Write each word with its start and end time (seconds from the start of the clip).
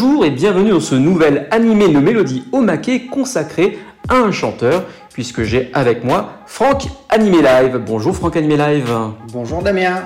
Bonjour 0.00 0.24
et 0.24 0.30
bienvenue 0.30 0.70
dans 0.70 0.80
ce 0.80 0.94
nouvel 0.94 1.46
animé 1.50 1.88
de 1.88 1.98
mélodie 1.98 2.44
au 2.52 2.62
maquet 2.62 3.00
consacré 3.00 3.78
à 4.08 4.16
un 4.16 4.32
chanteur, 4.32 4.84
puisque 5.12 5.42
j'ai 5.42 5.68
avec 5.74 6.04
moi 6.04 6.38
Franck 6.46 6.84
Animé 7.10 7.42
Live. 7.42 7.78
Bonjour 7.86 8.16
Franck 8.16 8.34
Animé 8.36 8.56
Live. 8.56 8.90
Bonjour 9.30 9.62
Damien. 9.62 10.04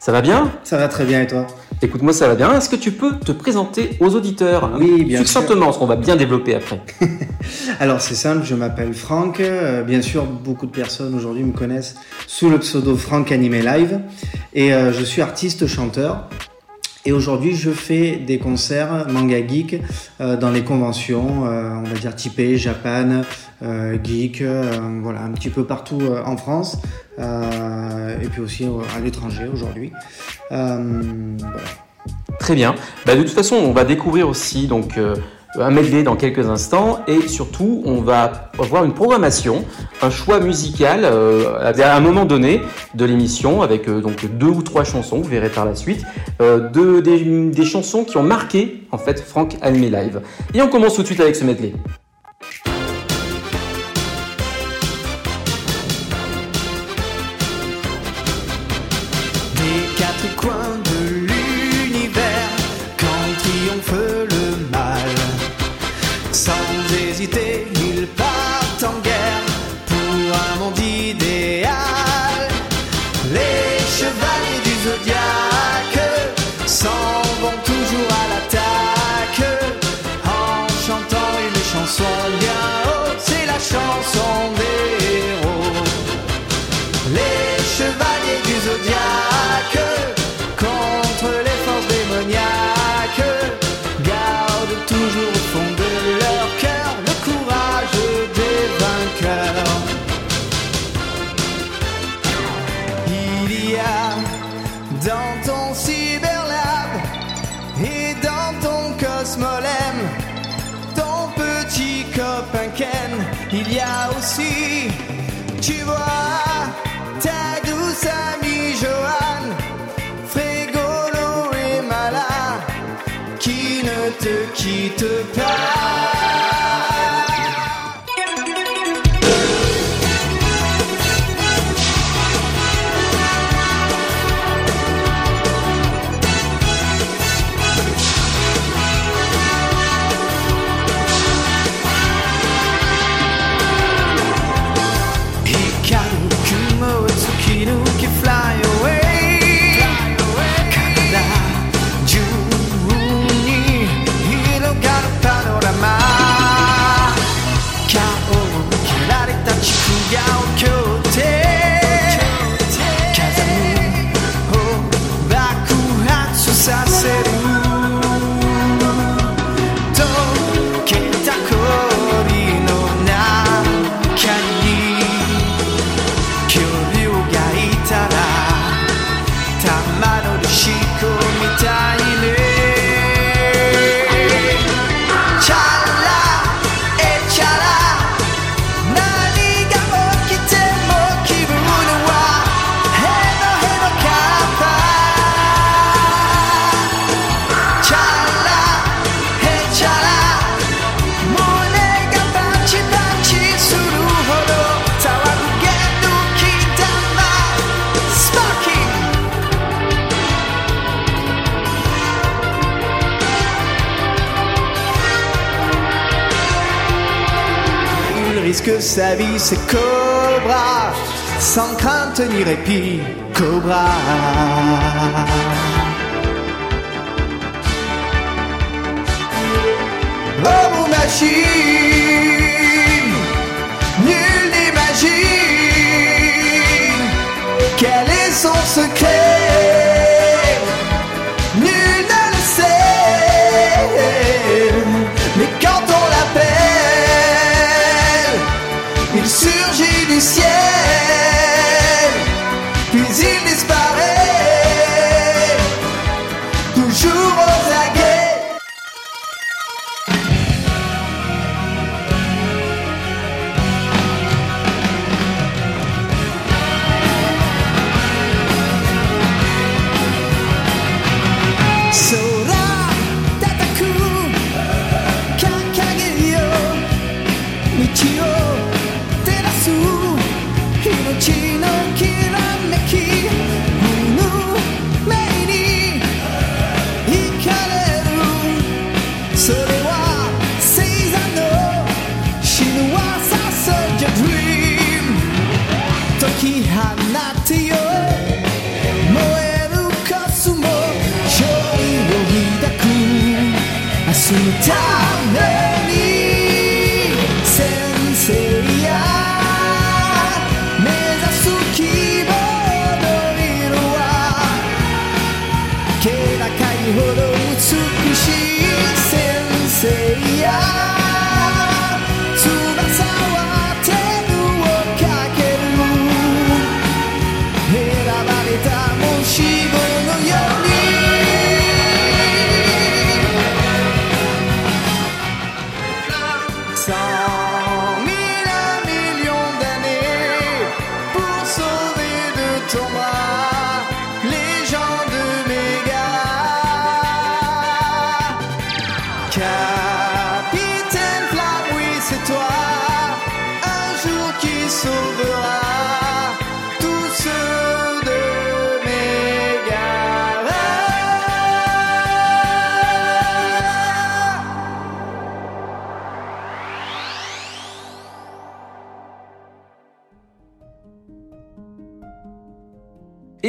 Ça 0.00 0.10
va 0.10 0.20
bien? 0.20 0.50
Ça 0.64 0.76
va 0.76 0.88
très 0.88 1.04
bien 1.04 1.22
et 1.22 1.28
toi? 1.28 1.46
Écoute, 1.80 2.02
moi 2.02 2.12
ça 2.12 2.26
va 2.26 2.34
bien. 2.34 2.52
Est-ce 2.56 2.68
que 2.68 2.74
tu 2.74 2.90
peux 2.90 3.20
te 3.20 3.30
présenter 3.30 3.90
aux 4.00 4.16
auditeurs? 4.16 4.72
Oui, 4.80 5.04
bien 5.04 5.18
sûr. 5.18 5.26
Succinctement, 5.28 5.70
ce 5.70 5.78
qu'on 5.78 5.86
va 5.86 5.96
bien 5.96 6.16
développer 6.16 6.56
après. 6.56 6.80
Alors 7.78 8.00
c'est 8.00 8.16
simple, 8.16 8.44
je 8.44 8.56
m'appelle 8.56 8.94
Franck. 8.94 9.38
Euh, 9.38 9.84
bien 9.84 10.02
sûr, 10.02 10.24
beaucoup 10.24 10.66
de 10.66 10.72
personnes 10.72 11.14
aujourd'hui 11.14 11.44
me 11.44 11.52
connaissent 11.52 11.94
sous 12.26 12.50
le 12.50 12.58
pseudo 12.58 12.96
Franck 12.96 13.30
Animé 13.30 13.62
Live. 13.62 14.00
Et 14.54 14.74
euh, 14.74 14.92
je 14.92 15.04
suis 15.04 15.22
artiste 15.22 15.68
chanteur. 15.68 16.28
Et 17.06 17.12
aujourd'hui, 17.12 17.54
je 17.54 17.70
fais 17.70 18.16
des 18.16 18.38
concerts 18.38 19.06
manga 19.08 19.38
geek 19.46 19.80
euh, 20.20 20.36
dans 20.36 20.50
les 20.50 20.64
conventions, 20.64 21.46
euh, 21.46 21.70
on 21.76 21.84
va 21.84 21.94
dire 21.94 22.16
typées, 22.16 22.56
Japan, 22.58 23.22
euh, 23.62 23.96
geek, 24.02 24.42
voilà, 25.02 25.22
un 25.22 25.30
petit 25.30 25.48
peu 25.48 25.64
partout 25.64 26.02
en 26.24 26.36
France 26.36 26.78
et 27.18 28.28
puis 28.30 28.42
aussi 28.42 28.66
à 28.94 29.00
l'étranger 29.00 29.46
aujourd'hui. 29.50 29.92
Très 32.40 32.54
bien. 32.54 32.74
Bah, 33.06 33.14
de 33.14 33.22
toute 33.22 33.30
façon, 33.30 33.54
on 33.54 33.72
va 33.72 33.84
découvrir 33.84 34.28
aussi 34.28 34.66
donc 34.66 34.98
un 35.60 35.70
medley 35.70 36.02
dans 36.02 36.16
quelques 36.16 36.48
instants 36.48 37.00
et 37.06 37.28
surtout, 37.28 37.82
on 37.84 38.00
va 38.00 38.50
avoir 38.58 38.84
une 38.84 38.94
programmation, 38.94 39.64
un 40.02 40.10
choix 40.10 40.40
musical 40.40 41.00
euh, 41.04 41.72
à 41.72 41.96
un 41.96 42.00
moment 42.00 42.24
donné 42.24 42.60
de 42.94 43.04
l'émission 43.04 43.62
avec 43.62 43.88
euh, 43.88 44.00
donc 44.00 44.26
deux 44.38 44.46
ou 44.46 44.62
trois 44.62 44.84
chansons, 44.84 45.18
vous 45.18 45.28
verrez 45.28 45.50
par 45.50 45.64
la 45.64 45.74
suite, 45.74 46.04
euh, 46.40 46.68
de- 46.68 47.00
des, 47.00 47.64
chansons 47.64 48.04
qui 48.04 48.16
ont 48.16 48.22
marqué 48.22 48.82
en 48.92 48.98
fait 48.98 49.20
Franck 49.20 49.56
Animé 49.60 49.90
Live. 49.90 50.20
Et 50.54 50.62
on 50.62 50.68
commence 50.68 50.94
tout 50.94 51.02
de 51.02 51.06
suite 51.06 51.20
avec 51.20 51.36
ce 51.36 51.44
medley. 51.44 51.72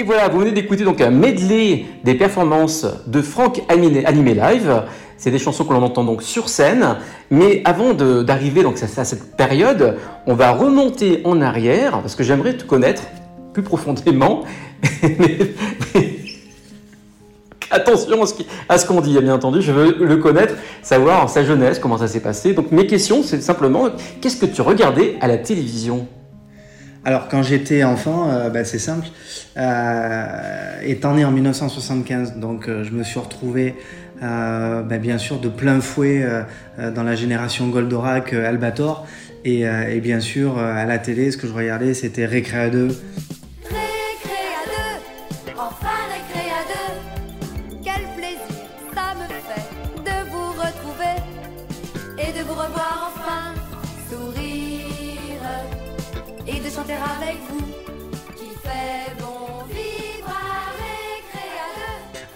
Voilà, 0.08 0.30
vous 0.30 0.40
venez 0.40 0.54
d'écouter 0.54 0.86
donc 0.86 1.02
un 1.02 1.12
medley 1.12 1.84
des 2.06 2.16
performances 2.16 2.86
de 3.08 3.22
Franck 3.22 3.62
Animé, 3.68 4.34
Live. 4.34 4.84
C'est 5.18 5.32
des 5.32 5.38
chansons 5.40 5.66
que 5.66 5.74
l'on 5.74 5.84
entend 5.84 6.06
donc 6.06 6.24
sur 6.24 6.48
scène. 6.48 6.96
Mais 7.30 7.62
avant 7.66 7.94
d'arriver 7.94 8.64
donc 8.64 8.82
à, 8.82 8.88
cette 9.04 9.36
période, 9.36 9.98
on 10.26 10.34
va 10.34 10.52
remonter 10.52 11.20
en 11.26 11.42
arrière 11.42 12.00
parce 12.00 12.16
que 12.16 12.24
j'aimerais 12.24 12.56
te 12.56 12.64
connaître 12.64 13.04
plus 13.52 13.64
profondément. 13.64 14.46
Attention 17.70 18.24
à 18.24 18.26
ce 18.26 18.34
qui- 18.34 18.48
à 18.70 18.78
ce 18.78 18.86
qu'on 18.86 19.02
dit, 19.02 19.20
bien 19.20 19.34
entendu. 19.34 19.62
Je 19.62 19.74
veux 19.74 19.98
le 20.00 20.18
connaître, 20.18 20.54
savoir 20.82 21.30
sa 21.30 21.44
jeunesse, 21.44 21.80
comment 21.80 21.98
ça 21.98 22.08
s'est 22.08 22.22
passé. 22.22 22.54
Donc 22.54 22.72
mes 22.72 22.88
questions, 22.88 23.24
c'est 23.24 23.42
simplement, 23.42 23.90
qu'est-ce 24.22 24.38
que 24.38 24.46
tu 24.46 24.62
regardais 24.62 25.16
à 25.20 25.28
la 25.28 25.38
télévision? 25.38 26.08
Alors, 27.08 27.30
quand 27.30 27.42
j'étais 27.42 27.86
enfant, 27.86 28.30
euh, 28.30 28.50
bah, 28.50 28.66
c'est 28.66 28.80
simple. 28.80 29.08
Euh, 29.56 30.82
étant 30.84 31.16
né 31.16 31.24
en 31.24 31.32
1975, 31.32 32.36
donc 32.36 32.68
euh, 32.68 32.84
je 32.84 32.92
me 32.92 33.02
suis 33.02 33.18
retrouvé, 33.18 33.76
bah, 34.20 34.98
bien 35.00 35.18
sûr, 35.18 35.40
de 35.40 35.48
plein 35.48 35.80
fouet 35.80 36.28
dans 36.78 37.04
la 37.04 37.16
génération 37.16 37.70
Goldorak, 37.70 38.34
Albator. 38.34 39.08
Et, 39.46 39.64
bien 40.02 40.20
sûr, 40.20 40.58
à 40.58 40.84
la 40.84 40.98
télé, 40.98 41.32
ce 41.32 41.38
que 41.38 41.48
je 41.48 41.54
regardais, 41.54 41.94
c'était 41.94 42.26
Récréa 42.26 42.70
2. 42.70 42.90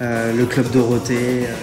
Le 0.02 0.46
Club 0.46 0.72
Dorothée. 0.72 1.46
euh, 1.46 1.56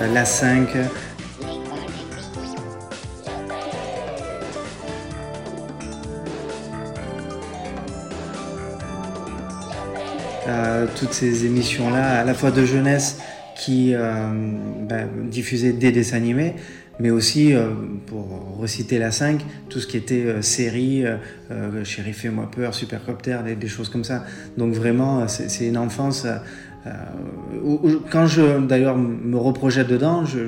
euh, 0.00 0.12
La 0.14 0.24
5. 0.24 0.68
Euh, 10.46 10.86
toutes 10.96 11.12
ces 11.12 11.46
émissions-là, 11.46 12.20
à 12.20 12.24
la 12.24 12.34
fois 12.34 12.50
de 12.50 12.64
jeunesse 12.64 13.18
qui 13.64 13.92
euh, 13.94 14.02
bah, 14.88 15.04
diffusaient 15.30 15.72
des 15.72 15.92
dessins 15.92 16.16
animés, 16.16 16.54
mais 17.00 17.10
aussi, 17.10 17.54
euh, 17.54 17.70
pour 18.06 18.56
reciter 18.60 18.98
la 18.98 19.10
5, 19.10 19.40
tout 19.68 19.80
ce 19.80 19.86
qui 19.86 19.96
était 19.96 20.24
euh, 20.26 20.42
série, 20.42 21.04
euh, 21.06 21.84
Chéri 21.84 22.12
fais-moi 22.12 22.50
peur, 22.54 22.74
Supercopter, 22.74 23.38
des, 23.44 23.54
des 23.56 23.68
choses 23.68 23.88
comme 23.88 24.04
ça. 24.04 24.24
Donc 24.58 24.74
vraiment, 24.74 25.26
c'est 25.28 25.66
une 25.66 25.78
enfance... 25.78 26.26
où- 27.64 27.80
où- 27.82 28.00
quand 28.10 28.26
je 28.26 28.58
d'ailleurs 28.66 28.96
me 28.98 29.36
reprojette 29.38 29.88
dedans, 29.88 30.24
je, 30.26 30.38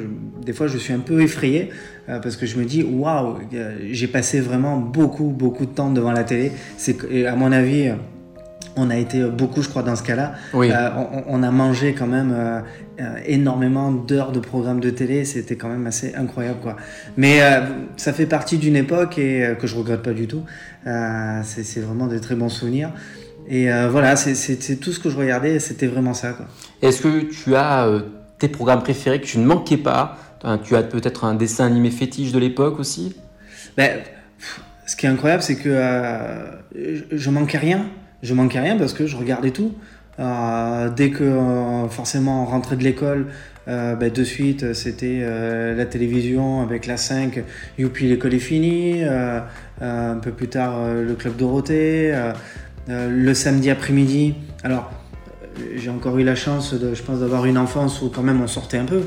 des 0.45 0.53
fois 0.53 0.67
je 0.67 0.77
suis 0.77 0.93
un 0.93 0.99
peu 0.99 1.23
effrayé 1.23 1.71
parce 2.07 2.37
que 2.37 2.45
je 2.47 2.59
me 2.59 2.65
dis 2.65 2.83
waouh, 2.83 3.39
j'ai 3.91 4.07
passé 4.07 4.41
vraiment 4.41 4.77
beaucoup 4.77 5.29
beaucoup 5.31 5.65
de 5.65 5.71
temps 5.71 5.91
devant 5.91 6.13
la 6.13 6.25
télé. 6.25 6.53
C'est 6.77 6.97
à 7.27 7.35
mon 7.37 7.53
avis, 7.53 7.91
on 8.77 8.91
a 8.91 8.97
été 8.99 9.25
beaucoup, 9.25 9.63
je 9.63 9.71
crois, 9.71 9.83
dans 9.83 9.97
ce 9.97 10.03
cas-là. 10.03 10.35
Oui. 10.53 10.71
Euh, 10.71 10.91
on, 11.27 11.39
on 11.39 11.43
a 11.43 11.51
mangé 11.51 11.95
quand 11.95 12.07
même 12.07 12.33
euh, 12.37 12.61
euh, 13.01 13.17
énormément 13.27 13.93
d'heures 13.93 14.33
de 14.33 14.41
programmes 14.41 14.81
de 14.81 14.91
télé. 14.91 15.25
C'était 15.25 15.57
quand 15.57 15.69
même 15.69 15.87
assez 15.87 16.15
incroyable, 16.15 16.61
quoi. 16.63 16.77
Mais 17.17 17.43
euh, 17.43 17.61
ça 17.97 18.13
fait 18.13 18.27
partie 18.27 18.59
d'une 18.59 18.77
époque 18.77 19.19
et 19.19 19.45
euh, 19.45 19.55
que 19.55 19.67
je 19.67 19.77
regrette 19.77 20.03
pas 20.03 20.13
du 20.13 20.27
tout. 20.27 20.43
C'est 20.85 21.81
vraiment 21.81 22.07
des 22.07 22.21
très 22.21 22.35
bons 22.37 22.49
souvenirs. 22.49 22.93
Et 23.49 23.69
voilà, 23.91 24.17
c'est- 24.17 24.77
tout 24.81 24.93
ce 24.93 24.99
que 25.01 25.11
je 25.11 25.17
regardais. 25.17 25.59
C'était 25.61 25.87
vraiment 25.87 26.15
ça, 26.15 26.33
quoi. 26.33 26.47
Est-ce 26.83 27.01
que 27.03 27.21
tu 27.31 27.55
as 27.57 27.89
tes 28.39 28.49
programmes 28.49 28.83
préférés 28.83 29.21
que 29.21 29.27
tu 29.27 29.39
ne 29.39 29.47
manquais 29.47 29.77
pas? 29.77 30.17
Tu 30.65 30.77
as 30.77 30.83
peut-être 30.83 31.25
un 31.25 31.35
dessin 31.35 31.67
animé 31.67 31.91
fétiche 31.91 32.31
de 32.33 32.39
l'époque 32.39 32.79
aussi? 32.79 33.17
Ben, 33.77 33.99
pff, 34.39 34.61
ce 34.87 34.95
qui 34.97 35.07
est 35.07 35.09
incroyable, 35.09 35.43
c'est 35.43 35.57
que 35.57 35.71
je, 36.75 37.03
je 37.17 37.31
manquais 37.31 37.59
rien. 37.59 37.87
Je 38.23 38.33
manquais 38.35 38.61
rien 38.61 38.77
parce 38.77 38.93
que 38.95 39.07
je 39.07 39.17
regardais 39.17 39.51
tout. 39.51 39.73
Euh, 40.19 40.89
dès 40.89 41.11
que 41.11 41.25
euh, 41.25 41.89
forcément 41.89 42.43
on 42.43 42.47
rentrait 42.47 42.77
de 42.77 42.85
l'école, 42.85 43.27
euh, 43.69 43.95
ben, 43.97 44.11
de 44.11 44.25
suite 44.25 44.73
c'était 44.73 45.25
la 45.77 45.87
télévision 45.87 46.63
avec 46.63 46.87
la 46.87 46.97
5, 46.97 47.43
Youpi 47.79 48.09
l'école 48.09 48.35
est 48.35 48.39
finie. 48.39 49.03
un 49.81 50.17
peu 50.17 50.31
plus 50.31 50.49
tard 50.49 50.87
le 50.95 51.15
club 51.15 51.37
Dorothée. 51.37 52.15
le 52.89 53.35
samedi 53.35 53.71
après-midi. 53.71 54.35
Alors 54.63 54.91
j'ai 55.75 55.91
encore 55.91 56.19
eu 56.19 56.25
la 56.25 56.35
chance, 56.35 56.75
de, 56.75 56.95
je 56.95 57.03
pense, 57.03 57.21
d'avoir 57.21 57.47
une 57.47 57.59
enfance 57.59 58.03
où 58.03 58.11
quand 58.11 58.23
même 58.23 58.41
on 58.43 58.47
sortait 58.47 58.79
un 58.79 58.85
peu. 58.85 59.03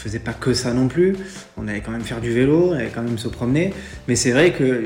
Faisait 0.00 0.18
pas 0.18 0.32
que 0.32 0.54
ça 0.54 0.72
non 0.72 0.88
plus. 0.88 1.14
On 1.58 1.68
allait 1.68 1.82
quand 1.82 1.90
même 1.92 2.00
faire 2.00 2.22
du 2.22 2.32
vélo, 2.32 2.70
on 2.70 2.72
allait 2.72 2.88
quand 2.88 3.02
même 3.02 3.18
se 3.18 3.28
promener. 3.28 3.74
Mais 4.08 4.16
c'est 4.16 4.30
vrai 4.30 4.52
que 4.52 4.82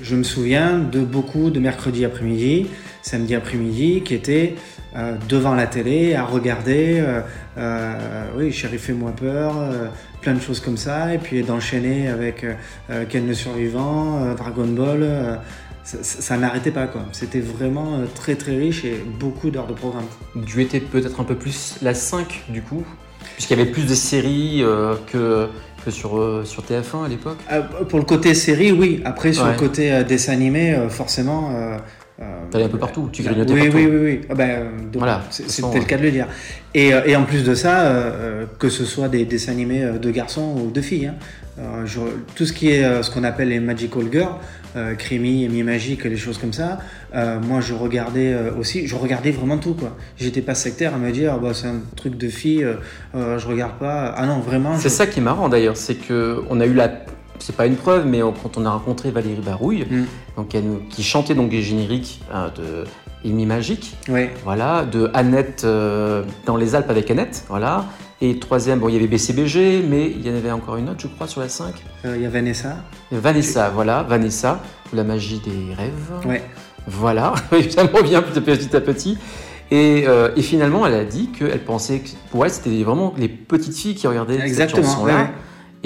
je 0.00 0.16
me 0.16 0.22
souviens 0.22 0.78
de 0.78 1.00
beaucoup 1.00 1.50
de 1.50 1.60
mercredis 1.60 2.06
après-midi, 2.06 2.68
samedi 3.02 3.34
après-midi, 3.34 4.00
qui 4.02 4.14
étaient 4.14 4.54
euh, 4.96 5.16
devant 5.28 5.54
la 5.54 5.66
télé 5.66 6.14
à 6.14 6.24
regarder. 6.24 6.98
euh, 6.98 7.20
euh, 7.58 8.24
oui, 8.38 8.52
Chéri 8.52 8.78
fais-moi 8.78 9.12
peur, 9.12 9.54
plein 10.22 10.32
de 10.32 10.40
choses 10.40 10.60
comme 10.60 10.78
ça. 10.78 11.12
Et 11.12 11.18
puis 11.18 11.42
d'enchaîner 11.42 12.08
avec 12.08 12.46
Ken 13.10 13.26
le 13.26 13.34
survivant, 13.34 14.34
Dragon 14.34 14.66
Ball. 14.66 15.40
ça, 15.84 16.38
n'arrêtait 16.38 16.70
pas 16.70 16.86
quoi. 16.86 17.04
C'était 17.12 17.40
vraiment 17.40 18.00
très 18.14 18.34
très 18.34 18.56
riche 18.56 18.86
et 18.86 19.04
beaucoup 19.20 19.50
d'heures 19.50 19.66
de 19.66 19.74
programme. 19.74 20.06
Tu 20.46 20.62
étais 20.62 20.80
peut-être 20.80 21.20
un 21.20 21.24
peu 21.24 21.34
plus 21.34 21.76
la 21.82 21.92
5 21.92 22.44
du 22.48 22.62
coup 22.62 22.84
Puisqu'il 23.34 23.58
y 23.58 23.60
avait 23.60 23.70
plus 23.70 23.86
de 23.86 23.94
séries 23.94 24.62
euh, 24.62 24.94
que, 25.10 25.48
que 25.84 25.90
sur, 25.90 26.18
euh, 26.18 26.44
sur 26.44 26.62
TF1 26.62 27.04
à 27.04 27.08
l'époque 27.08 27.38
Euh, 27.52 27.62
pour 27.88 27.98
le 27.98 28.04
côté 28.04 28.34
série, 28.34 28.72
oui. 28.72 29.02
Après, 29.04 29.32
sur 29.32 29.44
Ouais. 29.44 29.52
le 29.52 29.58
côté 29.58 30.04
dessin 30.04 30.32
animé, 30.32 30.76
forcément. 30.88 31.50
Euh, 32.20 32.24
T'allais 32.50 32.64
un 32.64 32.68
peu 32.68 32.78
partout, 32.78 33.08
tu 33.12 33.22
grignotais 33.22 33.52
oui, 33.52 33.60
partout. 33.68 33.76
oui, 33.76 33.86
oui, 33.86 33.98
oui. 34.04 34.20
Ah 34.30 34.34
ben, 34.34 34.50
euh, 34.50 34.70
donc, 34.92 34.96
Voilà, 35.02 35.22
C'était 35.30 35.78
le 35.80 35.84
cas 35.84 35.96
de 35.98 36.02
le 36.02 36.10
dire. 36.12 36.28
Et, 36.74 36.92
euh, 36.94 37.02
et 37.06 37.16
en 37.16 37.24
plus 37.24 37.42
de 37.44 37.54
ça, 37.54 37.86
euh, 37.86 38.44
que 38.58 38.68
ce 38.68 38.84
soit 38.84 39.08
des 39.08 39.24
dessins 39.24 39.52
animés 39.52 39.84
de 40.00 40.10
garçons 40.10 40.54
ou 40.64 40.70
de 40.70 40.80
filles, 40.80 41.06
hein, 41.08 41.14
euh, 41.58 41.86
je- 41.86 42.00
tout 42.36 42.46
ce 42.46 42.52
qui 42.52 42.70
est 42.70 43.02
ce 43.02 43.10
qu'on 43.10 43.24
appelle 43.24 43.48
les 43.48 43.58
magical 43.60 44.04
girls, 44.12 44.34
euh, 44.76 44.94
Crémy, 44.94 45.44
Amy 45.46 45.62
Magique, 45.62 46.04
les 46.04 46.16
choses 46.16 46.38
comme 46.38 46.52
ça, 46.52 46.78
moi 47.42 47.60
je 47.60 47.74
regardais 47.74 48.34
aussi, 48.58 48.86
je 48.88 48.96
regardais 48.96 49.30
vraiment 49.30 49.58
tout 49.58 49.74
quoi. 49.74 49.96
J'étais 50.16 50.40
pas 50.42 50.54
sectaire 50.56 50.94
à 50.94 50.98
me 50.98 51.10
dire, 51.12 51.38
bah, 51.38 51.50
c'est 51.54 51.68
un 51.68 51.80
truc 51.96 52.16
de 52.16 52.28
fille, 52.28 52.66
je 53.14 53.46
regarde 53.46 53.78
pas. 53.78 54.12
Ah 54.16 54.26
non, 54.26 54.40
vraiment. 54.40 54.76
C'est 54.76 54.88
je- 54.88 54.94
ça 54.94 55.06
qui 55.06 55.20
est 55.20 55.22
marrant 55.22 55.48
d'ailleurs, 55.48 55.76
c'est 55.76 55.94
que 55.94 56.42
on 56.50 56.60
a 56.60 56.66
eu 56.66 56.74
la, 56.74 56.90
c'est 57.38 57.56
pas 57.56 57.66
une 57.66 57.76
preuve, 57.76 58.06
mais 58.06 58.22
on- 58.22 58.32
quand 58.32 58.56
on 58.56 58.64
a 58.66 58.70
rencontré 58.70 59.10
Valérie 59.10 59.40
Barouille, 59.40 59.86
Mm. 59.90 60.04
donc 60.36 60.54
elle 60.54 60.64
qui 60.90 61.02
chantait 61.02 61.34
donc 61.34 61.50
des 61.50 61.62
génériques 61.62 62.20
hein, 62.32 62.50
de 62.56 62.84
Amy 63.28 63.46
Magique, 63.46 63.96
voilà, 64.44 64.84
de 64.84 65.10
Annette 65.14 65.62
euh, 65.64 66.22
dans 66.46 66.56
les 66.56 66.74
Alpes 66.74 66.90
avec 66.90 67.10
Annette, 67.10 67.44
voilà. 67.48 67.86
Et 68.20 68.38
troisième, 68.38 68.78
bon, 68.78 68.88
il 68.88 68.94
y 68.94 68.96
avait 68.96 69.06
BCBG, 69.08 69.82
mais 69.88 70.06
il 70.10 70.26
y 70.26 70.30
en 70.30 70.34
avait 70.36 70.50
encore 70.52 70.76
une 70.76 70.88
autre, 70.88 71.00
je 71.00 71.08
crois, 71.08 71.26
sur 71.26 71.40
la 71.40 71.48
5. 71.48 71.74
Euh, 72.04 72.14
Il 72.16 72.22
y 72.22 72.26
a 72.26 72.30
Vanessa. 72.30 72.76
Vanessa, 73.10 73.70
voilà, 73.70 74.02
Vanessa, 74.02 74.60
ou 74.92 74.96
la 74.96 75.04
magie 75.04 75.40
des 75.44 75.74
rêves. 75.74 76.12
Ouais. 76.26 76.42
Voilà, 76.86 77.34
ça 77.70 77.84
me 77.84 77.88
revient 77.96 78.22
petit 78.44 78.74
à 78.76 78.80
petit. 78.80 79.18
Et, 79.70 80.04
euh, 80.06 80.30
et 80.36 80.42
finalement, 80.42 80.86
elle 80.86 80.94
a 80.94 81.04
dit 81.04 81.28
qu'elle 81.36 81.64
pensait 81.64 81.98
que 82.00 82.10
pour 82.30 82.44
elle, 82.44 82.50
c'était 82.50 82.82
vraiment 82.82 83.14
les 83.18 83.28
petites 83.28 83.74
filles 83.76 83.94
qui 83.94 84.06
regardaient 84.06 84.38
Exactement, 84.40 84.82
cette 84.86 84.92
chanson-là. 84.92 85.14
ouais. 85.16 85.28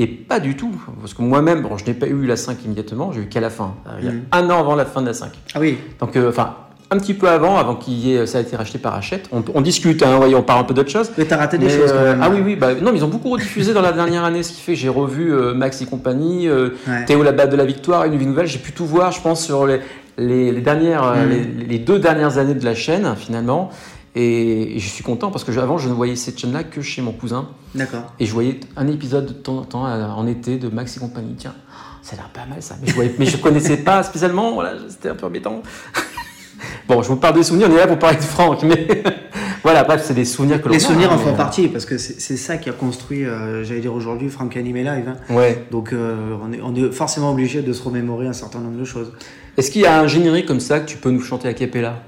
Et 0.01 0.07
pas 0.07 0.39
du 0.41 0.55
tout. 0.57 0.71
Parce 1.01 1.13
que 1.13 1.23
moi-même, 1.23 1.63
bon, 1.63 1.77
je 1.77 1.85
n'ai 1.85 1.93
pas 1.95 2.07
eu 2.07 2.25
la 2.25 2.37
5 2.37 2.65
immédiatement, 2.65 3.11
j'ai 3.13 3.23
eu 3.23 3.27
qu'à 3.27 3.41
la 3.41 3.51
fin. 3.51 3.75
Il 4.01 4.07
y 4.07 4.09
a 4.09 4.13
un 4.33 4.49
an 4.49 4.61
avant 4.61 4.77
la 4.77 4.85
fin 4.85 5.03
de 5.03 5.09
la 5.09 5.13
5. 5.15 5.31
Ah 5.55 5.59
oui. 5.61 5.77
Donc, 6.01 6.15
euh, 6.17 6.29
enfin, 6.31 6.55
un 6.91 6.99
petit 6.99 7.15
peu 7.15 7.29
avant, 7.29 7.59
avant 7.59 7.75
qu'il 7.75 7.95
y 7.95 8.15
ait, 8.15 8.25
ça 8.25 8.39
a 8.39 8.41
été 8.41 8.55
racheté 8.57 8.79
par 8.79 8.95
Hachette. 8.95 9.29
On, 9.33 9.43
on 9.55 9.61
discute, 9.61 10.03
hein, 10.05 10.21
on 10.23 10.43
parle 10.43 10.61
un 10.61 10.65
peu 10.65 10.73
d'autre 10.73 10.89
chose. 10.91 11.11
Mais 11.19 11.25
t'as 11.25 11.37
raté 11.37 11.59
des 11.59 11.67
Mais, 11.67 11.77
choses 11.77 11.91
quand 11.93 11.99
euh, 11.99 12.15
ah 12.23 12.31
oui, 12.31 12.41
oui, 12.45 12.55
bah, 12.57 12.75
non, 12.81 12.93
mais 12.93 12.99
ils 12.99 13.05
ont 13.05 13.09
beaucoup 13.09 13.31
rediffusé 13.31 13.75
dans 13.75 13.83
la 13.83 13.93
dernière 13.93 14.25
année, 14.25 14.43
ce 14.45 14.53
qui 14.53 14.61
fait 14.61 14.73
que 14.75 14.79
j'ai 14.79 14.89
revu 14.89 15.33
euh, 15.33 15.53
Max 15.53 15.83
et 15.83 15.87
compagnie, 15.87 16.49
Ouais. 16.49 17.05
Théo 17.07 17.23
la 17.25 17.33
batte 17.33 17.51
de 17.51 17.57
la 17.57 17.65
victoire, 17.67 18.05
une 18.05 18.17
vie 18.17 18.27
nouvelle. 18.27 18.47
J'ai 18.47 18.61
pu 18.61 18.71
tout 18.73 18.87
voir, 18.87 19.11
je 19.13 19.21
pense, 19.21 19.45
sur 19.45 19.67
les, 19.67 19.81
les, 20.17 20.53
les 20.53 20.61
dernières, 20.61 21.03
euh, 21.05 21.25
Mm. 21.27 21.29
les, 21.59 21.65
les 21.67 21.79
deux 21.81 21.99
dernières 21.99 22.39
années 22.39 22.55
de 22.55 22.65
la 22.65 22.75
chaîne 22.77 23.13
finalement. 23.17 23.71
Et, 24.21 24.77
et 24.77 24.79
je 24.81 24.89
suis 24.89 25.05
content 25.05 25.31
parce 25.31 25.45
que 25.45 25.53
je- 25.53 25.61
avant 25.61 25.79
je 25.79 25.89
ne 25.89 25.95
voyais 25.95 26.17
cette 26.17 26.39
chaîne-là 26.41 26.65
que 26.65 26.81
chez 26.83 27.03
mon 27.03 27.13
cousin. 27.13 27.49
D'accord. 27.77 28.13
Et 28.19 28.27
je 28.27 28.33
voyais 28.33 28.59
un 28.77 28.89
épisode 28.89 29.27
de 29.27 29.33
temps 29.33 29.59
en 29.59 29.63
temps 29.65 29.87
euh, 29.87 30.07
en 30.09 30.27
été 30.27 30.57
de 30.57 30.69
Max 30.69 30.97
et 30.97 31.01
compagnie. 31.01 31.35
Tiens, 31.39 31.55
ça 32.03 32.15
a 32.15 32.17
l'air 32.17 32.31
pas 32.31 32.45
mal 32.47 32.61
ça. 32.61 32.75
Mais 32.83 32.89
je, 32.89 32.95
voyais, 32.95 33.15
mais 33.19 33.27
je 33.27 33.37
connaissais 33.47 33.77
pas 33.77 34.03
spécialement. 34.03 34.55
Voilà, 34.55 34.73
c'était 34.89 35.11
un 35.11 35.15
peu 35.15 35.27
embêtant. 35.27 35.63
bon, 36.89 37.01
je 37.03 37.09
vous 37.09 37.17
parle 37.17 37.35
des 37.37 37.43
souvenirs. 37.45 37.69
On 37.71 37.75
est 37.75 37.79
là 37.79 37.87
pour 37.87 37.99
parler 37.99 38.17
de 38.17 38.23
Franck, 38.23 38.65
mais 38.65 38.89
voilà. 39.63 39.85
Bref, 39.85 40.03
c'est 40.05 40.15
des 40.15 40.25
souvenirs 40.25 40.61
que 40.61 40.67
l'on 40.69 40.75
Les 40.75 40.81
souvenirs 40.81 41.13
en 41.13 41.19
font 41.19 41.31
mais- 41.31 41.37
partie 41.37 41.69
parce 41.69 41.85
que 41.85 41.97
c'est 41.99 42.37
ça 42.37 42.57
qui 42.57 42.69
a 42.69 42.73
construit, 42.73 43.25
euh, 43.25 43.63
j'allais 43.63 43.81
dire 43.81 43.95
aujourd'hui, 43.95 44.31
Franck 44.31 44.57
Animé 44.57 44.83
Live. 44.83 45.05
hein. 45.09 45.35
Ouais. 45.35 45.65
Donc 45.71 45.93
euh, 45.93 46.35
on, 46.43 46.53
est, 46.53 46.61
on 46.61 46.75
est 46.75 46.91
forcément 46.91 47.31
obligé 47.31 47.63
de 47.63 47.73
se 47.73 47.83
remémorer 47.83 48.27
un 48.27 48.33
certain 48.33 48.59
nombre 48.59 48.79
de 48.79 48.85
choses. 48.85 49.13
Est-ce 49.57 49.71
qu'il 49.71 49.83
y 49.83 49.87
a 49.87 50.01
un 50.01 50.07
générique 50.09 50.47
comme 50.47 50.61
ça 50.61 50.81
que 50.81 50.87
tu 50.87 50.97
peux 50.97 51.11
nous 51.11 51.21
chanter 51.23 51.47
à 51.47 51.55
cappella 51.55 52.03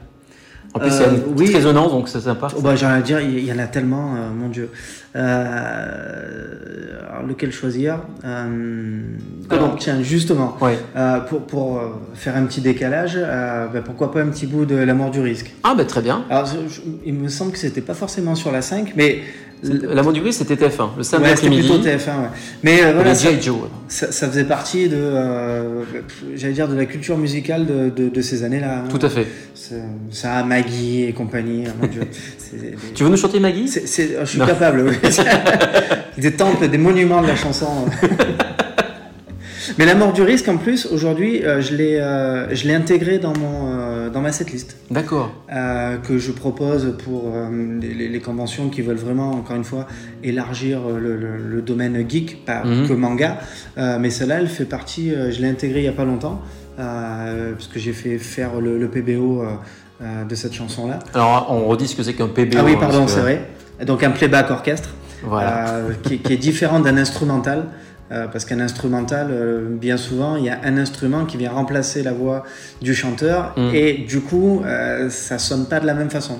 En 0.73 0.79
plus, 0.79 0.89
il 0.91 1.01
y 1.01 1.05
a 1.05 1.09
Euh, 1.09 1.11
une 1.17 1.23
oui. 1.31 1.45
petite 1.45 1.57
résonance, 1.57 1.91
donc 1.91 2.09
c'est 2.09 2.21
sympa. 2.21 2.47
Oh, 2.57 2.61
bah, 2.61 2.77
J'ai 2.77 2.87
envie 2.87 3.01
de 3.01 3.05
dire, 3.07 3.21
il 3.21 3.45
y- 3.45 3.53
en 3.53 3.59
a 3.59 3.67
tellement, 3.67 4.15
euh, 4.15 4.31
mon 4.33 4.49
Dieu. 4.49 4.71
Euh, 5.17 7.01
alors, 7.11 7.27
lequel 7.27 7.53
choisir 7.53 7.99
Euh, 8.25 9.01
alors. 9.51 9.77
Tiens, 9.79 10.01
justement, 10.03 10.57
Ouais. 10.61 10.79
euh, 10.97 11.21
pour, 11.21 11.41
pour 11.43 11.79
euh, 11.79 11.89
faire 12.15 12.37
un 12.37 12.45
petit 12.45 12.61
décalage, 12.61 13.15
euh, 13.17 13.67
bah, 13.67 13.81
pourquoi 13.85 14.13
pas 14.13 14.21
un 14.23 14.27
petit 14.29 14.47
bout 14.47 14.65
de 14.65 14.77
La 14.77 14.95
mort 14.95 15.11
du 15.11 15.21
risque? 15.21 15.51
Ah, 15.65 15.75
bah 15.77 15.85
très 15.85 16.03
bien. 16.03 16.25
Alors, 16.31 16.47
je- 16.47 16.73
je- 16.73 16.81
il 17.05 17.15
me 17.15 17.29
semble 17.29 17.53
que 17.53 17.59
c'était 17.59 17.81
pas 17.81 17.95
forcément 17.95 18.35
sur 18.35 18.53
la 18.53 18.63
5, 18.63 18.93
mais. 18.97 19.23
La 19.63 20.03
du 20.03 20.21
risque, 20.21 20.39
c'était 20.47 20.55
TF1, 20.67 20.91
le 20.97 21.03
samedi 21.03 21.29
Ouais, 21.31 21.37
c'était 21.37 21.49
après-midi. 21.49 21.69
plutôt 21.69 21.85
TF1, 21.85 22.07
ouais. 22.23 22.29
Mais 22.63 22.83
euh, 22.83 22.93
voilà, 22.95 23.15
ça. 23.15 23.29
Joe. 23.41 23.57
ça, 23.89 24.11
ça 24.11 24.29
faisait 24.29 24.45
partie 24.45 24.89
de, 24.89 24.97
euh, 24.97 25.83
j'allais 26.35 26.55
dire, 26.55 26.67
de 26.69 26.75
la 26.75 26.87
culture 26.87 27.19
musicale 27.19 27.67
de, 27.67 27.91
de, 27.91 28.09
de 28.09 28.21
ces 28.23 28.43
années-là. 28.45 28.85
hein. 28.85 28.89
Tout 28.89 29.05
à 29.05 29.11
fait. 29.11 29.27
Ça, 30.11 30.43
Maggie 30.45 31.05
et 31.05 31.13
compagnie, 31.13 31.65
mon 31.81 31.87
Dieu. 31.87 32.03
C'est- 32.39 32.75
Tu 32.95 33.05
veux 33.05 33.11
nous 33.11 33.17
chanter 33.17 33.39
Maggie? 33.41 33.69
C'est- 33.69 33.87
c'est- 33.87 34.17
je 34.21 34.25
suis 34.25 34.39
Non. 34.39 34.47
capable, 34.47 34.81
oui. 34.89 34.95
des 36.19 36.33
temples, 36.33 36.69
des 36.69 36.79
monuments 36.79 37.21
de 37.23 37.27
la 37.29 37.37
chanson. 37.37 37.67
Mais 39.81 39.87
la 39.87 39.95
mort 39.95 40.13
du 40.13 40.21
risque, 40.21 40.47
en 40.47 40.59
plus, 40.59 40.85
aujourd'hui, 40.85 41.43
euh, 41.43 41.63
je 41.63 41.75
l'ai, 41.75 41.97
euh, 41.99 42.55
je 42.55 42.69
l'ai 42.69 42.75
intégré 42.75 43.17
dans 43.19 43.33
mon, 43.35 43.73
euh, 43.73 44.11
dans 44.11 44.21
ma 44.21 44.31
setlist 44.31 44.77
D'accord. 44.91 45.33
que 46.07 46.19
je 46.19 46.33
propose 46.33 46.95
pour 47.03 47.33
les, 47.81 48.09
les 48.11 48.21
conventions 48.21 48.69
qui 48.69 48.83
veulent 48.83 48.99
vraiment, 48.99 49.31
encore 49.31 49.57
une 49.57 49.65
fois, 49.65 49.87
élargir 50.23 50.81
le, 50.87 51.17
le- 51.17 51.39
le 51.39 51.63
domaine 51.63 52.05
geek, 52.07 52.45
pas 52.45 52.63
Mhm. 52.63 52.89
que 52.89 52.93
manga. 52.93 53.39
Mais 53.79 54.11
celle-là, 54.11 54.41
elle 54.41 54.49
fait 54.49 54.67
partie. 54.67 55.13
je 55.31 55.41
l'ai 55.41 55.49
intégrée 55.49 55.79
il 55.81 55.85
y 55.87 55.89
a 55.89 55.93
pas 55.93 56.05
longtemps 56.05 56.43
parce 56.77 57.69
que 57.73 57.79
j'ai 57.79 57.95
fait 57.95 58.19
faire 58.19 58.61
le, 58.61 58.79
le 58.79 58.89
PBO. 58.89 59.43
de 60.29 60.35
cette 60.35 60.55
chanson-là. 60.55 60.99
Alors, 61.15 61.47
on 61.51 61.67
redit 61.67 61.87
ce 61.89 61.95
que 61.97 62.03
c'est 62.03 62.15
qu'un 62.15 62.27
PBO. 62.29 62.57
Ah 62.59 62.65
oui, 62.65 62.75
pardon, 62.79 63.05
que- 63.07 63.11
c'est 63.11 63.21
vrai. 63.21 63.49
Donc 63.87 64.03
un 64.03 64.11
playback 64.11 64.51
orchestre. 64.51 64.91
Voilà. 65.23 65.81
Qui, 66.03 66.19
qui 66.19 66.33
est 66.35 66.39
différent 66.39 66.81
d'un 66.81 66.97
instrumental. 66.99 67.67
Euh, 68.13 68.27
parce 68.27 68.45
qu'un 68.45 68.61
instrumental, 68.61 69.29
euh, 69.31 69.69
bien 69.71 69.97
souvent, 69.97 70.37
il 70.37 70.45
y 70.45 70.51
a 70.51 70.59
un 70.65 70.77
instrument 70.79 71.25
qui 71.27 71.37
vient 71.37 71.53
remplacer 71.53 72.03
la 72.03 72.13
voix 72.13 72.45
du 72.83 72.95
chanteur 72.95 73.55
Mm. 73.57 73.71
et 73.75 73.93
du 74.09 74.21
coup, 74.21 74.63
euh, 74.65 75.09
ça 75.11 75.39
sonne 75.39 75.67
pas 75.67 75.81
de 75.81 75.87
la 75.87 75.95
même 75.95 76.11
façon. 76.11 76.39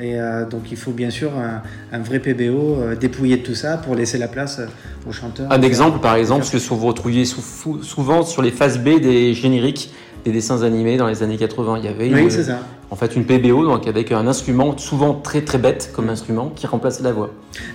Et 0.00 0.20
euh, 0.20 0.44
donc, 0.46 0.70
il 0.70 0.76
faut 0.76 0.92
bien 0.92 1.10
sûr 1.10 1.32
un, 1.36 1.62
un 1.92 1.98
vrai 2.00 2.20
PBO 2.20 2.94
dépouillé 3.00 3.38
de 3.38 3.42
tout 3.42 3.56
ça 3.56 3.78
pour 3.78 3.96
laisser 3.96 4.16
la 4.16 4.28
place 4.28 4.60
au 5.08 5.12
chanteur. 5.12 5.50
Un 5.50 5.62
exemple, 5.62 5.98
par 5.98 6.14
exemple, 6.14 6.44
ce 6.44 6.52
que 6.52 6.74
vous 6.74 6.86
retrouviez 6.86 7.24
souvent 7.24 8.22
sur 8.22 8.42
les 8.42 8.52
phases 8.52 8.78
B 8.78 9.00
des 9.00 9.34
génériques 9.34 9.92
des 10.28 10.34
dessins 10.34 10.62
animés 10.62 10.96
dans 10.96 11.06
les 11.06 11.22
années 11.22 11.36
80. 11.36 11.78
Il 11.78 11.84
y 11.84 11.88
avait 11.88 12.12
Oui, 12.12 12.22
une- 12.22 12.30
ça. 12.30 12.58
en 12.90 12.96
fait 12.96 13.16
une 13.16 13.24
PBO, 13.24 13.64
donc 13.64 13.86
avec 13.86 14.12
un 14.12 14.26
instrument 14.26 14.76
souvent 14.78 15.14
très 15.14 15.40
très 15.40 15.58
bête 15.58 15.90
comme 15.94 16.08
instrument 16.10 16.52
qui 16.54 16.66
remplaçait 16.66 17.02
la 17.02 17.12
voix. 17.12 17.30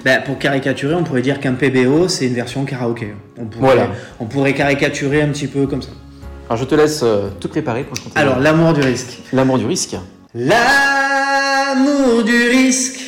Ben, 0.06 0.22
pour 0.24 0.38
caricaturer, 0.38 0.94
on 0.96 1.04
pourrait 1.04 1.22
dire 1.22 1.40
qu'un 1.40 1.54
PBO, 1.54 2.08
c'est 2.08 2.28
une 2.28 2.34
version 2.36 2.64
karaoké. 2.66 3.14
On 3.38 3.46
pourrait, 3.46 3.66
Voilà. 3.76 3.88
on 4.20 4.26
pourrait 4.26 4.54
caricaturer 4.54 5.22
un 5.22 5.30
petit 5.30 5.48
peu 5.48 5.66
comme 5.68 5.82
ça. 5.82 5.90
Alors 6.50 6.60
je 6.62 6.66
te 6.66 6.76
laisse 6.76 7.02
euh, 7.04 7.30
te 7.40 7.48
préparer 7.48 7.84
pour 7.84 7.96
chanter 7.96 8.12
Alors, 8.16 8.38
l'amour 8.40 8.74
du 8.74 8.82
risque. 8.82 9.20
l'amour 9.32 9.58
du 9.58 9.66
risque. 9.66 9.96
L'amour 10.36 12.24
du 12.24 12.50
risque, 12.50 13.00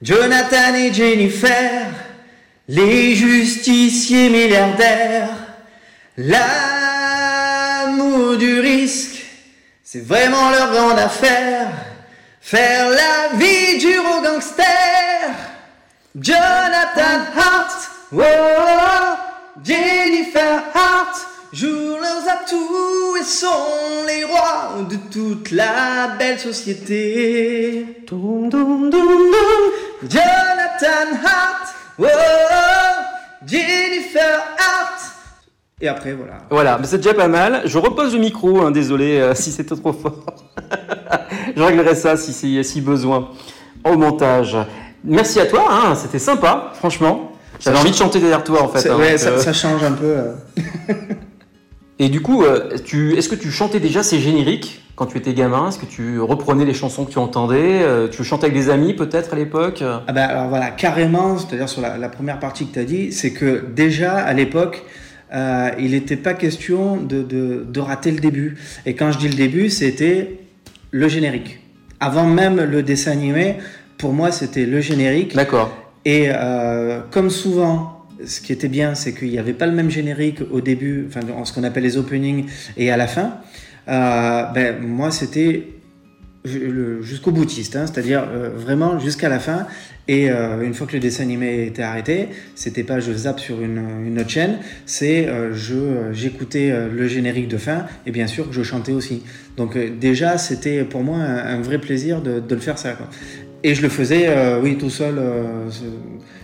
Jonathan 0.00 0.74
et 0.76 0.92
Jennifer, 0.92 1.86
les 2.68 3.14
justiciers 3.14 4.28
milliardaires. 4.30 5.28
L'amour 6.16 6.71
c'est 9.92 10.06
vraiment 10.06 10.48
leur 10.48 10.72
grande 10.72 10.98
affaire. 10.98 11.68
Faire 12.40 12.88
la 12.88 13.36
vie 13.36 13.76
dure 13.76 14.02
aux 14.02 14.22
gangsters. 14.22 15.34
Jonathan 16.18 17.20
Hart, 17.36 17.90
oh, 18.10 18.22
Jennifer 19.62 20.62
Hart 20.74 21.14
jouent 21.52 21.98
leurs 22.00 22.26
atouts 22.26 23.16
et 23.20 23.22
sont 23.22 24.06
les 24.06 24.24
rois 24.24 24.78
de 24.88 24.96
toute 25.12 25.50
la 25.50 26.16
belle 26.18 26.40
société. 26.40 27.86
Doum, 28.06 28.48
doum, 28.48 28.88
doum, 28.88 29.30
doum. 29.30 30.08
Jonathan 30.08 31.18
Hart, 31.22 31.74
oh, 31.98 32.06
Jennifer 33.44 34.42
Hart. 34.56 35.11
Et 35.82 35.88
après, 35.88 36.12
voilà. 36.12 36.38
Voilà, 36.48 36.78
mais 36.78 36.86
c'est 36.86 36.98
déjà 36.98 37.12
pas 37.12 37.26
mal. 37.26 37.62
Je 37.64 37.76
repose 37.76 38.14
le 38.14 38.20
micro, 38.20 38.60
hein, 38.62 38.70
désolé 38.70 39.18
euh, 39.18 39.34
si 39.34 39.50
c'était 39.50 39.74
trop 39.74 39.92
fort. 39.92 40.24
je 41.56 41.60
réglerai 41.62 41.96
ça 41.96 42.16
si, 42.16 42.32
si, 42.32 42.62
si 42.62 42.80
besoin 42.80 43.30
au 43.84 43.96
montage. 43.98 44.56
Merci 45.04 45.40
à 45.40 45.46
toi, 45.46 45.64
hein, 45.68 45.96
c'était 45.96 46.20
sympa, 46.20 46.70
franchement. 46.74 47.32
J'avais 47.58 47.78
envie 47.78 47.90
de 47.90 47.96
chanter 47.96 48.20
derrière 48.20 48.44
toi 48.44 48.62
en 48.62 48.68
fait. 48.68 48.88
Hein, 48.88 48.96
ouais, 48.96 49.18
ça, 49.18 49.30
euh, 49.30 49.38
ça 49.38 49.52
change 49.52 49.82
un 49.82 49.92
peu. 49.92 50.06
euh. 50.06 50.32
Et 51.98 52.08
du 52.08 52.20
coup, 52.20 52.44
tu, 52.84 53.16
est-ce 53.16 53.28
que 53.28 53.36
tu 53.36 53.52
chantais 53.52 53.78
déjà 53.78 54.02
ces 54.02 54.18
génériques 54.18 54.82
quand 54.96 55.06
tu 55.06 55.18
étais 55.18 55.34
gamin? 55.34 55.68
Est-ce 55.68 55.78
que 55.78 55.86
tu 55.86 56.18
reprenais 56.20 56.64
les 56.64 56.74
chansons 56.74 57.04
que 57.04 57.12
tu 57.12 57.18
entendais? 57.18 57.84
Tu 58.10 58.24
chantais 58.24 58.46
avec 58.46 58.56
des 58.56 58.70
amis 58.70 58.94
peut-être 58.94 59.34
à 59.34 59.36
l'époque? 59.36 59.84
Ah 59.84 60.12
ben 60.12 60.22
alors 60.22 60.48
voilà, 60.48 60.70
carrément, 60.70 61.38
c'est-à-dire 61.38 61.68
sur 61.68 61.80
la, 61.80 61.98
la 61.98 62.08
première 62.08 62.40
partie 62.40 62.66
que 62.66 62.72
tu 62.74 62.78
as 62.80 62.84
dit, 62.84 63.12
c'est 63.12 63.32
que 63.32 63.64
déjà 63.72 64.14
à 64.16 64.32
l'époque, 64.32 64.84
euh, 65.34 65.70
il 65.78 65.92
n'était 65.92 66.16
pas 66.16 66.34
question 66.34 66.96
de, 66.96 67.22
de, 67.22 67.66
de 67.68 67.80
rater 67.80 68.10
le 68.10 68.20
début. 68.20 68.56
Et 68.86 68.94
quand 68.94 69.12
je 69.12 69.18
dis 69.18 69.28
le 69.28 69.34
début, 69.34 69.70
c'était 69.70 70.40
le 70.90 71.08
générique. 71.08 71.60
Avant 72.00 72.26
même 72.26 72.60
le 72.60 72.82
dessin 72.82 73.12
animé, 73.12 73.56
pour 73.96 74.12
moi, 74.12 74.32
c'était 74.32 74.66
le 74.66 74.80
générique. 74.80 75.34
D'accord. 75.34 75.72
Et 76.04 76.26
euh, 76.28 77.00
comme 77.10 77.30
souvent, 77.30 78.06
ce 78.24 78.40
qui 78.40 78.52
était 78.52 78.68
bien, 78.68 78.94
c'est 78.94 79.14
qu'il 79.14 79.30
n'y 79.30 79.38
avait 79.38 79.52
pas 79.52 79.66
le 79.66 79.72
même 79.72 79.90
générique 79.90 80.40
au 80.50 80.60
début, 80.60 81.06
enfin, 81.08 81.20
en 81.36 81.44
ce 81.44 81.52
qu'on 81.52 81.64
appelle 81.64 81.84
les 81.84 81.96
openings, 81.96 82.46
et 82.76 82.90
à 82.90 82.96
la 82.96 83.06
fin. 83.06 83.38
Euh, 83.88 84.44
ben, 84.54 84.80
moi, 84.80 85.10
c'était 85.10 85.66
jusqu'au 86.44 87.30
boutiste, 87.30 87.76
hein, 87.76 87.86
c'est-à-dire 87.86 88.24
euh, 88.28 88.50
vraiment 88.54 88.98
jusqu'à 88.98 89.28
la 89.28 89.38
fin. 89.38 89.66
Et 90.08 90.30
euh, 90.30 90.62
une 90.62 90.74
fois 90.74 90.88
que 90.88 90.94
le 90.94 90.98
dessin 90.98 91.22
animé 91.22 91.66
était 91.66 91.82
arrêté, 91.82 92.28
c'était 92.56 92.82
pas 92.82 92.98
je 92.98 93.12
zappe 93.12 93.38
sur 93.38 93.62
une, 93.62 93.82
une 94.04 94.18
autre 94.18 94.30
chaîne, 94.30 94.58
c'est 94.84 95.28
euh, 95.28 95.54
je 95.54 95.74
euh, 95.74 96.12
j'écoutais 96.12 96.72
euh, 96.72 96.88
le 96.92 97.06
générique 97.06 97.46
de 97.46 97.56
fin 97.56 97.86
et 98.04 98.10
bien 98.10 98.26
sûr 98.26 98.48
que 98.48 98.54
je 98.54 98.64
chantais 98.64 98.92
aussi. 98.92 99.22
Donc 99.56 99.78
déjà 99.78 100.38
c'était 100.38 100.82
pour 100.82 101.04
moi 101.04 101.18
un, 101.18 101.60
vrai 101.60 101.78
plaisir 101.78 102.20
de, 102.20 102.40
de 102.40 102.54
le 102.54 102.60
faire 102.60 102.78
ça. 102.78 102.92
Quoi. 102.92 103.08
Et 103.62 103.76
je 103.76 103.82
le 103.82 103.88
faisais, 103.88 104.28
oui, 104.60 104.76
tout 104.76 104.90
seul. 104.90 105.20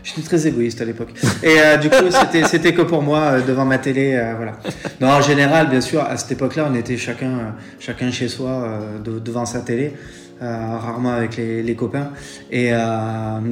J'étais 0.08 0.26
très 0.26 0.46
égoïste 0.46 0.80
à 0.80 0.84
l'époque. 0.84 1.10
Et 1.42 1.60
euh, 1.60 1.76
du 1.76 1.90
coup, 1.90 2.10
c'était 2.10 2.46
c'était 2.46 2.72
que 2.72 2.82
pour 2.82 3.02
moi 3.02 3.18
euh, 3.18 3.40
devant 3.46 3.66
ma 3.66 3.78
télé, 3.78 4.14
euh, 4.14 4.34
voilà. 4.36 4.58
Non, 5.00 5.08
en 5.08 5.20
général, 5.20 5.68
bien 5.68 5.82
sûr, 5.82 6.00
à 6.00 6.16
cette 6.16 6.32
époque-là, 6.32 6.68
on 6.70 6.74
était 6.74 6.96
chacun 6.96 7.54
chacun 7.78 8.10
chez 8.10 8.28
soi 8.28 8.80
de- 9.04 9.18
devant 9.18 9.44
sa 9.44 9.60
télé. 9.60 9.92
rarement 10.40 11.10
avec 11.10 11.36
les, 11.36 11.74
copains 11.74 12.12
et 12.52 12.70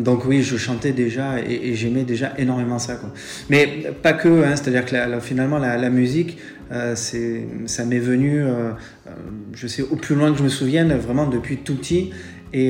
donc 0.09 0.25
oui 0.25 0.45
je 0.45 0.57
chantais 0.57 0.93
déjà 0.93 1.41
et, 1.41 1.75
j'aimais 1.75 2.05
déjà 2.05 2.29
énormément 2.39 2.79
ça 2.79 2.95
quoi. 2.95 3.11
mais 3.51 3.91
pas 4.05 4.13
que 4.13 4.29
hein, 4.45 4.55
c'est 4.55 4.69
à 4.69 4.71
dire 4.71 4.85
que 4.85 5.21
finalement 5.21 5.59
la, 5.59 5.77
la 5.79 5.91
musique 5.91 6.39
c'est 6.95 7.45
ça 7.67 7.85
m'est 7.85 8.05
venu 8.13 8.45
je 9.53 9.67
sais 9.67 9.83
au 9.83 9.97
plus 9.97 10.15
loin 10.15 10.31
que 10.31 10.39
je 10.39 10.45
me 10.45 10.49
souvienne 10.49 10.95
vraiment 10.95 11.27
depuis 11.27 11.57
tout 11.57 11.75
petit 11.75 12.13
et 12.59 12.69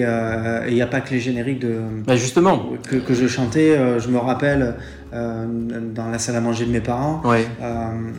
il 0.68 0.74
n'y 0.74 0.82
a 0.82 0.86
pas 0.86 1.00
que 1.00 1.10
les 1.14 1.20
génériques 1.20 1.60
de 1.60 1.74
Bah, 2.06 2.16
justement. 2.16 2.54
que, 2.88 2.96
que 2.96 3.14
je 3.14 3.26
chantais 3.26 3.70
euh, 3.76 4.00
je 4.00 4.08
me 4.08 4.18
rappelle 4.18 4.74
euh, 5.14 5.46
dans 5.94 6.08
la 6.10 6.18
salle 6.18 6.36
à 6.36 6.40
manger 6.40 6.64
de 6.66 6.72
mes 6.72 6.80
parents 6.80 7.20
Ouais. 7.24 7.46
euh, 7.62 8.10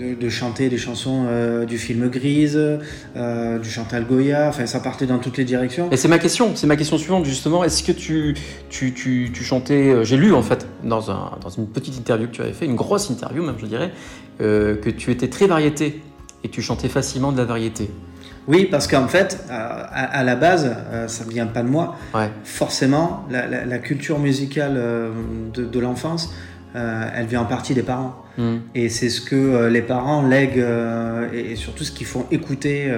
de, 0.00 0.14
de 0.14 0.28
chanter 0.30 0.70
des 0.70 0.78
chansons 0.78 1.26
euh, 1.28 1.66
du 1.66 1.76
film 1.76 2.08
Grise, 2.08 2.58
euh, 2.58 3.58
du 3.58 3.68
Chantal 3.68 4.06
Goya, 4.06 4.48
enfin 4.48 4.64
ça 4.64 4.80
partait 4.80 5.04
dans 5.04 5.18
toutes 5.18 5.36
les 5.36 5.44
directions. 5.44 5.90
Et 5.90 5.98
c'est 5.98 6.08
ma 6.08 6.18
question, 6.18 6.52
c'est 6.54 6.66
ma 6.66 6.76
question 6.76 6.96
suivante 6.96 7.26
justement. 7.26 7.62
Est-ce 7.64 7.82
que 7.82 7.92
tu, 7.92 8.34
tu, 8.70 8.94
tu, 8.94 9.30
tu 9.34 9.44
chantais 9.44 9.90
euh, 9.90 10.04
J'ai 10.04 10.16
lu 10.16 10.32
en 10.32 10.40
fait 10.42 10.66
dans, 10.84 11.10
un, 11.10 11.32
dans 11.42 11.50
une 11.50 11.66
petite 11.66 11.98
interview 11.98 12.28
que 12.28 12.32
tu 12.32 12.40
avais 12.42 12.54
fait, 12.54 12.64
une 12.64 12.76
grosse 12.76 13.10
interview 13.10 13.42
même 13.44 13.56
je 13.60 13.66
dirais, 13.66 13.90
euh, 14.40 14.76
que 14.76 14.88
tu 14.88 15.10
étais 15.10 15.28
très 15.28 15.46
variété 15.46 16.00
et 16.44 16.48
tu 16.48 16.62
chantais 16.62 16.88
facilement 16.88 17.32
de 17.32 17.36
la 17.36 17.44
variété. 17.44 17.90
Oui, 18.48 18.66
parce 18.70 18.86
qu'en 18.88 19.06
fait, 19.08 19.44
euh, 19.48 19.52
à, 19.52 20.18
à 20.18 20.22
la 20.24 20.34
base, 20.36 20.74
euh, 20.92 21.08
ça 21.08 21.24
ne 21.24 21.30
vient 21.30 21.46
pas 21.46 21.62
de 21.62 21.68
moi. 21.68 21.96
Ouais. 22.14 22.30
Forcément, 22.44 23.24
la, 23.30 23.46
la- 23.46 23.64
la 23.64 23.78
culture 23.78 24.18
musicale 24.18 24.74
euh, 24.76 25.10
de, 25.54 25.64
de 25.64 25.78
l'enfance, 25.80 26.32
elle 26.74 27.26
vient 27.26 27.40
en 27.42 27.46
partie 27.46 27.74
des 27.74 27.82
parents. 27.82 28.14
Hmm. 28.38 28.58
Et 28.76 28.88
c'est 28.88 29.08
ce 29.08 29.20
que 29.20 29.66
les 29.66 29.82
parents 29.82 30.22
lèguent 30.26 30.64
et, 31.32 31.52
et 31.52 31.56
surtout 31.56 31.82
ce 31.82 31.90
qu'ils 31.90 32.06
font 32.06 32.26
écouter. 32.30 32.92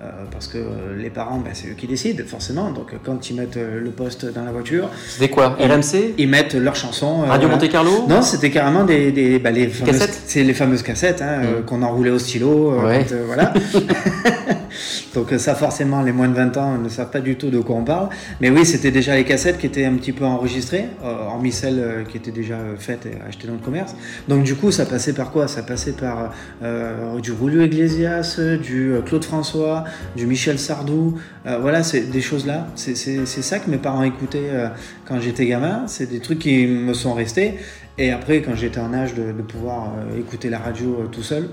Euh, 0.00 0.04
parce 0.30 0.46
que 0.46 0.58
euh, 0.58 0.96
les 0.96 1.10
parents, 1.10 1.38
ben, 1.38 1.50
c'est 1.54 1.66
eux 1.68 1.74
qui 1.76 1.88
décident, 1.88 2.22
forcément. 2.24 2.70
Donc, 2.70 2.92
euh, 2.92 2.98
quand 3.04 3.30
ils 3.30 3.34
mettent 3.34 3.56
euh, 3.56 3.80
le 3.80 3.90
poste 3.90 4.32
dans 4.32 4.44
la 4.44 4.52
voiture, 4.52 4.88
C'était 5.08 5.28
quoi 5.28 5.56
RMC 5.58 6.14
ils 6.18 6.28
mettent 6.28 6.54
leurs 6.54 6.76
chansons. 6.76 7.22
Radio. 7.22 7.48
Monte 7.48 7.68
Carlo 7.68 8.06
Non, 8.08 8.22
c'était 8.22 8.50
carrément 8.50 8.84
des, 8.84 9.10
des 9.10 9.40
bah, 9.40 9.50
les 9.50 9.66
fameuses, 9.66 9.98
cassettes 9.98 10.22
c'est 10.24 10.44
les 10.44 10.54
fameuses 10.54 10.82
cassettes 10.84 11.20
hein, 11.20 11.38
Mm. 11.38 11.64
qu'on 11.64 11.82
enroulait 11.82 12.10
au 12.10 12.18
stylo. 12.20 12.80
Ouais. 12.80 13.04
quand, 13.10 13.12
voilà. 13.26 13.52
Donc 15.14 15.32
ça, 15.38 15.54
forcément, 15.56 16.02
les 16.02 16.12
moins 16.12 16.28
de 16.28 16.34
20 16.34 16.56
ans 16.58 16.78
ne 16.78 16.88
savent 16.88 17.10
pas 17.10 17.20
du 17.20 17.36
tout 17.36 17.50
de 17.50 17.58
quoi 17.58 17.74
on 17.76 17.84
parle. 17.84 18.08
Mais 18.40 18.50
oui, 18.50 18.64
c'était 18.64 18.90
déjà 18.92 19.16
les 19.16 19.24
cassettes 19.24 19.58
qui 19.58 19.66
étaient 19.66 19.84
un 19.84 19.94
petit 19.94 20.12
peu 20.12 20.24
enregistrées, 20.24 20.84
hormis 21.02 21.50
celles 21.50 22.04
qui 22.10 22.18
étaient 22.18 22.30
déjà 22.30 22.56
faites 22.78 23.06
et 23.06 23.12
achetées 23.26 23.48
dans 23.48 23.54
le 23.54 23.58
commerce. 23.58 23.96
Donc 24.28 24.44
du 24.44 24.54
coup, 24.54 24.70
ça 24.70 24.86
passait 24.86 25.12
par 25.14 25.30
quoi? 25.32 25.48
Ça 25.48 25.62
passait 25.62 25.92
par 25.92 26.32
du 27.20 27.32
Julio 27.40 27.62
Iglesias, 27.62 28.38
du 28.62 28.92
Claude 29.06 29.24
François, 29.24 29.84
du 30.16 30.26
Michel 30.26 30.58
Sardou. 30.58 31.18
Euh, 31.46 31.58
voilà, 31.60 31.82
c'est 31.82 32.10
des 32.10 32.20
choses 32.20 32.46
là. 32.46 32.66
C'est 32.74 32.94
ça 33.26 33.58
que 33.58 33.70
mes 33.70 33.78
parents 33.78 34.02
écoutaient 34.02 34.50
euh, 34.50 34.68
quand 35.06 35.20
j'étais 35.20 35.46
gamin. 35.46 35.82
C'est 35.86 36.10
des 36.10 36.20
trucs 36.20 36.40
qui 36.40 36.66
me 36.66 36.94
sont 36.94 37.14
restés. 37.14 37.54
Et 37.98 38.12
après, 38.12 38.42
quand 38.42 38.54
j'étais 38.54 38.80
en 38.80 38.94
âge 38.94 39.14
de, 39.14 39.32
pouvoir 39.42 39.92
euh, 39.96 40.18
écouter 40.18 40.50
la 40.50 40.58
radio 40.58 41.08
tout 41.10 41.22
seul, 41.22 41.48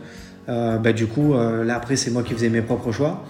bah, 0.47 0.93
du 0.93 1.07
coup, 1.07 1.33
là 1.33 1.75
après, 1.75 1.95
c'est 1.95 2.11
moi 2.11 2.21
qui 2.21 2.33
faisais 2.33 2.49
mes 2.49 2.61
propres 2.61 2.91
choix, 2.91 3.25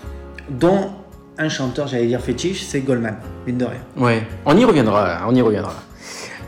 dont 0.50 0.90
un 1.38 1.48
chanteur, 1.48 1.88
j'allais 1.88 2.08
dire 2.08 2.20
fétiche, 2.20 2.64
c'est 2.64 2.82
Goldman, 2.82 3.16
mine 3.48 3.58
de 3.58 3.64
rien. 3.64 3.80
Ouais, 3.96 4.28
on 4.46 4.58
y 4.58 4.66
reviendra, 4.66 5.22
on 5.26 5.34
y 5.34 5.42
reviendra. 5.42 5.76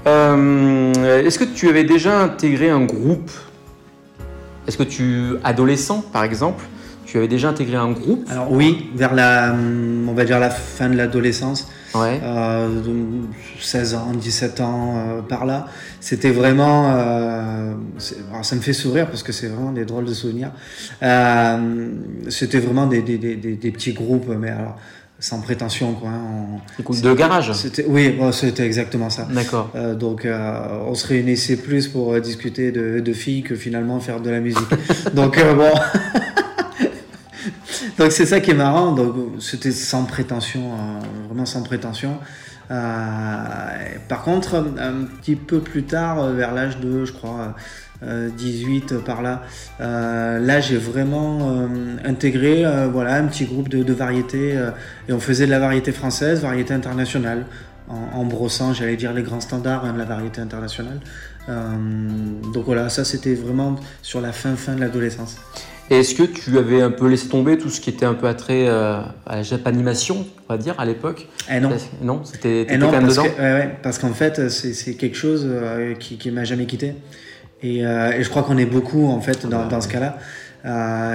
Est-ce 0.05 1.39
que 1.39 1.45
tu 1.45 1.69
avais 1.69 1.85
déjà 1.85 2.19
intégré 2.19 2.69
un 2.69 2.83
groupe? 2.83 3.31
Est-ce 4.67 4.77
que 4.77 4.83
tu, 4.83 5.35
adolescent 5.45 6.03
par 6.11 6.25
exemple, 6.25 6.65
tu 7.07 7.17
avais 7.17 7.27
déjà 7.27 7.49
intégré 7.49 7.77
un 7.77 7.91
groupe 7.91 8.27
Alors 8.29 8.51
oui, 8.51 8.89
vers 8.95 9.15
la, 9.15 9.55
on 10.07 10.13
va 10.13 10.25
dire 10.25 10.39
la 10.39 10.49
fin 10.51 10.89
de 10.89 10.95
l'adolescence, 10.95 11.67
Ouais. 11.95 12.19
euh, 12.21 12.67
de 12.81 12.91
16 13.59 13.95
ans, 13.95 14.11
17 14.13 14.59
ans, 14.61 14.95
euh, 14.97 15.21
par 15.21 15.45
là, 15.45 15.67
c'était 16.01 16.29
vraiment, 16.31 16.91
euh, 16.93 17.73
alors 18.31 18.45
ça 18.45 18.55
me 18.55 18.61
fait 18.61 18.73
sourire 18.73 19.07
parce 19.07 19.23
que 19.23 19.31
c'est 19.31 19.47
vraiment 19.47 19.71
des 19.71 19.85
drôles 19.85 20.05
de 20.05 20.13
souvenirs. 20.13 20.51
Euh, 21.01 21.87
c'était 22.29 22.59
vraiment 22.59 22.85
des, 22.87 23.01
des, 23.01 23.17
des, 23.17 23.35
des- 23.37 23.55
des 23.55 23.71
petits 23.71 23.93
groupes, 23.93 24.27
mais 24.39 24.49
alors 24.49 24.75
sans 25.19 25.39
prétention 25.41 25.93
quoi. 25.93 26.09
hein, 26.09 26.59
on- 26.85 26.93
de 26.93 27.13
garage. 27.13 27.51
C'était, 27.53 27.85
oui, 27.87 28.09
bon, 28.09 28.31
c'était 28.31 28.65
exactement 28.65 29.09
ça. 29.09 29.27
D'accord. 29.33 29.71
Euh, 29.75 29.95
donc, 29.95 30.25
euh, 30.25 30.59
on 30.87 30.93
se 30.93 31.07
réunissait 31.07 31.55
plus 31.57 31.87
pour 31.87 32.19
discuter 32.19 32.71
de, 32.71 32.99
de 32.99 33.13
filles 33.13 33.41
que 33.43 33.55
finalement 33.55 33.99
faire 33.99 34.19
de 34.19 34.29
la 34.29 34.41
musique. 34.41 34.59
donc, 35.13 35.37
euh, 35.39 35.53
bon. 35.55 35.71
donc, 37.97 38.11
c'est 38.11 38.25
ça 38.25 38.39
qui 38.39 38.51
est 38.51 38.55
marrant. 38.55 38.91
Donc, 38.91 39.15
c'était 39.39 39.71
sans 39.71 40.05
prétention, 40.05 40.73
euh, 40.73 41.27
vraiment 41.27 41.45
sans 41.45 41.63
prétention. 41.63 42.19
Euh, 42.69 43.45
par 44.09 44.23
contre, 44.23 44.55
un 44.77 45.05
petit 45.21 45.35
peu 45.35 45.59
plus 45.59 45.83
tard, 45.83 46.21
euh, 46.21 46.33
vers 46.33 46.53
l'âge 46.53 46.79
de, 46.79 47.05
je 47.05 47.13
crois, 47.13 47.55
euh, 48.03 48.29
18 48.29 48.91
euh, 48.91 48.99
par 48.99 49.23
là, 49.23 49.41
là 49.79 50.59
j'ai 50.59 50.77
vraiment 50.77 51.67
intégré 52.05 52.63
voilà, 52.91 53.15
un 53.15 53.25
petit 53.25 53.45
groupe 53.45 53.69
de, 53.69 53.81
de 53.81 53.93
variété 53.93 54.55
euh, 54.55 54.69
et 55.09 55.13
on 55.13 55.19
faisait 55.19 55.47
de 55.47 55.51
la 55.51 55.59
variété 55.59 55.91
française, 55.91 56.41
variété 56.41 56.75
internationale 56.75 57.45
en, 57.89 58.19
en 58.19 58.25
brossant, 58.25 58.73
j'allais 58.73 58.97
dire, 58.97 59.13
les 59.13 59.23
grands 59.23 59.39
standards 59.39 59.85
hein, 59.85 59.93
de 59.93 59.97
la 59.97 60.05
variété 60.05 60.41
internationale. 60.41 60.99
Donc 62.53 62.65
voilà, 62.65 62.89
ça 62.89 63.05
c'était 63.05 63.33
vraiment 63.33 63.77
sur 64.01 64.19
la 64.19 64.33
fin 64.33 64.57
fin 64.57 64.75
de 64.75 64.81
l'adolescence. 64.81 65.37
Et 65.89 65.99
Est-ce 65.99 66.15
que 66.15 66.23
tu 66.23 66.57
avais 66.57 66.81
un 66.81 66.91
peu 66.91 67.07
laissé 67.07 67.29
tomber 67.29 67.57
tout 67.57 67.69
ce 67.69 67.79
qui 67.79 67.89
était 67.89 68.05
un 68.05 68.13
peu 68.13 68.27
attrait 68.27 68.67
euh, 68.67 68.99
à 69.25 69.37
la 69.37 69.43
japanimation, 69.43 70.25
on 70.49 70.53
va 70.53 70.57
dire, 70.57 70.75
à 70.77 70.85
l'époque? 70.85 71.27
Eh 71.49 71.59
non. 71.61 71.69
Non, 72.01 72.21
c'était 72.25 72.67
Eh 72.69 72.77
non, 72.77 72.87
quand 72.87 72.91
même 72.93 73.03
parce, 73.03 73.15
dedans? 73.15 73.29
que, 73.29 73.41
ouais, 73.41 73.53
ouais, 73.53 73.75
parce 73.81 73.97
qu'en 73.97 74.13
fait, 74.13 74.49
c'est 74.49 74.95
quelque 74.95 75.15
chose 75.15 75.45
euh, 75.49 75.93
qui, 75.95 76.17
qui 76.17 76.29
m'a 76.31 76.43
jamais 76.43 76.65
quitté. 76.65 76.93
Et, 77.63 77.85
euh, 77.85 78.11
et 78.11 78.21
je 78.23 78.29
crois 78.29 78.43
qu'on 78.43 78.57
est 78.57 78.65
beaucoup 78.65 79.07
en 79.07 79.21
fait 79.21 79.47
dans, 79.47 79.65
dans 79.67 79.81
ce 79.81 79.87
cas-là. 79.87 80.17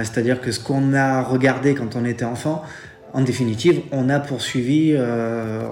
C'est-à-dire 0.03 0.41
que 0.41 0.51
ce 0.51 0.59
qu'on 0.59 0.95
a 0.95 1.21
regardé 1.21 1.75
quand 1.75 1.95
on 1.95 2.05
était 2.05 2.25
enfant, 2.25 2.63
en 3.13 3.21
définitive, 3.21 3.81
on 3.91 4.09
a 4.09 4.19
poursuivi, 4.19 4.97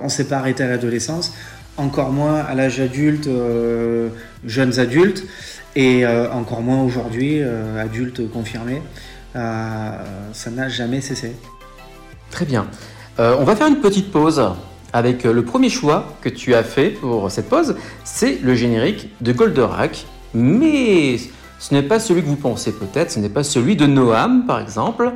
on 0.03 0.07
s'est 0.07 0.25
pas 0.25 0.37
arrêté 0.37 0.61
à 0.61 0.67
l'adolescence, 0.67 1.33
encore 1.77 2.11
moins 2.11 2.35
à 2.35 2.53
l'âge 2.53 2.79
adulte, 2.79 3.27
jeunes 4.45 4.77
adultes, 4.79 5.23
et 5.75 6.05
euh, 6.05 6.31
encore 6.31 6.61
moins 6.61 6.81
aujourd'hui, 6.83 7.41
euh, 7.41 7.81
adultes 7.81 8.29
confirmés. 8.29 8.81
Euh, 9.35 9.91
ça 10.33 10.49
n'a 10.51 10.69
jamais 10.69 11.01
cessé. 11.01 11.35
Très 12.29 12.45
bien. 12.45 12.67
On 13.19 13.43
va 13.43 13.55
faire 13.55 13.67
une 13.67 13.81
petite 13.81 14.09
pause 14.09 14.41
avec 14.93 15.25
le 15.25 15.45
premier 15.45 15.69
choix 15.69 16.17
que 16.21 16.29
tu 16.29 16.55
as 16.55 16.63
fait 16.63 16.89
pour 16.89 17.29
cette 17.29 17.49
pause. 17.49 17.75
C'est 18.03 18.39
le 18.41 18.55
générique 18.55 19.09
de 19.21 19.31
Goldorak. 19.31 20.07
Mais 20.33 21.17
ce 21.59 21.73
n'est 21.75 21.83
pas 21.83 21.99
celui 21.99 22.23
que 22.23 22.27
vous 22.27 22.35
pensez 22.35 22.71
peut-être. 22.71 23.11
Ce 23.11 23.19
n'est 23.19 23.29
pas 23.29 23.43
celui 23.43 23.75
de 23.75 23.85
Noam, 23.85 24.47
par 24.47 24.59
exemple. 24.59 25.11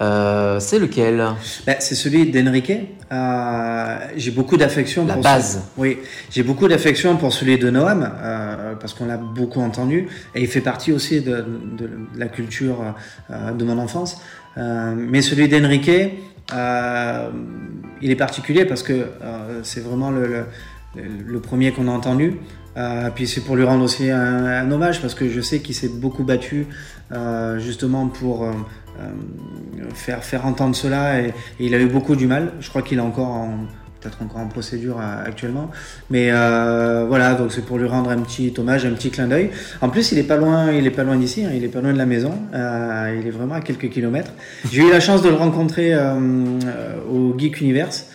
Euh, 0.00 0.58
c'est 0.58 0.78
lequel? 0.80 1.24
Ben, 1.66 1.76
c'est 1.78 1.94
celui 1.94 2.30
d'Enrique. 2.30 2.72
Euh, 3.12 3.96
j'ai 4.16 4.32
beaucoup 4.32 4.56
d'affection 4.56 5.06
La 5.06 5.14
pour 5.14 5.22
base. 5.22 5.54
ce- 5.76 5.80
Oui, 5.80 5.98
j'ai 6.30 6.42
beaucoup 6.42 6.66
d'affection 6.66 7.16
pour 7.16 7.32
celui 7.32 7.58
de 7.58 7.70
Noam 7.70 8.10
euh, 8.22 8.74
parce 8.74 8.92
qu'on 8.92 9.06
l'a 9.06 9.16
beaucoup 9.18 9.60
entendu 9.60 10.08
et 10.34 10.40
il 10.40 10.48
fait 10.48 10.60
partie 10.60 10.90
aussi 10.92 11.20
de, 11.20 11.36
de- 11.36 11.86
de 11.86 11.90
la 12.16 12.26
culture 12.26 12.94
de 13.30 13.64
mon 13.64 13.78
enfance. 13.78 14.20
Mais 14.56 15.22
celui 15.22 15.48
d'Enrique, 15.48 15.90
il 18.02 18.10
est 18.10 18.16
particulier 18.16 18.64
parce 18.64 18.82
que 18.82 19.06
c'est 19.62 19.80
vraiment 19.80 20.10
le, 20.10 20.26
le, 20.26 21.02
le 21.26 21.40
premier 21.40 21.70
qu'on 21.72 21.88
a 21.88 21.92
entendu. 21.92 22.34
Euh, 22.76 23.08
puis 23.14 23.28
c'est 23.28 23.40
pour 23.42 23.54
lui 23.54 23.62
rendre 23.62 23.84
aussi 23.84 24.10
un, 24.10 24.46
un 24.46 24.68
hommage 24.72 25.00
parce 25.00 25.14
que 25.14 25.28
je 25.28 25.40
sais 25.40 25.60
qu'il 25.60 25.76
s'est 25.76 25.86
beaucoup 25.88 26.24
battu 26.24 26.66
euh, 27.12 27.60
justement 27.60 28.08
pour 28.08 28.42
faire, 29.94 30.24
faire 30.24 30.46
entendre 30.46 30.74
cela 30.74 31.20
et, 31.20 31.34
il 31.60 31.74
a 31.74 31.78
eu 31.78 31.86
beaucoup 31.86 32.16
du 32.16 32.26
mal. 32.26 32.52
Je 32.60 32.68
crois 32.68 32.82
qu'il 32.82 32.98
est 32.98 33.02
encore 33.02 33.28
en 33.28 33.66
peut-être 34.04 34.22
encore 34.22 34.40
en 34.40 34.48
procédure 34.48 34.98
euh, 35.00 35.24
actuellement. 35.26 35.70
Mais 36.10 36.28
euh, 36.30 37.06
voilà, 37.08 37.34
donc 37.34 37.52
c'est 37.52 37.64
pour 37.64 37.78
lui 37.78 37.86
rendre 37.86 38.10
un 38.10 38.18
petit 38.18 38.52
hommage, 38.58 38.84
un 38.84 38.92
petit 38.92 39.10
clin 39.10 39.26
d'œil. 39.26 39.50
En 39.80 39.88
plus, 39.88 40.12
il 40.12 40.18
est 40.18 40.24
pas 40.24 40.36
loin, 40.36 40.72
il 40.72 40.86
est 40.86 40.90
pas 40.90 41.04
loin 41.04 41.16
d'ici, 41.16 41.44
hein, 41.44 41.50
il 41.54 41.64
est 41.64 41.68
pas 41.68 41.80
loin 41.80 41.92
de 41.92 41.98
la 41.98 42.06
maison. 42.06 42.32
Euh, 42.54 43.18
il 43.20 43.26
est 43.26 43.30
vraiment 43.30 43.54
à 43.54 43.60
quelques 43.60 43.88
kilomètres. 43.88 44.32
J'ai 44.70 44.82
eu 44.82 44.90
la 44.90 45.00
chance 45.00 45.22
de 45.22 45.28
le 45.28 45.36
rencontrer 45.36 45.94
euh, 45.94 46.14
euh, 46.66 46.96
au 47.10 47.38
Geek 47.38 47.60
Universe 47.60 48.06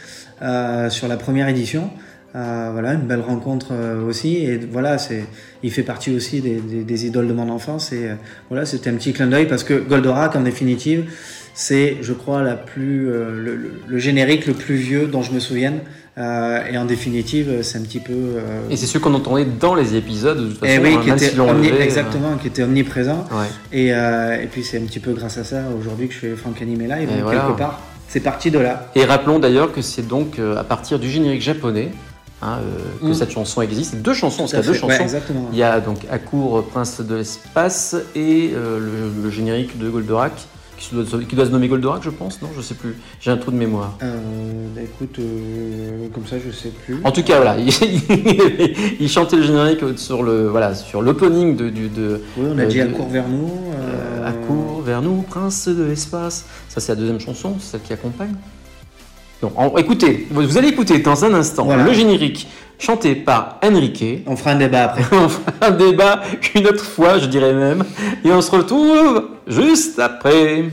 euh, 0.42 0.89
sur 0.89 1.08
la 1.08 1.18
première 1.18 1.48
édition. 1.48 1.89
Euh, 2.36 2.70
voilà, 2.72 2.94
une 2.94 3.08
belle 3.08 3.22
rencontre 3.22 3.70
euh, 3.72 4.06
aussi. 4.08 4.36
Et 4.38 4.58
voilà, 4.72 5.00
c'est, 5.00 5.26
il 5.63 5.72
fait 5.72 5.82
partie 5.82 6.13
aussi 6.15 6.42
des, 6.42 6.58
des- 6.62 6.84
des 6.84 7.06
idoles 7.08 7.28
de 7.28 7.34
mon 7.34 7.50
enfance. 7.50 7.92
Et 7.92 8.08
euh, 8.10 8.13
voilà, 8.50 8.65
c'était 8.68 8.92
un 8.92 8.94
petit 8.94 9.13
clin 9.13 9.26
d'œil 9.28 9.48
parce 9.48 9.63
que 9.63 9.74
Goldorak, 9.74 10.36
en 10.36 10.42
définitive, 10.42 11.06
c'est, 11.56 11.98
je 12.02 12.13
crois, 12.13 12.44
la 12.44 12.56
plus, 12.56 13.06
le, 13.08 13.56
le- 13.56 13.72
le 13.88 13.98
générique 13.98 14.46
le 14.46 14.54
plus 14.54 14.76
vieux 14.76 15.08
dont 15.08 15.24
je 15.24 15.32
me 15.32 15.39
souvienne. 15.39 15.80
Et 16.18 16.78
en 16.78 16.84
définitive, 16.84 17.62
c'est 17.62 17.78
un 17.78 17.82
petit 17.82 18.02
peu. 18.02 18.13
Et 18.70 18.76
c'est 18.76 18.88
celui 18.88 19.00
qu'on 19.00 19.13
entendait 19.13 19.46
dans 19.58 19.74
les 19.74 19.96
épisodes, 19.96 20.38
de 20.38 20.48
toute 20.50 20.60
façon, 20.60 20.74
eh 20.76 20.80
oui, 20.84 20.96
hein, 20.96 21.02
qui 21.02 21.10
était 21.12 21.30
omni- 21.38 21.50
enlevé, 21.50 21.82
exactement, 21.82 22.36
qui 22.36 22.48
était 22.48 22.63
omniprésent. 22.63 23.26
ouais. 23.32 23.48
Et, 23.72 23.88
et 23.88 24.48
puis 24.52 24.65
c'est 24.65 24.80
un 24.80 24.82
petit 24.86 25.00
peu 25.00 25.13
grâce 25.13 25.38
à 25.38 25.46
ça 25.46 25.62
aujourd'hui 25.80 26.10
que 26.10 26.13
je 26.13 26.20
fais 26.20 26.36
Frank 26.36 26.62
Anime 26.62 26.82
Live. 26.82 27.08
Et 27.10 27.13
donc 27.15 27.24
voilà. 27.24 27.39
quelque 27.39 27.58
part, 27.58 27.80
c'est 28.10 28.20
parti 28.20 28.52
de 28.52 28.60
là. 28.60 28.92
Et 28.96 29.06
rappelons 29.06 29.39
d'ailleurs 29.39 29.72
que 29.72 29.82
c'est 29.82 30.06
donc 30.10 30.39
à 30.39 30.63
partir 30.65 31.00
du 31.00 31.10
générique 31.10 31.42
japonais 31.42 31.88
hein, 32.41 32.60
euh, 32.62 32.99
que 33.08 33.12
Mm. 33.12 33.13
cette 33.13 33.32
chanson 33.32 33.62
existe. 33.62 33.95
Deux 34.02 34.13
chansons, 34.13 34.43
parce 34.43 34.54
à 34.54 34.58
qu'il 34.62 34.65
y 34.65 34.69
a 34.69 34.73
deux. 34.80 34.86
Ouais, 34.88 34.97
chansons. 34.97 35.19
Il 35.52 35.58
y 35.58 35.63
a 35.63 35.80
donc 35.80 35.99
Akour, 36.12 36.63
Prince 36.67 37.02
de 37.02 37.15
l'espace, 37.15 37.95
et 38.15 38.52
euh, 38.54 38.80
le, 38.80 39.23
le 39.23 39.30
générique 39.30 39.78
de 39.78 39.89
Goldorak, 39.89 40.34
qui 40.78 40.95
doit, 40.95 41.04
qui 41.28 41.36
doit 41.36 41.45
se 41.45 41.52
nommer 41.52 41.67
Goldorak, 41.67 42.02
je 42.04 42.10
pense, 42.10 42.41
non 42.41 42.47
Je 42.56 42.62
sais 42.62 42.73
plus. 42.75 42.95
J'ai 43.19 43.32
un 43.32 43.38
trou 43.38 43.52
de 43.52 43.58
mémoire. 43.58 43.97
Euh, 44.02 44.17
bah 44.73 44.82
écoute, 44.82 45.17
euh, 45.19 46.08
comme 46.13 46.25
ça, 46.25 46.38
je 46.39 46.52
sais 46.56 46.69
plus. 46.69 46.99
En 47.04 47.12
tout 47.12 47.23
cas, 47.23 47.36
voilà, 47.36 47.58
il, 47.60 47.69
il 48.99 49.10
chantait 49.10 49.36
le 49.36 49.43
générique 49.43 49.82
sur 49.97 50.23
le 50.23 50.47
voilà 50.47 50.75
sur 50.75 51.02
l'opening 51.02 51.56
de, 51.58 51.69
du 51.69 51.89
de 51.89 52.21
Oui, 52.38 52.47
on 52.56 52.58
a 52.58 52.65
dit 52.65 52.78
de- 52.78 52.84
Accours 52.84 53.10
vers 53.10 53.28
nous. 53.28 53.49
euh, 53.78 54.25
Accours 54.30 54.82
vers 54.82 55.02
nous, 55.02 55.21
Prince 55.23 55.67
de 55.67 55.84
l'espace. 55.84 56.45
Ça, 56.69 56.80
c'est 56.80 56.93
la 56.93 56.95
deuxième 56.95 57.19
chanson, 57.19 57.56
c'est 57.60 57.71
celle 57.71 57.82
qui 57.82 57.91
accompagne. 57.93 58.34
En- 59.41 59.78
écoutez, 59.78 60.28
vous 60.32 60.41
vous 60.41 60.58
allez 60.58 60.67
écouter 60.69 60.99
dans 60.99 61.23
un 61.23 61.34
instant 61.34 61.63
Voilà. 61.63 61.84
le 61.84 61.93
générique 61.93 62.47
chanté 62.78 63.15
par 63.15 63.58
Enrique. 63.63 64.23
On 64.28 64.36
fera 64.36 64.52
un 64.52 64.56
débat 64.56 64.84
après. 64.86 65.04
On 65.15 65.30
fera 65.30 65.52
un 65.62 65.71
débat 65.71 66.21
une 66.56 66.67
autre 66.67 66.84
fois, 66.84 67.19
je 67.19 67.25
dirais 67.28 67.54
même. 67.54 67.84
Et 68.25 68.32
on 68.32 68.41
se 68.41 68.52
retrouve 68.52 69.30
juste 69.47 69.97
après. 69.99 70.65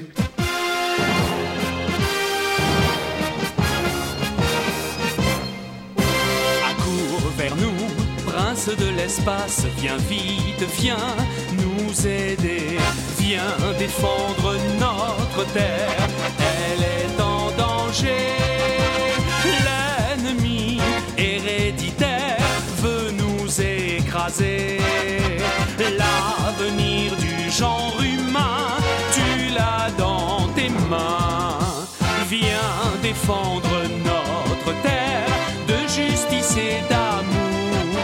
Accours 6.69 7.31
vers 7.39 7.55
nous, 7.57 8.31
prince 8.31 8.69
de 8.69 8.89
l'espace, 8.97 9.65
viens 9.79 9.97
vite, 10.09 10.65
viens 10.79 11.15
nous 11.53 12.07
aider, 12.07 12.79
viens 13.19 13.55
défendre 13.79 14.55
notre 14.79 15.53
terre, 15.53 16.09
elle 16.39 16.83
est 16.83 17.21
en 17.23 17.26
L'ennemi 19.65 20.81
héréditaire 21.17 22.39
veut 22.83 23.11
nous 23.13 23.61
écraser. 23.61 24.79
L'avenir 25.79 27.15
du 27.17 27.51
genre 27.51 27.97
humain, 28.03 28.77
tu 29.13 29.55
l'as 29.55 29.91
dans 29.97 30.49
tes 30.55 30.71
mains. 30.91 31.59
Viens 32.29 32.93
défendre 33.03 33.77
notre 34.05 34.73
terre 34.83 35.29
de 35.69 35.79
justice 35.87 36.57
et 36.57 36.81
d'amour. 36.91 37.97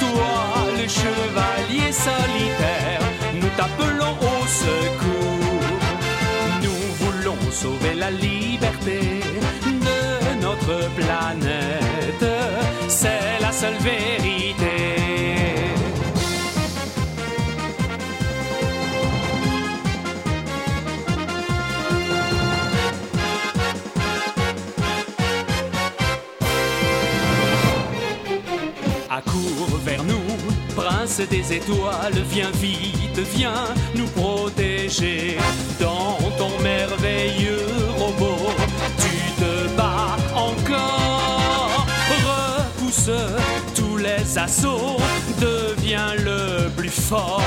Toi, 0.00 0.34
le 0.78 0.88
chevalier 0.88 1.92
solitaire, 1.92 3.02
nous 3.34 3.50
t'appelons 3.56 4.16
au 4.20 4.46
secours. 4.46 5.85
Sauver 7.62 7.94
la 7.94 8.10
liberté 8.10 9.00
de 9.64 10.42
notre 10.42 10.90
planète. 10.94 12.26
C'est 12.86 13.40
la 13.40 13.50
seule 13.50 13.78
vérité. 13.78 14.75
Des 31.24 31.54
étoiles, 31.54 32.22
viens 32.30 32.50
vite, 32.50 33.18
viens 33.34 33.68
nous 33.94 34.06
protéger. 34.08 35.38
Dans 35.80 36.18
ton 36.36 36.50
merveilleux 36.62 37.66
robot, 37.98 38.52
tu 38.98 39.42
te 39.42 39.76
bats 39.76 40.16
encore. 40.34 41.86
Repousse 42.26 43.10
tous 43.74 43.96
les 43.96 44.38
assauts, 44.38 44.98
deviens 45.40 46.14
le 46.16 46.68
plus 46.76 46.90
fort. 46.90 47.42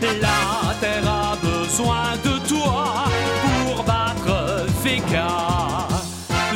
La 0.00 0.74
terre 0.80 1.06
a 1.06 1.36
besoin 1.36 2.16
de 2.24 2.38
toi 2.48 3.04
pour 3.42 3.84
battre 3.84 4.66
Vega. 4.82 5.86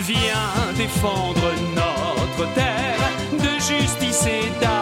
Viens 0.01 0.73
défendre 0.77 1.53
notre 1.75 2.55
terre 2.55 3.11
de 3.33 3.61
justice 3.61 4.27
et 4.27 4.49
d'amour. 4.61 4.74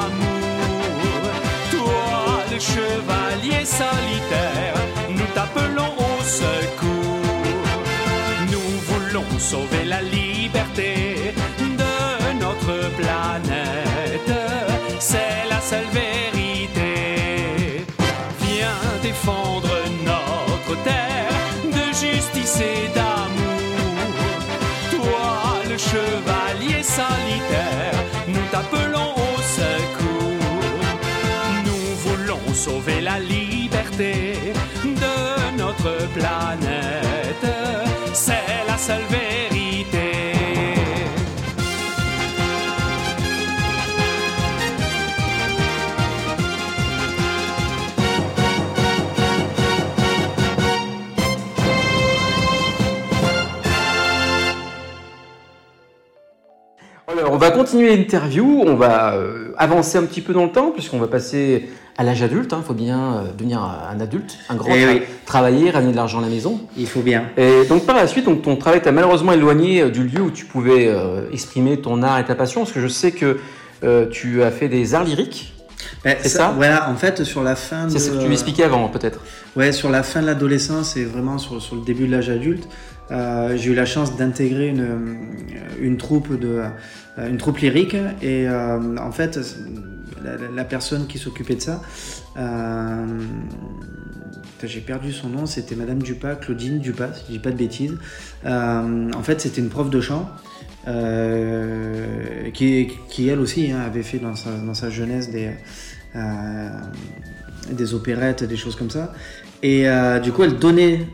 Chevalier 3.62 3.66
solitaire, 3.66 4.74
nous 5.10 5.26
t'appelons 5.34 5.94
au 5.98 6.22
secours. 6.22 7.20
Nous 8.50 8.70
voulons 8.88 9.38
sauver 9.38 9.84
la 9.84 10.02
liberté 10.02 11.34
de 11.58 12.40
notre 12.40 12.90
planète. 12.96 14.32
C'est 14.98 15.48
la 15.48 15.60
seule 15.60 15.90
vérité. 15.92 17.84
Viens 18.40 19.00
défendre 19.02 19.74
notre 20.04 20.82
terre 20.82 21.32
de 21.64 21.86
justice 21.92 22.60
et 22.60 22.88
d'amour. 22.94 23.96
Toi, 24.90 25.62
le 25.68 25.78
chevalier 25.78 26.82
solitaire, 26.82 27.98
nous 28.28 28.46
t'appelons 28.50 29.12
au 29.14 29.40
secours. 29.42 30.12
Nous 31.64 31.84
voulons 32.04 32.54
sauver 32.54 33.00
la 33.00 33.18
liberté 33.18 33.41
de 33.98 35.56
notre 35.58 36.08
planète. 36.14 37.46
C'est 38.12 38.64
la 38.66 38.76
seule 38.76 39.02
vérité. 39.10 40.32
Alors, 57.08 57.32
on 57.32 57.36
va 57.36 57.50
continuer 57.50 57.94
l'interview, 57.94 58.62
on 58.66 58.74
va 58.74 59.14
euh, 59.14 59.52
avancer 59.58 59.98
un 59.98 60.04
petit 60.04 60.22
peu 60.22 60.32
dans 60.32 60.44
le 60.44 60.52
temps, 60.52 60.70
puisqu'on 60.70 60.98
va 60.98 61.08
passer 61.08 61.68
à 61.98 62.04
l'âge 62.04 62.22
adulte. 62.22 62.54
Il 62.56 62.64
faut 62.64 62.74
bien 62.74 62.98
euh, 63.14 63.22
devenir 63.36 63.60
un 63.62 64.00
adulte, 64.00 64.38
un 64.48 64.54
grand, 64.56 64.70
Eh 64.74 64.84
tra- 64.84 64.92
oui. 64.94 65.02
travailler, 65.26 65.70
ramener 65.70 65.92
de 65.92 65.96
l'argent 65.96 66.18
à 66.18 66.22
la 66.22 66.28
maison. 66.28 66.60
Il 66.76 66.86
faut 66.86 67.00
bien. 67.02 67.24
Et 67.36 67.64
donc 67.68 67.84
par 67.86 67.96
la 67.96 68.06
suite, 68.06 68.24
donc, 68.24 68.42
ton 68.42 68.56
travail 68.56 68.80
t'a 68.82 68.92
malheureusement 68.92 69.32
éloigné 69.32 69.82
euh, 69.82 69.90
du 69.90 70.04
lieu 70.04 70.22
où 70.22 70.30
tu 70.30 70.44
pouvais 70.46 70.86
euh, 70.88 71.30
exprimer 71.32 71.80
ton 71.80 72.02
art 72.02 72.18
et 72.18 72.24
ta 72.24 72.34
passion, 72.34 72.60
parce 72.62 72.72
que 72.72 72.80
je 72.80 72.88
sais 72.88 73.12
que 73.12 73.38
euh, 73.84 74.06
tu 74.10 74.42
as 74.42 74.50
fait 74.50 74.68
des 74.68 74.94
arts 74.94 75.04
lyriques. 75.04 75.52
Ben, 76.04 76.16
C'est 76.22 76.28
ça 76.28 76.52
Voilà, 76.56 76.88
en 76.90 76.94
fait, 76.96 77.24
sur 77.24 77.42
la 77.42 77.56
fin 77.56 77.86
de. 77.86 77.90
C'est 77.90 77.98
ce 77.98 78.10
que 78.12 78.22
tu 78.22 78.28
m'expliquais 78.28 78.62
avant, 78.64 78.88
peut-être. 78.88 79.20
Ouais, 79.56 79.72
sur 79.72 79.90
la 79.90 80.02
fin 80.02 80.20
de 80.22 80.26
l'adolescence 80.26 80.96
et 80.96 81.04
vraiment 81.04 81.38
sur, 81.38 81.60
sur 81.60 81.76
le 81.76 81.82
début 81.84 82.06
de 82.06 82.12
l'âge 82.12 82.30
adulte, 82.30 82.68
euh, 83.10 83.56
j'ai 83.56 83.70
eu 83.70 83.74
la 83.74 83.84
chance 83.84 84.16
d'intégrer 84.16 84.68
une, 84.68 85.16
une 85.80 85.96
troupe 85.98 86.38
de 86.38 86.62
une 87.18 87.36
troupe 87.36 87.58
lyrique 87.58 87.94
et 88.22 88.48
euh, 88.48 88.78
en 88.98 89.12
fait 89.12 89.38
la, 90.22 90.64
personne 90.64 91.06
qui 91.06 91.18
s'occupait 91.18 91.56
de 91.56 91.60
ça, 91.60 91.82
euh, 92.36 93.06
j'ai 94.62 94.80
perdu 94.80 95.12
son 95.12 95.28
nom, 95.28 95.46
c'était 95.46 95.74
Madame 95.74 96.02
Dupas, 96.02 96.36
Claudine 96.36 96.78
Dupas, 96.78 97.12
si 97.14 97.24
je 97.26 97.32
dis 97.32 97.38
pas 97.38 97.50
de 97.50 97.56
bêtises. 97.56 97.96
Euh, 98.44 99.10
en 99.12 99.22
fait, 99.22 99.40
c'était 99.40 99.60
une 99.60 99.68
prof 99.68 99.90
de 99.90 100.00
chant. 100.00 100.28
euh, 100.88 102.50
qui, 102.52 102.88
elle 103.28 103.38
aussi 103.38 103.70
hein, 103.70 103.82
avait 103.86 104.02
fait 104.02 104.18
dans 104.18 104.74
sa, 104.74 104.90
jeunesse 104.90 105.30
des, 105.30 105.52
opérettes, 107.94 108.44
des 108.44 108.56
choses 108.56 108.76
comme 108.76 108.90
ça. 108.90 109.12
Et 109.64 109.86
du 110.22 110.32
coup, 110.32 110.42
elle 110.42 110.58
donnait 110.58 111.06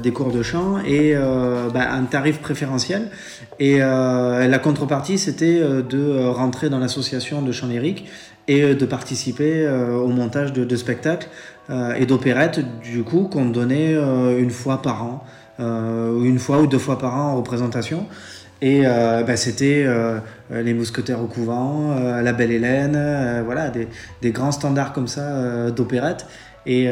des 0.00 0.12
cours 0.12 0.32
de 0.32 0.42
chant 0.42 0.78
et 0.84 1.14
bah, 1.14 1.92
un 1.92 2.04
tarif 2.04 2.38
préférentiel. 2.38 3.10
Et 3.58 3.78
la 3.78 4.58
contrepartie, 4.60 5.18
c'était 5.18 5.60
de 5.60 6.28
rentrer 6.28 6.70
dans 6.70 6.78
l'association 6.78 7.42
de 7.42 7.50
chant 7.50 7.66
lyrique 7.66 8.06
et 8.48 8.62
euh, 8.62 8.74
de 8.74 8.86
participer 8.86 9.64
euh, 9.64 9.96
au 9.96 10.08
montage 10.08 10.52
de, 10.52 10.64
de 10.64 10.76
spectacles 10.76 11.28
euh, 11.70 11.94
et 11.94 12.06
d'opérettes, 12.06 12.60
du 12.80 13.04
coup, 13.04 13.28
qu'on 13.30 13.44
donnait 13.44 13.94
une 13.94 14.50
fois 14.50 14.82
par 14.82 15.04
an, 15.04 15.24
une 15.60 16.38
fois 16.38 16.60
ou 16.60 16.66
deux 16.66 16.78
fois 16.78 16.98
par 16.98 17.14
an 17.14 17.32
en 17.32 17.36
représentation. 17.36 18.06
Et 18.60 18.82
euh, 18.84 19.22
bah, 19.22 19.36
c'était 19.36 19.84
euh, 19.86 20.18
les 20.50 20.74
mousquetaires 20.74 21.22
au 21.22 21.26
couvent, 21.26 21.92
euh, 21.92 22.22
la 22.22 22.32
Belle 22.32 22.50
Hélène, 22.50 23.42
voilà, 23.44 23.68
des, 23.68 23.86
des 24.20 24.32
grands 24.32 24.50
standards 24.50 24.92
comme 24.92 25.06
ça 25.06 25.70
d'opérette. 25.70 26.26
Et 26.66 26.90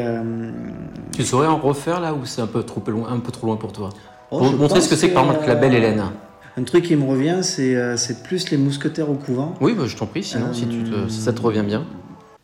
Tu 1.11 1.23
saurais 1.23 1.47
en 1.47 1.57
refaire 1.57 1.99
là 1.99 2.13
ou 2.13 2.25
c'est 2.25 2.41
un 2.41 2.47
peu 2.47 2.63
trop 2.63 2.81
loin, 2.89 3.09
un 3.11 3.19
peu 3.19 3.31
trop 3.31 3.47
loin 3.47 3.57
pour 3.57 3.73
toi? 3.73 3.89
Oh, 4.31 4.49
montrer 4.51 4.81
ce 4.81 4.89
que 4.89 4.95
c'est 4.95 5.09
que 5.09 5.13
par 5.13 5.25
exemple 5.25 5.47
la 5.47 5.55
belle 5.55 5.73
Hélène. 5.73 6.03
Un 6.57 6.63
truc 6.63 6.85
qui 6.85 6.95
me 6.95 7.05
revient, 7.07 7.37
c'est 7.43 7.75
euh, 7.75 7.97
c'est 7.97 8.23
plus 8.23 8.49
les 8.49 8.57
mousquetaires 8.57 9.09
au 9.09 9.13
couvent. 9.15 9.53
Oui, 9.61 9.73
bah, 9.77 9.83
je 9.85 9.95
t'en 9.95 10.07
prie, 10.07 10.23
sinon 10.23 10.53
si, 10.53 10.67
tu 10.67 10.77
te- 10.83 11.07
si 11.09 11.21
ça 11.21 11.31
te 11.31 11.41
revient 11.41 11.63
bien. 11.63 11.85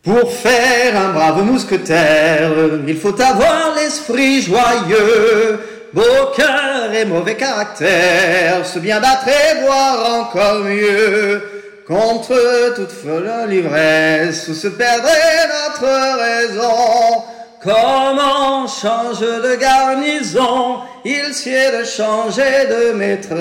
Pour 0.04 0.32
faire 0.32 1.00
un 1.00 1.14
brave 1.14 1.44
mousquetaire, 1.46 2.52
il 2.88 2.96
faut 2.98 3.20
avoir 3.20 3.74
l'esprit 3.76 4.42
joyeux, 4.42 5.60
beau 5.94 6.02
cœur 6.36 6.94
et 6.94 7.06
mauvais 7.06 7.36
caractère, 7.36 8.66
se 8.66 8.80
bien 8.80 9.00
battre 9.00 9.28
et 9.30 9.66
boire 9.66 10.22
encore 10.22 10.60
mieux. 10.64 11.42
Contre 11.88 12.74
toute 12.76 12.92
folle 12.92 13.30
l'ivresse, 13.50 14.48
où 14.48 14.54
se 14.54 14.68
perdrait 14.68 15.48
notre 15.50 16.20
raison. 16.20 17.24
Comme 17.64 18.20
on 18.20 18.68
change 18.68 19.22
de 19.22 19.56
garnison, 19.56 20.82
il 21.06 21.34
sied 21.34 21.72
de 21.72 21.86
changer 21.86 22.66
de 22.70 22.92
maîtresse. 22.92 23.38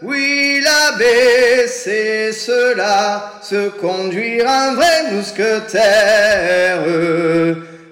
Oui, 0.00 0.62
l'abbé, 0.62 1.66
c'est 1.66 2.30
cela, 2.30 3.32
se 3.42 3.68
conduire 3.70 4.48
un 4.48 4.74
vrai 4.74 5.10
mousquetaire. 5.10 6.84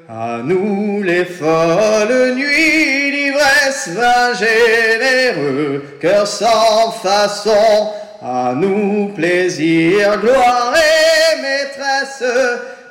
À 0.09 0.39
nous 0.45 1.03
les 1.03 1.25
folles 1.25 2.35
nuits, 2.35 3.11
l'ivresse 3.41 3.89
vin 3.89 4.33
généreux, 4.35 5.85
cœur 6.01 6.27
sans 6.27 6.91
façon. 6.93 7.91
À 8.23 8.53
nous 8.55 9.09
plaisir, 9.15 10.19
gloire 10.21 10.75
et 10.77 11.41
maîtresse, 11.41 12.23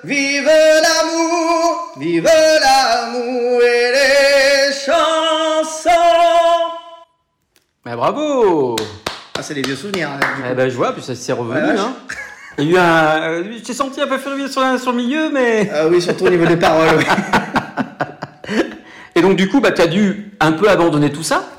vive 0.03 0.45
l'amour, 0.49 1.93
vive 1.99 2.23
l'amour 2.23 3.61
et 3.61 3.91
les 3.91 4.73
chansons. 4.73 5.89
Bah, 7.85 7.95
bravo 7.95 8.75
Ah, 9.37 9.43
c'est 9.43 9.53
les 9.53 9.61
vieux 9.61 9.75
souvenirs. 9.75 10.09
hein, 10.15 10.19
Eh 10.51 10.55
ben, 10.55 10.67
je 10.67 10.75
vois, 10.75 10.93
puis 10.93 11.03
ça 11.03 11.13
s'est 11.13 11.31
revenu. 11.33 11.61
Ouais, 11.61 11.73
ouais. 11.73 11.79
hein. 11.79 11.93
Il 12.57 12.71
y 12.71 12.75
a 12.75 12.79
eu 12.79 12.83
un. 12.83 13.21
euh, 13.21 13.43
J'ai 13.63 13.73
senti 13.73 14.01
un 14.01 14.07
peu 14.07 14.17
furieux 14.17 14.47
sur, 14.47 14.63
sur 14.79 14.91
le 14.91 14.97
milieu, 14.97 15.29
mais. 15.31 15.69
Ah 15.73 15.85
oui, 15.87 16.01
surtout 16.01 16.25
au 16.25 16.29
niveau 16.29 16.45
des 16.47 16.57
paroles. 16.57 16.97
oui. 16.97 17.05
Et 19.19 19.21
donc, 19.21 19.35
du 19.35 19.49
coup, 19.49 19.59
bah, 19.59 19.71
tu 19.71 19.81
as 19.81 19.87
dû 19.87 20.31
un 20.39 20.53
peu 20.53 20.69
abandonner 20.69 21.11
tout 21.11 21.23
ça. 21.23 21.51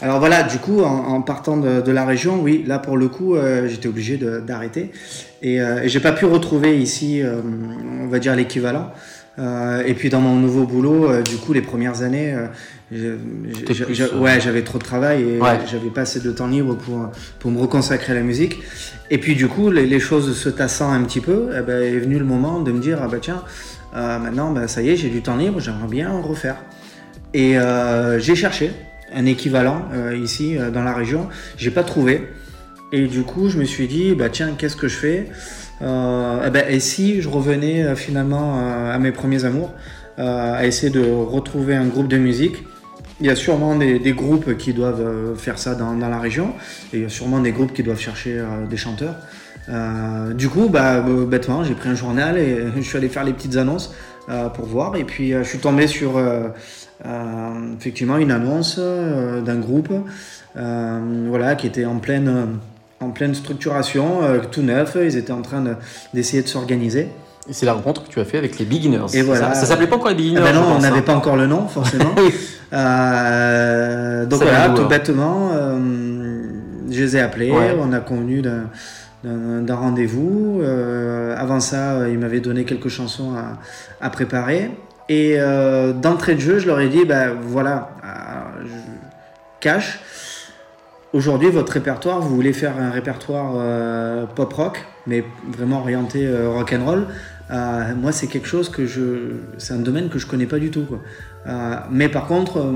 Alors 0.00 0.20
voilà, 0.20 0.42
du 0.42 0.56
coup, 0.56 0.80
en, 0.82 0.86
en 1.08 1.20
partant 1.20 1.58
de, 1.58 1.82
de 1.82 1.92
la 1.92 2.06
région, 2.06 2.40
oui, 2.40 2.64
là 2.66 2.78
pour 2.78 2.96
le 2.96 3.08
coup, 3.08 3.34
euh, 3.36 3.68
j'étais 3.68 3.88
obligé 3.88 4.16
d'arrêter. 4.16 4.90
Et, 5.42 5.60
euh, 5.60 5.82
et 5.82 5.88
j'ai 5.90 6.00
pas 6.00 6.12
pu 6.12 6.24
retrouver 6.24 6.78
ici, 6.78 7.20
euh, 7.20 7.40
on 8.00 8.06
va 8.06 8.18
dire, 8.20 8.34
l'équivalent. 8.34 8.90
Euh, 9.38 9.82
et 9.84 9.92
puis 9.92 10.08
dans 10.08 10.20
mon 10.22 10.34
nouveau 10.36 10.64
boulot, 10.64 11.10
du 11.22 11.36
coup, 11.36 11.52
les 11.52 11.60
premières 11.60 12.00
années, 12.00 12.34
plus, 12.88 13.18
ouais, 14.16 14.40
j'avais 14.40 14.62
trop 14.62 14.78
de 14.78 14.84
travail 14.84 15.22
et 15.22 15.40
Ouais. 15.42 15.58
j'avais 15.70 15.90
pas 15.90 16.02
assez 16.02 16.20
de 16.20 16.32
temps 16.32 16.46
libre 16.46 16.74
pour, 16.74 17.10
pour 17.38 17.50
me 17.50 17.60
reconsacrer 17.60 18.12
à 18.12 18.16
la 18.16 18.22
musique. 18.22 18.62
Et 19.10 19.18
puis 19.18 19.34
du 19.34 19.46
coup, 19.48 19.70
les, 19.70 19.84
les 19.84 20.00
choses 20.00 20.34
se 20.34 20.48
tassant 20.48 20.90
un 20.90 21.02
petit 21.02 21.20
peu, 21.20 21.48
eh 21.54 21.60
ben, 21.60 21.82
est 21.82 21.98
venu 21.98 22.18
le 22.18 22.24
moment 22.24 22.60
de 22.60 22.72
me 22.72 22.78
dire, 22.80 23.00
ah 23.02 23.08
bah 23.08 23.18
tiens, 23.20 23.42
maintenant, 23.94 24.52
bah, 24.52 24.68
ça 24.68 24.80
y 24.82 24.88
est, 24.88 24.96
j'ai 24.96 25.10
du 25.10 25.20
temps 25.20 25.36
libre, 25.36 25.60
j'aimerais 25.60 25.88
bien 25.88 26.10
en 26.10 26.22
refaire. 26.22 26.56
Et 27.34 27.58
euh, 27.58 28.20
j'ai 28.20 28.36
cherché 28.36 28.70
un 29.12 29.26
équivalent 29.26 29.88
euh, 29.92 30.16
ici 30.16 30.56
euh, 30.56 30.70
dans 30.70 30.84
la 30.84 30.94
région. 30.94 31.28
J'ai 31.56 31.72
pas 31.72 31.82
trouvé. 31.82 32.28
Et 32.92 33.08
du 33.08 33.22
coup, 33.22 33.48
je 33.48 33.58
me 33.58 33.64
suis 33.64 33.88
dit, 33.88 34.14
bah 34.14 34.28
tiens, 34.28 34.54
qu'est-ce 34.56 34.76
que 34.76 34.86
je 34.86 34.96
fais? 34.96 35.26
Eh 35.80 36.50
ben, 36.50 36.64
Et 36.68 36.78
si 36.78 37.20
je 37.20 37.28
revenais 37.28 37.96
finalement 37.96 38.88
à 38.88 38.96
mes 38.98 39.10
premiers 39.10 39.44
amours, 39.44 39.72
à 40.16 40.64
essayer 40.64 40.90
de 40.90 41.02
retrouver 41.02 41.74
un 41.74 41.86
groupe 41.86 42.06
de 42.06 42.16
musique? 42.16 42.62
Il 43.20 43.26
y 43.26 43.30
a 43.30 43.34
sûrement 43.34 43.74
des, 43.74 44.12
groupes 44.12 44.56
qui 44.56 44.72
doivent 44.72 45.34
faire 45.36 45.58
ça 45.58 45.74
dans, 45.74 45.94
dans 45.94 46.08
la 46.08 46.20
région, 46.20 46.54
et 46.92 46.98
il 46.98 47.02
y 47.02 47.04
a 47.04 47.08
sûrement 47.08 47.40
des 47.40 47.50
groupes 47.50 47.72
qui 47.72 47.82
doivent 47.82 47.98
chercher 48.00 48.40
des 48.70 48.76
chanteurs. 48.76 49.16
Euh, 49.68 50.32
du 50.34 50.48
coup, 50.48 50.68
bah, 50.68 50.96
euh, 51.06 51.24
bêtement, 51.24 51.64
j'ai 51.64 51.74
pris 51.74 51.88
un 51.88 51.94
journal 51.94 52.36
et 52.38 52.58
je 52.76 52.82
suis 52.82 52.96
allé 52.98 53.08
faire 53.08 53.24
les 53.24 53.32
petites 53.32 53.56
annonces 53.56 53.92
euh, 54.28 54.48
pour 54.48 54.66
voir. 54.66 54.96
Et 54.96 55.04
puis, 55.04 55.32
euh, 55.32 55.42
je 55.42 55.48
suis 55.48 55.58
tombé 55.58 55.86
sur 55.86 56.20
effectivement 57.78 58.16
une 58.16 58.30
annonce 58.30 58.78
d'un 58.78 59.56
groupe 59.56 59.92
voilà, 60.54 61.54
qui 61.56 61.66
était 61.66 61.84
en 61.84 61.96
pleine, 61.98 62.58
en 63.00 63.10
pleine 63.10 63.34
structuration, 63.34 64.20
tout 64.50 64.62
neuf. 64.62 64.96
Ils 65.02 65.16
étaient 65.16 65.32
en 65.32 65.42
train 65.42 65.60
de- 65.60 65.74
d'essayer 66.14 66.42
de 66.42 66.48
s'organiser. 66.48 67.08
Et 67.46 67.52
c'est 67.52 67.66
la 67.66 67.74
rencontre 67.74 68.04
que 68.04 68.08
tu 68.08 68.20
as 68.20 68.24
fait 68.24 68.38
avec 68.38 68.58
les 68.58 68.64
beginners. 68.64 69.04
Et 69.12 69.20
voilà. 69.20 69.52
Ça, 69.52 69.60
ça 69.60 69.66
s'appelait 69.66 69.86
pas 69.86 69.96
encore 69.96 70.08
les 70.08 70.14
beginners. 70.14 70.40
ben 70.40 70.54
non, 70.54 70.62
on 70.62 70.72
pense, 70.74 70.82
n'avait 70.82 71.00
hein. 71.00 71.02
pas 71.02 71.14
encore 71.14 71.36
le 71.36 71.46
nom, 71.46 71.66
forcément. 71.68 72.14
Donc 72.70 74.42
voilà, 74.42 74.70
tout 74.74 74.86
bêtement, 74.88 75.50
je 76.90 77.00
les 77.02 77.16
ai 77.16 77.20
appelés, 77.20 77.50
Ouais. 77.50 77.76
on 77.80 77.92
a 77.92 78.00
convenu 78.00 78.40
d'un- 78.42 78.70
d'un 79.24 79.74
rendez-vous. 79.74 80.60
Euh, 80.62 81.34
avant 81.36 81.60
ça, 81.60 81.94
euh, 81.94 82.10
ils 82.10 82.18
m'avaient 82.18 82.40
donné 82.40 82.64
quelques 82.64 82.88
chansons 82.88 83.32
à, 84.00 84.10
préparer. 84.10 84.70
Et 85.08 85.34
euh, 85.38 85.92
d'entrée 85.92 86.34
de 86.34 86.40
jeu, 86.40 86.58
je 86.58 86.66
leur 86.66 86.80
ai 86.80 86.88
dit, 86.88 87.04
ben 87.04 87.34
voilà, 87.40 87.90
euh, 88.04 88.66
je 88.66 88.74
cache. 89.60 90.00
Aujourd'hui, 91.12 91.50
votre 91.50 91.72
répertoire, 91.72 92.20
vous 92.20 92.34
voulez 92.34 92.52
faire 92.52 92.78
un 92.78 92.90
répertoire 92.90 93.52
euh, 93.56 94.26
pop 94.26 94.52
rock, 94.52 94.84
mais 95.06 95.24
vraiment 95.46 95.80
orienté 95.80 96.28
rock 96.46 96.74
and 96.76 96.84
roll. 96.84 97.06
Moi, 97.50 98.10
c'est 98.10 98.26
quelque 98.26 98.48
chose 98.48 98.68
que 98.68 98.86
je, 98.86 99.36
c'est 99.58 99.74
un 99.74 99.78
domaine 99.78 100.08
que 100.08 100.18
je 100.18 100.26
connais 100.26 100.46
pas 100.46 100.58
du 100.58 100.70
tout. 100.70 100.86
Mais 101.90 102.08
par 102.08 102.26
contre, 102.26 102.74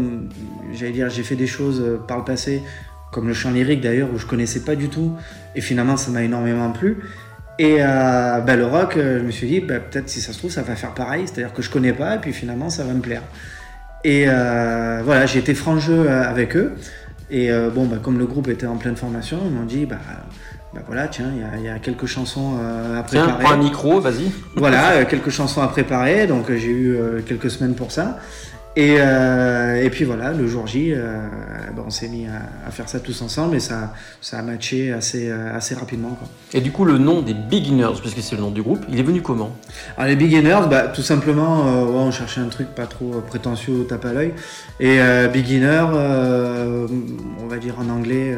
j'allais 0.73 0.93
dire, 0.93 1.09
j'ai 1.09 1.25
fait 1.25 1.35
des 1.35 1.49
choses 1.49 1.83
par 2.07 2.19
le 2.19 2.25
passé, 2.25 2.63
comme 3.11 3.27
le 3.27 3.35
chant 3.35 3.51
lyrique 3.51 3.81
d'ailleurs, 3.81 4.11
où 4.15 4.19
je 4.19 4.27
connaissais 4.27 4.61
pas 4.61 4.77
du 4.77 4.89
tout, 4.89 5.15
et 5.59 5.61
finalement, 5.61 5.97
ça 5.97 6.13
m'a 6.13 6.23
énormément 6.23 6.71
plu. 6.71 6.99
Et 7.59 7.79
euh, 7.81 8.39
bah, 8.39 8.55
le 8.55 8.65
rock, 8.65 8.97
euh, 8.97 9.19
je 9.19 9.25
me 9.25 9.33
suis 9.33 9.49
dit, 9.49 9.59
bah, 9.59 9.81
peut-être 9.81 10.09
si 10.09 10.21
ça 10.21 10.33
se 10.33 10.39
trouve, 10.39 10.53
ça 10.53 10.63
va 10.63 10.77
faire 10.77 10.95
pareil, 10.95 11.25
c'est-à-dire 11.27 11.53
que 11.53 11.63
je 11.63 11.69
connais 11.71 11.93
pas, 11.93 12.15
et 12.15 12.19
puis 12.19 12.33
finalement, 12.33 12.71
ça 12.71 12.85
va 12.85 12.93
me 12.93 13.01
plaire. 13.01 13.23
Et 14.05 14.27
euh, 14.29 15.01
voilà, 15.05 15.27
j'ai 15.27 15.41
été 15.41 15.55
franc 15.55 15.77
jeu 15.79 16.09
avec 16.09 16.57
eux. 16.57 16.75
Et 17.33 17.51
euh, 17.51 17.71
bon, 17.71 17.87
bah, 17.87 17.97
comme 18.01 18.21
le 18.21 18.27
groupe 18.27 18.47
était 18.49 18.67
en 18.69 18.77
pleine 18.77 18.95
formation, 18.95 19.41
ils 19.45 19.51
m'ont 19.51 19.65
dit, 19.67 19.85
bah, 19.85 19.97
bah 20.73 20.83
voilà, 20.87 21.09
tiens, 21.09 21.33
il 21.35 21.41
y 21.41 21.43
a- 21.45 21.57
il 21.59 21.65
y, 21.65 21.69
a 21.69 21.81
quelques 21.81 22.07
chansons 22.07 22.59
euh, 22.61 23.01
à 23.01 23.03
Tiens, 23.03 23.25
préparer. 23.25 23.43
prends 23.45 23.55
un 23.55 23.57
micro, 23.57 24.01
vas-y. 24.01 24.31
Voilà, 24.55 24.93
euh, 24.93 25.05
quelques 25.07 25.31
chansons 25.31 25.61
à 25.61 25.67
préparer, 25.67 26.29
donc 26.29 26.53
j'ai 26.53 26.71
eu 26.71 26.97
quelques 27.27 27.51
semaines 27.51 27.75
pour 27.75 27.91
ça. 27.91 28.19
Et, 28.79 28.99
euh, 29.01 29.83
et 29.83 29.91
puis 29.91 30.05
voilà, 30.05 30.33
le 30.33 30.47
jour 30.47 30.69
J, 30.69 30.93
euh, 30.93 31.19
ben, 31.75 31.83
on 31.85 31.91
s'est 31.91 32.07
mis 32.07 32.27
à, 32.27 32.69
à 32.69 32.71
faire 32.71 32.89
ça 32.89 33.01
tous 33.01 33.23
ensemble 33.23 33.57
et 33.57 33.61
ça, 33.61 33.93
ça 34.21 34.39
a 34.39 34.43
matché 34.43 34.93
assez, 34.93 35.29
euh, 35.29 35.57
assez 35.57 35.75
rapidement. 35.75 36.11
Quoi. 36.11 36.29
Et 36.55 36.61
du 36.61 36.71
coup, 36.71 36.85
le 36.85 36.97
nom 36.97 37.21
des 37.21 37.35
beginners, 37.35 37.99
puisque 38.01 38.21
c'est 38.21 38.37
le 38.37 38.43
nom 38.43 38.53
du 38.53 38.63
groupe, 38.63 38.85
il 38.89 39.01
est 39.01 39.03
venu 39.03 39.21
comment? 39.21 39.51
Alors 39.97 40.09
les 40.09 40.15
beginners, 40.15 40.69
bah, 40.71 40.83
tout 40.95 41.03
simplement, 41.03 41.67
euh, 41.67 41.85
ouais, 41.87 42.03
on 42.09 42.13
cherchait 42.13 42.41
un 42.41 42.51
truc 42.51 42.69
pas 42.69 42.87
trop 42.87 43.21
prétentieux 43.27 43.75
au 43.81 43.83
tape 43.83 44.05
à 44.05 44.13
l'œil. 44.13 44.33
Et 44.79 44.99
beginner, 45.33 45.85
on 45.91 47.49
va 47.49 47.59
dire 47.59 47.75
en 47.81 47.89
anglais, 47.89 48.37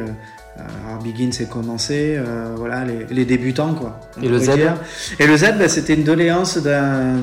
alors 0.57 1.01
begin 1.01 1.29
c'est 1.31 1.49
commencer, 1.49 2.15
euh, 2.17 2.53
voilà, 2.55 2.83
les, 2.85 3.05
les 3.09 3.25
débutants 3.25 3.73
quoi. 3.73 3.99
Et 4.21 4.27
le 4.27 4.37
pourrait 4.37 4.53
Z? 4.53 4.57
dire. 4.57 4.73
Et 5.19 5.25
le 5.25 5.37
Z, 5.37 5.67
c'était 5.67 5.93
une 5.93 6.03
doléance 6.03 6.57
d'un, 6.57 7.15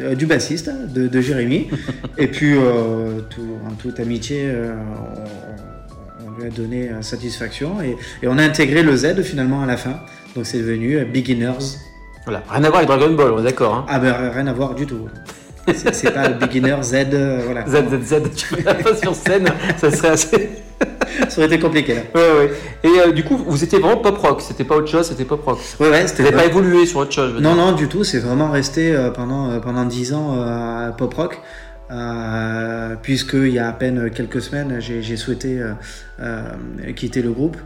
euh, 0.00 0.14
du 0.14 0.26
bassiste, 0.26 0.70
de, 0.92 1.08
de 1.08 1.20
Jérémy. 1.20 1.68
Et 2.18 2.26
puis, 2.26 2.54
euh, 2.56 3.20
tout, 3.30 3.58
en 3.66 3.72
toute 3.74 4.00
amitié, 4.00 4.42
euh, 4.44 4.74
on, 6.22 6.26
on 6.26 6.38
lui 6.38 6.46
a 6.46 6.50
donné 6.50 6.90
satisfaction 7.00 7.80
et, 7.82 7.96
et 8.22 8.28
on 8.28 8.38
a 8.38 8.42
intégré 8.42 8.82
le 8.82 8.96
Z 8.96 9.22
finalement 9.22 9.62
à 9.62 9.66
la 9.66 9.76
fin. 9.76 10.00
Donc 10.36 10.46
c'est 10.46 10.58
devenu 10.58 11.04
Beginners. 11.04 11.76
Voilà, 12.24 12.42
rien 12.48 12.62
à 12.64 12.68
voir 12.68 12.76
avec 12.78 12.88
Dragon 12.88 13.12
Ball, 13.14 13.32
on 13.32 13.40
est 13.40 13.44
d'accord. 13.44 13.74
Hein 13.74 13.86
Ah 13.88 13.98
ben 13.98 14.12
rien 14.32 14.46
à 14.46 14.52
voir 14.52 14.74
du 14.74 14.86
tout. 14.86 15.08
C'est 15.74 16.12
pas 16.12 16.28
beginner 16.28 16.76
Z, 16.82 17.06
voilà. 17.44 17.66
ZZZ, 17.66 18.22
tu 18.36 18.54
mets 18.54 18.62
la 18.62 18.74
pas 18.74 18.96
sur 18.96 19.14
scène, 19.14 19.48
ça 19.78 19.90
serait 19.90 20.08
assez. 20.08 20.50
Ça 21.28 21.38
aurait 21.38 21.46
été 21.46 21.58
compliqué 21.58 21.94
là. 21.94 22.00
Ouais, 22.14 22.20
ouais. 22.38 22.50
Et 22.84 23.00
euh, 23.00 23.12
du 23.12 23.24
coup, 23.24 23.36
vous 23.36 23.64
étiez 23.64 23.78
vraiment 23.78 23.98
pop 24.00 24.16
rock, 24.18 24.40
c'était 24.40 24.64
pas 24.64 24.76
autre 24.76 24.88
chose, 24.88 25.06
c'était 25.06 25.24
pop 25.24 25.42
rock. 25.44 25.58
Ouais, 25.80 25.90
ouais, 25.90 26.06
c'était 26.06 26.32
pas 26.32 26.44
évolué 26.46 26.86
sur 26.86 27.00
autre 27.00 27.12
chose, 27.12 27.30
je 27.30 27.34
veux 27.36 27.40
Non, 27.40 27.54
dire. 27.54 27.64
non, 27.66 27.72
du 27.72 27.88
tout. 27.88 28.04
C'est 28.04 28.18
vraiment 28.20 28.50
resté 28.50 28.94
euh, 28.94 29.10
pendant, 29.10 29.50
euh, 29.50 29.58
pendant 29.58 29.84
10 29.84 30.12
ans 30.14 30.34
euh, 30.36 30.90
pop 30.90 31.12
rock. 31.14 31.40
Puisqu'il 33.02 33.48
y 33.48 33.58
a 33.58 33.68
à 33.68 33.72
peine 33.72 34.10
quelques 34.10 34.40
semaines, 34.42 34.76
j'ai 34.80 35.16
souhaité 35.16 35.60
quitter 36.96 37.22
le 37.22 37.30
groupe. 37.30 37.56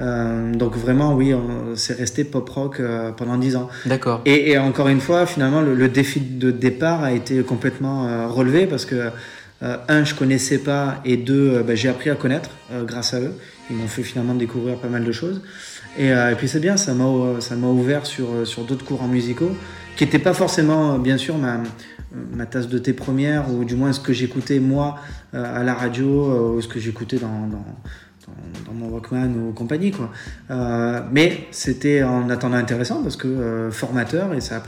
Euh, 0.00 0.54
donc 0.54 0.76
vraiment, 0.76 1.14
oui, 1.14 1.34
c'est 1.74 1.96
resté 1.98 2.22
pop 2.22 2.48
rock 2.48 2.78
euh, 2.78 3.10
pendant 3.10 3.36
10 3.36 3.56
ans. 3.56 3.68
D'accord. 3.84 4.20
Et, 4.26 4.52
et 4.52 4.58
encore 4.58 4.86
une 4.86 5.00
fois, 5.00 5.26
finalement, 5.26 5.60
le, 5.60 5.74
le 5.74 5.88
défi 5.88 6.20
de 6.20 6.52
départ 6.52 7.02
a 7.02 7.10
été 7.12 7.42
complètement 7.42 8.06
euh, 8.06 8.28
relevé 8.28 8.66
parce 8.66 8.84
que, 8.84 9.10
un, 9.60 10.04
je 10.04 10.14
connaissais 10.14 10.58
pas, 10.58 11.00
et 11.04 11.16
deux, 11.16 11.56
euh, 11.56 11.62
bah, 11.62 11.74
j'ai 11.74 11.88
appris 11.88 12.10
à 12.10 12.14
connaître 12.14 12.50
euh, 12.72 12.84
grâce 12.84 13.14
à 13.14 13.20
eux. 13.20 13.32
Ils 13.70 13.76
m'ont 13.76 13.88
fait 13.88 14.02
finalement 14.02 14.34
découvrir 14.34 14.76
pas 14.76 14.88
mal 14.88 15.04
de 15.04 15.12
choses. 15.12 15.42
Et, 15.98 16.12
euh, 16.12 16.30
et 16.30 16.34
puis 16.36 16.48
c'est 16.48 16.60
bien, 16.60 16.76
ça 16.76 16.94
m'a 16.94 17.04
euh, 17.04 17.40
ça 17.40 17.56
m'a 17.56 17.66
ouvert 17.66 18.06
sur, 18.06 18.30
euh, 18.30 18.44
sur 18.44 18.64
d'autres 18.64 18.84
courants 18.84 19.08
musicaux 19.08 19.50
qui 19.96 20.04
n'étaient 20.04 20.20
pas 20.20 20.32
forcément, 20.32 20.94
euh, 20.94 20.98
bien 20.98 21.18
sûr, 21.18 21.36
ma, 21.38 21.60
ma 22.32 22.46
tasse 22.46 22.68
de 22.68 22.78
thé 22.78 22.92
première, 22.92 23.52
ou 23.52 23.64
du 23.64 23.74
moins 23.74 23.92
ce 23.92 23.98
que 24.00 24.12
j'écoutais 24.12 24.60
moi 24.60 24.96
euh, 25.34 25.60
à 25.60 25.64
la 25.64 25.74
radio, 25.74 26.06
euh, 26.06 26.56
ou 26.56 26.60
ce 26.60 26.68
que 26.68 26.78
j'écoutais 26.78 27.16
dans, 27.16 27.48
dans, 27.48 27.64
dans, 28.66 28.72
mon 28.72 28.88
Walkman 28.88 29.34
ou 29.36 29.52
compagnie. 29.52 29.90
Quoi. 29.90 30.10
Euh, 30.50 31.00
mais 31.10 31.46
c'était 31.50 32.02
en 32.02 32.28
attendant 32.30 32.56
intéressant 32.56 33.02
parce 33.02 33.16
que 33.16 33.28
euh, 33.28 33.70
formateur 33.70 34.34
et 34.34 34.40
ça 34.40 34.60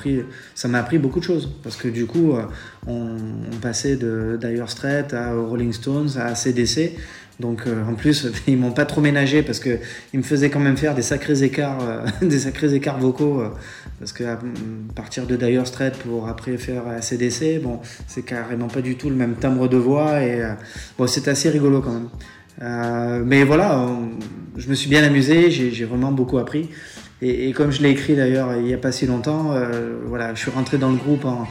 m'a 0.69 0.79
appris 0.79 0.99
beaucoup 0.99 1.21
de 1.21 1.25
choses. 1.25 1.51
Parce 1.63 1.77
que 1.77 1.89
du 1.89 2.07
coup, 2.07 2.33
euh, 2.33 2.43
on, 2.87 3.17
passait 3.61 3.97
de 3.97 4.39
Dire 4.41 4.71
Straits 4.71 5.13
à 5.13 5.33
Rolling 5.33 5.73
Stones 5.73 6.11
à 6.17 6.35
CDC. 6.35 6.97
Donc 7.41 7.63
en 7.67 7.95
plus, 7.95 8.27
ils 8.47 8.59
m'ont 8.59 8.73
pas 8.73 8.85
trop 8.85 9.01
ménagé 9.01 9.43
parce 9.43 9.61
que 9.61 9.79
ils 10.13 10.19
me 10.19 10.25
faisaient 10.25 10.51
quand 10.51 10.61
même 10.61 10.77
faire 10.77 10.95
des 10.95 11.03
sacrés 11.03 11.43
écarts, 11.43 12.05
des 12.23 12.41
sacrés 12.41 12.75
écarts 12.75 12.99
vocaux. 12.99 13.43
parce 13.99 14.13
que 14.13 14.25
à 14.25 14.39
partir 14.95 15.27
de 15.27 15.37
Dire 15.37 15.67
Straits 15.67 15.97
pour 15.99 16.29
après 16.29 16.59
faire 16.59 16.83
CDC, 17.01 17.61
bon, 17.63 17.81
c'est 18.07 18.23
carrément 18.23 18.69
pas 18.69 18.83
du 18.83 18.97
tout 18.97 19.09
le 19.09 19.17
même 19.17 19.37
timbre 19.37 19.69
de 19.69 19.79
voix 19.79 20.23
et 20.23 20.43
bon, 20.99 21.07
c'est 21.07 21.29
assez 21.29 21.49
rigolo 21.49 21.81
quand 21.81 21.93
même. 21.93 22.09
Euh, 22.63 23.23
mais 23.25 23.45
voilà, 23.45 23.89
je 24.57 24.69
me 24.69 24.75
suis 24.75 24.91
bien 24.91 25.03
amusé, 25.03 25.51
j'ai 25.51 25.85
vraiment 25.85 26.13
beaucoup 26.13 26.39
appris. 26.39 26.69
Et, 27.23 27.53
comme 27.53 27.71
je 27.71 27.83
l'ai 27.83 27.91
écrit 27.91 28.17
d'ailleurs 28.17 28.57
il 28.57 28.65
n'y 28.65 28.73
a 28.73 28.79
pas 28.79 28.93
si 28.93 29.07
longtemps, 29.07 29.53
euh, 29.53 29.99
voilà, 30.07 30.35
je 30.35 30.41
suis 30.41 30.51
rentré 30.51 30.79
dans 30.79 30.91
le 30.91 30.97
groupe 30.97 31.27
en, 31.27 31.47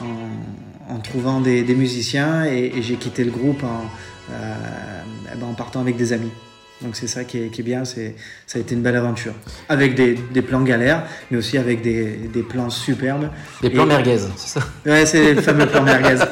en, 0.00 0.94
en 0.94 0.98
trouvant 0.98 1.40
des, 1.40 1.62
des 1.62 1.74
musiciens 1.76 2.44
et, 2.44 2.72
et 2.76 2.82
j'ai 2.82 2.96
quitté 2.96 3.22
le 3.22 3.30
groupe 3.30 3.62
en, 3.62 3.84
euh, 4.32 4.54
eh 5.32 5.38
ben, 5.38 5.46
en 5.46 5.54
partant 5.54 5.80
avec 5.80 5.96
des 5.96 6.12
amis. 6.12 6.32
Donc 6.82 6.96
c'est 6.96 7.06
ça 7.06 7.24
qui 7.24 7.38
est, 7.38 7.48
qui 7.48 7.60
est 7.60 7.64
bien, 7.64 7.84
c'est, 7.84 8.14
ça 8.46 8.58
a 8.58 8.60
été 8.60 8.74
une 8.74 8.82
belle 8.82 8.96
aventure. 8.96 9.34
Avec 9.68 9.94
des, 9.94 10.14
des 10.14 10.42
plans 10.42 10.62
galères, 10.62 11.04
mais 11.30 11.38
aussi 11.38 11.58
avec 11.58 11.80
des, 11.82 12.04
des 12.32 12.42
plans 12.42 12.70
superbes. 12.70 13.28
Les 13.62 13.70
plans 13.70 13.84
Et- 13.84 13.88
merguez, 13.88 14.18
c'est 14.36 14.58
ça 14.58 14.66
Ouais, 14.84 15.06
c'est 15.06 15.34
le 15.34 15.40
fameux 15.42 15.66
plan 15.66 15.82
merguez. 15.82 16.22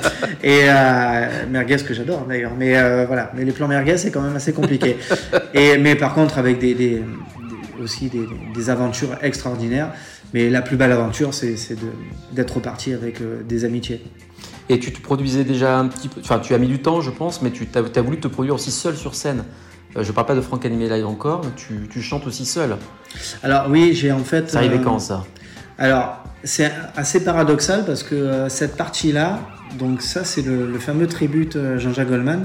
Et 0.43 0.63
euh, 0.65 1.27
merguez 1.51 1.77
que 1.77 1.95
j'adore 1.95 2.27
d'ailleurs. 2.27 2.53
Mais 2.59 2.77
euh, 2.77 3.05
voilà, 3.07 3.31
mais 3.37 3.45
les 3.45 3.53
plans 3.53 3.69
merguez 3.69 3.97
c'est 3.97 4.11
quand 4.11 4.23
même 4.23 4.37
assez 4.37 4.53
compliqué. 4.53 4.97
Et 5.55 5.79
mais 5.79 5.95
par 5.95 6.15
contre 6.15 6.39
avec 6.39 6.59
des, 6.59 6.75
des- 6.75 6.97
des- 6.99 7.03
aussi 7.83 8.09
des, 8.09 8.27
des 8.55 8.71
aventures 8.71 9.17
extraordinaires. 9.23 9.93
Mais 10.33 10.49
la 10.51 10.63
plus 10.63 10.77
belle 10.77 10.93
aventure 10.93 11.33
c'est 11.35 11.57
d'être 12.33 12.55
reparti 12.57 12.93
avec 12.93 13.21
euh, 13.21 13.43
des 13.49 13.65
amitiés. 13.65 14.01
Et 14.69 14.79
tu 14.79 14.93
te 14.93 15.01
produisais 15.01 15.43
déjà 15.43 15.77
un 15.79 15.89
petit 15.89 16.09
peu, 16.09 16.21
enfin 16.21 16.39
tu 16.39 16.55
as 16.55 16.59
mis 16.59 16.69
du 16.69 16.79
temps 16.81 17.01
je 17.01 17.11
pense, 17.11 17.43
mais 17.43 17.51
tu 17.51 17.67
as, 17.75 18.01
voulu 18.03 18.19
te 18.21 18.29
produire 18.29 18.55
aussi 18.55 18.71
seul 18.71 18.97
sur 18.97 19.15
scène. 19.17 19.45
Euh, 19.96 20.05
je 20.05 20.12
parle 20.12 20.26
pas 20.26 20.35
de 20.35 20.40
Franck 20.40 20.64
Animé 20.64 20.88
Live 20.88 21.07
encore, 21.07 21.42
mais 21.44 21.50
tu, 21.57 21.88
tu 21.88 22.00
chantes 22.00 22.26
aussi 22.26 22.46
seul. 22.46 22.76
Alors 23.42 23.66
oui, 23.68 23.92
j'ai 23.94 24.12
en 24.12 24.24
fait. 24.24 24.50
Ça 24.50 24.59
arrivait 24.59 24.79
euh, 24.79 24.85
quand 24.85 24.98
ça? 24.98 25.24
Alors, 25.79 26.22
c'est 26.44 26.70
assez 26.96 27.24
paradoxal 27.24 27.85
parce 27.85 28.03
que 28.03 28.14
euh, 28.14 28.48
cette 28.48 28.76
partie-là, 28.76 29.40
donc 29.79 30.03
ça 30.03 30.24
c'est 30.24 30.42
le, 30.42 30.70
le 30.70 30.79
fameux 30.79 31.07
tribute 31.07 31.57
euh, 31.57 31.79
Jean-Jacques 31.79 32.09
Goldman, 32.09 32.44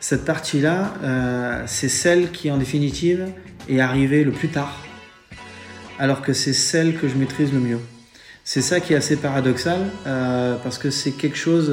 cette 0.00 0.24
partie-là, 0.24 0.94
euh, 1.04 1.62
c'est 1.66 1.88
celle 1.88 2.30
qui 2.32 2.50
en 2.50 2.56
définitive 2.56 3.28
est 3.68 3.80
arrivée 3.80 4.24
le 4.24 4.32
plus 4.32 4.48
tard, 4.48 4.74
alors 5.98 6.22
que 6.22 6.32
c'est 6.32 6.54
celle 6.54 6.96
que 6.96 7.06
je 7.08 7.14
maîtrise 7.14 7.52
le 7.52 7.60
mieux. 7.60 7.80
C'est 8.42 8.62
ça 8.62 8.80
qui 8.80 8.94
est 8.94 8.96
assez 8.96 9.16
paradoxal 9.16 9.78
parce 10.64 10.78
que 10.78 10.90
c'est 10.90 11.12
quelque 11.12 11.36
chose... 11.36 11.70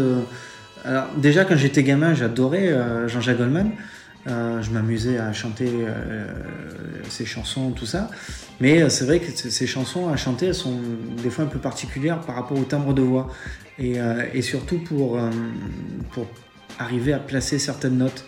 alors 0.84 1.06
déjà 1.16 1.46
quand 1.46 1.56
j'étais 1.56 1.82
gamin, 1.82 2.14
j'adorais 2.14 2.76
Jean-Jacques 3.08 3.38
Goldman. 3.38 3.72
Euh, 4.28 4.62
je 4.62 4.72
m'amusais 4.72 5.18
à 5.18 5.32
chanter 5.32 5.70
euh, 5.70 6.28
ses 7.10 7.26
chansons, 7.26 7.72
tout 7.72 7.86
ça. 7.86 8.10
Mais 8.60 8.82
euh, 8.82 8.90
c'est 8.90 9.06
vrai 9.06 9.20
que 9.20 9.32
ces 9.32 9.68
chansons 9.68 10.10
à 10.10 10.18
chanter, 10.18 10.48
elles 10.48 10.56
sont 10.56 10.80
des 11.24 11.30
fois 11.30 11.46
un 11.46 11.48
peu 11.48 11.60
particulières 11.60 12.20
par 12.20 12.36
rapport 12.36 12.60
au 12.60 12.64
timbre 12.64 12.94
de 12.94 13.02
voix. 13.02 13.30
Et, 13.80 14.42
surtout 14.42 14.80
pour, 14.80 15.20
arriver 16.80 17.14
à 17.14 17.20
placer 17.20 17.60
certaines 17.60 17.98
notes. 17.98 18.26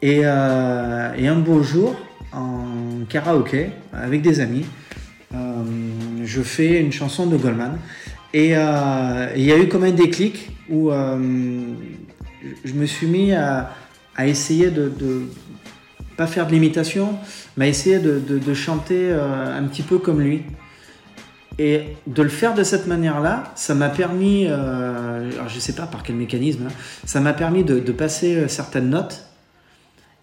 Et, 0.00 0.20
et 0.20 0.24
un 0.24 1.36
beau 1.36 1.62
jour, 1.62 2.00
en 2.32 3.04
karaoké, 3.06 3.72
avec 3.92 4.22
des 4.22 4.40
amis, 4.40 4.64
je 5.34 6.40
fais 6.40 6.80
une 6.80 6.92
chanson 6.92 7.26
de 7.26 7.36
Goldman. 7.36 7.76
Et 8.32 8.52
il 8.52 9.44
y 9.44 9.52
a 9.52 9.58
eu 9.58 9.68
comme 9.68 9.84
un 9.84 9.90
déclic 9.90 10.50
où 10.70 10.90
je 10.90 12.72
me 12.72 12.86
suis 12.86 13.06
mis 13.06 13.34
à, 13.34 13.70
à 14.16 14.26
essayer 14.26 14.70
de, 14.70 14.88
de 14.88 15.22
pas 16.16 16.26
faire 16.26 16.46
de 16.46 16.52
l'imitation, 16.52 17.18
mais 17.56 17.64
à 17.64 17.68
essayer 17.68 17.98
de, 17.98 18.54
chanter 18.54 19.08
euh, 19.10 19.58
un 19.58 19.62
petit 19.64 19.82
peu 19.82 19.98
comme 19.98 20.20
lui. 20.20 20.42
Et 21.58 21.96
de 22.06 22.22
le 22.22 22.28
faire 22.28 22.54
de 22.54 22.62
cette 22.62 22.86
manière-là, 22.86 23.44
ça 23.54 23.74
m'a 23.74 23.88
permis, 23.88 24.46
euh, 24.46 25.30
alors 25.32 25.48
je 25.48 25.58
sais 25.58 25.74
pas 25.74 25.86
par 25.86 26.02
quel 26.02 26.16
mécanisme, 26.16 26.66
hein, 26.68 26.72
ça 27.04 27.20
m'a 27.20 27.32
permis 27.32 27.64
de, 27.64 27.92
passer 27.92 28.36
euh, 28.36 28.48
certaines 28.48 28.90
notes. 28.90 29.24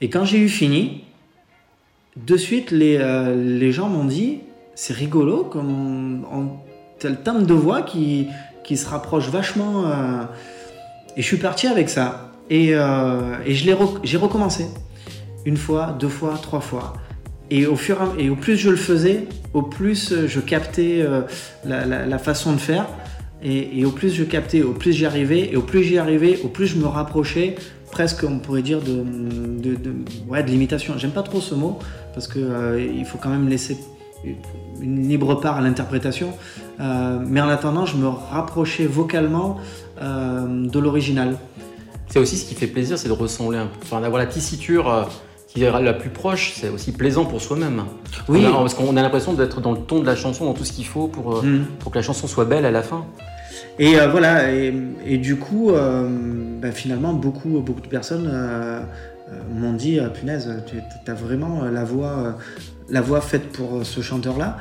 Et 0.01 0.09
quand 0.09 0.25
j'ai 0.25 0.39
eu 0.39 0.49
fini, 0.49 1.03
de 2.15 2.37
suite, 2.37 2.71
les, 2.71 2.97
euh, 2.97 3.35
les 3.35 3.71
gens 3.71 3.89
m'ont 3.89 4.05
dit, 4.05 4.39
c'est 4.75 4.93
rigolo, 4.93 5.43
comme 5.43 6.23
on, 6.31 6.39
on- 6.39 6.49
t'as 6.99 7.09
le 7.09 7.17
timbre 7.17 7.45
de 7.45 7.53
voix 7.53 7.83
qui, 7.83 8.27
qui 8.63 8.77
se 8.77 8.87
rapproche 8.87 9.29
vachement. 9.29 9.85
et 11.15 11.21
je 11.21 11.27
suis 11.27 11.37
parti 11.37 11.67
avec 11.67 11.89
ça. 11.89 12.26
Et, 12.49 12.73
euh, 12.73 13.43
j'ai 13.45 14.17
recommencé. 14.17 14.67
Une 15.45 15.57
fois, 15.57 15.95
deux 15.99 16.09
fois, 16.09 16.37
trois 16.41 16.59
fois. 16.59 16.93
Et 17.49 17.65
au, 17.65 17.75
fur 17.75 17.97
et, 18.17 18.29
plus 18.31 18.57
je 18.57 18.69
le 18.69 18.75
faisais, 18.75 19.27
au 19.53 19.61
plus 19.61 20.11
euh, 20.11 20.27
je 20.27 20.41
captais 20.41 20.99
euh, 21.01 21.21
la, 21.65 22.19
façon 22.19 22.51
de 22.53 22.57
faire. 22.57 22.87
Et, 23.41 23.85
au 23.85 23.91
plus 23.91 24.13
je 24.13 24.23
captais, 24.23 24.61
au 24.61 24.73
plus 24.73 24.93
j'y 24.93 25.05
arrivais. 25.05 25.51
Et 25.51 25.55
au 25.55 25.61
plus 25.61 25.83
j'y 25.83 25.97
arrivais, 25.97 26.39
au 26.43 26.47
plus 26.47 26.67
je 26.67 26.77
me 26.77 26.87
rapprochais, 26.87 27.55
presque 27.91 28.23
on 28.23 28.39
pourrait 28.39 28.63
dire 28.63 28.79
de, 28.81 29.03
ouais, 30.27 30.43
de 30.43 30.49
l'imitation. 30.49 30.95
J'aime 30.97 31.11
pas 31.11 31.23
trop 31.23 31.39
ce 31.39 31.55
mot, 31.55 31.79
parce 32.13 32.27
qu'il 32.27 33.05
faut 33.05 33.17
quand 33.17 33.29
même 33.29 33.47
laisser 33.47 33.77
une 34.81 35.07
libre 35.07 35.35
part 35.35 35.57
à 35.57 35.61
l'interprétation. 35.61 36.33
Mais 36.79 37.39
en 37.39 37.47
attendant, 37.47 37.85
je 37.85 37.95
me 37.95 38.07
rapprochais 38.07 38.87
vocalement 38.87 39.57
de 40.01 40.79
l'original. 40.79 41.37
C'est 42.17 42.23
aussi 42.23 42.37
ce 42.37 42.45
qui 42.45 42.55
fait 42.55 42.65
plaisir, 42.65 42.97
c'est 42.97 43.09
de 43.09 43.13
ressembler 43.13 43.59
un 43.59 43.67
peu, 43.67 43.77
enfin 43.83 44.01
d'avoir 44.01 44.17
la 44.19 44.25
tessiture 44.25 44.91
euh, 44.91 45.03
qui 45.47 45.63
est 45.63 45.69
la 45.69 45.93
plus 45.93 46.09
proche, 46.09 46.53
c'est 46.59 46.69
aussi 46.69 46.91
plaisant 46.91 47.25
pour 47.25 47.39
soi-même. 47.41 47.83
Oui. 48.27 48.43
On 48.43 48.49
a- 48.55 48.57
parce 48.57 48.73
qu'on 48.73 48.97
a 48.97 49.01
l'impression 49.03 49.33
d'être 49.33 49.61
dans 49.61 49.71
le 49.73 49.77
ton 49.77 49.99
de 49.99 50.05
la 50.07 50.15
chanson, 50.15 50.45
dans 50.45 50.53
tout 50.55 50.65
ce 50.65 50.73
qu'il 50.73 50.87
faut 50.87 51.07
pour, 51.07 51.37
euh, 51.37 51.41
Mm. 51.43 51.65
pour 51.77 51.91
que 51.91 51.97
la 51.99 52.01
chanson 52.01 52.25
soit 52.25 52.45
belle 52.45 52.65
à 52.65 52.71
la 52.71 52.81
fin. 52.81 53.05
Et 53.77 53.99
euh, 53.99 54.07
voilà, 54.07 54.51
et, 54.51 54.73
et 55.05 55.19
du 55.19 55.35
coup, 55.35 55.69
euh, 55.69 56.09
bah, 56.59 56.71
finalement, 56.71 57.13
beaucoup, 57.13 57.59
beaucoup 57.59 57.81
de 57.81 57.87
personnes 57.87 58.27
euh, 58.33 58.81
m'ont 59.53 59.73
dit 59.73 59.99
punaise, 60.15 60.63
tu 60.65 60.77
as 61.11 61.13
vraiment 61.13 61.65
la 61.65 61.83
voix, 61.83 62.35
la 62.89 63.01
voix 63.01 63.21
faite 63.21 63.51
pour 63.51 63.85
ce 63.85 64.01
chanteur-là, 64.01 64.57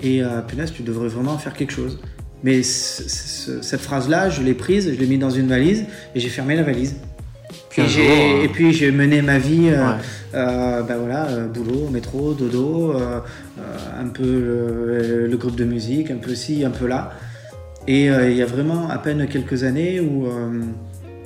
et 0.00 0.22
punaise, 0.46 0.72
tu 0.72 0.84
devrais 0.84 1.08
vraiment 1.08 1.36
faire 1.38 1.54
quelque 1.54 1.72
chose. 1.72 1.98
Mais 2.42 2.62
cette 2.62 3.80
phrase-là, 3.80 4.30
je 4.30 4.42
l'ai 4.42 4.54
prise, 4.54 4.90
je 4.92 4.98
l'ai 4.98 5.06
mis 5.06 5.18
dans 5.18 5.30
une 5.30 5.46
valise, 5.48 5.84
et 6.14 6.20
j'ai 6.20 6.28
fermé 6.28 6.56
la 6.56 6.62
valise. 6.62 6.96
Puis 7.68 7.82
et, 7.82 7.86
jour, 7.88 8.52
puis 8.52 8.72
j'ai 8.72 8.90
mené 8.90 9.22
ma 9.22 9.38
vie, 9.38 9.68
euh, 9.68 9.86
Ouais. 9.86 9.94
euh, 10.34 10.82
bah 10.82 10.96
voilà, 10.98 11.26
euh, 11.26 11.46
boulot, 11.46 11.88
métro, 11.90 12.32
dodo, 12.34 12.92
euh, 12.94 13.20
un 14.00 14.08
peu 14.08 14.22
le, 14.24 15.26
le 15.26 15.36
groupe 15.36 15.56
de 15.56 15.64
musique, 15.64 16.10
un 16.10 16.16
peu 16.16 16.34
ci, 16.34 16.64
un 16.64 16.70
peu 16.70 16.86
là. 16.86 17.12
Et 17.86 18.06
il 18.06 18.36
y 18.36 18.42
a 18.42 18.46
vraiment 18.46 18.88
à 18.88 18.98
peine 18.98 19.26
quelques 19.26 19.64
années 19.64 20.00
où, 20.00 20.26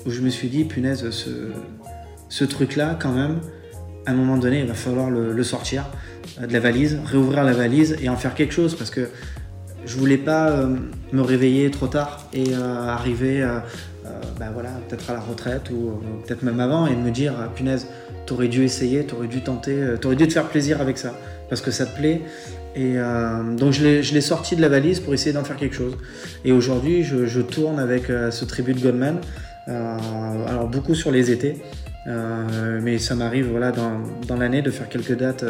où 0.06 0.10
je 0.10 0.20
me 0.20 0.30
suis 0.30 0.48
dit, 0.48 0.64
punaise, 0.64 1.10
ce, 1.10 1.30
ce 2.28 2.44
truc-là, 2.44 2.96
quand 3.00 3.12
même, 3.12 3.40
à 4.06 4.12
un 4.12 4.14
moment 4.14 4.38
donné, 4.38 4.60
il 4.60 4.66
va 4.66 4.74
falloir 4.74 5.10
le, 5.10 5.32
le 5.32 5.42
sortir 5.42 5.84
de 6.40 6.52
la 6.52 6.60
valise, 6.60 6.98
réouvrir 7.04 7.42
la 7.44 7.52
valise 7.52 7.96
et 8.02 8.08
en 8.08 8.16
faire 8.16 8.34
quelque 8.34 8.54
chose 8.54 8.76
parce 8.76 8.90
que 8.90 9.08
je 9.86 9.96
voulais 9.96 10.18
pas 10.18 10.50
euh, 10.50 10.76
me 11.12 11.22
réveiller 11.22 11.70
trop 11.70 11.86
tard 11.86 12.26
et 12.32 12.52
euh, 12.52 12.88
arriver, 12.88 13.42
euh, 13.42 13.58
bah 14.38 14.46
voilà, 14.52 14.70
peut-être 14.88 15.10
à 15.10 15.14
la 15.14 15.20
retraite 15.20 15.70
ou 15.70 16.00
peut-être 16.26 16.42
même 16.42 16.60
avant 16.60 16.86
et 16.86 16.96
me 16.96 17.10
dire, 17.10 17.34
ah, 17.38 17.48
punaise, 17.54 17.86
t'aurais 18.26 18.48
dû 18.48 18.64
essayer, 18.64 19.04
t'aurais 19.04 19.28
dû 19.28 19.42
tenter, 19.42 19.76
t'aurais 20.00 20.16
dû 20.16 20.26
te 20.26 20.32
faire 20.32 20.48
plaisir 20.48 20.80
avec 20.80 20.98
ça 20.98 21.14
parce 21.48 21.60
que 21.60 21.70
ça 21.70 21.86
te 21.86 21.96
plaît. 21.96 22.22
Et 22.76 22.96
donc 23.56 23.72
je 23.72 23.84
l'ai- 23.84 24.20
sorti 24.20 24.56
de 24.56 24.60
la 24.60 24.68
valise 24.68 24.98
pour 24.98 25.14
essayer 25.14 25.32
d'en 25.32 25.44
faire 25.44 25.56
quelque 25.56 25.76
chose. 25.76 25.96
Et 26.44 26.50
aujourd'hui, 26.50 27.04
je, 27.04 27.40
tourne 27.40 27.78
avec 27.78 28.06
ce 28.06 28.44
tribut 28.44 28.74
de 28.74 28.80
Goldman. 28.80 29.18
Alors 29.66 30.68
beaucoup 30.68 30.94
sur 30.94 31.10
les 31.10 31.30
étés, 31.30 31.62
mais 32.06 32.98
ça 32.98 33.14
m'arrive 33.14 33.50
voilà 33.50 33.72
dans, 33.72 34.36
l'année 34.36 34.62
de 34.62 34.70
faire 34.70 34.88
quelques 34.88 35.16
dates 35.16 35.44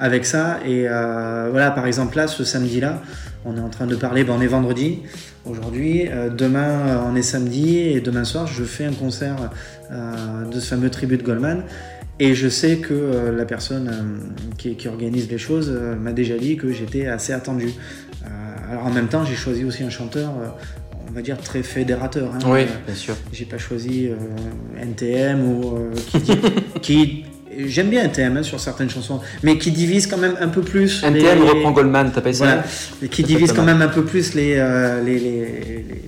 avec 0.00 0.24
ça. 0.26 0.58
Et 0.66 0.86
euh, 0.88 1.48
voilà, 1.50 1.70
par 1.70 1.86
exemple 1.86 2.16
là, 2.16 2.26
ce 2.28 2.44
samedi-là, 2.44 3.02
on 3.44 3.56
est 3.56 3.60
en 3.60 3.68
train 3.68 3.86
de 3.86 3.96
parler. 3.96 4.24
Ben, 4.24 4.34
on 4.38 4.40
est 4.40 4.46
vendredi 4.46 5.00
aujourd'hui. 5.44 6.08
Euh, 6.08 6.30
demain, 6.30 6.60
euh, 6.86 6.96
on 7.06 7.14
est 7.16 7.22
samedi 7.22 7.78
et 7.78 8.00
demain 8.00 8.24
soir, 8.24 8.46
je 8.46 8.64
fais 8.64 8.84
un 8.86 8.92
concert 8.92 9.36
de 9.90 10.58
ce 10.60 10.66
fameux 10.66 10.90
tribut 10.90 11.16
de 11.18 11.22
Goldman. 11.22 11.62
Et 12.20 12.34
je 12.34 12.48
sais 12.48 12.76
que 12.76 12.94
euh, 12.94 13.36
la 13.36 13.44
personne 13.44 13.88
euh, 13.88 14.52
qui, 14.56 14.76
qui 14.76 14.86
organise 14.86 15.28
les 15.28 15.38
choses 15.38 15.72
euh, 15.74 15.96
m'a 15.96 16.12
déjà 16.12 16.36
dit 16.38 16.56
que 16.56 16.70
j'étais 16.72 17.06
assez 17.08 17.32
attendu. 17.32 17.70
Alors 18.70 18.86
en 18.86 18.90
même 18.90 19.08
temps, 19.08 19.24
j'ai 19.24 19.34
choisi 19.34 19.64
aussi 19.64 19.82
un 19.84 19.90
chanteur, 19.90 20.30
on 21.08 21.12
va 21.12 21.20
dire 21.22 21.36
très 21.38 21.62
fédérateur. 21.62 22.30
hein. 22.34 22.38
Oui, 22.46 22.60
bien 22.86 22.94
sûr. 22.94 23.14
j'ai 23.32 23.44
pas 23.44 23.58
choisi 23.58 24.08
NTM 24.80 25.44
ou 25.44 25.74
qui- 26.80 27.24
j'aime 27.66 27.88
bien 27.90 28.04
NTM 28.04 28.36
hein, 28.36 28.42
sur 28.42 28.60
certaines 28.60 28.90
chansons, 28.90 29.20
mais 29.42 29.58
qui 29.58 29.70
divise 29.70 30.06
quand 30.06 30.18
même 30.18 30.36
un 30.40 30.48
peu 30.48 30.60
plus. 30.62 31.02
NTM 31.02 31.42
les- 31.42 31.48
reprend 31.50 31.72
Goldman, 31.72 32.10
t'as 32.14 32.20
pas 32.20 32.30
essayé 32.30 32.50
voilà, 32.50 33.08
qui 33.08 33.22
divise 33.22 33.52
quand 33.52 33.64
même 33.64 33.82
un 33.82 33.88
peu 33.88 34.04
plus 34.04 34.34
les, 34.34 34.54
euh, 34.56 35.02
les, 35.02 35.18
les, 35.18 35.30
les- 35.40 36.02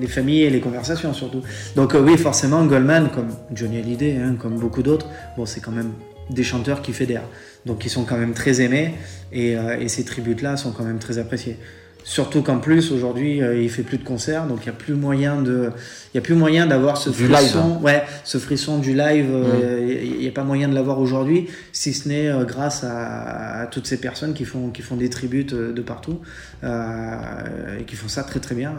les 0.00 0.06
familles 0.08 0.42
et 0.42 0.50
les 0.50 0.60
conversations 0.60 1.14
surtout. 1.14 1.42
Donc 1.76 1.94
euh, 1.94 2.00
oui, 2.00 2.16
forcément, 2.18 2.64
Goldman, 2.66 3.10
comme 3.14 3.28
Johnny 3.54 3.78
Hallyday, 3.78 4.16
hein, 4.16 4.34
comme 4.38 4.58
beaucoup 4.58 4.82
d'autres, 4.82 5.06
bon, 5.36 5.46
c'est 5.46 5.60
quand 5.60 5.70
même 5.70 5.92
des 6.30 6.42
chanteurs 6.42 6.82
qui 6.82 6.92
fédèrent. 6.92 7.28
Donc 7.66 7.84
ils 7.84 7.90
sont 7.90 8.04
quand 8.04 8.16
même 8.16 8.32
très 8.32 8.60
aimés 8.60 8.94
et, 9.32 9.56
euh, 9.56 9.78
et 9.78 9.88
ces 9.88 10.04
tributes-là 10.04 10.56
sont 10.56 10.72
quand 10.72 10.84
même 10.84 10.98
très 10.98 11.18
appréciés. 11.18 11.56
Surtout 12.04 12.42
qu'en 12.42 12.58
plus 12.58 12.90
aujourd'hui 12.92 13.40
euh, 13.42 13.62
il 13.62 13.70
fait 13.70 13.84
plus 13.84 13.96
de 13.98 14.02
concerts 14.04 14.46
donc 14.46 14.60
il 14.62 14.66
y 14.66 14.70
a 14.70 14.72
plus 14.72 14.94
moyen 14.94 15.40
de 15.40 15.70
il 16.12 16.16
y 16.16 16.18
a 16.18 16.20
plus 16.20 16.34
moyen 16.34 16.66
d'avoir 16.66 16.96
ce 16.96 17.10
Du 17.10 17.26
frisson. 17.26 17.78
ouais 17.80 18.02
ce 18.24 18.38
frisson 18.38 18.78
du 18.78 18.92
live 18.94 19.28
euh, 19.32 19.80
Mm. 19.80 20.00
il 20.04 20.18
n'y 20.18 20.28
a 20.28 20.32
pas 20.32 20.42
moyen 20.42 20.68
de 20.68 20.74
l'avoir 20.74 20.98
aujourd'hui 20.98 21.46
si 21.72 21.92
ce 21.92 22.08
n'est 22.08 22.26
euh, 22.28 22.44
grâce 22.44 22.82
à, 22.84 23.60
à 23.62 23.66
toutes 23.66 23.86
ces 23.86 23.98
personnes 23.98 24.34
qui 24.34 24.44
font 24.44 24.70
qui 24.70 24.82
font 24.82 24.96
des 24.96 25.10
tributes 25.10 25.52
euh, 25.52 25.72
de 25.72 25.80
partout 25.82 26.20
et 26.64 27.84
qui 27.84 27.96
font 27.96 28.08
ça 28.08 28.24
très 28.24 28.40
très 28.40 28.54
bien. 28.54 28.72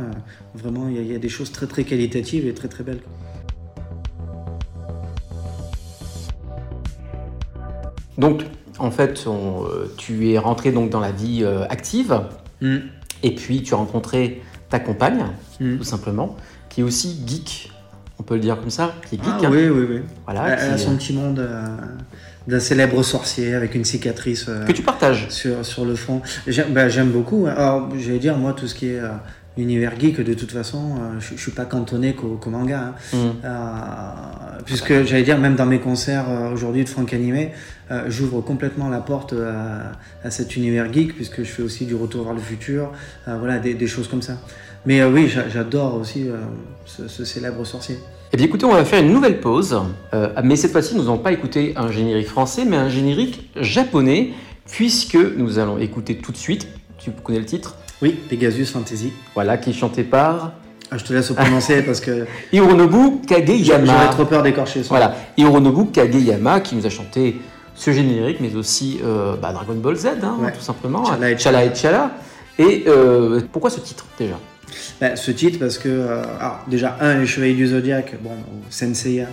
Vraiment 0.56 0.88
il 0.90 0.96
y, 0.96 1.00
a- 1.00 1.02
il 1.02 1.12
y 1.12 1.16
a 1.16 1.20
des 1.20 1.30
choses 1.30 1.52
très 1.52 1.66
très 1.68 1.84
qualitatives 1.86 2.46
et 2.48 2.54
très 2.54 2.68
très 2.68 2.84
belles. 2.84 3.00
Donc, 8.18 8.44
en 8.80 8.92
fait, 8.92 9.26
on, 9.28 9.66
tu 9.98 10.30
es 10.32 10.38
rentré 10.38 10.72
donc 10.72 10.90
dans 10.90 11.00
la 11.00 11.12
vie 11.12 11.44
active, 11.70 12.22
Mm. 12.62 12.78
Et 13.24 13.34
puis 13.34 13.64
tu 13.64 13.74
as 13.74 13.78
rencontré 13.78 14.42
ta 14.70 14.80
compagne, 14.80 15.24
Mm. 15.60 15.78
tout 15.78 15.84
simplement, 15.84 16.36
qui 16.70 16.82
est 16.82 16.84
aussi 16.84 17.20
geek, 17.28 17.72
on 18.20 18.24
peut 18.24 18.34
le 18.36 18.40
dire 18.42 18.60
comme 18.60 18.70
ça, 18.72 18.94
qui 19.08 19.16
est 19.16 19.18
geek. 19.24 19.34
Ah 19.38 19.46
hein. 19.46 19.50
oui, 19.52 19.68
oui, 19.70 19.86
oui. 19.90 20.00
Voilà, 20.26 20.50
Elle, 20.50 20.60
elle 20.62 20.72
a 20.74 20.76
qui, 20.76 20.82
son 20.84 20.94
euh, 20.94 20.96
petit 20.98 21.14
monde 21.14 21.40
euh, 21.40 21.64
d'un 22.48 22.60
célèbre 22.60 23.02
sorcier 23.04 23.54
avec 23.54 23.76
une 23.76 23.86
cicatrice 23.86 24.46
euh, 24.50 24.66
que 24.66 24.72
tu 24.72 24.82
partages. 24.82 25.28
sur, 25.30 25.64
sur 25.66 25.86
le 25.86 25.96
front. 25.96 26.22
J'aime 26.48 26.74
bah, 26.74 26.90
j'aime 26.90 27.12
beaucoup. 27.12 27.46
hein. 27.48 27.54
Alors, 27.56 27.90
j'allais 27.98 28.20
dire, 28.20 28.36
moi, 28.38 28.54
tout 28.54 28.68
ce 28.68 28.76
qui 28.76 28.88
est 28.88 29.00
euh, 29.58 29.62
univers 29.62 30.00
geek, 30.00 30.22
de 30.22 30.34
toute 30.34 30.52
façon, 30.52 30.96
euh, 30.98 31.20
je, 31.20 31.36
je 31.36 31.42
suis 31.42 31.52
pas 31.52 31.66
cantonné 31.66 32.14
qu'au 32.14 32.50
manga. 32.50 32.94
hein. 33.14 33.18
Mm. 33.18 33.18
Euh, 33.46 34.62
puisque 34.66 35.04
j'allais 35.04 35.24
dire, 35.24 35.38
même 35.38 35.56
dans 35.56 35.66
mes 35.66 35.80
concerts 35.80 36.26
euh, 36.30 36.52
aujourd'hui 36.54 36.84
de 36.84 36.90
Franck 36.90 37.14
Animé, 37.14 37.52
j'ouvre 38.08 38.42
complètement 38.42 38.90
la 38.90 39.02
porte 39.02 39.34
à, 39.34 39.92
à 40.28 40.32
cet 40.32 40.56
univers 40.56 40.92
geek, 40.92 41.14
puisque 41.16 41.40
je 41.44 41.50
fais 41.50 41.62
aussi 41.62 41.86
du 41.86 41.94
retour 41.94 42.24
vers 42.26 42.34
le 42.34 42.40
futur, 42.40 42.92
voilà, 43.28 43.60
des, 43.60 43.76
des 43.76 43.88
choses 43.88 44.08
comme 44.08 44.22
ça. 44.24 44.38
Mais 44.86 45.00
euh, 45.02 45.12
oui, 45.12 45.28
j'a- 45.28 45.48
j'adore 45.48 45.96
aussi 45.96 46.28
euh, 46.28 46.38
ce, 46.86 47.08
ce 47.08 47.24
célèbre 47.24 47.64
sorcier. 47.66 47.98
Eh 48.32 48.38
bien 48.38 48.48
écoutez, 48.48 48.66
on 48.66 48.72
va 48.74 48.84
faire 48.84 49.04
une 49.04 49.14
nouvelle 49.14 49.40
pause, 49.40 49.80
euh, 50.16 50.30
mais 50.44 50.56
cette 50.56 50.72
fois-ci, 50.72 50.96
nous 50.96 51.04
n'allons 51.04 51.20
pas 51.20 51.32
écouter 51.34 51.74
un 51.78 51.92
générique 51.92 52.28
français, 52.28 52.66
mais 52.66 52.78
un 52.78 52.90
générique 52.90 53.50
japonais, 53.62 54.32
puisque 54.72 55.16
nous 55.38 55.60
allons 55.60 55.78
écouter 55.78 56.18
tout 56.18 56.32
de 56.32 56.38
suite, 56.38 56.68
tu 56.98 57.12
connais 57.12 57.40
le 57.40 57.46
titre, 57.46 57.78
Oui, 58.04 58.20
Pegasus 58.30 58.66
Fantasy. 58.66 59.14
voilà, 59.34 59.56
qui 59.58 59.70
est 59.70 59.74
chanté 59.74 60.04
par 60.04 60.52
Ah, 60.92 60.98
je 60.98 61.06
te 61.06 61.14
laisse 61.14 61.32
prononcer 61.32 61.82
parce 61.84 62.02
que 62.02 62.26
Hironobu 62.52 63.22
j'aurais 63.28 63.42
Kageyama. 63.46 64.08
trop 64.12 64.26
peur 64.26 64.44
d'écorcher 64.44 64.84
son 64.84 64.90
Voilà, 64.90 65.16
Hironobu 65.38 65.90
Kageyama 65.90 66.60
qui 66.60 66.76
nous 66.76 66.86
a 66.86 66.90
chanté 66.90 67.38
ce 67.76 67.92
générique, 67.92 68.38
mais 68.42 68.54
aussi 68.56 69.00
euh, 69.04 69.36
bah, 69.42 69.54
Dragon 69.54 69.74
Ball 69.76 69.96
Z, 69.96 70.08
hein, 70.22 70.36
Ouais. 70.42 70.52
tout 70.52 70.62
simplement. 70.62 71.06
Chala 71.06 71.32
et 71.32 71.38
Chala 71.38 71.66
et 71.66 71.74
Chala. 71.74 72.12
Et 72.60 72.84
euh, 72.88 73.40
pourquoi 73.52 73.70
ce 73.72 73.80
titre 73.80 74.06
déjà? 74.20 74.38
Ben, 75.00 75.16
ce 75.16 75.32
titre 75.32 75.58
parce 75.60 75.78
que 75.78 75.88
euh, 75.90 76.22
alors, 76.40 76.60
déjà 76.68 76.98
un 77.00 77.20
les 77.20 77.26
Chevaliers 77.26 77.54
du 77.56 77.68
Zodiaque 77.68 78.16
bon 78.22 78.32
Senseiya 78.70 79.28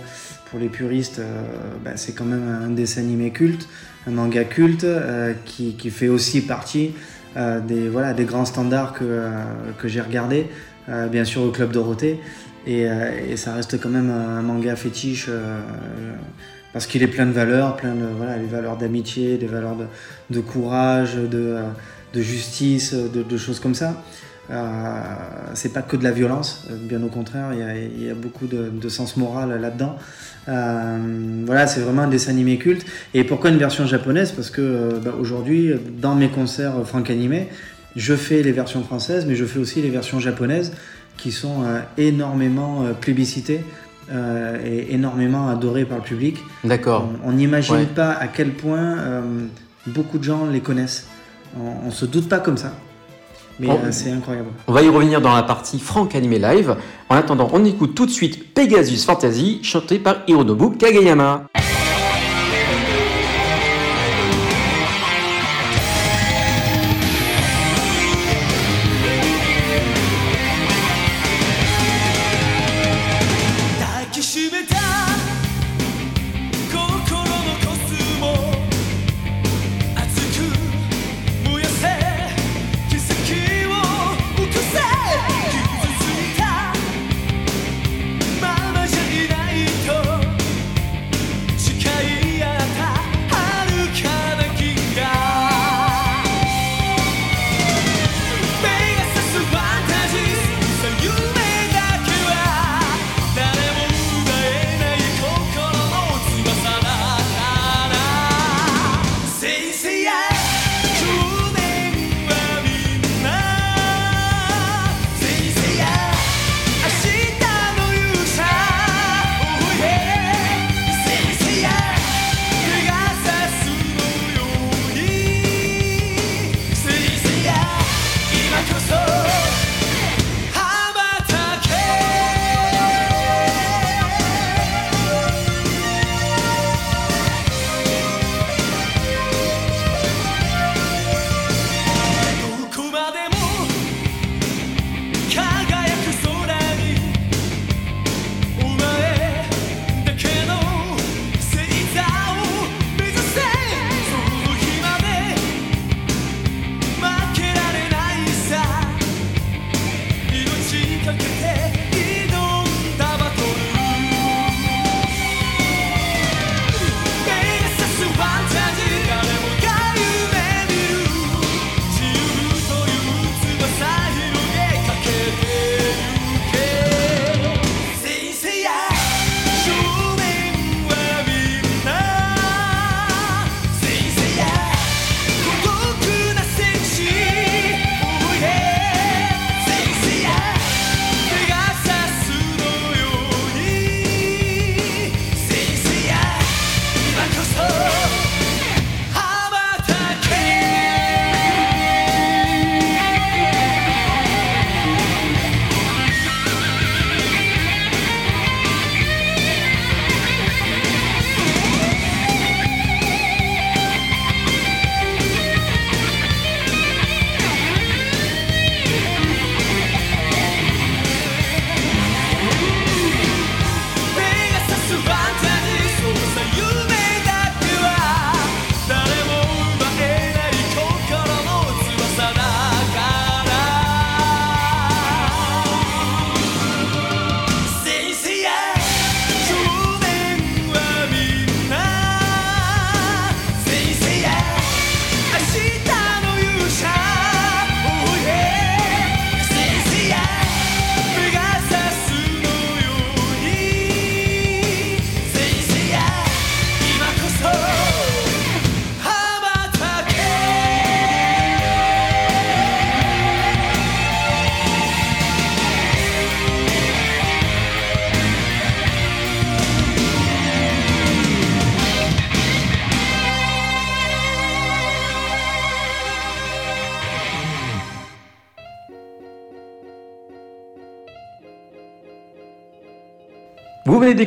pour 0.49 0.59
les 0.59 0.69
puristes 0.69 1.21
ben, 1.83 1.93
c'est 1.95 2.13
quand 2.13 2.25
même 2.25 2.61
un 2.63 2.69
dessin 2.69 3.01
animé 3.01 3.31
culte 3.31 3.67
un 4.07 4.11
manga 4.11 4.43
culte 4.43 4.85
qui, 5.45 5.73
qui 5.75 5.89
fait 5.89 6.07
aussi 6.09 6.41
partie 6.41 6.91
des 7.35 7.89
voilà 7.89 8.13
des 8.13 8.25
grands 8.25 8.45
standards 8.45 8.93
que, 8.93 9.03
euh, 9.03 9.29
que 9.79 9.87
j'ai 9.87 10.01
regardé 10.01 10.47
euh, 10.89 11.07
bien 11.07 11.25
sûr 11.25 11.43
au 11.43 11.51
club 11.51 11.71
Dorothée. 11.71 12.19
Et, 12.67 12.87
euh, 12.87 13.11
et 13.29 13.37
ça 13.37 13.53
reste 13.53 13.79
quand 13.81 13.89
même 13.89 14.09
un 14.11 14.41
manga 14.43 14.75
fétiche 14.75 15.27
euh, 15.29 15.59
parce 16.73 16.85
qu'il 16.87 17.01
est 17.03 17.07
plein 17.07 17.25
de 17.25 17.31
valeurs 17.31 17.75
plein 17.75 17.95
de 17.95 18.05
voilà 18.17 18.37
les 18.37 18.45
valeurs 18.45 18.77
d'amitié 18.77 19.37
des 19.37 19.47
valeurs 19.47 19.75
de, 19.75 19.85
de 20.29 20.39
courage 20.41 21.15
de, 21.15 21.27
euh, 21.33 21.63
de 22.13 22.21
justice 22.21 22.93
de, 22.93 23.23
de 23.23 23.37
choses 23.37 23.59
comme 23.59 23.75
ça. 23.75 23.89
euh, 23.89 23.93
c'est 25.53 25.73
pas 25.73 25.81
que 25.81 25.95
de 25.97 26.03
la 26.03 26.11
violence, 26.11 26.65
euh, 26.69 26.75
bien 26.79 27.01
au 27.03 27.07
contraire, 27.07 27.49
il 27.53 27.59
y 27.59 27.63
a, 27.63 27.77
il 27.77 28.03
y 28.03 28.09
a 28.09 28.13
beaucoup 28.13 28.47
de, 28.47 28.69
de 28.69 28.89
sens 28.89 29.17
moral 29.17 29.59
là-dedans. 29.59 29.95
Euh, 30.49 30.97
voilà, 31.45 31.67
c'est 31.67 31.81
vraiment 31.81 32.03
un 32.03 32.07
dessin 32.07 32.31
animé 32.31 32.57
culte. 32.57 32.85
Et 33.13 33.23
pourquoi 33.23 33.49
une 33.49 33.57
version 33.57 33.85
japonaise? 33.85 34.31
Parce 34.31 34.49
que 34.49 34.61
euh, 34.61 34.99
bah, 35.03 35.11
aujourd'hui, 35.19 35.73
dans 35.99 36.15
mes 36.15 36.29
concerts 36.29 36.73
frank 36.85 37.09
animé, 37.09 37.47
je 37.95 38.15
fais 38.15 38.41
les 38.41 38.51
versions 38.51 38.83
françaises, 38.83 39.25
mais 39.25 39.35
je 39.35 39.45
fais 39.45 39.59
aussi 39.59 39.81
les 39.81 39.89
versions 39.89 40.19
japonaises 40.19 40.71
qui 41.17 41.31
sont 41.31 41.63
euh, 41.63 41.79
énormément 41.97 42.83
euh, 42.83 42.93
plébiscitées 42.93 43.63
euh, 44.11 44.57
et 44.65 44.93
énormément 44.93 45.49
adorées 45.49 45.85
par 45.85 45.97
le 45.99 46.03
public. 46.03 46.37
D'accord. 46.63 47.07
On- 47.23 47.31
n'imagine 47.33 47.75
Ouais. 47.75 47.85
pas 47.85 48.11
à 48.11 48.27
quel 48.27 48.51
point 48.51 48.97
euh, 48.97 49.21
beaucoup 49.87 50.17
de 50.17 50.23
gens 50.23 50.47
les 50.47 50.61
connaissent. 50.61 51.05
On, 51.59 51.87
on 51.87 51.91
se 51.91 52.05
doute 52.05 52.27
pas 52.27 52.39
comme 52.39 52.57
ça. 52.57 52.73
Mais 53.59 53.69
euh, 53.69 53.91
c'est 53.91 54.11
incroyable. 54.11 54.49
On 54.67 54.73
va 54.73 54.81
y 54.81 54.89
revenir 54.89 55.21
dans 55.21 55.35
la 55.35 55.43
partie 55.43 55.79
Franck 55.79 56.15
Animé 56.15 56.39
Live. 56.39 56.75
En 57.09 57.15
attendant, 57.15 57.49
on 57.53 57.63
écoute 57.65 57.95
tout 57.95 58.05
de 58.05 58.11
suite 58.11 58.53
Pegasus 58.53 59.05
Fantasy, 59.05 59.59
chanté 59.63 59.99
par 59.99 60.17
Hironobu 60.27 60.77
Kageyama. 60.77 61.47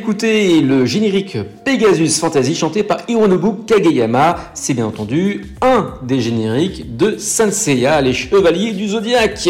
D'écouter 0.05 0.61
le 0.61 0.85
générique 0.85 1.35
Pegasus 1.63 2.19
Fantasy 2.19 2.53
chanté 2.53 2.83
par 2.83 2.99
Hironobu 3.07 3.65
Kageyama. 3.65 4.35
C'est 4.53 4.75
bien 4.75 4.85
entendu 4.85 5.55
un 5.63 5.95
des 6.03 6.21
génériques 6.21 6.95
de 6.95 7.17
Sanseiya, 7.17 8.01
les 8.01 8.13
Chevaliers 8.13 8.73
du 8.73 8.89
Zodiaque. 8.89 9.49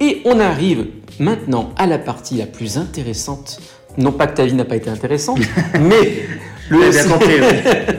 Et 0.00 0.20
on 0.24 0.40
arrive 0.40 0.86
maintenant 1.20 1.70
à 1.76 1.86
la 1.86 1.98
partie 1.98 2.38
la 2.38 2.46
plus 2.46 2.76
intéressante. 2.76 3.60
Non 3.96 4.10
pas 4.10 4.26
que 4.26 4.34
ta 4.34 4.44
vie 4.44 4.54
n'a 4.54 4.64
pas 4.64 4.74
été 4.74 4.90
intéressante, 4.90 5.38
mais 5.80 6.26
le 6.70 6.90
bien 6.90 7.06
compris. 7.06 7.34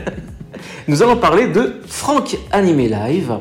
Nous 0.89 1.01
allons 1.01 1.15
parler 1.15 1.47
de 1.47 1.75
Franck 1.87 2.37
Animé 2.51 2.89
Live, 2.89 3.37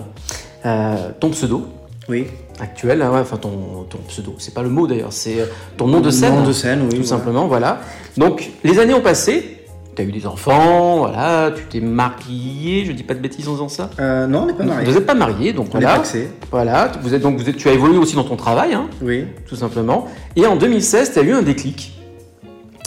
euh, 0.64 1.10
ton 1.18 1.30
pseudo 1.30 1.66
Oui. 2.08 2.26
Actuel, 2.60 3.02
hein, 3.02 3.10
ouais, 3.12 3.20
enfin 3.20 3.36
ton, 3.36 3.84
ton 3.88 3.98
pseudo, 4.08 4.34
c'est 4.38 4.54
pas 4.54 4.62
le 4.62 4.68
mot 4.68 4.86
d'ailleurs, 4.86 5.12
c'est 5.12 5.40
euh, 5.40 5.46
ton 5.76 5.86
nom 5.88 6.00
de 6.00 6.10
scène. 6.10 6.34
Nom 6.34 6.46
de 6.46 6.52
scène, 6.52 6.80
oui, 6.82 6.88
Tout 6.90 6.94
voilà. 6.96 7.08
simplement, 7.08 7.46
voilà. 7.46 7.80
Donc, 8.16 8.50
les 8.62 8.78
années 8.78 8.94
ont 8.94 9.00
passé, 9.00 9.58
tu 9.96 10.02
as 10.02 10.04
eu 10.04 10.12
des 10.12 10.26
enfants, 10.26 10.98
voilà, 10.98 11.52
tu 11.54 11.62
t'es 11.64 11.80
marié, 11.80 12.84
je 12.84 12.92
dis 12.92 13.02
pas 13.02 13.14
de 13.14 13.20
bêtises 13.20 13.48
en 13.48 13.52
disant 13.52 13.68
ça. 13.68 13.90
Euh, 14.00 14.26
non, 14.26 14.42
on 14.42 14.46
n'est 14.46 14.52
pas 14.54 14.64
mariés. 14.64 14.86
Vous 14.86 14.92
n'êtes 14.94 15.06
pas 15.06 15.14
marié, 15.14 15.52
donc 15.52 15.68
On 15.72 15.78
est 15.78 15.82
voilà. 15.82 15.96
paxés. 15.98 16.28
Voilà, 16.50 16.90
vous 17.02 17.14
êtes 17.14 17.22
donc 17.22 17.38
vous 17.38 17.48
êtes, 17.48 17.56
tu 17.56 17.68
as 17.68 17.72
évolué 17.72 17.98
aussi 17.98 18.14
dans 18.16 18.24
ton 18.24 18.36
travail, 18.36 18.74
hein, 18.74 18.88
Oui. 19.02 19.24
tout 19.48 19.56
simplement. 19.56 20.06
Et 20.36 20.46
en 20.46 20.56
2016, 20.56 21.12
tu 21.12 21.18
as 21.18 21.22
eu 21.22 21.32
un 21.32 21.42
déclic 21.42 21.92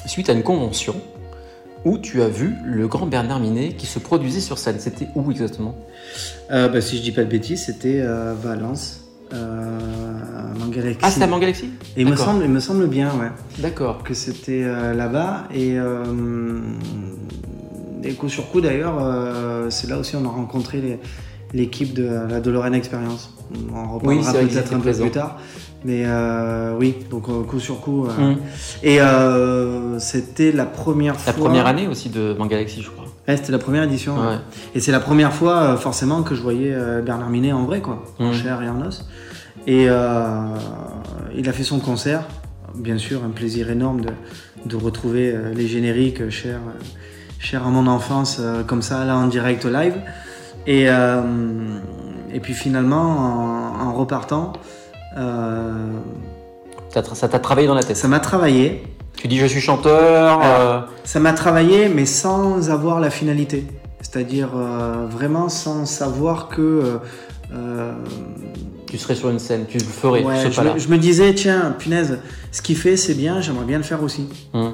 suite 0.05 0.29
à 0.29 0.33
une 0.33 0.43
convention 0.43 0.95
où 1.85 1.97
tu 1.97 2.21
as 2.21 2.27
vu 2.27 2.53
le 2.65 2.87
grand 2.87 3.05
Bernard 3.05 3.39
Minet 3.39 3.69
qui 3.77 3.85
se 3.85 3.99
produisait 3.99 4.39
sur 4.41 4.57
scène. 4.57 4.75
C'était 4.79 5.07
où 5.15 5.29
exactement? 5.31 5.75
Euh, 6.51 6.67
bah, 6.67 6.81
si 6.81 6.97
je 6.97 7.01
dis 7.01 7.11
pas 7.11 7.23
de 7.23 7.29
bêtises, 7.29 7.65
c'était 7.65 7.99
euh, 8.01 8.33
Valence, 8.41 9.01
euh, 9.33 10.53
à 10.55 10.59
Mangalexi. 10.59 10.99
Ah, 11.01 11.11
c'était 11.11 11.25
à 11.25 11.27
Mangalaxy 11.27 11.69
Et 11.95 12.01
il 12.01 12.07
me 12.07 12.15
semble, 12.15 12.43
il 12.43 12.49
me 12.49 12.59
semble 12.59 12.87
bien, 12.87 13.09
ouais, 13.19 13.31
D'accord. 13.59 14.03
que 14.03 14.13
c'était 14.13 14.63
euh, 14.63 14.93
là-bas. 14.93 15.43
Et, 15.53 15.77
euh, 15.77 16.59
et 18.03 18.13
coup 18.13 18.29
sur 18.29 18.49
coup 18.49 18.61
d'ailleurs, 18.61 18.95
c'est 19.69 19.89
là 19.89 19.97
aussi 19.97 20.15
on 20.15 20.25
a 20.25 20.29
rencontré 20.29 20.99
l'équipe 21.53 21.93
de 21.93 22.07
la 22.29 22.39
DeLorean 22.39 22.73
Experience. 22.73 23.33
On 23.73 23.77
en 23.77 23.93
reparlera 23.93 24.33
peut-être 24.33 24.73
un 24.73 24.79
peu 24.79 24.91
plus 24.93 25.11
tard. 25.11 25.39
Mais 25.83 26.05
oui, 26.77 26.95
donc 27.09 27.25
coup 27.47 27.59
sur 27.59 27.81
coup. 27.81 28.07
Hum. 28.07 28.37
Et 28.83 28.99
c'était 29.99 30.51
la 30.51 30.65
première 30.65 31.15
La 31.25 31.33
fois. 31.33 31.45
première 31.45 31.67
année 31.67 31.87
aussi 31.87 32.09
de 32.09 32.35
Mangalaxy, 32.37 32.81
je 32.81 32.89
crois. 32.89 33.06
Ouais, 33.27 33.35
c'était 33.37 33.51
la 33.51 33.59
première 33.59 33.83
édition. 33.83 34.15
ouais. 34.15 34.27
Ouais. 34.27 34.37
Et 34.75 34.79
c'est 34.79 34.91
la 34.91 34.99
première 35.01 35.33
fois, 35.33 35.57
euh, 35.61 35.77
forcément, 35.77 36.23
que 36.23 36.33
je 36.35 36.41
voyais 36.41 36.73
euh, 36.73 37.01
Bernard 37.01 37.29
Minet 37.29 37.51
en 37.51 37.63
vrai, 37.65 37.81
quoi, 37.81 38.03
en 38.19 38.27
Mhm. 38.27 38.33
chair 38.33 38.61
et 38.61 38.69
en 38.69 38.81
os. 38.81 39.05
Et 39.67 39.87
euh, 39.89 40.45
il 41.35 41.47
a 41.49 41.53
fait 41.53 41.63
son 41.63 41.79
concert. 41.79 42.23
Bien 42.75 42.97
sûr, 42.97 43.21
un 43.25 43.29
plaisir 43.31 43.69
énorme 43.69 44.01
de, 44.01 44.09
de 44.65 44.75
retrouver 44.75 45.35
les 45.55 45.67
génériques 45.67 46.29
chers, 46.29 46.59
chers 47.39 47.65
à 47.65 47.69
mon 47.69 47.87
enfance, 47.87 48.39
comme 48.67 48.81
ça, 48.81 49.03
là, 49.03 49.15
en 49.17 49.27
direct 49.27 49.65
live. 49.65 49.95
Et, 50.67 50.83
et 50.85 52.39
puis 52.39 52.53
finalement, 52.53 53.01
en, 53.81 53.87
en 53.87 53.93
repartant, 53.93 54.53
Ça 55.15 57.01
t'a- 57.01 57.15
ça 57.15 57.27
t'a 57.27 57.39
travaillé 57.39 57.67
dans 57.67 57.73
la 57.75 57.83
tête. 57.83 57.97
ça 57.97 58.07
m'a 58.07 58.19
travaillé. 58.19 58.83
Tu 59.17 59.27
dis 59.27 59.37
je 59.39 59.45
suis 59.45 59.61
chanteur. 59.61 60.39
euh, 60.43 60.79
Ça 61.03 61.19
m'a 61.19 61.33
travaillé, 61.33 61.89
mais 61.89 62.05
sans 62.05 62.69
avoir 62.69 62.99
la 62.99 63.09
finalité. 63.09 63.65
C'est-à-dire 64.01 64.49
euh, 64.55 65.05
vraiment 65.09 65.49
sans 65.49 65.85
savoir 65.85 66.47
que. 66.49 66.99
euh, 67.53 67.91
tu 68.89 68.97
serais 68.97 69.15
sur 69.15 69.29
une 69.29 69.39
scène, 69.39 69.65
tu 69.67 69.77
le 69.79 69.83
ferais, 69.83 70.23
ouais, 70.23 70.43
ce 70.45 70.49
je, 70.49 70.61
me, 70.61 70.77
je 70.79 70.87
me 70.87 70.97
disais, 70.97 71.33
tiens, 71.33 71.75
punaise, 71.77 72.19
ce 72.53 72.61
qu'il 72.61 72.77
fait, 72.77 72.95
c'est 72.95 73.15
bien, 73.15 73.41
j'aimerais 73.41 73.65
bien 73.65 73.77
le 73.77 73.83
faire 73.83 74.01
aussi. 74.01 74.29
Hum. 74.53 74.73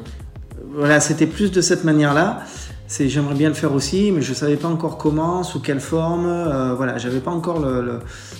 Voilà, 0.75 0.99
c'était 0.99 1.25
plus 1.25 1.51
de 1.51 1.61
cette 1.61 1.83
manière-là. 1.83 2.41
C'est 2.87 3.09
j'aimerais 3.09 3.33
bien 3.33 3.47
le 3.49 3.55
faire 3.55 3.73
aussi, 3.73 4.11
mais 4.11 4.21
je 4.21 4.33
savais 4.33 4.57
pas 4.57 4.67
encore 4.67 4.97
comment, 4.97 5.41
sous 5.43 5.59
quelle 5.59 5.79
forme. 5.79 6.25
euh, 6.27 6.73
voilà, 6.75 6.97
j'avais 6.97 7.21
pas 7.21 7.31
encore 7.31 7.59
le, 7.59 7.81
le, 7.81 7.99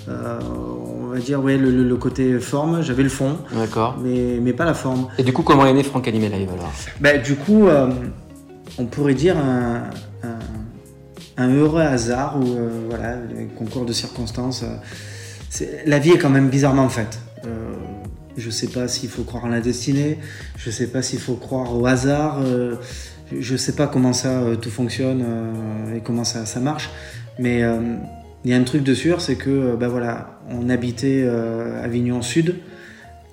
euh, 0.09 0.39
on 1.03 1.07
va 1.07 1.17
dire, 1.19 1.41
ouais, 1.43 1.57
le, 1.57 1.95
côté 1.95 2.39
forme. 2.39 2.81
J'avais 2.83 3.03
le 3.03 3.09
fond, 3.09 3.37
D'accord. 3.55 3.97
mais, 4.03 4.37
mais 4.41 4.53
pas 4.53 4.65
la 4.65 4.73
forme. 4.75 5.07
Et 5.17 5.23
du 5.23 5.33
coup, 5.33 5.41
comment 5.43 5.65
est 5.65 5.73
né 5.73 5.81
Franck 5.81 6.07
Animé 6.07 6.29
Live 6.29 6.49
alors? 6.53 6.71
Bah, 6.99 7.17
du 7.17 7.35
coup, 7.35 7.67
euh, 7.67 7.89
on 8.77 8.85
pourrait 8.85 9.13
dire 9.15 9.37
un, 9.37 9.83
un- 10.23 10.39
un 11.37 11.49
heureux 11.55 11.81
hasard 11.81 12.37
ou 12.39 12.45
voilà, 12.89 13.15
concours 13.57 13.85
de 13.85 13.93
circonstances. 13.93 14.63
la 15.87 15.97
vie 15.99 16.11
est 16.11 16.17
quand 16.19 16.29
même 16.29 16.49
bizarrement 16.49 16.89
faite. 16.89 17.19
Je 18.37 18.49
sais 18.49 18.67
pas 18.67 18.87
s'il 18.87 19.09
faut 19.09 19.23
croire 19.23 19.45
en 19.45 19.49
la 19.49 19.61
destinée, 19.61 20.17
je 20.57 20.71
sais 20.71 20.87
pas 20.87 21.03
s'il 21.03 21.19
faut 21.19 21.35
croire 21.35 21.75
au 21.79 21.85
hasard, 21.85 22.39
je- 23.32 23.41
je 23.41 23.55
sais 23.57 23.74
pas 23.76 23.88
comment 23.88 24.13
ça 24.13 24.41
euh, 24.41 24.55
tout 24.55 24.69
fonctionne 24.69 25.24
euh, 25.26 25.95
et 25.97 25.99
comment 26.01 26.24
ça, 26.24 26.45
ça 26.45 26.59
marche, 26.59 26.89
mais 27.39 27.63
euh, 27.63 27.95
il 28.45 28.51
y 28.51 28.53
a 28.53 28.57
un 28.57 28.63
truc 28.63 28.84
de 28.84 28.93
sûr, 28.93 29.21
c'est 29.21 29.36
que 29.36 29.76
bah 29.76 29.88
voilà, 29.88 30.39
on 30.49 30.69
habitait 30.69 31.26
Avignon 31.82 32.21
Sud 32.21 32.55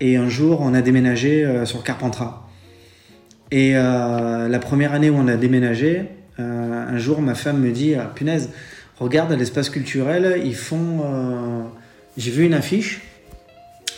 et 0.01 0.16
un 0.16 0.28
jour 0.28 0.61
on 0.61 0.72
a 0.72 0.82
déménagé 0.82 1.62
sur 1.64 1.82
Carpentras. 1.82 2.47
Et 3.51 3.72
la 3.72 4.59
première 4.61 4.93
année 4.93 5.11
où 5.11 5.16
on 5.16 5.26
a 5.26 5.34
déménagé, 5.34 6.05
un 6.38 6.97
jour 6.97 7.20
ma 7.22 7.34
femme 7.34 7.59
me 7.59 7.72
dit 7.72 7.97
ah, 7.97 8.09
punaise, 8.14 8.51
regarde 9.01 9.32
l'espace 9.32 9.68
culturel, 9.68 10.41
ils 10.45 10.55
font. 10.55 11.01
J'ai 12.16 12.30
vu 12.30 12.45
une 12.47 12.55
affiche 12.55 13.01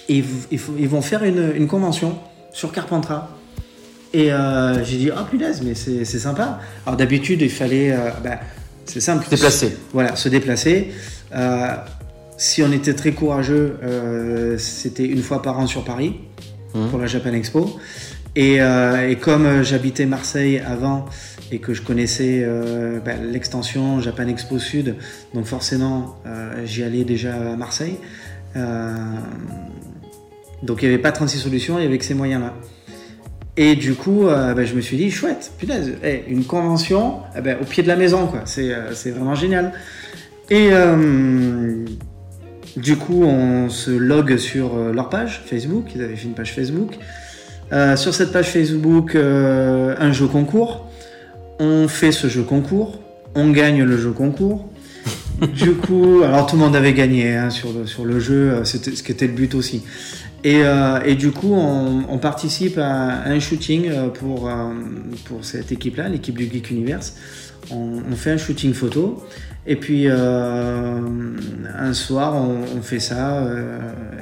ils, 0.08 0.24
vont 0.88 1.02
faire 1.02 1.24
une 1.24 1.66
convention 1.66 2.18
sur 2.52 2.72
Carpentras. 2.72 3.28
Et 4.14 4.30
euh, 4.32 4.84
j'ai 4.84 4.98
dit 4.98 5.10
ah 5.14 5.26
punaise, 5.30 5.62
mais 5.62 5.74
c'est 5.74 6.04
sympa. 6.04 6.60
Alors 6.86 6.96
d'habitude, 6.96 7.40
il 7.42 7.50
fallait. 7.50 7.92
euh, 7.92 8.10
bah, 8.22 8.40
c'est 8.84 9.00
simple. 9.00 9.26
Déplacer. 9.30 9.76
Voilà, 9.92 10.16
se 10.16 10.28
déplacer. 10.28 10.92
Euh, 11.34 11.68
si 12.36 12.62
on 12.62 12.72
était 12.72 12.94
très 12.94 13.12
courageux, 13.12 13.78
euh, 13.82 14.58
c'était 14.58 15.06
une 15.06 15.22
fois 15.22 15.40
par 15.42 15.58
an 15.58 15.66
sur 15.66 15.84
Paris 15.84 16.16
Mhm. 16.74 16.88
pour 16.88 16.98
la 16.98 17.06
Japan 17.06 17.32
Expo. 17.34 17.78
Et, 18.34 18.56
et 18.56 19.16
comme 19.20 19.62
j'habitais 19.62 20.06
Marseille 20.06 20.58
avant 20.66 21.04
et 21.50 21.58
que 21.58 21.74
je 21.74 21.82
connaissais 21.82 22.46
bah, 23.04 23.12
l'extension 23.22 24.00
Japan 24.00 24.26
Expo 24.26 24.58
Sud, 24.58 24.96
donc 25.34 25.44
forcément 25.44 26.16
j'y 26.64 26.82
allais 26.82 27.04
déjà 27.04 27.34
à 27.34 27.56
Marseille. 27.56 27.96
Donc 30.62 30.80
il 30.82 30.88
n'y 30.88 30.94
avait 30.94 31.02
pas 31.02 31.12
36 31.12 31.38
solutions, 31.40 31.78
il 31.78 31.82
y 31.82 31.86
avait 31.86 31.98
que 31.98 32.06
ces 32.06 32.14
moyens-là. 32.14 32.54
Et 33.56 33.76
du 33.76 33.94
coup, 33.94 34.26
euh, 34.26 34.54
bah, 34.54 34.64
je 34.64 34.74
me 34.74 34.80
suis 34.80 34.96
dit, 34.96 35.10
chouette, 35.10 35.52
punaise, 35.58 35.92
eh, 36.02 36.24
une 36.28 36.44
convention 36.44 37.18
eh 37.36 37.42
ben, 37.42 37.58
au 37.60 37.64
pied 37.64 37.82
de 37.82 37.88
la 37.88 37.96
maison, 37.96 38.26
quoi. 38.26 38.42
C'est 38.46 38.72
euh, 38.72 38.94
c'est 38.94 39.10
vraiment 39.10 39.34
génial. 39.34 39.72
Et 40.48 40.70
euh, 40.72 41.84
du 42.76 42.96
coup, 42.96 43.24
on 43.24 43.68
se 43.68 43.90
log 43.90 44.38
sur 44.38 44.76
leur 44.76 45.10
page 45.10 45.42
Facebook. 45.44 45.92
Ils 45.94 46.02
avaient 46.02 46.16
fait 46.16 46.26
une 46.26 46.34
page 46.34 46.52
Facebook. 46.52 46.98
Sur 47.96 48.12
cette 48.12 48.32
page 48.32 48.50
Facebook, 48.50 49.14
un 49.14 50.12
jeu 50.12 50.26
concours. 50.26 50.86
On 51.58 51.88
fait 51.88 52.12
ce 52.12 52.26
jeu 52.26 52.42
concours. 52.42 52.98
On 53.34 53.50
gagne 53.50 53.82
le 53.82 53.96
jeu 53.96 54.10
concours. 54.10 54.68
du 55.54 55.72
coup, 55.72 56.22
alors 56.22 56.46
tout 56.46 56.56
le 56.56 56.62
monde 56.62 56.76
avait 56.76 56.92
gagné 56.92 57.34
hein, 57.34 57.48
sur, 57.48 57.72
le, 57.72 57.86
sur 57.86 58.04
le 58.04 58.20
jeu, 58.20 58.62
c'était 58.64 58.94
ce 58.94 59.02
qui 59.02 59.12
était 59.12 59.26
le 59.26 59.32
but 59.32 59.54
aussi. 59.54 59.82
Et, 60.44 60.62
euh, 60.64 61.00
et 61.04 61.14
du 61.14 61.30
coup, 61.30 61.54
on, 61.54 62.18
participe 62.18 62.78
à 62.78 63.24
un 63.24 63.38
shooting 63.38 63.88
euh, 63.88 64.08
pour, 64.08 64.48
euh, 64.48 64.72
pour 65.24 65.44
cette 65.44 65.70
équipe-là, 65.70 66.08
l'équipe 66.08 66.36
du 66.36 66.50
Geek 66.50 66.70
Universe. 66.70 67.14
On, 67.70 68.16
fait 68.16 68.32
un 68.32 68.36
shooting 68.36 68.74
photo. 68.74 69.24
Et 69.66 69.76
puis, 69.76 70.08
un 70.08 71.94
soir, 71.94 72.34
on, 72.34 72.82
fait 72.82 72.98
ça 72.98 73.46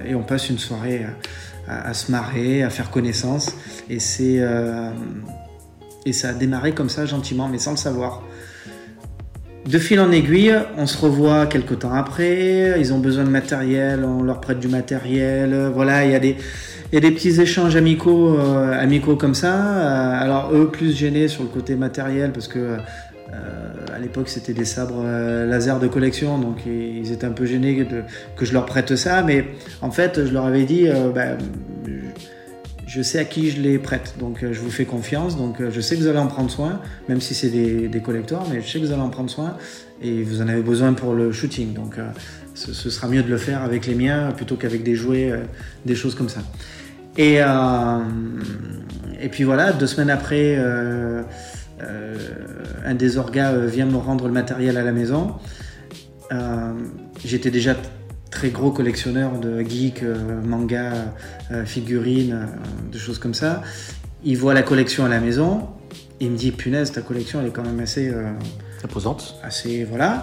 et 0.06 0.14
on 0.14 0.22
passe 0.22 0.50
une 0.50 0.58
soirée 0.58 1.06
à, 1.66 1.88
à 1.88 1.94
se 1.94 2.12
marrer, 2.12 2.62
à 2.62 2.68
faire 2.68 2.90
connaissance. 2.90 3.54
Et, 3.88 3.98
c'est, 3.98 4.42
et 6.04 6.12
ça 6.12 6.28
a 6.28 6.32
démarré 6.34 6.72
comme 6.72 6.90
ça, 6.90 7.06
gentiment, 7.06 7.48
mais 7.48 7.58
sans 7.58 7.70
le 7.70 7.78
savoir. 7.78 8.22
De 9.66 9.78
fil 9.78 10.00
en 10.00 10.10
aiguille, 10.10 10.54
on 10.78 10.86
se 10.86 10.96
revoit 10.96 11.46
quelques 11.46 11.80
temps 11.80 11.92
après. 11.92 12.80
Ils 12.80 12.94
ont 12.94 12.98
besoin 12.98 13.24
de 13.24 13.28
matériel, 13.28 14.04
on 14.04 14.22
leur 14.22 14.40
prête 14.40 14.58
du 14.58 14.68
matériel. 14.68 15.70
Voilà, 15.74 16.06
il 16.06 16.12
y 16.12 16.14
a 16.14 16.18
des, 16.18 17.10
petits 17.10 17.40
échanges 17.40 17.76
amicaux, 17.76 18.38
euh, 18.38 19.16
comme 19.18 19.34
ça. 19.34 19.54
Euh, 19.54 20.22
alors 20.22 20.50
eux 20.54 20.68
plus 20.68 20.96
gênés 20.96 21.28
sur 21.28 21.42
le 21.42 21.50
côté 21.50 21.76
matériel 21.76 22.32
parce 22.32 22.48
que 22.48 22.58
euh, 22.58 22.78
à 23.94 23.98
l'époque 23.98 24.30
c'était 24.30 24.54
des 24.54 24.64
sabres 24.64 25.04
laser 25.04 25.78
de 25.78 25.88
collection, 25.88 26.38
donc 26.38 26.64
ils 26.66 27.12
étaient 27.12 27.26
un 27.26 27.32
peu 27.32 27.44
gênés 27.44 27.86
que 28.36 28.44
je 28.46 28.52
leur 28.54 28.64
prête 28.64 28.96
ça. 28.96 29.22
Mais 29.22 29.44
en 29.82 29.90
fait, 29.90 30.24
je 30.24 30.32
leur 30.32 30.46
avais 30.46 30.64
dit, 30.64 30.88
bah, 31.14 31.36
je 32.90 33.02
sais 33.02 33.20
à 33.20 33.24
qui 33.24 33.50
je 33.50 33.60
les 33.60 33.78
prête, 33.78 34.14
donc 34.18 34.42
euh, 34.42 34.52
je 34.52 34.58
vous 34.58 34.70
fais 34.70 34.84
confiance, 34.84 35.36
donc 35.36 35.60
euh, 35.60 35.70
je 35.70 35.80
sais 35.80 35.94
que 35.94 36.00
vous 36.00 36.08
allez 36.08 36.18
en 36.18 36.26
prendre 36.26 36.50
soin, 36.50 36.80
même 37.08 37.20
si 37.20 37.34
c'est 37.34 37.48
des, 37.48 37.86
des 37.86 38.00
collecteurs, 38.00 38.44
mais 38.50 38.62
je 38.62 38.68
sais 38.68 38.80
que 38.80 38.84
vous 38.84 38.90
allez 38.92 39.00
en 39.00 39.10
prendre 39.10 39.30
soin 39.30 39.56
et 40.02 40.24
vous 40.24 40.42
en 40.42 40.48
avez 40.48 40.62
besoin 40.62 40.92
pour 40.92 41.14
le 41.14 41.30
shooting, 41.30 41.72
donc 41.72 41.98
euh, 41.98 42.08
ce, 42.54 42.72
sera 42.90 43.06
mieux 43.06 43.22
de 43.22 43.28
le 43.28 43.36
faire 43.36 43.62
avec 43.62 43.86
les 43.86 43.94
miens 43.94 44.32
plutôt 44.32 44.56
qu'avec 44.56 44.82
des 44.82 44.96
jouets, 44.96 45.32
des 45.86 45.94
choses 45.94 46.16
comme 46.16 46.28
ça. 46.28 46.40
Et, 47.16 47.36
et 47.36 49.28
puis 49.30 49.44
voilà, 49.44 49.72
deux 49.72 49.86
semaines 49.86 50.10
après, 50.10 50.58
un 51.78 52.94
des 52.94 53.18
orgas 53.18 53.54
vient 53.66 53.86
me 53.86 53.96
rendre 53.96 54.26
le 54.26 54.32
matériel 54.32 54.76
à 54.76 54.82
la 54.82 54.92
maison. 54.92 55.36
J'étais 57.24 57.50
déjà 57.50 57.76
très 58.30 58.50
gros 58.50 58.70
collectionneur 58.70 59.38
de 59.38 59.60
geeks, 59.60 60.02
euh, 60.02 60.40
mangas, 60.42 61.12
euh, 61.50 61.64
figurines, 61.64 62.32
euh, 62.32 62.92
de 62.92 62.98
choses 62.98 63.18
comme 63.18 63.34
ça. 63.34 63.62
Il 64.24 64.36
voit 64.38 64.54
la 64.54 64.62
collection 64.62 65.04
à 65.04 65.08
la 65.08 65.20
maison. 65.20 65.68
Il 66.20 66.30
me 66.30 66.36
dit, 66.36 66.52
punaise, 66.52 66.92
ta 66.92 67.00
collection, 67.00 67.40
elle 67.40 67.48
est 67.48 67.50
quand 67.50 67.64
même 67.64 67.80
assez... 67.80 68.08
euh, 68.08 68.30
Imposante. 68.84 69.36
assez 69.42 69.84
voilà. 69.84 70.22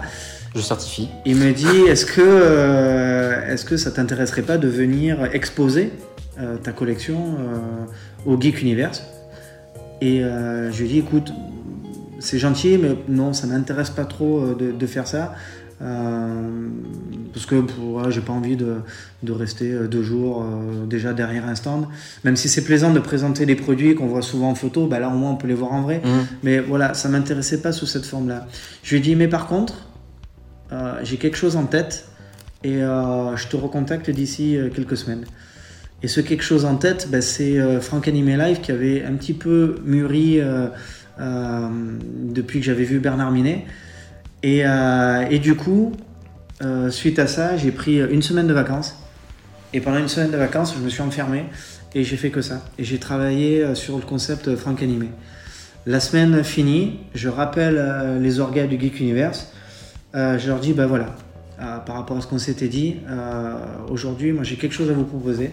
Je 0.54 0.60
certifie. 0.60 1.08
Il 1.26 1.36
me 1.36 1.52
dit 1.52 1.82
est-ce 1.88 2.06
que, 2.06 3.50
est-ce 3.52 3.64
que 3.64 3.76
ça 3.76 3.90
t'intéresserait 3.92 4.42
pas 4.42 4.58
de 4.58 4.66
venir 4.66 5.28
exposer 5.32 5.92
ta 6.64 6.72
collection 6.72 7.36
au 8.26 8.40
Geek 8.40 8.60
Universe? 8.62 9.04
Et 10.00 10.22
je 10.22 10.80
lui 10.80 10.88
dis 10.88 10.98
écoute, 10.98 11.32
c'est 12.18 12.38
gentil, 12.40 12.78
mais 12.78 12.96
non, 13.08 13.32
ça 13.32 13.46
m'intéresse 13.46 13.90
pas 13.90 14.06
trop 14.06 14.54
de, 14.54 14.72
de 14.72 14.86
faire 14.88 15.06
ça. 15.06 15.34
Euh, 15.80 16.68
parce 17.32 17.46
que 17.46 17.54
ouais, 17.54 18.10
j'ai 18.10 18.20
pas 18.20 18.32
envie 18.32 18.56
de, 18.56 18.78
de 19.22 19.32
rester 19.32 19.70
euh, 19.70 19.86
deux 19.86 20.02
jours 20.02 20.42
euh, 20.42 20.86
déjà 20.86 21.12
derrière 21.12 21.46
un 21.46 21.54
stand. 21.54 21.86
Même 22.24 22.34
si 22.36 22.48
c'est 22.48 22.64
plaisant 22.64 22.92
de 22.92 22.98
présenter 22.98 23.46
les 23.46 23.54
produits 23.54 23.94
qu'on 23.94 24.08
voit 24.08 24.22
souvent 24.22 24.50
en 24.50 24.54
photo, 24.56 24.86
bah 24.86 24.98
là 24.98 25.08
au 25.08 25.16
moins 25.16 25.30
on 25.30 25.36
peut 25.36 25.46
les 25.46 25.54
voir 25.54 25.72
en 25.72 25.82
vrai. 25.82 26.00
Mhm. 26.04 26.26
Mais 26.42 26.58
voilà, 26.58 26.94
ça 26.94 27.08
m'intéressait 27.08 27.62
pas 27.62 27.72
sous 27.72 27.86
cette 27.86 28.06
forme-là. 28.06 28.48
Je 28.82 28.90
lui 28.90 28.96
ai 28.98 29.00
dit, 29.00 29.14
mais 29.14 29.28
par 29.28 29.46
contre, 29.46 29.88
j'ai 31.02 31.16
quelque 31.16 31.36
chose 31.36 31.56
en 31.56 31.64
tête 31.64 32.08
et 32.64 32.82
euh, 32.82 33.36
je 33.36 33.46
te 33.46 33.56
recontacte 33.56 34.10
d'ici 34.10 34.56
euh, 34.56 34.68
quelques 34.68 34.96
semaines. 34.96 35.24
Et 36.02 36.08
ce 36.08 36.20
quelque 36.20 36.44
chose 36.44 36.64
en 36.64 36.76
tête, 36.76 37.08
ben, 37.10 37.20
c'est 37.20 37.58
euh, 37.58 37.80
Frank 37.80 38.06
Anime 38.08 38.36
Live 38.36 38.60
qui 38.60 38.72
avait 38.72 39.04
un 39.04 39.14
petit 39.14 39.34
peu 39.34 39.76
mûri 39.84 40.40
depuis 41.18 42.60
que 42.60 42.64
j'avais 42.64 42.84
vu 42.84 43.00
Bernard 43.00 43.32
Minet. 43.32 43.66
Et, 44.42 44.64
euh, 44.64 45.26
et 45.30 45.38
du 45.38 45.54
coup, 45.56 45.92
euh, 46.62 46.90
suite 46.90 47.18
à 47.18 47.26
ça, 47.26 47.56
j'ai 47.56 47.70
pris 47.70 47.98
une 47.98 48.22
semaine 48.22 48.46
de 48.46 48.52
vacances. 48.52 48.96
Et 49.72 49.80
pendant 49.80 49.98
une 49.98 50.08
semaine 50.08 50.30
de 50.30 50.36
vacances, 50.36 50.74
je 50.76 50.82
me 50.82 50.88
suis 50.88 51.02
enfermé 51.02 51.44
et 51.94 52.04
j'ai 52.04 52.16
fait 52.16 52.30
que 52.30 52.40
ça. 52.40 52.62
Et 52.78 52.84
j'ai 52.84 52.98
travaillé 52.98 53.62
euh, 53.62 53.74
sur 53.74 53.96
le 53.96 54.02
concept 54.02 54.54
Frank 54.56 54.82
Animé. 54.82 55.08
La 55.86 56.00
semaine 56.00 56.44
finie, 56.44 57.00
je 57.14 57.28
rappelle 57.28 58.18
les 58.20 58.40
orgas 58.40 58.66
du 58.66 58.78
Geek 58.78 59.00
Universe. 59.00 59.52
Je 60.12 60.46
leur 60.46 60.60
dis, 60.60 60.74
bah 60.74 60.86
voilà, 60.86 61.14
par 61.56 61.94
rapport 61.96 62.18
à 62.18 62.20
ce 62.20 62.26
qu'on 62.26 62.38
s'était 62.38 62.68
dit, 62.68 62.96
aujourd'hui, 63.88 64.32
moi 64.32 64.44
j'ai 64.44 64.56
quelque 64.56 64.74
chose 64.74 64.90
à 64.90 64.92
vous 64.92 65.04
proposer. 65.04 65.50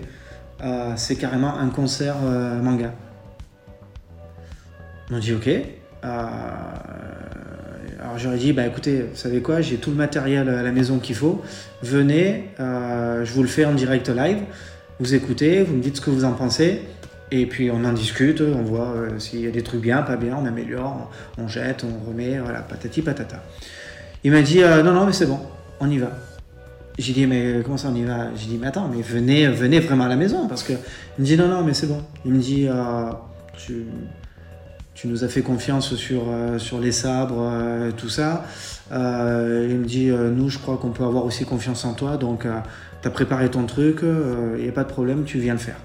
C'est 0.97 1.15
carrément 1.15 1.57
un 1.57 1.69
concert 1.69 2.15
euh, 2.25 2.61
manga. 2.61 2.93
On 5.11 5.19
dit 5.19 5.33
ok. 5.33 5.49
Alors 8.05 8.19
j'aurais 8.19 8.37
dit, 8.37 8.53
bah 8.53 8.67
écoutez, 8.67 9.01
vous 9.01 9.15
savez 9.15 9.41
quoi, 9.41 9.61
j'ai 9.61 9.77
tout 9.77 9.89
le 9.89 9.95
matériel 9.95 10.47
à 10.47 10.61
la 10.61 10.71
maison 10.71 10.99
qu'il 10.99 11.15
faut. 11.15 11.41
Venez, 11.81 12.51
euh, 12.59 13.25
je 13.25 13.33
vous 13.33 13.41
le 13.41 13.47
fais 13.47 13.65
en 13.65 13.73
direct 13.73 14.09
live. 14.09 14.43
Vous 14.99 15.15
écoutez, 15.15 15.63
vous 15.63 15.75
me 15.75 15.81
dites 15.81 15.95
ce 15.95 16.01
que 16.01 16.11
vous 16.11 16.23
en 16.23 16.33
pensez. 16.33 16.81
Et 17.31 17.47
puis 17.47 17.71
on 17.71 17.83
en 17.83 17.93
discute, 17.93 18.41
on 18.41 18.61
voit 18.61 18.93
euh, 18.95 19.17
s'il 19.17 19.39
y 19.39 19.47
a 19.47 19.51
des 19.51 19.63
trucs 19.63 19.81
bien, 19.81 20.03
pas 20.03 20.17
bien, 20.17 20.37
on 20.39 20.45
améliore, 20.45 21.09
on, 21.39 21.47
jette, 21.47 21.83
on 21.83 22.07
remet, 22.07 22.37
voilà, 22.37 22.59
patati 22.59 23.01
patata. 23.01 23.41
Il 24.23 24.31
m'a 24.31 24.43
dit 24.43 24.61
euh, 24.61 24.83
non, 24.83 24.93
non, 24.93 25.07
mais 25.07 25.13
c'est 25.13 25.25
bon, 25.25 25.39
on 25.79 25.89
y 25.89 25.97
va. 25.97 26.11
J'ai 26.99 27.13
dit 27.13 27.25
mais 27.25 27.61
comment 27.63 27.77
ça 27.77 27.89
on 27.91 27.95
y 27.95 28.03
va? 28.03 28.27
J'ai 28.35 28.45
dit 28.45 28.59
mais 28.61 28.67
attends, 28.67 28.87
mais 28.87 29.01
venez, 29.01 29.47
venez 29.47 29.79
vraiment 29.79 30.03
à 30.03 30.09
la 30.09 30.15
maison 30.15 30.47
parce 30.47 30.61
que 30.61 30.73
il 30.73 31.21
me 31.21 31.25
dit 31.25 31.37
non, 31.37 31.47
non, 31.47 31.63
mais 31.63 31.73
c'est 31.73 31.87
bon. 31.87 32.03
Il 32.23 32.33
me 32.33 32.39
dit 32.39 32.67
tu, 33.57 33.87
tu 34.95 35.09
nous 35.09 35.25
as 35.25 35.27
fait 35.27 35.41
confiance 35.41 35.93
sur, 35.95 36.23
euh, 36.29 36.57
sur 36.57 36.79
les 36.79 36.93
sabres, 36.93 37.49
euh, 37.51 37.91
tout 37.91 38.09
ça. 38.09 38.45
Euh, 38.93 39.67
il 39.69 39.77
me 39.79 39.85
dit 39.85 40.07
nous, 40.07 40.49
je 40.49 40.57
crois 40.57 40.77
qu'on 40.77 40.91
peut 40.91 41.03
avoir 41.03 41.25
aussi 41.25 41.45
confiance 41.45 41.83
en 41.85 41.93
toi, 41.93 42.17
donc 42.17 42.47
tu 43.01 43.07
as 43.07 43.11
préparé 43.11 43.51
ton 43.51 43.65
truc, 43.65 43.99
il 44.01 44.63
n'y 44.63 44.69
a 44.69 44.71
pas 44.71 44.83
de 44.83 44.89
problème, 44.89 45.25
tu 45.25 45.37
viens 45.39 45.53
le 45.53 45.59
faire. 45.59 45.77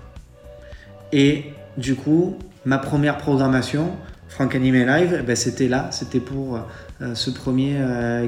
Et 1.13 1.53
du 1.77 1.97
coup, 1.97 2.37
ma 2.65 2.79
première 2.79 3.19
programmation, 3.19 3.91
Frank 4.29 4.55
Anime 4.55 4.87
Live, 4.87 5.19
eh 5.19 5.23
ben, 5.23 5.35
c'était 5.35 5.67
là, 5.67 5.89
c'était 5.91 6.21
pour 6.21 6.61
ce 7.15 7.31
premier 7.31 7.79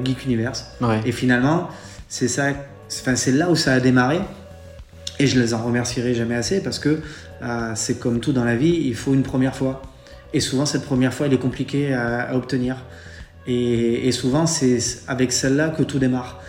Geek 0.03 0.25
Universe. 0.25 0.65
Ouais. 0.81 0.99
Et 1.05 1.11
finalement, 1.11 1.69
c'est 2.09 2.27
ça, 2.27 2.47
enfin, 2.91 3.15
c'est 3.15 3.31
là 3.31 3.49
où 3.49 3.55
ça 3.55 3.73
a 3.73 3.79
démarré. 3.79 4.19
Et 5.19 5.27
je 5.27 5.39
les 5.39 5.53
en 5.53 5.63
remercierai 5.63 6.15
jamais 6.15 6.35
assez 6.35 6.61
parce 6.61 6.79
que 6.79 6.99
c'est 7.75 7.99
comme 7.99 8.19
tout 8.19 8.33
dans 8.33 8.43
la 8.43 8.55
vie, 8.55 8.81
il 8.85 8.95
faut 8.95 9.13
une 9.13 9.23
première 9.23 9.55
fois. 9.55 9.83
Et 10.33 10.39
souvent, 10.39 10.65
cette 10.65 10.85
première 10.85 11.13
fois, 11.13 11.27
elle 11.27 11.33
est 11.33 11.37
compliquée 11.37 11.93
à, 11.93 12.21
à 12.29 12.35
obtenir. 12.35 12.77
Et, 13.45 14.07
et 14.07 14.11
souvent, 14.11 14.45
c'est 14.47 14.79
avec 15.07 15.31
celle-là 15.31 15.69
que 15.69 15.83
tout 15.83 15.99
démarre. 15.99 16.41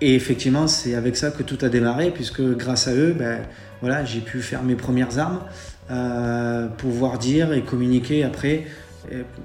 Et 0.00 0.14
effectivement, 0.14 0.68
c'est 0.68 0.94
avec 0.94 1.16
ça 1.16 1.30
que 1.30 1.42
tout 1.42 1.58
a 1.62 1.68
démarré, 1.68 2.10
puisque 2.10 2.40
grâce 2.40 2.86
à 2.88 2.94
eux, 2.94 3.14
ben, 3.18 3.40
voilà, 3.80 4.04
j'ai 4.04 4.20
pu 4.20 4.40
faire 4.40 4.62
mes 4.62 4.76
premières 4.76 5.18
armes, 5.18 5.40
euh, 5.90 6.68
pouvoir 6.68 7.18
dire 7.18 7.52
et 7.52 7.62
communiquer 7.62 8.24
après 8.24 8.66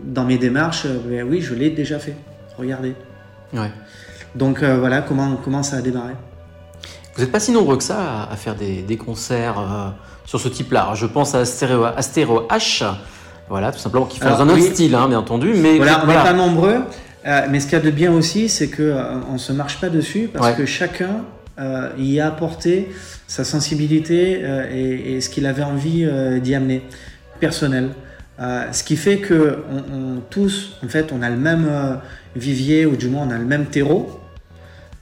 dans 0.04 0.26
mes 0.26 0.38
démarches. 0.38 0.86
ben 1.08 1.28
oui, 1.28 1.42
je 1.42 1.54
l'ai 1.54 1.70
déjà 1.70 2.00
fait. 2.00 2.16
Regardez. 2.58 2.94
Ouais. 3.54 3.72
Donc 4.36 4.62
euh, 4.62 4.78
voilà 4.78 5.02
comment, 5.02 5.38
comment 5.38 5.64
ça 5.64 5.78
a 5.78 5.82
démarré. 5.82 6.14
Vous 7.16 7.22
n'êtes 7.22 7.32
pas 7.32 7.40
si 7.40 7.52
nombreux 7.52 7.78
que 7.78 7.84
ça 7.84 8.24
à, 8.24 8.32
à 8.34 8.36
faire 8.36 8.56
des, 8.56 8.82
des 8.82 8.98
concerts 8.98 9.60
euh, 9.60 9.90
sur 10.26 10.40
ce 10.40 10.50
type-là. 10.50 10.94
Je 10.96 11.06
pense 11.06 11.36
à 11.36 11.40
Astéro, 11.40 11.86
Astéro 11.86 12.48
H, 12.50 12.84
voilà, 13.50 13.72
tout 13.72 13.80
simplement, 13.80 14.06
qui 14.06 14.20
font 14.20 14.26
Alors, 14.28 14.40
dans 14.40 14.46
un 14.46 14.50
autre 14.58 14.64
style, 14.74 14.96
hein, 14.96 15.08
bien 15.08 15.20
entendu. 15.20 15.54
Mais 15.56 15.78
Voilà, 15.78 15.98
on 15.98 16.00
n'est 16.00 16.06
voilà. 16.14 16.24
pas 16.24 16.34
nombreux, 16.34 16.78
euh, 17.28 17.42
mais 17.50 17.60
ce 17.60 17.66
qu'il 17.66 17.74
y 17.78 17.82
a 17.82 17.84
de 17.86 17.92
bien 17.92 18.12
aussi, 18.12 18.50
c'est 18.50 18.68
que 18.70 18.82
euh, 18.84 19.04
on 19.32 19.38
se 19.38 19.52
marche 19.54 19.80
pas 19.80 19.90
dessus 19.90 20.30
parce 20.32 20.48
Ouais. 20.48 20.56
que 20.56 20.66
chacun 20.66 21.24
euh, 21.60 21.90
y 21.98 22.20
a 22.20 22.28
apporté 22.28 22.90
sa 23.28 23.44
sensibilité 23.44 24.42
et, 24.72 25.16
et 25.16 25.22
ce 25.22 25.30
qu'il 25.30 25.46
avait 25.46 25.64
envie 25.64 26.08
d'y 26.42 26.56
amener, 26.56 26.84
personnel. 27.40 27.90
Ce 28.40 28.84
qui 28.84 28.96
fait 28.96 29.18
que 29.20 29.60
on, 29.72 29.78
on- 29.96 30.20
tous, 30.30 30.78
en 30.84 30.88
fait, 30.88 31.12
on 31.12 31.22
a 31.22 31.30
le 31.30 31.38
même 31.38 31.68
vivier 32.36 32.86
ou 32.86 32.96
du 32.96 33.08
moins 33.08 33.28
on 33.28 33.32
a 33.32 33.38
le 33.38 33.46
même 33.46 33.66
terreau. 33.66 34.20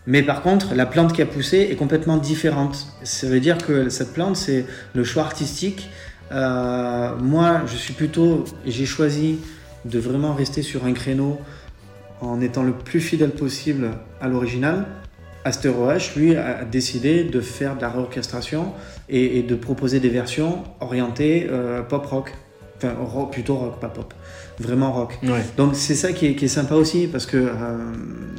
Mais 0.07 0.23
par 0.23 0.41
contre, 0.41 0.73
la 0.75 0.85
plante 0.85 1.13
qui 1.13 1.21
a 1.21 1.25
poussé 1.25 1.67
est 1.71 1.75
complètement 1.75 2.17
différente. 2.17 2.87
Ça 3.03 3.27
veut 3.27 3.39
dire 3.39 3.57
que 3.57 3.89
cette 3.89 4.13
plante, 4.13 4.35
c'est 4.35 4.65
le 4.93 5.03
choix 5.03 5.23
artistique. 5.23 5.89
Euh, 6.32 7.15
moi, 7.17 7.61
je 7.67 7.75
suis 7.75 7.93
plutôt, 7.93 8.45
j'ai 8.65 8.86
choisi 8.86 9.39
de 9.86 9.99
vraiment 9.99 10.34
rester 10.34 10.61
sur 10.61 10.86
un 10.86 10.93
créneau 10.93 11.39
en 12.21 12.39
étant 12.39 12.63
le 12.63 12.73
plus 12.73 13.01
fidèle 13.01 13.32
possible 13.32 13.91
à 14.21 14.27
l'original. 14.27 14.86
Astero 15.43 15.89
H, 15.89 16.17
lui, 16.17 16.36
a 16.36 16.63
décidé 16.63 17.23
de 17.23 17.41
faire 17.41 17.75
de 17.75 17.82
la 17.82 17.89
réorchestration 17.89 18.73
et, 19.09 19.39
et 19.39 19.43
de 19.43 19.55
proposer 19.55 19.99
des 19.99 20.09
versions 20.09 20.63
orientées 20.79 21.47
euh, 21.49 21.82
pop 21.82 22.05
rock. 22.05 22.34
Enfin, 22.77 22.93
rock, 22.99 23.32
plutôt 23.32 23.55
rock, 23.55 23.79
pas 23.79 23.89
pop. 23.89 24.13
Vraiment 24.59 24.91
rock. 24.91 25.17
Ouais. 25.23 25.43
Donc 25.57 25.75
c'est 25.75 25.95
ça 25.95 26.13
qui 26.13 26.27
est, 26.27 26.36
qui 26.36 26.45
est 26.45 26.49
sympa 26.49 26.75
aussi 26.75 27.07
parce 27.07 27.25
que 27.25 27.38
euh, 27.38 27.77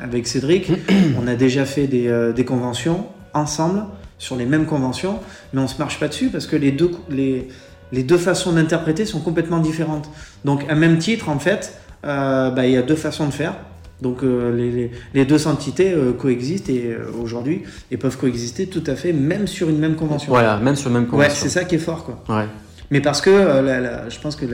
avec 0.01 0.29
Cédric, 0.29 0.71
on 1.21 1.27
a 1.27 1.35
déjà 1.35 1.65
fait 1.65 1.89
des, 1.89 2.07
euh, 2.07 2.33
des 2.33 2.45
conventions 2.45 3.07
ensemble 3.35 3.85
sur 4.19 4.37
les 4.37 4.47
mêmes 4.47 4.67
conventions, 4.67 5.19
mais 5.53 5.61
on 5.61 5.67
se 5.67 5.79
marche 5.79 5.99
pas 5.99 6.07
dessus 6.07 6.29
parce 6.29 6.47
que 6.47 6.55
les 6.55 6.71
deux, 6.71 6.93
les, 7.11 7.49
les 7.93 8.03
deux 8.03 8.19
façons 8.19 8.53
d'interpréter 8.53 9.05
sont 9.07 9.21
complètement 9.21 9.59
différentes. 9.59 10.09
Donc 10.45 10.65
un 10.69 10.75
même 10.75 10.99
titre 10.99 11.29
en 11.29 11.39
fait, 11.39 11.79
euh, 12.05 12.51
bah, 12.51 12.67
il 12.67 12.73
y 12.73 12.77
a 12.77 12.83
deux 12.83 12.97
façons 12.97 13.27
de 13.27 13.33
faire. 13.33 13.55
Donc 14.01 14.25
euh, 14.25 14.91
les, 15.15 15.25
deux 15.25 15.47
entités 15.47 15.93
euh, 15.93 16.13
coexistent 16.13 16.71
et 16.71 16.97
aujourd'hui 17.23 17.63
et 17.93 17.97
peuvent 17.97 18.17
coexister 18.19 18.67
tout 18.67 18.83
à 18.89 18.97
fait 18.97 19.13
même 19.13 19.47
sur 19.47 19.69
une 19.69 19.79
même 19.79 19.95
convention. 19.95 20.33
Voilà, 20.33 20.57
même 20.57 20.75
sur 20.75 20.89
le 20.89 20.95
même 20.95 21.05
Ouais, 21.05 21.11
convention. 21.11 21.35
c'est 21.37 21.49
ça 21.51 21.65
qui 21.65 21.77
est 21.77 21.79
fort 21.79 22.05
quoi. 22.05 22.25
Ouais. 22.37 22.47
Mais 22.91 23.01
parce 23.01 23.21
que 23.21 23.31
la- 23.31 23.81
la- 23.81 24.09
je 24.09 24.19
pense 24.19 24.35
que 24.37 24.45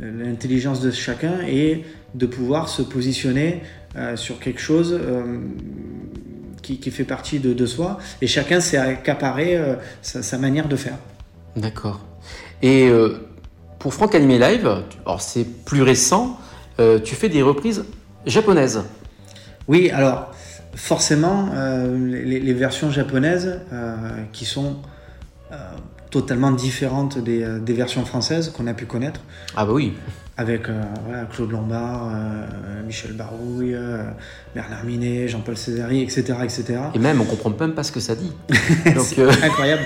l'intelligence 0.00 0.80
de 0.80 0.90
chacun 0.90 1.40
est 1.48 1.82
de 2.14 2.26
pouvoir 2.26 2.68
se 2.68 2.82
positionner 2.82 3.62
sur 4.16 4.38
quelque 4.38 4.60
chose 4.60 4.98
qui, 6.62 6.78
qui 6.78 6.90
fait 6.90 7.04
partie 7.04 7.38
de, 7.40 7.52
de 7.52 7.66
soi 7.66 7.98
et 8.22 8.26
chacun 8.26 8.60
s'est 8.60 8.76
accaparé 8.78 9.58
sa, 10.02 10.22
sa 10.22 10.38
manière 10.38 10.68
de 10.68 10.76
faire. 10.76 10.96
D'accord. 11.56 12.00
Et 12.64 12.88
euh, 12.88 13.18
pour 13.78 13.92
Franck 13.92 14.14
Animé 14.14 14.38
Live, 14.38 14.66
alors 15.04 15.20
c'est 15.20 15.44
plus 15.44 15.82
récent, 15.82 16.38
euh, 16.80 16.98
tu 16.98 17.14
fais 17.14 17.28
des 17.28 17.42
reprises 17.42 17.84
japonaises. 18.24 18.84
Oui, 19.68 19.90
alors 19.90 20.32
forcément, 20.74 21.50
euh, 21.52 21.94
les, 22.08 22.40
les 22.40 22.52
versions 22.54 22.90
japonaises 22.90 23.60
qui 24.32 24.46
sont 24.46 24.76
totalement 26.10 26.52
différentes 26.52 27.18
des, 27.18 27.46
des 27.60 27.72
versions 27.74 28.06
françaises 28.06 28.50
qu'on 28.50 28.66
a 28.66 28.72
pu 28.72 28.86
connaître. 28.86 29.20
Ah 29.54 29.66
bah 29.66 29.72
oui. 29.74 29.92
Avec 30.36 30.68
euh, 30.68 30.82
voilà, 31.06 31.24
Claude 31.26 31.52
Lombard, 31.52 32.08
euh, 32.12 32.82
Michel 32.84 33.12
Barouille, 33.12 33.74
euh, 33.74 34.02
Bernard 34.54 34.84
Minet, 34.84 35.28
Jean-Paul 35.28 35.56
Césari, 35.56 36.02
etc., 36.02 36.22
etc. 36.42 36.64
Et 36.94 36.98
même, 36.98 37.20
on 37.20 37.24
comprend 37.24 37.50
même 37.50 37.74
pas 37.74 37.84
ce 37.84 37.92
que 37.92 38.00
ça 38.00 38.16
dit. 38.16 38.32
C'est 38.98 39.22
incroyable. 39.44 39.82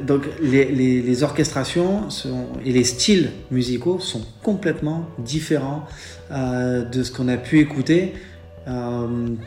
Donc 0.06 0.22
les, 0.42 0.66
les- 0.66 1.00
les 1.02 1.22
orchestrations 1.22 2.10
sont- 2.10 2.48
et 2.64 2.72
les 2.72 2.84
styles 2.84 3.30
musicaux 3.50 4.00
sont 4.00 4.22
complètement 4.42 5.06
différents 5.18 5.84
de 6.30 7.02
ce 7.02 7.10
qu'on 7.10 7.28
a 7.28 7.36
pu 7.38 7.58
écouter. 7.60 8.12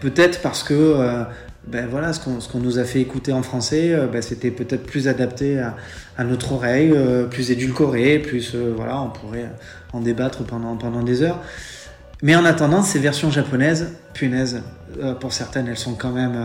Peut-être 0.02 0.42
parce 0.42 0.64
que 0.64 1.24
ben 1.68 1.88
voilà, 1.88 2.14
ce 2.14 2.20
qu'on 2.20 2.40
qu'on 2.40 2.60
nous 2.60 2.80
a 2.80 2.84
fait 2.84 3.02
écouter 3.02 3.32
en 3.32 3.44
français, 3.44 3.94
euh, 3.94 4.08
ben 4.08 4.22
c'était 4.22 4.52
peut-être 4.52 4.84
plus 4.84 5.08
adapté 5.08 5.60
à, 5.60 6.24
notre 6.24 6.54
oreille, 6.54 6.92
euh, 6.94 7.26
plus 7.26 7.52
édulcoré, 7.52 8.20
plus 8.20 8.54
euh, 8.56 8.74
voilà, 8.76 9.02
on 9.02 9.10
pourrait 9.10 9.50
en 9.94 10.02
débattre 10.02 10.44
pendant, 10.44 10.76
pendant 10.78 11.04
des 11.04 11.22
heures. 11.22 11.40
Mais 12.22 12.36
en 12.36 12.44
attendant, 12.44 12.82
ces 12.82 13.00
versions 13.00 13.32
japonaises, 13.32 13.94
punaise, 14.14 14.62
euh, 15.02 15.14
pour 15.14 15.32
certaines, 15.32 15.68
elles 15.68 15.78
sont 15.78 15.96
quand 15.96 16.12
même 16.12 16.38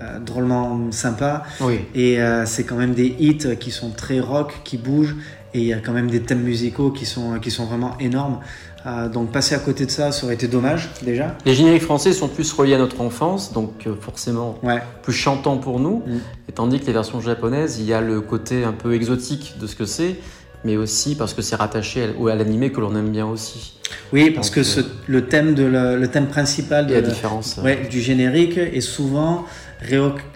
euh, 0.00 0.18
drôlement 0.20 0.90
sympas. 0.92 1.42
oui. 1.60 1.80
Et 1.94 2.20
euh, 2.20 2.46
c'est 2.46 2.64
quand 2.64 2.76
même 2.76 2.94
des 2.94 3.14
hits 3.18 3.56
qui 3.58 3.70
sont 3.70 3.90
très 3.90 4.20
rock, 4.20 4.60
qui 4.64 4.76
bougent. 4.78 5.16
Et 5.54 5.60
il 5.60 5.66
y 5.66 5.72
a 5.72 5.78
quand 5.78 5.92
même 5.92 6.10
des 6.10 6.20
thèmes 6.20 6.42
musicaux 6.42 6.90
qui 6.90 7.06
sont, 7.06 7.38
qui 7.40 7.50
sont 7.50 7.64
vraiment 7.64 7.96
énormes. 7.98 8.38
Euh, 8.86 9.08
donc 9.08 9.32
passer 9.32 9.54
à 9.54 9.58
côté 9.58 9.86
de 9.86 9.90
ça, 9.90 10.12
ça 10.12 10.24
aurait 10.26 10.34
été 10.34 10.46
dommage 10.46 10.90
déjà. 11.02 11.36
Les 11.46 11.54
génériques 11.54 11.82
français 11.82 12.12
sont 12.12 12.28
plus 12.28 12.52
reliés 12.52 12.74
à 12.74 12.78
notre 12.78 13.00
enfance, 13.00 13.52
donc 13.52 13.72
forcément 14.00 14.58
Ouais. 14.62 14.80
plus 15.02 15.14
chantants 15.14 15.56
pour 15.56 15.80
nous. 15.80 16.02
Mm. 16.06 16.18
Et 16.48 16.52
tandis 16.52 16.80
que 16.80 16.86
les 16.86 16.92
versions 16.92 17.20
japonaises, 17.20 17.78
il 17.80 17.86
y 17.86 17.94
a 17.94 18.00
le 18.02 18.20
côté 18.20 18.62
un 18.64 18.72
peu 18.72 18.94
exotique 18.94 19.54
de 19.58 19.66
ce 19.66 19.74
que 19.74 19.86
c'est, 19.86 20.16
mais 20.64 20.76
aussi 20.76 21.16
parce 21.16 21.32
que 21.34 21.40
c'est 21.42 21.56
rattaché 21.56 22.02
à, 22.04 22.30
à 22.30 22.34
l'animé 22.36 22.70
que 22.70 22.80
l'on 22.80 22.94
aime 22.94 23.10
bien 23.10 23.26
aussi. 23.26 23.72
Oui, 24.12 24.30
parce 24.30 24.48
Donc, 24.48 24.56
que 24.56 24.62
ce- 24.62 24.80
le 25.06 25.26
thème 25.26 25.54
de 25.54 25.64
le, 25.64 25.96
le 25.96 26.08
thème 26.08 26.26
principal 26.26 26.86
de 26.86 26.92
Et 26.92 26.96
la 26.96 27.00
la- 27.00 27.08
différence. 27.08 27.58
ouais, 27.64 27.88
du 27.90 28.00
générique 28.02 28.58
est 28.58 28.80
souvent 28.82 29.46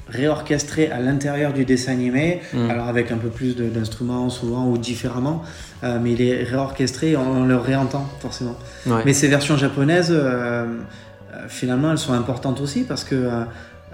réorchestré 0.08 0.90
à 0.90 1.00
l'intérieur 1.00 1.52
du 1.52 1.64
dessin 1.64 1.92
animé, 1.92 2.40
Mm. 2.52 2.70
alors 2.70 2.88
avec 2.88 3.10
un 3.12 3.16
peu 3.16 3.28
plus 3.28 3.56
d'instruments 3.56 4.30
souvent 4.30 4.66
ou 4.68 4.78
différemment, 4.78 5.42
euh, 5.84 5.98
mais 6.02 6.12
il 6.12 6.22
est 6.22 6.42
réorchestré, 6.44 7.16
on, 7.16 7.42
on 7.42 7.44
le 7.44 7.56
réentend 7.56 8.06
forcément. 8.20 8.56
ouais. 8.86 9.02
Mais 9.04 9.12
ces 9.12 9.28
versions 9.28 9.56
japonaises, 9.56 10.10
euh, 10.12 10.64
euh, 11.34 11.46
finalement, 11.48 11.90
elles 11.92 11.98
sont 11.98 12.12
importantes 12.12 12.60
aussi 12.60 12.84
parce 12.84 13.04
que 13.04 13.14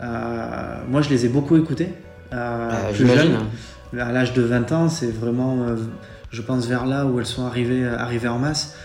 euh, 0.03 0.75
moi, 0.89 1.01
je 1.03 1.09
les 1.11 1.25
ai 1.27 1.29
beaucoup 1.29 1.57
écoutées. 1.57 1.91
Euh, 2.33 2.71
plus 2.93 3.07
jeune. 3.07 3.39
À 3.99 4.13
l'âge 4.13 4.35
de 4.35 4.43
20 4.43 4.73
ans, 4.73 4.89
c'est 4.91 5.11
vraiment, 5.11 5.57
je 6.31 6.43
pense, 6.43 6.67
vers 6.67 6.85
là 6.85 7.07
où 7.07 7.19
elles 7.19 7.27
sont 7.27 7.47
arrivées, 7.47 7.87
arrivées 7.87 8.29
en 8.29 8.39
masse. 8.39 8.77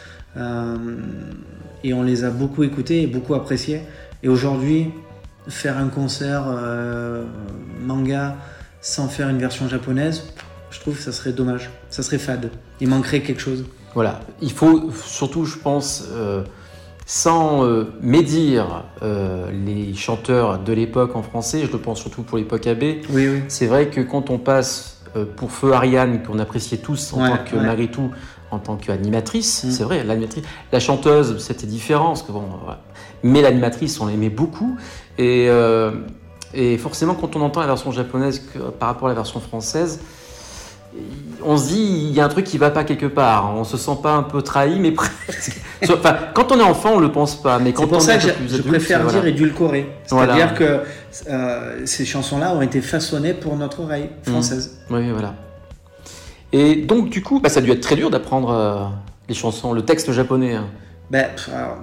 Et 1.84 1.94
on 1.94 2.02
les 2.04 2.24
a 2.24 2.30
beaucoup 2.30 2.64
écoutées 2.64 3.02
et 3.04 3.08
beaucoup 3.08 3.34
appréciées. 3.36 3.82
Et 4.24 4.30
aujourd'hui, 4.30 4.92
faire 5.48 5.78
un 5.78 5.88
concert 5.88 6.44
euh, 6.48 7.26
manga 7.82 8.36
sans 8.82 9.08
faire 9.08 9.30
une 9.30 9.38
version 9.40 9.68
japonaise, 9.68 10.24
je 10.72 10.80
trouve 10.80 10.96
que 10.98 11.02
ça 11.04 11.12
serait 11.12 11.32
dommage. 11.34 11.70
Ça 11.90 12.04
serait 12.04 12.18
fade. 12.18 12.50
Il 12.82 12.90
manquerait 12.90 13.22
quelque 13.22 13.42
chose. 13.42 13.66
Voilà, 13.94 14.20
il 14.42 14.52
faut 14.52 14.90
surtout, 15.06 15.46
je 15.46 15.58
pense, 15.58 16.06
euh, 16.14 16.44
sans 17.06 17.64
euh, 17.66 17.94
médire 18.02 18.84
euh, 19.04 19.52
les 19.52 19.94
chanteurs 19.94 20.60
de 20.60 20.74
l'époque 20.74 21.16
en 21.16 21.22
français, 21.22 21.64
je 21.66 21.72
le 21.72 21.78
pense 21.78 22.00
surtout 22.00 22.24
pour 22.24 22.38
l'époque 22.38 22.66
AB, 22.66 22.82
Oui, 23.12 23.28
oui. 23.30 23.44
c'est 23.50 23.68
vrai 23.68 23.88
que 23.90 24.02
quand 24.02 24.30
on 24.30 24.40
passe 24.40 25.02
pour 25.36 25.52
Feu 25.52 25.74
Ariane, 25.74 26.24
qu'on 26.24 26.40
appréciait 26.40 26.80
tous 26.80 27.14
en 27.14 27.22
Ouais, 27.22 27.30
tant 27.30 27.38
que 27.44 27.56
ouais. 27.56 27.62
Maritou, 27.62 28.10
en 28.50 28.58
tant 28.58 28.78
qu'animatrice, 28.78 29.64
Mm. 29.64 29.72
c'est 29.72 29.84
vrai, 29.84 30.04
l'animatrice, 30.04 30.44
la 30.72 30.80
chanteuse, 30.80 31.38
c'était 31.38 31.68
différent, 31.68 32.08
parce 32.08 32.24
que 32.24 32.32
bon, 32.32 32.46
voilà. 32.64 32.82
mais 33.22 33.44
l'animatrice, 33.44 34.00
on 34.02 34.08
l'aimait 34.08 34.30
beaucoup, 34.32 34.76
et, 35.18 35.48
euh, 35.50 35.92
et 36.54 36.78
forcément, 36.78 37.14
quand 37.16 37.36
on 37.36 37.42
entend 37.42 37.62
la 37.62 37.68
version 37.68 37.92
japonaise 37.92 38.40
que- 38.54 38.60
par 38.60 38.90
rapport 38.90 39.08
à 39.08 39.12
la 39.12 39.16
version 39.16 39.40
française, 39.40 40.00
on 41.44 41.58
se 41.58 41.68
dit 41.70 41.82
il 42.10 42.12
y 42.14 42.20
a 42.22 42.26
un 42.26 42.30
truc 42.30 42.46
qui 42.46 42.58
va 42.58 42.70
pas 42.70 42.84
quelque 42.84 43.08
part. 43.08 43.54
On 43.56 43.64
se 43.64 43.78
sent 43.78 43.98
pas 44.02 44.14
un 44.14 44.24
peu 44.24 44.42
trahi, 44.42 44.80
mais 44.80 44.92
presque. 44.94 45.60
Enfin, 45.90 46.16
quand 46.34 46.52
on 46.52 46.60
est 46.60 46.64
enfant, 46.64 46.92
on 46.96 47.00
le 47.00 47.12
pense 47.12 47.36
pas, 47.42 47.60
mais 47.60 47.74
quand 47.74 47.84
C'est 47.84 47.88
pour 47.90 47.98
on 47.98 48.00
ça 48.02 48.16
est 48.16 48.18
que 48.20 48.24
je, 48.24 48.30
adulte, 48.30 48.68
préfère 48.68 49.02
voilà. 49.04 49.20
dire 49.20 49.28
édulcoré. 49.28 49.90
Voilà. 50.10 50.36
C'est-à-dire 50.36 50.54
que 50.56 50.80
euh, 51.30 51.82
ces 51.86 52.06
chansons-là 52.06 52.54
ont 52.54 52.62
été 52.62 52.82
façonnées 52.82 53.34
pour 53.34 53.56
notre 53.58 53.82
oreille 53.82 54.10
Mm. 54.28 54.32
française. 54.32 54.78
Oui, 54.92 55.10
voilà. 55.12 55.34
Et 56.52 56.76
donc, 56.76 57.10
du 57.10 57.24
coup, 57.24 57.40
bah, 57.40 57.50
ça 57.50 57.60
a 57.60 57.64
dû 57.64 57.72
être 57.72 57.82
très 57.82 57.96
dur 57.96 58.12
d'apprendre 58.12 58.52
euh, 58.52 58.76
les 59.28 59.34
chansons, 59.36 59.74
le 59.74 59.82
texte 59.84 60.12
japonais. 60.12 60.54
hein. 60.56 60.68
Ben, 61.10 61.26
alors, 61.54 61.78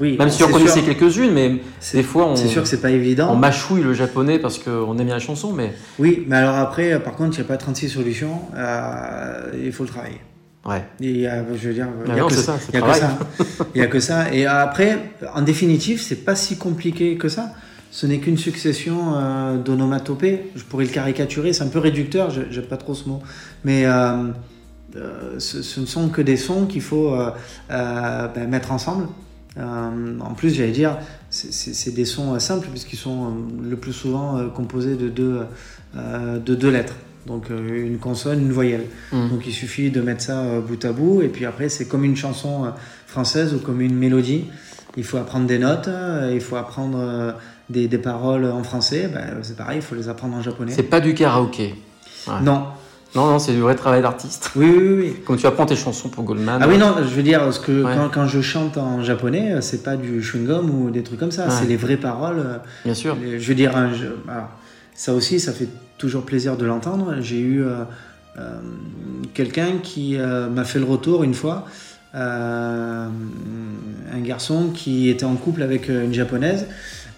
oui, 0.00 0.16
Même 0.18 0.30
si 0.30 0.42
on 0.44 0.48
connaissait 0.48 0.82
quelques-unes, 0.82 1.32
mais 1.32 1.56
des 1.92 2.02
fois, 2.02 2.26
on, 2.26 2.36
C'est 2.36 2.48
sûr 2.48 2.62
que 2.62 2.68
c'est 2.68 2.80
pas 2.80 2.90
évident. 2.90 3.30
on 3.32 3.36
mâchouille 3.36 3.82
le 3.82 3.94
japonais 3.94 4.38
parce 4.38 4.58
qu'on 4.58 4.96
aime 4.98 5.04
bien 5.06 5.14
la 5.14 5.20
chanson, 5.20 5.52
mais 5.52 5.72
Oui, 5.98 6.24
mais 6.26 6.36
alors 6.36 6.56
après, 6.56 6.92
euh, 6.92 6.98
par 6.98 7.14
contre, 7.14 7.36
il 7.38 7.40
n'y 7.40 7.46
a 7.46 7.48
pas 7.48 7.56
36 7.56 7.88
solutions. 7.88 8.40
euh, 8.56 9.50
il 9.64 9.72
faut 9.72 9.84
le 9.84 9.88
travailler. 9.90 10.20
ouais. 10.66 10.84
Et 11.00 11.10
il 11.10 11.20
y 11.20 11.26
a, 11.26 11.44
je 11.54 11.68
veux 11.68 11.74
dire, 11.74 11.88
il 12.04 12.10
Ah 12.12 12.14
y 12.14 12.18
a 12.18 12.22
non, 12.22 12.28
que 12.28 12.34
ça. 12.34 12.56
y 12.72 12.76
a 12.76 12.80
que 12.82 12.94
ça. 12.94 13.18
Il 13.74 13.80
y 13.80 13.84
a 13.84 13.86
que 13.86 14.00
ça. 14.00 14.32
Et 14.32 14.46
après, 14.46 14.98
en 15.34 15.42
définitive, 15.42 16.00
c'est 16.00 16.24
pas 16.24 16.36
si 16.36 16.56
compliqué 16.56 17.16
que 17.16 17.28
ça. 17.28 17.52
Ce 17.90 18.06
n'est 18.06 18.18
qu'une 18.18 18.38
succession 18.38 19.14
euh, 19.16 19.56
d'onomatopées. 19.56 20.50
Je 20.56 20.64
pourrais 20.64 20.84
le 20.84 20.90
caricaturer, 20.90 21.52
c'est 21.52 21.62
un 21.62 21.68
peu 21.68 21.78
réducteur, 21.78 22.30
je 22.30 22.40
j'aime 22.50 22.64
pas 22.64 22.76
trop 22.76 22.92
ce 22.94 23.08
mot. 23.08 23.22
Mais 23.64 23.86
euh, 23.86 24.28
euh, 24.96 25.38
ce, 25.38 25.62
ce 25.62 25.78
ne 25.80 25.86
sont 25.86 26.08
que 26.08 26.20
des 26.22 26.36
sons 26.36 26.66
qu'il 26.66 26.82
faut 26.82 27.14
euh, 27.14 27.30
euh, 27.70 28.26
ben, 28.34 28.48
mettre 28.48 28.72
ensemble. 28.72 29.06
Euh, 29.56 30.18
en 30.20 30.34
plus, 30.34 30.54
j'allais 30.54 30.72
dire, 30.72 30.98
c'est- 31.30 31.94
des 31.94 32.04
sons 32.04 32.34
euh, 32.34 32.38
simples 32.38 32.68
puisqu'ils 32.70 32.96
sont 32.98 33.26
euh, 33.26 33.68
le 33.70 33.76
plus 33.76 33.92
souvent 33.92 34.48
composés 34.48 34.96
de 34.96 35.08
deux, 35.08 35.40
euh, 35.96 36.38
de 36.38 36.54
deux 36.54 36.70
lettres. 36.70 36.94
Donc 37.26 37.46
une 37.48 37.98
consonne, 37.98 38.40
une 38.40 38.52
voyelle. 38.52 38.84
Mm. 39.12 39.28
Donc 39.30 39.46
il 39.46 39.52
suffit 39.52 39.90
de 39.90 40.00
mettre 40.02 40.22
ça 40.22 40.60
bout 40.60 40.84
à 40.84 40.92
bout 40.92 41.22
et 41.22 41.28
puis 41.28 41.46
après 41.46 41.70
c'est 41.70 41.86
comme 41.86 42.04
une 42.04 42.16
chanson 42.16 42.70
française 43.06 43.54
ou 43.54 43.58
comme 43.60 43.80
une 43.80 43.94
mélodie. 43.94 44.44
Il 44.98 45.04
faut 45.04 45.16
apprendre 45.16 45.46
des 45.46 45.58
notes, 45.58 45.88
il 46.32 46.40
faut 46.42 46.56
apprendre 46.56 47.34
des, 47.70 47.88
des 47.88 47.96
paroles 47.98 48.44
en 48.44 48.62
français. 48.62 49.08
Ben, 49.12 49.38
c'est 49.42 49.56
pareil, 49.56 49.78
il 49.78 49.82
faut 49.82 49.94
les 49.94 50.08
apprendre 50.10 50.36
en 50.36 50.42
japonais. 50.42 50.72
C'est 50.76 50.82
pas 50.82 51.00
du 51.00 51.14
karaoké. 51.14 51.74
ouais. 52.26 52.40
Non, 52.42 52.66
Non, 53.14 53.26
non, 53.26 53.38
c'est 53.38 53.52
du 53.52 53.60
vrai 53.60 53.74
travail 53.76 54.02
d'artiste. 54.02 54.50
oui, 54.56 54.66
oui, 54.76 54.94
oui. 54.98 55.16
Comme 55.24 55.36
tu 55.36 55.46
apprends 55.46 55.66
tes 55.66 55.76
chansons 55.76 56.08
pour 56.08 56.24
Goldman. 56.24 56.58
Ah 56.60 56.66
oui, 56.68 56.78
non, 56.78 56.96
je 56.98 57.14
veux 57.14 57.22
dire, 57.22 57.52
ce 57.52 57.60
que, 57.60 57.84
Ouais. 57.84 57.92
quand, 57.94 58.08
quand 58.12 58.26
je 58.26 58.40
chante 58.40 58.76
en 58.76 59.02
japonais, 59.04 59.52
euh, 59.52 59.60
c'est 59.60 59.82
pas 59.84 59.96
du 59.96 60.20
chewing-gum 60.20 60.68
ou 60.70 60.90
des 60.90 61.02
trucs 61.04 61.20
comme 61.20 61.30
ça, 61.30 61.44
Ouais. 61.44 61.52
c'est 61.56 61.66
les 61.66 61.76
vraies 61.76 61.96
paroles. 61.96 62.38
euh, 62.40 62.56
Bien 62.84 62.94
sûr. 62.94 63.16
Les- 63.22 63.38
Je 63.38 63.48
veux 63.48 63.54
dire, 63.54 63.72
je- 63.94 64.30
alors, 64.30 64.48
ça 64.94 65.14
aussi, 65.14 65.38
ça 65.38 65.52
fait 65.52 65.68
toujours 65.96 66.24
plaisir 66.24 66.56
de 66.56 66.64
l'entendre. 66.66 67.14
J'ai 67.20 67.38
eu 67.38 67.62
euh, 67.62 67.84
euh, 68.38 68.58
quelqu'un 69.32 69.78
qui 69.80 70.16
euh, 70.18 70.48
m'a 70.48 70.64
fait 70.64 70.80
le 70.80 70.84
retour 70.84 71.22
une 71.22 71.34
fois, 71.34 71.66
un 72.14 73.10
garçon 74.22 74.70
qui 74.74 75.08
était 75.08 75.24
en 75.24 75.34
couple 75.36 75.62
avec 75.62 75.88
une 75.88 76.12
japonaise 76.14 76.66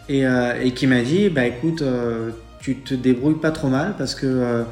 et, 0.09 0.25
et 0.63 0.71
qui 0.73 0.87
m'a 0.87 1.03
dit, 1.03 1.29
bah 1.29 1.45
écoute, 1.47 1.83
tu 2.61 2.77
te 2.77 2.95
débrouilles 2.95 3.39
pas 3.41 3.51
trop 3.51 3.69
mal 3.69 3.95
parce 3.99 4.15
que 4.15 4.65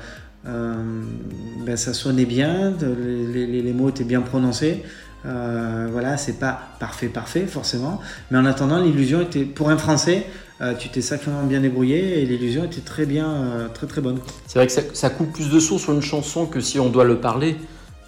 ben, 0.44 1.76
ça 1.76 1.94
sonnait 1.94 2.26
bien, 2.26 2.72
les, 2.80 3.46
les- 3.46 3.62
les 3.62 3.72
mots 3.72 3.88
étaient 3.88 4.04
bien 4.04 4.20
prononcés. 4.20 4.82
Euh, 5.26 5.88
voilà, 5.90 6.18
c'est 6.18 6.38
pas 6.38 6.60
parfait, 6.78 7.06
parfait 7.08 7.46
forcément, 7.46 7.98
mais 8.30 8.36
en 8.36 8.44
attendant, 8.44 8.78
l'illusion 8.78 9.22
était 9.22 9.44
pour 9.46 9.70
un 9.70 9.78
Français, 9.78 10.26
euh, 10.60 10.74
tu 10.78 10.90
t'es 10.90 11.00
sacrément 11.00 11.42
bien 11.44 11.60
débrouillé 11.60 12.20
et 12.20 12.26
l'illusion 12.26 12.64
était 12.64 12.82
très 12.82 13.06
bien, 13.06 13.26
euh, 13.30 13.68
très 13.72 13.86
très 13.86 14.02
bonne. 14.02 14.18
C'est 14.46 14.58
vrai 14.58 14.66
que 14.66 14.72
ça, 14.74 14.82
ça 14.92 15.08
coupe 15.08 15.32
plus 15.32 15.48
de 15.48 15.58
sons 15.60 15.78
sur 15.78 15.94
une 15.94 16.02
chanson 16.02 16.44
que 16.44 16.60
si 16.60 16.78
on 16.78 16.90
doit 16.90 17.04
le 17.04 17.16
parler. 17.20 17.56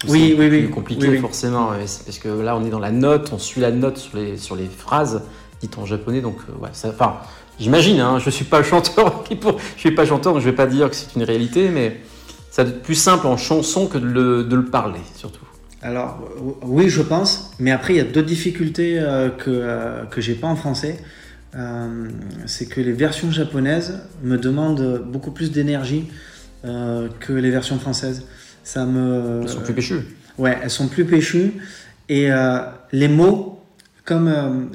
Oui, 0.07 0.35
C'est 0.35 0.39
oui, 0.39 0.47
oui. 0.51 0.69
compliqué 0.69 1.01
Oui, 1.07 1.15
oui. 1.15 1.17
forcément. 1.17 1.71
C'est 1.87 2.05
parce 2.05 2.19
que 2.19 2.27
là 2.29 2.55
on 2.55 2.63
est 2.63 2.69
dans 2.69 2.77
la 2.77 2.91
note, 2.91 3.31
on 3.33 3.39
suit 3.39 3.61
la 3.61 3.71
note 3.71 3.97
sur 3.97 4.15
les, 4.15 4.37
sur 4.37 4.55
les 4.55 4.67
phrases 4.67 5.23
dites 5.59 5.75
en 5.79 5.87
japonais, 5.87 6.21
donc 6.21 6.37
euh, 6.51 6.63
ouais, 6.63 6.69
ça, 6.73 6.89
enfin, 6.89 7.15
j'imagine, 7.59 7.99
hein, 7.99 8.19
je 8.19 8.29
suis 8.29 8.45
pas 8.45 8.61
chanteur, 8.61 9.23
je 9.75 9.79
suis 9.79 9.89
pas 9.89 10.05
chanteur, 10.05 10.33
donc 10.33 10.41
je 10.43 10.47
vais 10.49 10.55
pas 10.55 10.67
dire 10.67 10.87
que 10.91 10.95
c'est 10.95 11.15
une 11.15 11.23
réalité, 11.23 11.69
mais 11.69 11.99
ça 12.57 12.63
doit 12.63 12.73
être 12.73 12.81
plus 12.81 12.95
simple 12.95 13.27
en 13.27 13.37
chanson 13.37 13.85
que 13.85 13.99
de 13.99 14.07
le, 14.07 14.43
de 14.43 14.55
le 14.55 14.65
parler, 14.65 14.99
surtout. 15.15 15.45
Alors 15.83 16.27
oui, 16.63 16.89
je 16.89 17.03
pense, 17.03 17.51
mais 17.59 17.69
après 17.69 17.93
il 17.93 17.97
y 17.97 17.99
a 17.99 18.03
d'autres 18.03 18.25
difficultés 18.25 18.97
euh, 18.97 19.29
que 19.29 19.51
euh, 19.51 20.05
que 20.05 20.21
j'ai 20.21 20.33
pas 20.33 20.47
en 20.47 20.55
français. 20.55 20.97
Euh, 21.55 22.07
c'est 22.47 22.65
que 22.65 22.81
les 22.81 22.93
versions 22.93 23.29
japonaises 23.31 23.99
me 24.23 24.37
demandent 24.37 25.03
beaucoup 25.05 25.29
plus 25.29 25.51
d'énergie 25.51 26.07
euh, 26.65 27.09
que 27.19 27.31
les 27.31 27.51
versions 27.51 27.77
françaises. 27.77 28.23
Ça 28.63 28.87
me 28.87 29.41
Ils 29.43 29.49
sont 29.49 29.61
plus 29.61 29.75
péchus. 29.75 30.01
Ouais, 30.39 30.57
elles 30.63 30.71
sont 30.71 30.87
plus 30.87 31.05
péchues 31.05 31.53
et 32.09 32.29
les 32.91 33.07
mots, 33.07 33.61
comme 34.03 34.69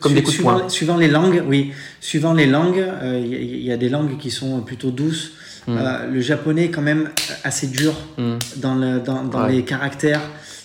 Comme 0.00 0.14
des 0.14 0.22
coups 0.22 0.36
de 0.36 0.42
suivant, 0.42 0.58
poing. 0.58 0.68
suivant 0.68 0.96
les 0.96 1.08
langues, 1.08 1.42
oui, 1.48 1.72
suivant 2.00 2.34
les 2.34 2.46
langues, 2.46 2.78
euh, 2.80 3.18
y, 3.24 3.30
il 3.60 3.64
y 3.64 3.72
a 3.72 3.76
des 3.76 3.88
langues 3.88 4.18
qui 4.18 4.30
sont 4.30 4.60
plutôt 4.60 4.90
douces. 4.90 5.32
Mm. 5.66 5.76
Euh, 5.78 6.10
le 6.10 6.20
japonais 6.20 6.64
est 6.66 6.70
quand 6.70 6.82
même 6.82 7.08
assez 7.44 7.66
dur 7.68 7.94
Mm. 8.18 8.34
dans, 8.56 8.74
le, 8.74 8.98
dans, 9.00 9.24
dans 9.24 9.44
Ouais. 9.44 9.52
les 9.52 9.64
caractères. 9.64 10.22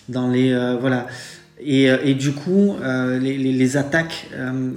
dans 0.09 0.29
les 0.29 0.51
euh, 0.53 0.77
voilà. 0.79 1.07
Et, 1.59 1.89
euh, 1.89 1.97
et 2.03 2.13
du 2.13 2.31
coup, 2.31 2.75
euh, 2.81 3.19
les, 3.19 3.37
les, 3.37 3.51
les 3.51 3.77
attaques 3.77 4.29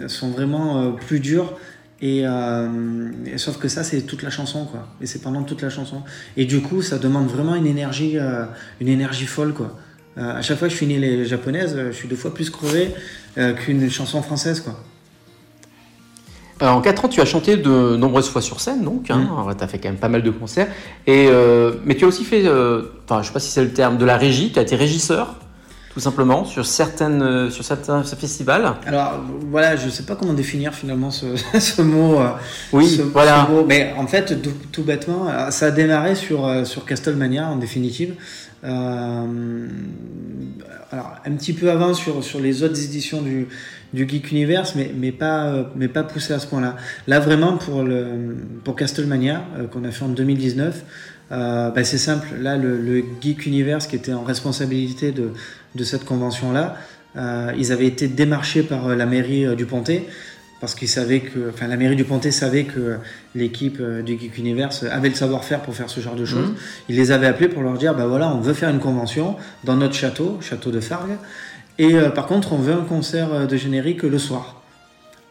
sont 0.08 0.30
vraiment 0.30 0.92
plus 0.92 1.20
dures. 1.20 1.56
Et, 2.02 2.20
et 2.22 3.36
sauf 3.36 3.58
que 3.58 3.68
ça, 3.68 3.84
c'est 3.84 4.00
toute 4.02 4.22
la 4.22 4.30
chanson, 4.30 4.64
quoi. 4.64 4.88
Et 5.02 5.06
c'est 5.06 5.18
pendant 5.20 5.42
toute 5.42 5.60
la 5.60 5.68
chanson. 5.68 6.02
Et 6.38 6.46
du 6.46 6.60
coup, 6.62 6.80
ça 6.80 6.96
demande 6.98 7.28
vraiment 7.28 7.54
une 7.54 7.66
énergie, 7.66 8.16
une 8.80 8.88
énergie 8.88 9.26
folle, 9.26 9.52
quoi. 9.52 9.76
À 10.16 10.40
chaque 10.40 10.58
fois 10.58 10.68
que 10.68 10.72
je 10.72 10.78
finis 10.78 10.98
les 10.98 11.26
japonaises, 11.26 11.76
je 11.76 11.92
suis 11.92 12.08
deux 12.08 12.16
fois 12.16 12.32
plus 12.32 12.48
crevé 12.48 12.90
qu'une 13.58 13.90
chanson 13.90 14.22
française, 14.22 14.60
quoi. 14.60 14.82
Alors, 16.60 16.76
en 16.76 16.80
4 16.80 17.04
ans, 17.04 17.08
tu 17.08 17.20
as 17.20 17.24
chanté 17.24 17.56
de 17.56 17.96
nombreuses 17.96 18.28
fois 18.28 18.42
sur 18.42 18.60
scène, 18.60 18.82
donc. 18.84 19.10
Hein, 19.10 19.28
tu 19.56 19.64
as 19.64 19.68
fait 19.68 19.78
quand 19.78 19.88
même 19.88 19.98
pas 19.98 20.08
mal 20.08 20.22
de 20.22 20.30
concerts. 20.30 20.68
Et, 21.06 21.26
euh, 21.30 21.72
mais 21.84 21.94
tu 21.94 22.04
as 22.04 22.08
aussi 22.08 22.24
fait, 22.24 22.42
euh, 22.46 22.82
enfin, 23.08 23.22
je 23.22 23.28
sais 23.28 23.32
pas 23.32 23.40
si 23.40 23.50
c'est 23.50 23.62
le 23.64 23.72
terme, 23.72 23.96
de 23.96 24.04
la 24.04 24.16
régie. 24.16 24.52
Tu 24.52 24.58
as 24.58 24.62
été 24.62 24.76
régisseur, 24.76 25.36
tout 25.94 26.00
simplement, 26.00 26.44
sur, 26.44 26.66
certaines, 26.66 27.22
euh, 27.22 27.50
sur 27.50 27.64
certains 27.64 28.02
festivals. 28.04 28.74
Alors 28.86 29.20
voilà, 29.50 29.76
je 29.76 29.88
sais 29.88 30.02
pas 30.04 30.16
comment 30.16 30.34
définir 30.34 30.74
finalement 30.74 31.10
ce, 31.10 31.26
ce 31.58 31.80
mot. 31.82 32.20
euh, 32.20 32.28
Oui, 32.72 32.86
ce- 32.88 33.02
voilà. 33.02 33.46
ce 33.48 33.52
mot. 33.52 33.64
Mais 33.66 33.94
en 33.96 34.06
fait, 34.06 34.40
tout, 34.42 34.52
tout 34.70 34.82
bêtement, 34.84 35.28
euh, 35.28 35.50
ça 35.50 35.66
a 35.66 35.70
démarré 35.70 36.14
sur, 36.14 36.46
euh, 36.46 36.64
sur 36.64 36.84
Castlemania 36.84 37.48
en 37.48 37.56
définitive. 37.56 38.14
Euh, 38.62 39.66
alors 40.92 41.12
un 41.24 41.32
petit 41.32 41.52
peu 41.54 41.70
avant 41.70 41.94
sur, 41.94 42.22
sur 42.22 42.40
les 42.40 42.62
autres 42.62 42.82
éditions 42.82 43.22
du, 43.22 43.48
du 43.92 44.08
Geek 44.08 44.30
Universe, 44.30 44.74
mais, 44.76 44.92
mais, 44.96 45.12
pas, 45.12 45.46
euh, 45.46 45.64
mais 45.76 45.88
pas 45.88 46.02
poussé 46.02 46.32
à 46.32 46.38
ce 46.38 46.46
point-là. 46.46 46.76
Là 47.06 47.20
vraiment 47.20 47.56
pour, 47.56 47.82
le, 47.82 48.36
pour 48.64 48.76
Castlemania, 48.76 49.44
euh, 49.58 49.66
qu'on 49.66 49.84
a 49.84 49.90
fait 49.90 50.04
en 50.04 50.08
2019, 50.08 50.84
euh, 51.32 51.70
bah, 51.70 51.84
c'est 51.84 51.98
simple. 51.98 52.28
Là, 52.40 52.56
le, 52.56 52.76
le 52.78 53.04
Geek 53.20 53.46
Universe 53.46 53.86
qui 53.86 53.96
était 53.96 54.12
en 54.12 54.22
responsabilité 54.22 55.12
de, 55.12 55.32
de 55.74 55.84
cette 55.84 56.04
convention-là, 56.04 56.76
euh, 57.16 57.52
ils 57.58 57.72
avaient 57.72 57.86
été 57.86 58.08
démarchés 58.08 58.62
par 58.62 58.88
la 58.88 59.06
mairie 59.06 59.56
du 59.56 59.66
Pontet 59.66 60.04
parce 60.60 60.74
qu'ils 60.74 60.88
savaient 60.88 61.20
que, 61.20 61.48
enfin, 61.48 61.68
la 61.68 61.78
mairie 61.78 61.96
du 61.96 62.04
Pontet 62.04 62.30
savait 62.30 62.64
que 62.64 62.98
l'équipe 63.34 63.80
du 63.80 64.18
Geek 64.18 64.36
Universe 64.36 64.84
avait 64.84 65.08
le 65.08 65.14
savoir-faire 65.14 65.62
pour 65.62 65.74
faire 65.74 65.88
ce 65.88 66.00
genre 66.00 66.14
de 66.14 66.26
choses. 66.26 66.50
Mhm. 66.50 66.54
Ils 66.90 66.96
les 66.96 67.12
avaient 67.12 67.28
appelés 67.28 67.48
pour 67.48 67.62
leur 67.62 67.78
dire, 67.78 67.94
bah 67.94 68.06
voilà, 68.06 68.30
on 68.34 68.40
veut 68.40 68.52
faire 68.52 68.68
une 68.68 68.78
convention 68.78 69.36
dans 69.64 69.74
notre 69.74 69.94
château, 69.94 70.38
château 70.42 70.70
de 70.70 70.80
Fargue, 70.80 71.16
et 71.80 71.94
euh, 71.94 72.10
par 72.10 72.26
contre, 72.26 72.52
on 72.52 72.58
veut 72.58 72.74
un 72.74 72.84
concert 72.84 73.32
euh, 73.32 73.46
de 73.46 73.56
générique 73.56 74.02
le 74.02 74.18
soir, 74.18 74.44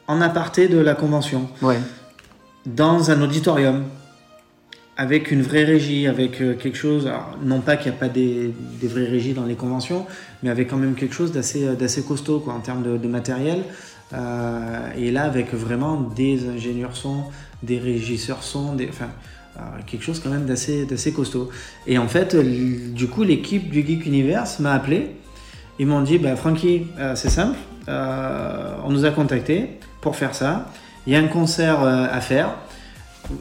en 0.08 0.20
aparté 0.20 0.68
de 0.68 0.80
la 0.80 0.96
convention 0.96 1.48
Ouais. 1.62 1.80
dans 2.66 3.12
un 3.12 3.22
auditorium 3.22 3.84
avec 4.98 5.32
une 5.32 5.44
vraie 5.44 5.64
régie, 5.64 6.08
avec 6.08 6.42
euh, 6.42 6.56
quelque 6.56 6.78
chose, 6.86 7.06
alors, 7.08 7.38
non 7.44 7.62
pas 7.62 7.78
qu'il 7.78 7.92
n'y 7.92 7.98
a 7.98 8.00
pas 8.00 8.10
des, 8.10 8.52
des 8.82 8.88
vraies 8.88 9.08
régies 9.08 9.34
dans 9.34 9.46
les 9.46 9.56
conventions, 9.56 10.08
mais 10.42 10.50
avec 10.50 10.70
quand 10.70 10.78
même 10.86 10.96
quelque 10.96 11.14
chose 11.14 11.32
d'assez 11.32 11.62
d'assez 11.76 12.02
costaud 12.04 12.40
quoi, 12.40 12.54
en 12.56 12.62
termes 12.62 12.84
de, 12.84 12.98
de 12.98 13.08
matériel. 13.08 13.60
Euh, 14.14 14.90
et 14.98 15.12
là, 15.12 15.24
avec 15.26 15.54
vraiment 15.54 16.02
des 16.16 16.50
ingénieurs 16.50 16.96
son, 16.96 17.26
des 17.62 17.78
régisseurs 17.78 18.42
son, 18.42 18.74
des, 18.74 18.90
enfin, 18.90 19.10
quelque 19.86 20.04
chose 20.04 20.20
quand 20.20 20.32
même 20.32 20.46
d'assez 20.48 20.86
d'assez 20.86 21.12
costaud. 21.14 21.50
Et 21.86 21.98
en 22.00 22.08
fait, 22.08 22.36
du 22.36 23.08
coup, 23.08 23.24
l'équipe 23.24 23.70
du 23.70 23.86
Geek 23.86 24.08
Universe 24.08 24.60
m'a 24.60 24.74
appelé. 24.74 25.12
Ils 25.80 25.88
m'ont 25.88 26.02
dit, 26.02 26.18
bah, 26.18 26.36
euh, 26.36 27.16
c'est 27.16 27.30
simple, 27.30 27.58
euh, 27.88 28.76
on 28.84 28.90
nous 28.90 29.06
a 29.06 29.12
contactés 29.12 29.80
pour 30.02 30.18
faire 30.18 30.36
ça. 30.36 30.70
Il 31.08 31.14
y 31.14 31.16
a 31.16 31.20
un 31.20 31.28
concert 31.28 31.82
euh, 31.82 32.06
à 32.12 32.20
faire. 32.20 32.56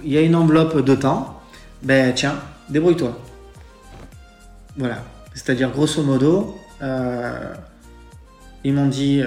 Il 0.04 0.12
y 0.12 0.16
a 0.16 0.20
une 0.20 0.36
enveloppe 0.36 0.78
de 0.84 0.94
temps, 0.94 1.40
ben 1.82 2.14
tiens, 2.14 2.36
débrouille-toi. 2.68 3.18
Voilà. 4.76 5.02
C'est-à-dire, 5.34 5.70
grosso 5.70 6.02
modo, 6.02 6.56
ils 8.64 8.72
m'ont 8.72 8.86
dit, 8.86 9.22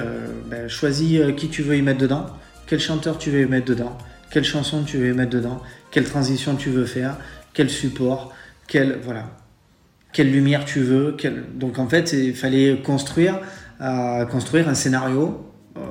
ben, 0.47 0.67
choisis 0.67 1.19
qui 1.35 1.49
tu 1.49 1.63
veux 1.63 1.75
y 1.75 1.81
mettre 1.81 1.99
dedans, 1.99 2.25
quel 2.67 2.79
chanteur 2.79 3.17
tu 3.17 3.31
veux 3.31 3.41
y 3.41 3.45
mettre 3.45 3.65
dedans, 3.65 3.97
quelle 4.29 4.43
chanson 4.43 4.83
tu 4.83 4.97
veux 4.97 5.09
y 5.09 5.13
mettre 5.13 5.31
dedans, 5.31 5.61
quelle 5.89 6.03
transition 6.03 6.55
tu 6.55 6.69
veux 6.69 6.85
faire, 6.85 7.15
quel 7.53 7.69
support, 7.69 8.33
quelle, 8.67 8.99
voilà, 9.03 9.25
quelle 10.13 10.31
lumière 10.31 10.65
tu 10.65 10.81
veux. 10.81 11.15
Donc 11.55 11.79
en 11.79 11.87
fait, 11.87 12.13
il 12.13 12.35
fallait 12.35 12.77
construire, 12.83 13.39
euh, 13.81 14.25
construire 14.25 14.67
un 14.69 14.75
scénario 14.75 15.45
euh, 15.77 15.81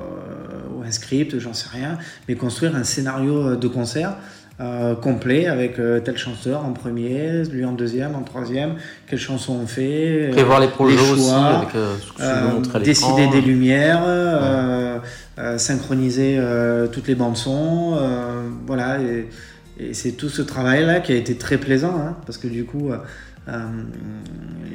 ou 0.75 0.83
un 0.83 0.91
script, 0.91 1.39
j'en 1.39 1.53
sais 1.53 1.69
rien, 1.71 1.97
mais 2.27 2.35
construire 2.35 2.75
un 2.75 2.83
scénario 2.83 3.49
euh, 3.49 3.55
de 3.55 3.67
concert 3.67 4.15
euh, 4.61 4.93
complet 4.93 5.47
avec 5.47 5.79
euh, 5.79 6.01
tel 6.01 6.17
chanteur 6.19 6.63
en 6.63 6.71
premier, 6.71 7.45
lui 7.45 7.65
en 7.65 7.71
deuxième, 7.71 8.13
en 8.13 8.21
troisième, 8.21 8.75
quelle 9.07 9.17
chanson 9.17 9.53
on 9.53 9.65
fait, 9.65 10.27
euh, 10.27 10.31
Prévoir 10.31 10.59
les 10.59 10.67
projets 10.67 10.97
les 10.97 11.11
aussi, 11.11 11.29
choix, 11.29 11.45
avec 11.45 11.69
ce 11.73 12.69
que 12.69 12.77
décider 12.77 13.27
des 13.27 13.41
lumières, 13.41 14.03
synchroniser 15.57 16.39
toutes 16.91 17.07
les 17.07 17.15
bandes 17.15 17.37
son, 17.37 17.97
voilà. 18.67 18.99
Et, 19.01 19.27
et 19.79 19.93
c'est 19.95 20.11
tout 20.11 20.29
ce 20.29 20.43
travail-là 20.43 20.99
qui 20.99 21.11
a 21.11 21.15
été 21.15 21.35
très 21.35 21.57
plaisant, 21.57 21.95
hein, 21.97 22.17
parce 22.27 22.37
que 22.37 22.47
du 22.47 22.65
coup, 22.65 22.91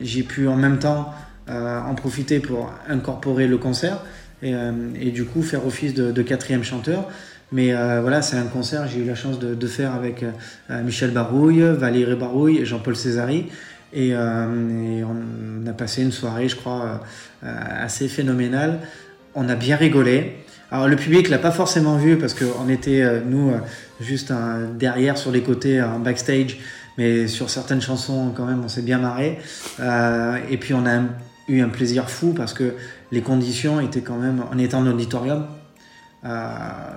j'ai 0.02 0.22
pu 0.22 0.48
en 0.48 0.56
même 0.56 0.78
temps 0.78 1.14
euh, 1.48 1.80
en 1.80 1.94
profiter 1.94 2.40
pour 2.40 2.72
incorporer 2.88 3.46
le 3.46 3.56
concert 3.56 4.00
et, 4.42 4.54
euh, 4.54 4.72
du 5.12 5.24
coup 5.24 5.42
faire 5.42 5.66
office 5.66 5.94
de, 5.94 6.22
quatrième 6.22 6.64
chanteur. 6.64 7.08
Mais 7.52 7.72
euh, 7.72 8.00
voilà, 8.00 8.22
c'est 8.22 8.36
un 8.36 8.46
concert, 8.46 8.88
j'ai 8.88 9.00
eu 9.00 9.04
la 9.04 9.14
chance 9.14 9.38
de, 9.38 9.66
faire 9.66 9.94
avec 9.94 10.24
euh, 10.24 10.82
Michel 10.82 11.12
Barouille, 11.12 11.62
Valérie 11.62 12.16
Barouille 12.16 12.64
Jean-Paul 12.64 12.96
Césari. 12.96 13.46
Et, 13.92 14.10
euh, 14.12 15.04
on 15.04 15.66
a 15.66 15.72
passé 15.72 16.02
une 16.02 16.12
soirée, 16.12 16.48
je 16.48 16.56
crois, 16.56 17.00
euh, 17.44 17.54
assez 17.80 18.08
phénoménale. 18.08 18.80
On 19.34 19.48
a 19.48 19.54
bien 19.54 19.76
rigolé. 19.76 20.36
Alors 20.70 20.88
le 20.88 20.96
public 20.96 21.28
l'a 21.28 21.38
pas 21.38 21.52
forcément 21.52 21.96
vu 21.96 22.16
parce 22.16 22.34
qu'on 22.34 22.68
était, 22.68 23.02
euh, 23.02 23.20
nous, 23.24 23.50
euh, 23.50 23.58
juste 24.00 24.32
euh, 24.32 24.66
derrière 24.74 25.16
sur 25.16 25.30
les 25.30 25.42
côtés, 25.42 25.80
en 25.80 26.00
backstage. 26.00 26.58
Mais 26.98 27.28
sur 27.28 27.50
certaines 27.50 27.82
chansons, 27.82 28.32
quand 28.34 28.46
même, 28.46 28.64
on 28.64 28.68
s'est 28.68 28.82
bien 28.82 28.98
marré. 28.98 29.38
Euh, 29.80 30.38
et 30.48 30.56
puis 30.56 30.74
on 30.74 30.86
a 30.86 31.02
eu 31.48 31.60
un 31.60 31.68
plaisir 31.68 32.08
fou 32.08 32.32
parce 32.32 32.54
que 32.54 32.74
les 33.12 33.20
conditions 33.20 33.80
étaient 33.80 34.00
quand 34.00 34.18
même... 34.18 34.44
On 34.52 34.58
était 34.58 34.74
en 34.74 34.86
auditorium. 34.86 35.46
Euh, 36.24 36.48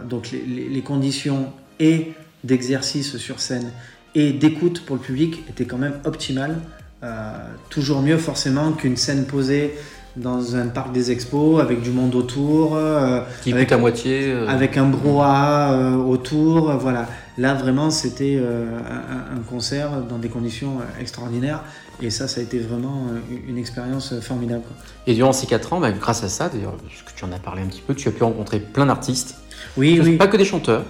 donc 0.10 0.32
les 0.32 0.82
conditions 0.82 1.52
et 1.80 2.14
d'exercice 2.43 3.18
sur 3.18 3.39
scène 3.39 3.72
et 4.16 4.32
d'écoute 4.32 4.86
pour 4.86 4.95
le 4.95 5.02
public 5.02 5.43
étaient 5.50 5.66
quand 5.66 5.78
même 5.78 6.00
optimales. 6.06 6.58
Euh, 7.04 7.32
toujours 7.70 8.02
mieux 8.02 8.18
forcément 8.18 8.74
qu'une 8.74 8.97
scène 8.97 9.26
posée 9.26 9.76
dans 10.16 10.55
un 10.55 10.68
parc 10.68 10.91
des 10.91 11.12
expos 11.12 11.62
avec 11.62 11.82
du 11.82 11.91
monde 11.91 12.16
autour, 12.16 12.76
euh, 12.76 13.22
Qui 13.43 13.53
avec, 13.53 13.68
coûte 13.70 13.78
à 13.78 13.78
moitié. 13.78 14.32
euh, 14.32 14.47
avec 14.47 14.78
un 14.78 14.86
brouhaha 14.86 15.72
euh, 15.74 15.95
autour. 15.95 16.72
voilà. 16.78 17.07
Là 17.38 17.53
vraiment 17.53 17.89
c'était 17.89 18.38
un, 18.38 19.38
un 19.38 19.39
concert 19.49 19.91
dans 20.10 20.18
des 20.18 20.28
conditions 20.28 20.78
extraordinaires 20.99 21.64
et 22.01 22.10
ça 22.10 22.28
ça 22.28 22.41
a 22.41 22.43
été 22.43 22.60
vraiment 22.60 23.05
une 23.47 23.57
expérience 23.57 24.20
formidable. 24.20 24.64
Et 25.07 25.14
durant 25.14 25.32
ces 25.32 25.47
4 25.47 25.74
ans, 25.74 25.80
bah, 25.80 25.91
grâce 25.91 26.24
à 26.24 26.28
ça, 26.30 26.49
d'ailleurs, 26.49 26.74
parce 26.74 27.01
que 27.03 27.18
tu 27.18 27.24
en 27.24 27.32
as 27.32 27.39
parlé 27.39 27.62
un 27.62 27.68
petit 27.68 27.82
peu, 27.86 27.95
tu 27.95 28.10
as 28.10 28.12
pu 28.12 28.24
rencontrer 28.24 28.60
plein 28.60 28.86
d'artistes. 28.88 29.36
Oui, 29.78 30.01
oui. 30.03 30.18
Pas 30.18 30.28
que 30.28 30.36
des 30.38 30.43
chanteurs. 30.45 30.84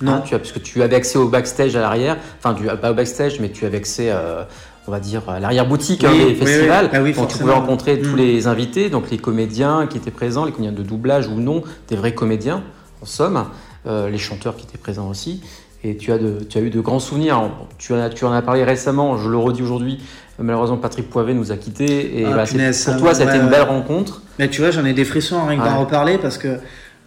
Non. 0.00 0.12
hein, 0.14 0.22
tu 0.26 0.34
as, 0.34 0.38
parce 0.40 0.50
que 0.50 0.58
tu 0.58 0.82
avais 0.82 0.96
accès 0.96 1.18
au 1.18 1.28
backstage 1.28 1.76
à 1.76 1.80
l'arrière. 1.80 2.16
Enfin, 2.42 2.54
pas 2.76 2.90
au 2.90 2.94
backstage, 2.94 3.38
mais 3.38 3.50
tu 3.50 3.64
avais 3.66 3.76
accès, 3.76 4.08
euh, 4.10 4.42
on 4.88 4.90
va 4.90 4.98
dire, 5.00 5.28
à 5.28 5.38
l'arrière-boutique 5.40 6.02
hein, 6.04 6.12
des 6.12 6.24
oui, 6.24 6.34
festivals. 6.34 6.86
oui. 6.86 6.90
Ah 6.98 7.02
oui, 7.02 7.12
Donc, 7.12 7.28
tu 7.28 7.38
pouvais 7.38 7.52
rencontrer 7.52 8.00
tous 8.00 8.14
Mm. 8.14 8.16
les 8.18 8.46
invités, 8.48 8.90
donc 8.90 9.10
les 9.10 9.18
comédiens 9.18 9.86
qui 9.86 9.96
étaient 9.96 10.10
présents, 10.10 10.44
les 10.44 10.52
comédiens 10.52 10.72
de 10.76 10.82
doublage 10.82 11.28
ou 11.28 11.34
non, 11.36 11.62
des 11.88 11.96
vrais 11.96 12.14
comédiens, 12.14 12.62
en 13.00 13.06
somme, 13.06 13.44
euh, 13.86 14.10
les 14.10 14.18
chanteurs 14.18 14.56
qui 14.56 14.64
étaient 14.66 14.78
présents 14.78 15.08
aussi. 15.08 15.40
Et 15.84 15.96
tu 15.96 16.12
as, 16.12 16.18
de, 16.18 16.38
tu 16.48 16.58
as 16.58 16.60
eu 16.60 16.70
de 16.70 16.80
grands 16.80 17.00
souvenirs. 17.00 17.50
Tu 17.78 17.92
en, 17.92 17.98
as, 17.98 18.08
tu 18.08 18.24
en 18.24 18.32
as 18.32 18.42
parlé 18.42 18.62
récemment, 18.62 19.16
je 19.18 19.28
le 19.28 19.36
redis 19.36 19.62
aujourd'hui. 19.62 19.98
Malheureusement, 20.38 20.76
Patrick 20.76 21.10
Poivet 21.10 21.34
nous 21.34 21.50
a 21.52 21.56
quittés. 21.56 22.20
Et 22.20 22.24
Ah, 22.24 22.34
bah, 22.34 22.44
punaise, 22.44 22.84
pour 22.84 22.96
toi, 22.98 23.14
ça 23.14 23.22
a 23.22 23.24
été 23.24 23.32
ouais, 23.32 23.38
une 23.40 23.44
ouais. 23.46 23.50
belle 23.50 23.62
rencontre. 23.68 24.22
Mais 24.38 24.48
tu 24.48 24.60
vois, 24.60 24.70
j'en 24.70 24.84
ai 24.84 24.92
des 24.92 25.04
frissons 25.04 25.44
rien 25.44 25.58
que 25.58 25.64
d'en 25.64 25.72
Ouais. 25.72 25.78
reparler 25.84 26.18
parce 26.18 26.38
que 26.38 26.58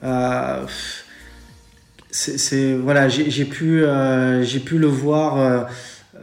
euh, 0.04 0.62
c'est 2.12 2.74
voilà, 2.74 3.10
j'ai 3.10 3.30
j'ai 3.30 3.46
pu 3.46 3.84
euh, 3.84 4.44
j'ai 4.44 4.60
pu 4.60 4.78
le 4.78 4.88
voir. 4.88 5.68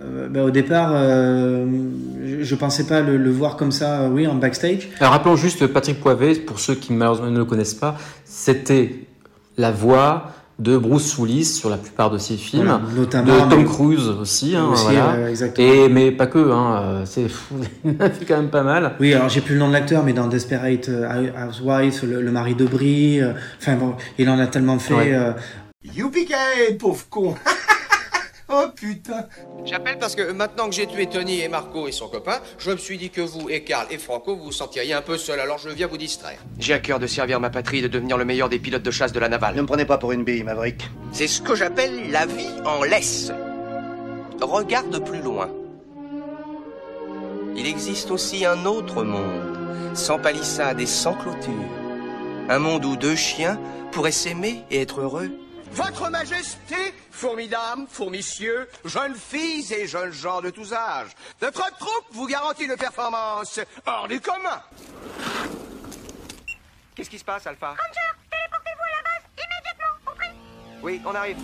Euh, 0.04 0.28
ben, 0.28 0.42
au 0.42 0.50
départ, 0.50 0.90
euh, 0.94 1.66
je, 2.24 2.42
je 2.42 2.54
pensais 2.54 2.84
pas 2.84 3.00
le, 3.00 3.16
le 3.16 3.30
voir 3.30 3.56
comme 3.56 3.72
ça, 3.72 4.02
euh, 4.02 4.08
oui, 4.08 4.26
en 4.26 4.34
backstage. 4.34 4.88
Alors 5.00 5.12
rappelons 5.12 5.36
juste 5.36 5.66
Patrick 5.66 6.00
Poivet, 6.00 6.34
pour 6.36 6.58
ceux 6.60 6.74
qui 6.74 6.92
malheureusement 6.92 7.30
ne 7.30 7.38
le 7.38 7.44
connaissent 7.44 7.74
pas, 7.74 7.96
c'était 8.24 9.06
la 9.56 9.70
voix 9.70 10.32
de 10.58 10.76
Bruce 10.76 11.16
Willis 11.18 11.44
sur 11.46 11.70
la 11.70 11.76
plupart 11.76 12.10
de 12.10 12.18
ses 12.18 12.36
films, 12.36 12.64
Voilà, 12.66 12.80
notamment 12.94 13.46
de 13.46 13.50
Tom 13.50 13.58
mais- 13.60 13.64
Cruise 13.64 14.08
aussi, 14.08 14.54
hein, 14.54 14.66
aussi, 14.72 14.84
voilà. 14.84 15.12
euh. 15.14 15.34
Et 15.56 15.88
mais 15.88 16.12
pas 16.12 16.26
que, 16.26 16.50
hein, 16.52 17.02
c'est 17.04 17.28
fou, 17.28 17.56
il 17.84 17.96
en 18.00 18.04
a 18.04 18.10
fait 18.10 18.24
quand 18.26 18.36
même 18.36 18.50
pas 18.50 18.62
mal. 18.62 18.92
Oui, 19.00 19.12
alors 19.14 19.28
j'ai 19.28 19.40
plus 19.40 19.54
le 19.54 19.60
nom 19.60 19.68
de 19.68 19.72
l'acteur, 19.72 20.04
mais 20.04 20.12
dans 20.12 20.26
Desperate 20.28 20.88
Housewives, 21.48 22.04
le, 22.04 22.20
le 22.22 22.30
mari 22.30 22.54
de 22.54 22.66
Brie, 22.66 23.20
euh, 23.20 23.32
enfin 23.60 23.74
bon, 23.76 23.94
il 24.18 24.28
en 24.28 24.38
a 24.38 24.46
tellement 24.46 24.78
fait. 24.78 24.94
Ouais. 24.94 25.14
euh, 25.14 25.32
Youpi 25.96 26.28
pauvre 26.78 27.04
con 27.10 27.34
Oh 28.54 28.66
putain 28.74 29.26
J'appelle 29.64 29.98
parce 29.98 30.14
que 30.14 30.30
maintenant 30.30 30.68
que 30.68 30.74
j'ai 30.74 30.86
tué 30.86 31.06
Tony 31.06 31.40
et 31.40 31.48
Marco 31.48 31.88
et 31.88 31.92
son 31.92 32.08
copain, 32.08 32.40
je 32.58 32.70
me 32.70 32.76
suis 32.76 32.98
dit 32.98 33.08
que 33.08 33.22
vous 33.22 33.48
et 33.48 33.64
Karl 33.64 33.86
et 33.90 33.96
Franco 33.96 34.36
vous 34.36 34.44
vous 34.44 34.52
sentiriez 34.52 34.92
un 34.92 35.00
peu 35.00 35.16
seul, 35.16 35.40
alors 35.40 35.56
je 35.56 35.70
viens 35.70 35.86
vous 35.86 35.96
distraire. 35.96 36.38
J'ai 36.58 36.74
à 36.74 36.78
cœur 36.78 36.98
de 36.98 37.06
servir 37.06 37.40
ma 37.40 37.48
patrie 37.48 37.78
et 37.78 37.82
de 37.82 37.88
devenir 37.88 38.18
le 38.18 38.26
meilleur 38.26 38.50
des 38.50 38.58
pilotes 38.58 38.82
de 38.82 38.90
chasse 38.90 39.12
de 39.12 39.20
la 39.20 39.30
navale. 39.30 39.54
Ne 39.56 39.62
me 39.62 39.66
prenez 39.66 39.86
pas 39.86 39.96
pour 39.96 40.12
une 40.12 40.22
bille, 40.22 40.42
Maverick. 40.42 40.90
C'est 41.12 41.28
ce 41.28 41.40
que 41.40 41.54
j'appelle 41.54 42.10
la 42.10 42.26
vie 42.26 42.50
en 42.66 42.82
laisse. 42.82 43.32
Regarde 44.42 45.02
plus 45.02 45.22
loin. 45.22 45.48
Il 47.56 47.66
existe 47.66 48.10
aussi 48.10 48.44
un 48.44 48.66
autre 48.66 49.02
monde, 49.02 49.56
sans 49.94 50.18
palissade 50.18 50.78
et 50.78 50.86
sans 50.86 51.14
clôture. 51.14 51.52
Un 52.50 52.58
monde 52.58 52.84
où 52.84 52.96
deux 52.96 53.16
chiens 53.16 53.58
pourraient 53.92 54.12
s'aimer 54.12 54.62
et 54.70 54.82
être 54.82 55.00
heureux. 55.00 55.30
Votre 55.74 56.10
Majesté, 56.10 56.76
formidames, 57.10 57.86
fourmicieux, 57.88 58.68
jeunes 58.84 59.14
filles 59.14 59.72
et 59.72 59.86
jeunes 59.86 60.12
gens 60.12 60.42
de 60.42 60.50
tous 60.50 60.74
âges, 60.74 61.10
notre 61.40 61.66
troupe 61.78 62.04
vous 62.10 62.26
garantit 62.26 62.64
une 62.64 62.76
performance 62.76 63.58
hors 63.86 64.06
du 64.06 64.20
commun. 64.20 64.62
Qu'est-ce 66.94 67.08
qui 67.08 67.18
se 67.18 67.24
passe, 67.24 67.46
Alpha? 67.46 67.68
Ranger, 67.68 68.18
téléportez-vous 68.30 68.82
à 68.82 68.96
la 68.96 69.02
base 69.02 69.30
immédiatement, 69.38 70.04
compris 70.04 70.28
Oui, 70.82 71.00
on 71.06 71.14
arrive. 71.14 71.38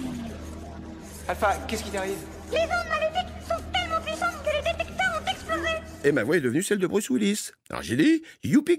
Alpha, 1.27 1.55
qu'est-ce 1.67 1.85
qui 1.85 1.91
t'arrive? 1.91 2.19
Les 2.53 2.59
ondes 2.59 2.89
maléfiques 2.91 3.35
sont 3.49 3.63
tellement 3.73 4.01
puissantes 4.03 4.43
que 4.45 4.57
les 4.57 4.73
détecteurs 4.73 5.23
ont 5.23 5.31
explosé. 5.31 5.69
Et 6.05 6.13
ma 6.13 6.23
voix 6.23 6.37
est 6.37 6.43
devenue 6.43 6.63
celle 6.63 6.79
de 6.79 6.87
Bruce 6.87 7.09
Willis. 7.09 7.51
Alors 7.71 7.83
j'ai 7.83 7.97
dit 7.97 8.23
Youpi 8.45 8.77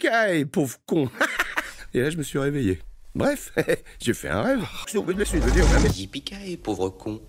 pauvre 0.52 0.78
con 0.86 1.10
Et 1.95 2.02
là 2.02 2.12
je 2.12 2.18
me 2.18 2.24
suis 2.24 2.38
réveillé. 2.38 2.80
Bref, 3.16 3.51
j'ai 4.01 4.14
fait 4.14 4.30
un 4.30 4.41
rêve. 4.41 4.60
Je 4.91 4.99
la 4.99 5.26
suite 5.26 5.45
de 5.45 5.49
dire 5.49 5.66
mais 5.82 5.89
Yippee 5.89 6.57
pauvre 6.57 6.89
con. 6.89 7.20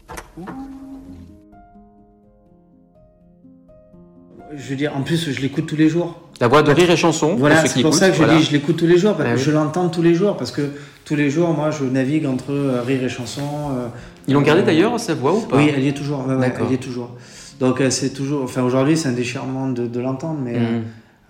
Je 4.52 4.68
veux 4.70 4.76
dire, 4.76 4.96
en 4.96 5.02
plus, 5.02 5.30
je 5.30 5.40
l'écoute 5.40 5.66
tous 5.66 5.76
les 5.76 5.88
jours. 5.88 6.20
La 6.40 6.48
voix 6.48 6.62
de 6.62 6.72
rire 6.72 6.90
et 6.90 6.96
chanson. 6.96 7.36
Voilà, 7.36 7.64
c'est 7.66 7.82
pour 7.82 7.94
ça 7.94 8.08
que 8.08 8.14
je 8.14 8.18
voilà. 8.18 8.36
dis, 8.38 8.44
je 8.44 8.52
l'écoute 8.52 8.76
tous 8.76 8.86
les 8.86 8.98
jours, 8.98 9.14
parce 9.14 9.28
Ah 9.28 9.32
que 9.34 9.38
oui. 9.38 9.44
je 9.44 9.50
l'entends 9.52 9.88
tous 9.88 10.02
les 10.02 10.14
jours, 10.14 10.36
parce 10.36 10.50
que 10.50 10.70
tous 11.04 11.14
les 11.14 11.30
jours, 11.30 11.50
moi, 11.50 11.70
je 11.70 11.84
navigue 11.84 12.26
entre 12.26 12.50
euh, 12.52 12.82
rire 12.82 13.04
et 13.04 13.08
chanson. 13.08 13.42
euh, 13.72 13.86
Ils 14.26 14.34
l'ont 14.34 14.40
gardé 14.42 14.62
euh, 14.62 14.64
d'ailleurs 14.64 14.98
sa 14.98 15.14
voix 15.14 15.34
ou 15.34 15.40
pas 15.42 15.56
Oui, 15.58 15.70
elle 15.74 15.84
y 15.84 15.88
est 15.88 15.92
toujours. 15.96 16.26
ouais, 16.26 16.52
elle 16.58 16.70
y 16.70 16.74
est 16.74 16.78
toujours. 16.78 17.16
Donc, 17.60 17.80
euh, 17.80 17.90
c'est 17.90 18.10
toujours. 18.10 18.42
Enfin, 18.42 18.62
aujourd'hui, 18.62 18.96
c'est 18.96 19.08
un 19.08 19.12
déchirement 19.12 19.68
de, 19.68 19.86
de 19.86 20.00
l'entendre, 20.00 20.40
mais. 20.42 20.58
Mhm. 20.58 20.82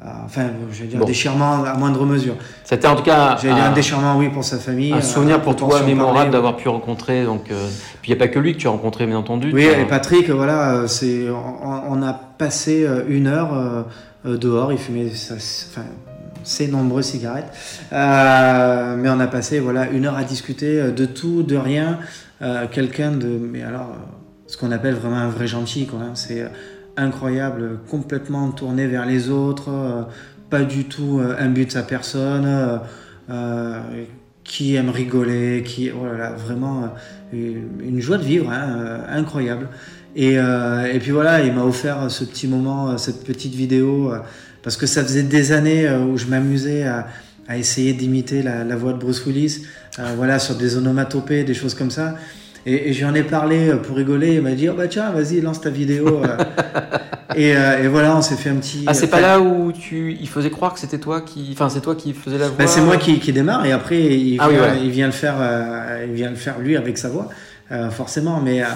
Euh, 0.02 0.08
enfin, 0.24 0.46
je 0.72 0.82
vais 0.82 0.88
dire 0.88 0.98
Bon. 0.98 1.04
déchirement 1.04 1.62
à 1.64 1.74
moindre 1.74 2.04
mesure. 2.06 2.34
C'était 2.64 2.86
en 2.88 2.96
tout 2.96 3.02
cas 3.02 3.36
J'allais 3.40 3.54
dire 3.54 3.64
un, 3.64 3.68
un 3.70 3.72
déchirement, 3.72 4.16
oui, 4.16 4.28
pour 4.30 4.44
sa 4.44 4.58
famille. 4.58 4.92
un 4.92 4.98
euh, 4.98 5.00
souvenir 5.02 5.40
pour 5.42 5.56
toi 5.56 5.82
mémorable 5.82 6.30
d'avoir 6.30 6.56
pu 6.56 6.68
rencontrer. 6.68 7.24
Donc, 7.24 7.50
euh, 7.50 7.68
puis 8.00 8.10
il 8.10 8.14
n'y 8.16 8.20
a 8.22 8.24
pas 8.26 8.28
que 8.32 8.38
lui 8.38 8.54
que 8.54 8.58
tu 8.58 8.66
as 8.66 8.70
rencontré, 8.70 9.06
bien 9.06 9.18
entendu. 9.18 9.50
Oui, 9.52 9.64
et 9.64 9.84
Patrick, 9.84 10.30
voilà, 10.30 10.84
c'est, 10.88 11.28
on, 11.30 11.82
on 11.98 12.02
a 12.02 12.12
passé 12.12 12.86
une 13.08 13.26
heure 13.26 13.86
dehors, 14.24 14.72
il 14.72 14.78
fumait 14.78 15.10
sa- 15.10 15.34
enfin, 15.34 15.86
ses 16.42 16.68
nombreuses 16.68 17.06
cigarettes, 17.06 17.52
Euh, 17.92 18.96
mais 18.98 19.08
on 19.10 19.20
a 19.20 19.26
passé 19.26 19.58
voilà 19.60 19.88
une 19.90 20.06
heure 20.06 20.16
à 20.16 20.24
discuter 20.24 20.90
de 20.90 21.04
tout, 21.04 21.42
de 21.42 21.56
rien, 21.56 21.98
Euh, 22.42 22.64
quelqu'un 22.70 23.10
de, 23.12 23.26
mais 23.28 23.62
alors, 23.62 23.90
ce 24.46 24.56
qu'on 24.56 24.72
appelle 24.72 24.94
vraiment 24.94 25.18
un 25.18 25.28
vrai 25.28 25.46
gentil, 25.46 25.84
quoi. 25.86 25.98
hein. 26.02 26.10
c'est 26.14 26.42
incroyable, 27.00 27.80
complètement 27.88 28.50
tourné 28.50 28.86
vers 28.86 29.06
les 29.06 29.30
autres, 29.30 29.70
euh, 29.70 30.02
pas 30.50 30.62
du 30.62 30.84
tout 30.84 31.18
euh, 31.20 31.36
imbu 31.38 31.66
de 31.66 31.70
sa 31.70 31.82
personne. 31.82 32.46
euh, 33.30 33.80
qui 34.42 34.74
aime 34.74 34.90
rigoler, 34.90 35.62
qui 35.64 35.92
oh 35.92 36.06
vraiment 36.36 36.92
une 37.32 38.00
joie 38.00 38.18
de 38.18 38.24
vivre, 38.24 38.50
hein, 38.50 39.04
incroyable. 39.08 39.68
Et, 40.16 40.38
puis 40.98 41.12
voilà, 41.12 41.40
il 41.44 41.52
m'a 41.52 41.62
offert 41.62 42.10
ce 42.10 42.24
petit 42.24 42.48
moment, 42.48 42.98
cette 42.98 43.22
petite 43.22 43.54
vidéo, 43.54 44.12
parce 44.64 44.76
que 44.76 44.86
ça 44.86 45.04
faisait 45.04 45.22
des 45.22 45.52
années 45.52 45.88
où 45.88 46.16
je 46.16 46.26
m'amusais 46.26 46.82
à, 46.82 47.06
essayer 47.56 47.92
d'imiter 47.92 48.42
la, 48.42 48.74
voix 48.74 48.92
de 48.92 48.98
Bruce 48.98 49.24
Willis, 49.24 49.66
voilà, 50.16 50.40
sur 50.40 50.56
des 50.56 50.76
onomatopées, 50.76 51.44
des 51.44 51.54
choses 51.54 51.74
comme 51.74 51.92
ça. 51.92 52.16
Et, 52.66 52.90
et 52.90 52.92
j'en 52.92 53.14
ai 53.14 53.22
parlé 53.22 53.68
euh, 53.70 53.76
pour 53.76 53.96
rigoler, 53.96 54.34
il 54.34 54.42
m'a 54.42 54.52
dit, 54.52 54.68
oh, 54.68 54.74
bah 54.76 54.88
tiens, 54.88 55.10
vas-y, 55.10 55.40
lance 55.40 55.60
ta 55.60 55.70
vidéo. 55.70 56.22
euh. 56.24 56.36
et, 57.36 57.56
euh, 57.56 57.82
et 57.84 57.88
voilà, 57.88 58.16
on 58.16 58.22
s'est 58.22 58.36
fait 58.36 58.50
un 58.50 58.56
petit... 58.56 58.84
Ah, 58.86 58.94
c'est 58.94 59.06
pas 59.08 59.20
là 59.20 59.40
où 59.40 59.72
tu, 59.72 60.16
il 60.20 60.28
faisait 60.28 60.50
croire 60.50 60.74
que 60.74 60.80
c'était 60.80 60.98
toi 60.98 61.22
qui, 61.22 61.50
enfin, 61.52 61.68
c'est 61.68 61.80
toi 61.80 61.94
qui 61.94 62.12
faisais 62.12 62.38
la 62.38 62.48
voix. 62.48 62.56
bah, 62.58 62.66
c'est 62.66 62.82
moi 62.82 62.96
qui, 62.96 63.18
qui 63.18 63.32
démarre 63.32 63.64
et 63.64 63.72
après 63.72 63.98
il 64.02 64.32
vient, 64.34 64.38
Ah 64.44 64.48
oui, 64.50 64.56
voilà. 64.58 64.74
il 64.76 64.90
vient 64.90 65.06
le 65.06 65.12
faire, 65.12 65.36
euh, 65.38 66.04
il 66.06 66.12
vient 66.14 66.30
le 66.30 66.36
faire 66.36 66.58
lui 66.58 66.76
avec 66.76 66.98
sa 66.98 67.08
voix, 67.08 67.28
euh, 67.72 67.88
forcément. 67.90 68.40
Mais 68.40 68.62
euh, 68.62 68.66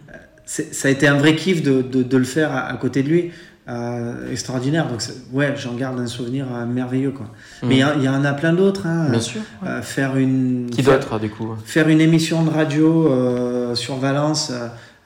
ça 0.44 0.88
a 0.88 0.90
été 0.90 1.06
un 1.06 1.16
vrai 1.16 1.34
kiff 1.34 1.62
de, 1.62 1.80
de, 1.82 2.02
de 2.02 2.16
le 2.16 2.24
faire 2.24 2.52
à, 2.52 2.66
à 2.70 2.76
côté 2.76 3.02
de 3.02 3.08
lui, 3.08 3.32
euh, 3.70 4.30
extraordinaire. 4.32 4.88
Donc 4.88 5.00
ouais, 5.32 5.54
j'en 5.56 5.74
garde 5.74 6.00
un 6.00 6.06
souvenir 6.06 6.46
euh, 6.52 6.66
merveilleux 6.66 7.12
quoi. 7.12 7.26
Mais 7.62 7.76
il 7.96 8.02
y 8.02 8.08
en 8.08 8.24
a 8.24 8.32
plein 8.32 8.52
d'autres. 8.52 8.86
Hein. 8.86 9.06
Bien 9.10 9.20
sûr. 9.20 9.40
Euh, 9.64 9.80
faire 9.80 10.16
une 10.16 10.68
Qui 10.70 10.82
faire- 10.82 10.98
d'autre, 10.98 11.18
du 11.20 11.30
coup 11.30 11.54
faire 11.64 11.88
une 11.88 12.00
émission 12.00 12.42
de 12.42 12.50
radio 12.50 13.74
sur 13.74 13.96
Valence 13.96 14.52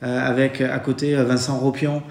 avec 0.02 0.60
à 0.60 0.78
côté 0.78 1.14
Vincent 1.14 1.56
Ropion, 1.58 2.02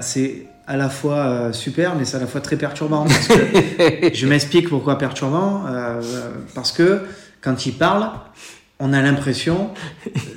c'est 0.00 0.46
à 0.66 0.76
la 0.76 0.88
fois 0.88 1.48
super, 1.52 1.94
mais 1.96 2.04
c'est 2.04 2.16
à 2.16 2.20
la 2.20 2.26
fois 2.26 2.40
très 2.40 2.56
perturbant. 2.56 3.04
Parce 3.04 3.28
que 3.28 4.12
je 4.14 4.26
m'explique 4.26 4.68
pourquoi 4.68 4.98
perturbant. 4.98 5.64
parce 6.54 6.72
que 6.72 7.00
quand 7.40 7.66
il 7.66 7.72
parle, 7.72 8.10
on 8.80 8.92
a 8.92 9.02
l'impression 9.02 9.70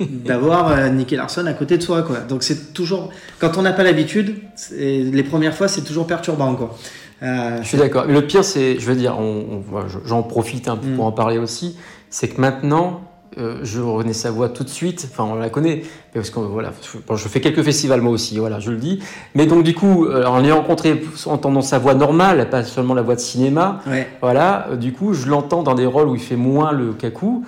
d'avoir 0.00 0.68
euh, 0.70 0.88
Nicky 0.88 1.16
Larson 1.16 1.46
à 1.46 1.52
côté 1.52 1.78
de 1.78 1.82
soi. 1.82 2.02
Quoi. 2.02 2.18
Donc 2.20 2.42
c'est 2.42 2.72
toujours, 2.72 3.10
quand 3.38 3.56
on 3.56 3.62
n'a 3.62 3.72
pas 3.72 3.84
l'habitude, 3.84 4.36
les 4.72 5.22
premières 5.22 5.54
fois, 5.54 5.68
c'est 5.68 5.82
toujours 5.82 6.06
perturbant. 6.06 6.54
Quoi. 6.54 6.76
Euh, 7.22 7.62
Je 7.62 7.68
suis 7.68 7.78
d'accord. 7.78 8.06
Le 8.06 8.26
pire, 8.26 8.44
c'est, 8.44 8.78
je 8.80 8.86
veux 8.86 8.96
dire, 8.96 9.16
on, 9.18 9.62
j'en 10.04 10.22
profite 10.22 10.68
un 10.68 10.76
peu 10.76 10.88
Mm. 10.88 10.96
pour 10.96 11.04
en 11.06 11.12
parler 11.12 11.38
aussi, 11.38 11.76
c'est 12.10 12.28
que 12.28 12.40
maintenant, 12.40 13.02
euh, 13.38 13.60
je 13.62 13.80
reconnais 13.80 14.12
sa 14.12 14.30
voix 14.30 14.48
tout 14.48 14.64
de 14.64 14.68
suite. 14.68 15.08
Enfin, 15.10 15.24
on 15.24 15.36
la 15.36 15.48
connaît 15.48 15.84
parce 16.14 16.30
que 16.30 16.40
voilà, 16.40 16.72
je, 17.10 17.28
fais 17.28 17.40
quelques 17.40 17.62
festivals 17.62 18.00
moi 18.00 18.12
aussi, 18.12 18.38
voilà, 18.38 18.60
je 18.60 18.70
le 18.70 18.76
dis. 18.76 19.00
Mais 19.34 19.46
donc 19.46 19.62
du 19.62 19.74
coup, 19.74 20.06
euh, 20.06 20.24
en 20.26 20.40
l'ayant 20.40 20.56
rencontré, 20.56 21.02
en 21.26 21.32
entendant 21.32 21.62
sa 21.62 21.78
voix 21.78 21.94
normale, 21.94 22.48
pas 22.50 22.64
seulement 22.64 22.94
la 22.94 23.02
voix 23.02 23.14
de 23.14 23.20
cinéma, 23.20 23.80
ouais, 23.86 24.08
voilà, 24.20 24.68
euh, 24.70 24.76
du 24.76 24.92
coup, 24.92 25.14
je 25.14 25.28
l'entends 25.28 25.62
dans 25.62 25.74
des 25.74 25.86
rôles 25.86 26.08
où 26.08 26.14
il 26.14 26.20
fait 26.20 26.36
moins 26.36 26.72
le 26.72 26.94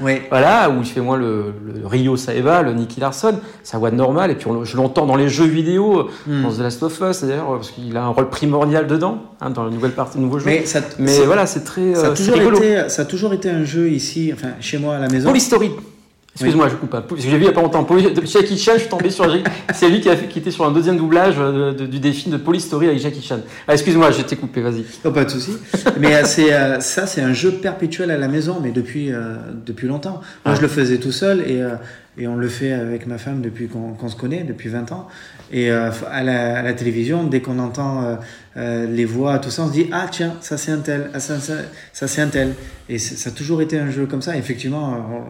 ouais. 0.00 0.22
Voilà, 0.30 0.70
où 0.70 0.80
il 0.80 0.86
fait 0.86 1.00
moins 1.00 1.16
le, 1.16 1.54
le 1.64 1.86
Rio 1.86 2.16
Saeva, 2.16 2.62
le 2.62 2.72
Nicky 2.72 3.00
Larson, 3.00 3.34
sa 3.62 3.78
voix 3.78 3.90
normale, 3.90 4.30
et 4.30 4.34
puis 4.34 4.48
on 4.48 4.64
je 4.64 4.76
l'entends 4.76 5.06
dans 5.06 5.16
les 5.16 5.28
jeux 5.28 5.46
vidéo, 5.46 6.08
Hmm. 6.26 6.42
dans 6.42 6.52
The 6.52 6.58
Last 6.60 6.82
of 6.82 7.00
Us 7.00 7.24
d'ailleurs, 7.24 7.52
parce 7.52 7.70
qu'il 7.70 7.96
a 7.96 8.04
un 8.04 8.08
rôle 8.08 8.28
primordial 8.28 8.86
dedans, 8.86 9.22
hein, 9.40 9.50
dans 9.50 9.64
la 9.64 9.70
nouvelle 9.70 9.92
partie, 9.92 10.18
nouveau 10.18 10.38
jeu. 10.38 10.46
Mais, 10.46 10.64
ça, 10.64 10.80
Mais 10.98 11.20
voilà, 11.24 11.46
c'est 11.46 11.64
très 11.64 11.94
ça, 11.94 12.06
a 12.06 12.10
euh, 12.10 12.14
toujours 12.14 12.34
rigolo. 12.34 12.56
été, 12.58 12.88
ça 12.88 13.02
a 13.02 13.04
toujours 13.04 13.32
été 13.32 13.50
un 13.50 13.64
jeu 13.64 13.90
ici, 13.90 14.30
enfin 14.32 14.50
chez 14.60 14.78
moi 14.78 14.96
à 14.96 14.98
la 14.98 15.08
maison. 15.08 15.28
Polystory. 15.28 15.70
Excuse-moi, 16.34 16.68
je 16.68 16.74
coupe 16.74 16.90
pas. 16.90 17.00
Parce 17.00 17.20
que 17.22 17.28
j'ai 17.30 17.36
vu 17.36 17.44
il 17.44 17.46
y 17.46 17.48
a 17.48 17.52
pas 17.52 17.62
longtemps. 17.62 17.82
De 17.84 18.26
Jackie 18.26 18.58
Chan, 18.58 18.72
je 18.74 18.80
suis 18.80 18.88
tombé 18.88 19.08
sur. 19.10 19.24
C'est 19.72 19.88
lui 19.88 20.00
qui, 20.00 20.08
a 20.10 20.16
fait, 20.16 20.26
qui 20.26 20.40
était 20.40 20.50
sur 20.50 20.64
un 20.66 20.72
deuxième 20.72 20.96
doublage 20.96 21.36
euh, 21.38 21.72
de- 21.72 21.86
du 21.86 22.00
défi 22.00 22.28
de 22.28 22.36
Polystory 22.36 22.88
avec 22.88 22.98
Jackie 22.98 23.22
Chan. 23.22 23.38
Ah, 23.68 23.74
excuse-moi, 23.74 24.10
je 24.10 24.22
t'ai 24.22 24.34
coupé, 24.34 24.60
vas-y. 24.60 24.84
Oh, 25.04 25.12
pas 25.12 25.24
de 25.24 25.30
souci. 25.30 25.52
mais 26.00 26.16
euh, 26.16 26.22
c'est 26.24 26.52
euh, 26.52 26.80
ça, 26.80 27.06
c'est 27.06 27.20
un 27.20 27.32
jeu 27.32 27.52
perpétuel 27.52 28.10
à 28.10 28.18
la 28.18 28.26
maison, 28.26 28.58
mais 28.60 28.72
depuis 28.72 29.12
euh, 29.12 29.36
depuis 29.64 29.86
longtemps. 29.86 30.20
Moi, 30.44 30.54
Ouais. 30.54 30.56
je 30.56 30.62
le 30.62 30.68
faisais 30.68 30.98
tout 30.98 31.12
seul 31.12 31.40
et 31.42 31.62
euh, 31.62 31.76
et 32.18 32.26
on 32.28 32.34
le 32.36 32.48
fait 32.48 32.72
avec 32.72 33.06
ma 33.06 33.18
femme 33.18 33.40
depuis 33.40 33.68
qu'on 33.68 33.92
qu'on 33.92 34.08
se 34.08 34.16
connaît, 34.16 34.42
depuis 34.42 34.68
20 34.68 34.90
ans. 34.90 35.06
Et 35.52 35.70
à, 35.70 35.92
la, 36.24 36.58
à 36.58 36.62
la 36.62 36.72
télévision, 36.72 37.22
dès 37.24 37.40
qu'on 37.42 37.58
entend 37.60 38.18
les 38.56 39.04
voix, 39.04 39.38
tout 39.38 39.50
ça, 39.50 39.62
on 39.62 39.68
se 39.68 39.72
dit 39.72 39.86
ah 39.92 40.06
tiens, 40.10 40.34
ça 40.40 40.56
c'est 40.56 40.72
un 40.72 40.78
tel, 40.78 41.10
ah, 41.14 41.20
ça, 41.20 41.38
ça, 41.38 41.54
ça, 41.92 42.06
c'est 42.08 42.22
un 42.22 42.28
tel. 42.28 42.54
Et 42.88 42.98
c'est- 42.98 43.16
ça 43.16 43.30
a 43.30 43.32
toujours 43.32 43.62
été 43.62 43.78
un 43.78 43.90
jeu 43.90 44.06
comme 44.06 44.22
ça. 44.22 44.36
Effectivement, 44.36 44.96
on, 45.12 45.22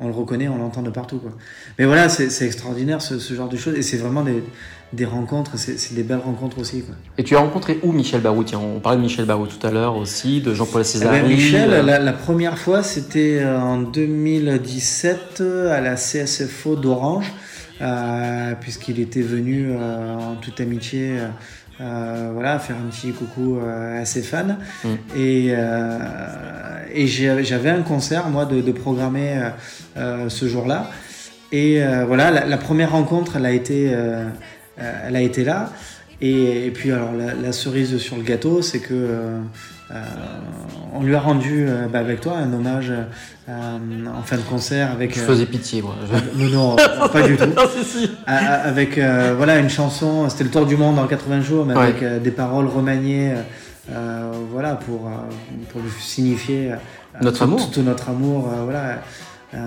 on 0.00 0.06
le 0.08 0.12
reconnaît, 0.14 0.48
on 0.48 0.58
l'entend 0.58 0.82
de 0.82 0.90
partout. 0.90 1.18
Quoi. 1.18 1.32
Mais 1.78 1.84
voilà, 1.84 2.08
c'est 2.08 2.46
extraordinaire 2.46 3.02
ce, 3.02 3.18
ce 3.18 3.34
genre 3.34 3.48
de 3.48 3.56
choses 3.56 3.74
et 3.76 3.82
c'est 3.82 3.96
vraiment 3.96 4.22
des 4.22 4.42
des 4.94 5.04
rencontres, 5.04 5.58
c'est 5.58 5.92
des 5.94 6.02
belles 6.02 6.16
rencontres 6.24 6.58
aussi. 6.60 6.80
Quoi. 6.80 6.94
Et 7.18 7.22
tu 7.24 7.36
as 7.36 7.40
rencontré 7.40 7.78
où 7.82 7.92
Michel 7.92 8.22
Barou? 8.22 8.42
Tiens, 8.42 8.58
on 8.58 8.80
parlait 8.80 8.96
de 8.96 9.02
Michel 9.02 9.26
Barou 9.26 9.46
tout 9.46 9.66
à 9.66 9.70
l'heure 9.70 9.96
aussi, 9.96 10.40
de 10.40 10.54
Jean-Paul 10.54 10.80
Eh 10.80 10.84
Césari. 10.84 11.20
ben, 11.20 11.28
Michel, 11.28 11.70
euh, 11.74 11.82
la, 11.82 11.98
la 11.98 12.12
première 12.14 12.56
fois, 12.58 12.82
c'était 12.82 13.38
euh, 13.42 13.60
en 13.60 13.76
2017 13.82 15.40
euh, 15.42 15.76
à 15.76 15.82
la 15.82 15.94
CSFO 15.96 16.76
d'Orange, 16.76 17.30
euh, 17.82 18.54
puisqu'il 18.60 18.98
était 18.98 19.20
venu 19.20 19.68
euh, 19.72 20.14
en 20.16 20.36
toute 20.36 20.58
amitié. 20.60 21.18
Euh, 21.80 22.30
voilà, 22.32 22.58
faire 22.58 22.76
un 22.76 22.90
petit 22.90 23.12
coucou 23.12 23.58
euh, 23.58 24.02
à 24.02 24.04
ses 24.04 24.22
fans. 24.22 24.56
Mm. 24.84 24.88
Et, 25.16 25.48
euh, 25.50 25.98
et 26.92 27.06
j'avais 27.06 27.70
un 27.70 27.82
concert, 27.82 28.28
moi, 28.28 28.46
de, 28.46 28.60
de 28.60 28.72
programmer 28.72 29.50
ce 29.96 30.48
jour-là. 30.48 30.90
Et 31.52 31.80
voilà, 32.06 32.30
la, 32.30 32.44
la 32.44 32.56
première 32.56 32.92
rencontre, 32.92 33.36
elle 33.36 33.46
a 33.46 33.52
été, 33.52 33.94
elle 34.76 35.16
a 35.16 35.20
été 35.20 35.44
là. 35.44 35.72
Et, 36.20 36.66
et 36.66 36.70
puis 36.70 36.90
alors 36.90 37.12
la, 37.12 37.34
la 37.34 37.52
cerise 37.52 37.96
sur 37.98 38.16
le 38.16 38.22
gâteau, 38.22 38.60
c'est 38.62 38.80
que 38.80 39.38
euh, 39.90 39.94
euh, 39.94 40.04
on 40.94 41.02
lui 41.02 41.14
a 41.14 41.20
rendu 41.20 41.66
euh, 41.66 41.86
bah, 41.90 41.98
avec 42.00 42.20
toi 42.20 42.36
un 42.36 42.52
hommage 42.52 42.92
euh, 43.48 44.06
en 44.18 44.22
fin 44.22 44.36
de 44.36 44.42
concert 44.42 44.90
avec. 44.92 45.14
Je 45.14 45.20
euh, 45.22 45.26
faisais 45.26 45.46
pitié, 45.46 45.80
moi. 45.82 45.94
Je- 46.36 46.44
non, 46.44 46.76
non, 46.76 46.76
pas 47.12 47.22
du 47.26 47.36
tout. 47.36 47.46
Non, 47.46 47.62
si, 47.82 48.10
a- 48.26 48.36
Avec 48.68 48.98
euh, 48.98 49.34
voilà 49.36 49.58
une 49.58 49.70
chanson, 49.70 50.28
c'était 50.28 50.44
le 50.44 50.50
tour 50.50 50.66
du 50.66 50.76
monde 50.76 50.98
en 50.98 51.06
80 51.06 51.40
jours, 51.40 51.64
mais 51.64 51.74
Ouais. 51.74 51.82
avec 51.84 52.02
euh, 52.02 52.18
des 52.18 52.30
paroles 52.30 52.66
remaniées, 52.66 53.30
euh, 53.32 53.42
euh, 53.92 54.32
voilà 54.52 54.74
pour 54.74 55.06
euh, 55.06 55.10
pour 55.70 55.80
lui 55.80 55.90
signifier 56.00 56.72
euh, 56.72 56.76
Notre 57.22 57.38
tout, 57.38 57.44
amour. 57.44 57.70
tout 57.70 57.82
notre 57.82 58.10
amour, 58.10 58.48
euh, 58.52 58.64
voilà. 58.64 58.98
Euh, 59.54 59.58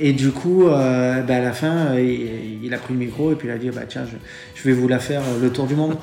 et 0.00 0.14
du 0.14 0.30
coup, 0.30 0.68
euh, 0.68 1.20
bah, 1.20 1.36
à 1.36 1.40
la 1.40 1.52
fin, 1.52 1.88
euh, 1.90 2.00
il, 2.00 2.64
il 2.64 2.72
a 2.72 2.78
pris 2.78 2.94
le 2.94 3.00
micro 3.00 3.30
et 3.32 3.34
puis 3.34 3.48
il 3.48 3.50
a 3.50 3.58
dit 3.58 3.68
bah 3.68 3.82
tiens, 3.86 4.04
je, 4.10 4.16
je 4.58 4.66
vais 4.66 4.74
vous 4.74 4.88
la 4.88 4.98
faire 4.98 5.20
euh, 5.20 5.42
le 5.42 5.50
tour 5.50 5.66
du 5.66 5.74
monde. 5.74 5.96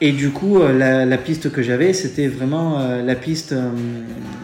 Et 0.00 0.12
du 0.12 0.30
coup, 0.30 0.60
euh, 0.60 1.06
la, 1.06 1.18
piste 1.18 1.52
que 1.52 1.62
j'avais, 1.62 1.92
c'était 1.92 2.26
vraiment 2.26 2.80
euh, 2.80 3.02
la 3.02 3.14
piste 3.14 3.52
euh, 3.52 3.70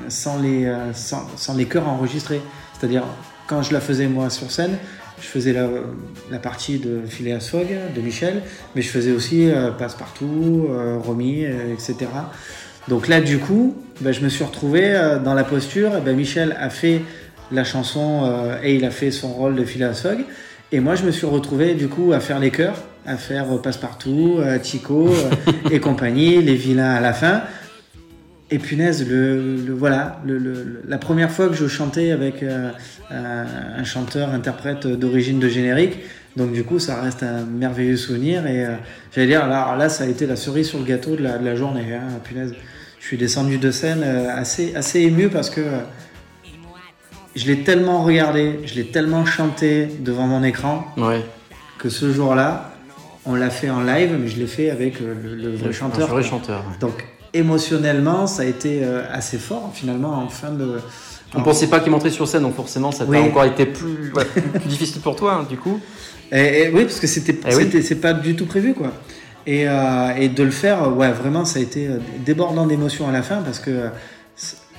sans, 0.08 0.40
les, 0.40 0.72
sans, 0.94 1.54
les 1.56 1.64
chœurs 1.64 1.88
enregistrés. 1.88 2.40
C'est-à-dire, 2.78 3.04
quand 3.46 3.62
je 3.62 3.72
la 3.72 3.80
faisais 3.80 4.06
moi 4.06 4.30
sur 4.30 4.50
scène, 4.50 4.78
je 5.20 5.26
faisais 5.26 5.52
la, 5.52 6.38
partie 6.38 6.78
de 6.78 7.00
Phileas 7.06 7.40
Fogg, 7.50 7.66
de 7.94 8.00
Michel, 8.00 8.42
mais 8.74 8.80
je 8.80 8.88
faisais 8.88 9.10
aussi 9.10 9.50
Passepartout, 9.78 10.68
Romy, 11.04 11.44
etc. 11.44 12.06
Donc 12.88 13.06
là, 13.06 13.20
du 13.20 13.36
coup, 13.36 13.76
ben, 14.00 14.12
je 14.12 14.22
me 14.22 14.30
suis 14.30 14.44
retrouvé 14.44 14.98
dans 15.22 15.34
la 15.34 15.44
posture. 15.44 16.00
ben, 16.00 16.16
Michel 16.16 16.56
a 16.58 16.70
fait 16.70 17.02
la 17.52 17.64
chanson 17.64 18.32
et 18.62 18.76
il 18.76 18.84
a 18.86 18.90
fait 18.90 19.10
son 19.10 19.28
rôle 19.28 19.56
de 19.56 19.64
Phileas 19.64 20.00
Fogg. 20.02 20.24
Et 20.72 20.80
moi, 20.80 20.94
je 20.94 21.04
me 21.04 21.10
suis 21.10 21.26
retrouvé 21.26 21.74
du 21.74 21.88
coup 21.88 22.12
à 22.12 22.20
faire 22.20 22.38
les 22.38 22.50
chœurs, 22.50 22.76
à 23.06 23.16
faire 23.16 23.52
euh, 23.52 23.58
Passepartout, 23.58 24.36
euh, 24.38 24.58
Chico 24.62 25.08
euh, 25.08 25.52
et 25.70 25.80
compagnie, 25.88 26.40
les 26.42 26.54
vilains 26.54 26.90
à 26.94 27.00
la 27.00 27.12
fin. 27.12 27.42
Et 28.52 28.58
punaise, 28.58 29.08
le, 29.08 29.56
le- 29.66 29.72
voilà, 29.72 30.20
le- 30.24 30.38
le- 30.38 30.52
le- 30.52 30.82
la 30.88 30.98
première 30.98 31.30
fois 31.30 31.48
que 31.48 31.54
je 31.54 31.66
chantais 31.66 32.10
avec 32.12 32.42
euh, 32.42 32.70
un, 33.10 33.44
un 33.80 33.84
chanteur-interprète 33.84 34.86
d'origine 34.86 35.38
de 35.40 35.48
générique, 35.48 35.98
donc 36.36 36.52
du 36.52 36.62
coup, 36.62 36.78
ça 36.78 37.00
reste 37.00 37.22
un 37.24 37.44
merveilleux 37.44 37.96
souvenir. 37.96 38.46
Et 38.46 38.64
euh, 38.64 38.70
j'allais 39.12 39.26
dire, 39.28 39.44
alors 39.44 39.76
là, 39.76 39.88
ça 39.88 40.04
a 40.04 40.06
été 40.06 40.26
la 40.26 40.36
cerise 40.36 40.68
sur 40.68 40.78
le 40.78 40.84
gâteau 40.84 41.16
de 41.16 41.22
la, 41.22 41.38
de 41.38 41.44
la 41.44 41.56
journée. 41.56 41.94
hein, 41.94 42.18
punaise, 42.22 42.54
je 43.00 43.06
suis 43.06 43.16
descendu 43.16 43.58
de 43.58 43.70
scène 43.72 44.02
euh, 44.04 44.28
assez, 44.36 44.74
assez 44.76 45.00
ému 45.00 45.28
parce 45.28 45.50
que 45.50 45.60
je 47.36 47.46
l'ai 47.46 47.62
tellement 47.62 48.02
regardé, 48.02 48.60
je 48.64 48.74
l'ai 48.74 48.86
tellement 48.86 49.24
chanté 49.24 49.86
devant 50.00 50.26
mon 50.26 50.42
écran 50.42 50.84
Ouais. 50.96 51.24
que 51.78 51.88
ce 51.88 52.12
jour-là, 52.12 52.72
on 53.26 53.34
l'a 53.34 53.50
fait 53.50 53.70
en 53.70 53.82
live, 53.82 54.16
mais 54.20 54.28
je 54.28 54.36
l'ai 54.38 54.46
fait 54.46 54.70
avec 54.70 55.00
euh, 55.00 55.14
le, 55.22 55.34
le 55.36 55.56
vrai 55.56 55.72
chanteur. 55.72 56.08
Vrai 56.08 56.22
chanteur. 56.22 56.60
ouais. 56.60 56.78
Donc 56.80 57.04
émotionnellement, 57.32 58.26
ça 58.26 58.42
a 58.42 58.46
été 58.46 58.80
euh, 58.82 59.02
assez 59.12 59.38
fort 59.38 59.70
finalement 59.74 60.14
en 60.18 60.28
fin 60.28 60.50
de. 60.50 60.80
On 61.34 61.42
pensait 61.42 61.68
pas 61.68 61.78
qu'il 61.78 61.92
montrait 61.92 62.10
sur 62.10 62.26
scène, 62.26 62.42
donc 62.42 62.56
forcément, 62.56 62.90
ça 62.90 63.04
a 63.04 63.06
Oui. 63.06 63.18
encore 63.18 63.44
été 63.44 63.64
plus, 63.66 64.12
ouais, 64.14 64.24
plus 64.54 64.68
difficile 64.68 65.00
pour 65.00 65.14
toi, 65.14 65.34
hein, 65.34 65.46
du 65.48 65.56
coup. 65.56 65.78
Et, 66.32 66.62
et 66.62 66.68
oui, 66.70 66.82
parce 66.84 66.98
que 66.98 67.06
c'était, 67.06 67.38
Eh 67.48 67.54
oui. 67.54 67.82
c'est 67.82 68.00
pas 68.00 68.12
du 68.14 68.34
tout 68.34 68.46
prévu 68.46 68.74
quoi. 68.74 68.92
Et, 69.46 69.68
euh, 69.68 70.10
et 70.18 70.28
de 70.28 70.42
le 70.42 70.50
faire, 70.50 70.94
ouais, 70.96 71.12
vraiment, 71.12 71.44
ça 71.44 71.60
a 71.60 71.62
été 71.62 71.88
débordant 72.26 72.66
d'émotions 72.66 73.08
à 73.08 73.12
la 73.12 73.22
fin 73.22 73.36
parce 73.42 73.58
que 73.60 73.88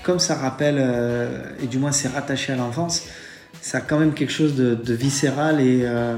comme 0.04 0.20
ça 0.20 0.36
rappelle, 0.36 0.78
euh, 0.80 1.44
et 1.62 1.68
du 1.68 1.78
moins 1.78 1.92
c'est 1.92 2.08
rattaché 2.08 2.54
à 2.54 2.56
l'enfance, 2.56 3.04
ça 3.62 3.80
a 3.80 3.82
quand 3.82 4.00
même 4.00 4.14
quelque 4.14 4.32
chose 4.32 4.56
de, 4.56 4.94
viscéral 4.94 5.60
et, 5.62 5.82
euh, 5.84 6.16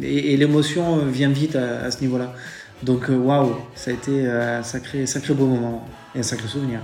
l'émotion 0.00 0.98
euh, 0.98 1.08
vient 1.08 1.30
vite 1.30 1.56
à, 1.56 1.90
ce 1.90 2.00
niveau-là. 2.00 2.32
Donc 2.82 3.08
waouh, 3.08 3.56
ça 3.74 3.90
a 3.90 3.94
été 3.94 4.26
un 4.26 4.62
sacré, 4.62 5.06
sacré 5.06 5.34
beau 5.34 5.46
moment 5.46 5.88
et 6.14 6.20
un 6.20 6.22
sacré 6.22 6.46
souvenir. 6.46 6.80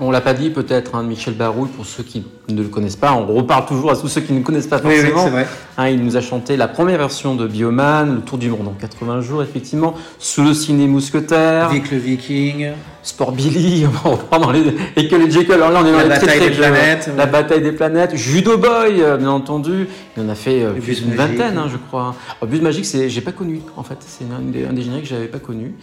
On 0.00 0.10
l'a 0.10 0.20
pas 0.20 0.34
dit 0.34 0.50
peut-être, 0.50 0.96
hein, 0.96 1.04
Michel 1.04 1.34
Barouille, 1.34 1.68
pour 1.68 1.86
ceux 1.86 2.02
qui 2.02 2.26
ne 2.48 2.62
le 2.62 2.68
connaissent 2.68 2.96
pas, 2.96 3.12
on 3.14 3.26
reparle 3.26 3.64
toujours 3.66 3.90
à 3.90 3.96
tous 3.96 4.08
ceux 4.08 4.20
qui 4.20 4.32
ne 4.32 4.42
connaissent 4.42 4.66
pas 4.66 4.78
Oui, 4.84 4.94
oui, 5.02 5.10
forcément. 5.10 5.28
vrai. 5.30 5.46
Hein, 5.78 5.88
il 5.88 6.04
nous 6.04 6.16
a 6.16 6.20
chanté 6.20 6.56
la 6.56 6.68
première 6.68 6.98
version 6.98 7.34
de 7.34 7.46
Bioman, 7.46 8.14
le 8.16 8.20
tour 8.20 8.38
du 8.38 8.50
monde 8.50 8.68
en 8.68 8.74
80 8.78 9.22
jours, 9.22 9.42
effectivement, 9.42 9.94
sous 10.18 10.42
le 10.44 10.52
ciné 10.54 10.86
mousquetaire, 10.86 11.70
Vic 11.70 11.90
le 11.90 11.96
Viking, 11.98 12.72
Sport 13.02 13.32
Billy, 13.32 13.86
on 14.04 14.10
repart 14.10 14.42
dans 14.42 14.50
les 14.52 14.62
et 14.96 15.08
que 15.08 15.16
les 15.16 15.30
Jekyll, 15.30 15.54
alors 15.54 15.70
là 15.70 15.80
on 15.82 15.86
est 15.86 15.90
dans 15.92 15.96
La 15.98 16.04
les 16.04 16.08
bataille 16.10 16.40
des 16.40 16.48
vieux, 16.50 16.58
planètes, 16.60 17.10
la 17.16 17.24
ouais. 17.24 17.30
bataille 17.30 17.62
des 17.62 17.72
planètes, 17.72 18.14
Judo 18.16 18.56
Boy, 18.58 19.00
euh, 19.02 19.16
bien 19.16 19.30
entendu, 19.30 19.88
il 20.16 20.22
en 20.22 20.28
a 20.28 20.34
fait 20.34 20.62
euh, 20.62 20.72
plus 20.72 21.02
d'une 21.02 21.14
vingtaine, 21.14 21.56
hein, 21.58 21.66
je 21.70 21.76
crois. 21.76 22.14
Oh, 22.40 22.46
Bus 22.46 22.60
Magique, 22.60 22.84
c'est 22.86 23.08
j'ai 23.08 23.20
pas 23.20 23.32
connu 23.32 23.60
en 23.76 23.82
fait, 23.82 23.98
c'est 24.00 24.24
un 24.24 24.40
des, 24.42 24.64
un 24.66 24.72
des 24.72 24.82
génériques 24.82 25.04
que 25.04 25.10
j'avais 25.10 25.26
pas 25.26 25.38
connu. 25.40 25.74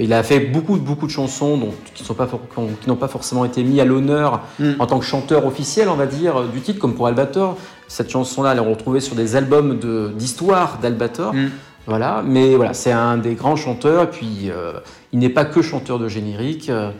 Et 0.00 0.04
il 0.04 0.12
a 0.12 0.22
fait 0.22 0.38
beaucoup 0.38 0.76
beaucoup 0.76 1.06
de 1.06 1.10
chansons 1.10 1.56
donc, 1.56 1.72
qui 1.94 2.04
sont 2.04 2.14
pas 2.14 2.28
qui 2.28 2.88
n'ont 2.88 2.94
pas 2.96 3.08
forcément 3.08 3.44
été 3.44 3.64
mis 3.64 3.80
à 3.80 3.84
l'honneur 3.84 4.40
Mm. 4.60 4.72
en 4.78 4.86
tant 4.86 4.98
que 4.98 5.04
chanteur 5.04 5.46
officiel, 5.46 5.88
on 5.88 5.94
va 5.94 6.06
dire, 6.08 6.42
du 6.52 6.60
titre, 6.60 6.80
comme 6.80 6.94
pour 6.94 7.06
Albator. 7.06 7.56
Cette 7.86 8.10
chanson-là, 8.10 8.52
elle 8.52 8.58
est 8.58 8.68
retrouvée 8.68 9.00
sur 9.00 9.14
des 9.14 9.36
albums 9.36 9.78
de- 9.78 10.10
d'histoire 10.16 10.78
d'Albator. 10.82 11.32
Mm. 11.32 11.50
Voilà, 11.86 12.22
mais 12.26 12.54
voilà, 12.56 12.74
c'est 12.74 12.92
un 12.92 13.16
des 13.16 13.34
grands 13.34 13.56
chanteurs. 13.56 14.02
Et 14.02 14.10
puis, 14.10 14.50
euh, 14.50 14.72
il 15.12 15.20
n'est 15.20 15.30
pas 15.30 15.44
que 15.46 15.62
chanteur 15.62 15.98
de 15.98 16.08
générique. 16.08 16.68
euh, 16.68 16.90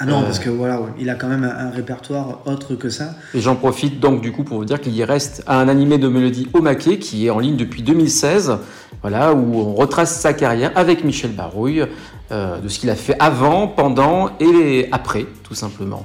Ah 0.00 0.06
non, 0.06 0.20
Euh. 0.20 0.22
parce 0.24 0.40
que 0.40 0.50
voilà, 0.50 0.80
ouais, 0.80 0.88
il 0.98 1.08
a 1.10 1.14
quand 1.14 1.28
même 1.28 1.44
un, 1.44 1.66
un 1.68 1.70
répertoire 1.70 2.40
autre 2.46 2.74
que 2.74 2.88
ça. 2.88 3.10
et 3.34 3.40
j'en 3.40 3.54
profite 3.54 4.00
donc 4.00 4.20
du 4.20 4.32
coup 4.32 4.42
pour 4.42 4.56
vous 4.58 4.64
dire 4.64 4.80
qu'il 4.80 4.96
y 4.96 5.04
reste 5.04 5.44
un 5.46 5.68
animé 5.68 5.96
de 5.96 6.08
mélodie 6.08 6.48
Omake 6.54 6.98
qui 6.98 7.26
est 7.26 7.30
en 7.30 7.38
ligne 7.38 7.54
depuis 7.56 7.82
2016. 7.82 8.56
Voilà, 9.02 9.32
où 9.32 9.54
on 9.60 9.74
retrace 9.74 10.18
sa 10.18 10.32
carrière 10.32 10.72
avec 10.74 11.04
Michel 11.04 11.30
Barouille, 11.30 11.84
euh, 12.32 12.58
de 12.58 12.66
ce 12.68 12.80
qu'il 12.80 12.90
a 12.90 12.96
fait 12.96 13.14
avant, 13.20 13.68
pendant 13.68 14.30
et 14.40 14.88
après, 14.90 15.26
tout 15.44 15.54
simplement. 15.54 16.04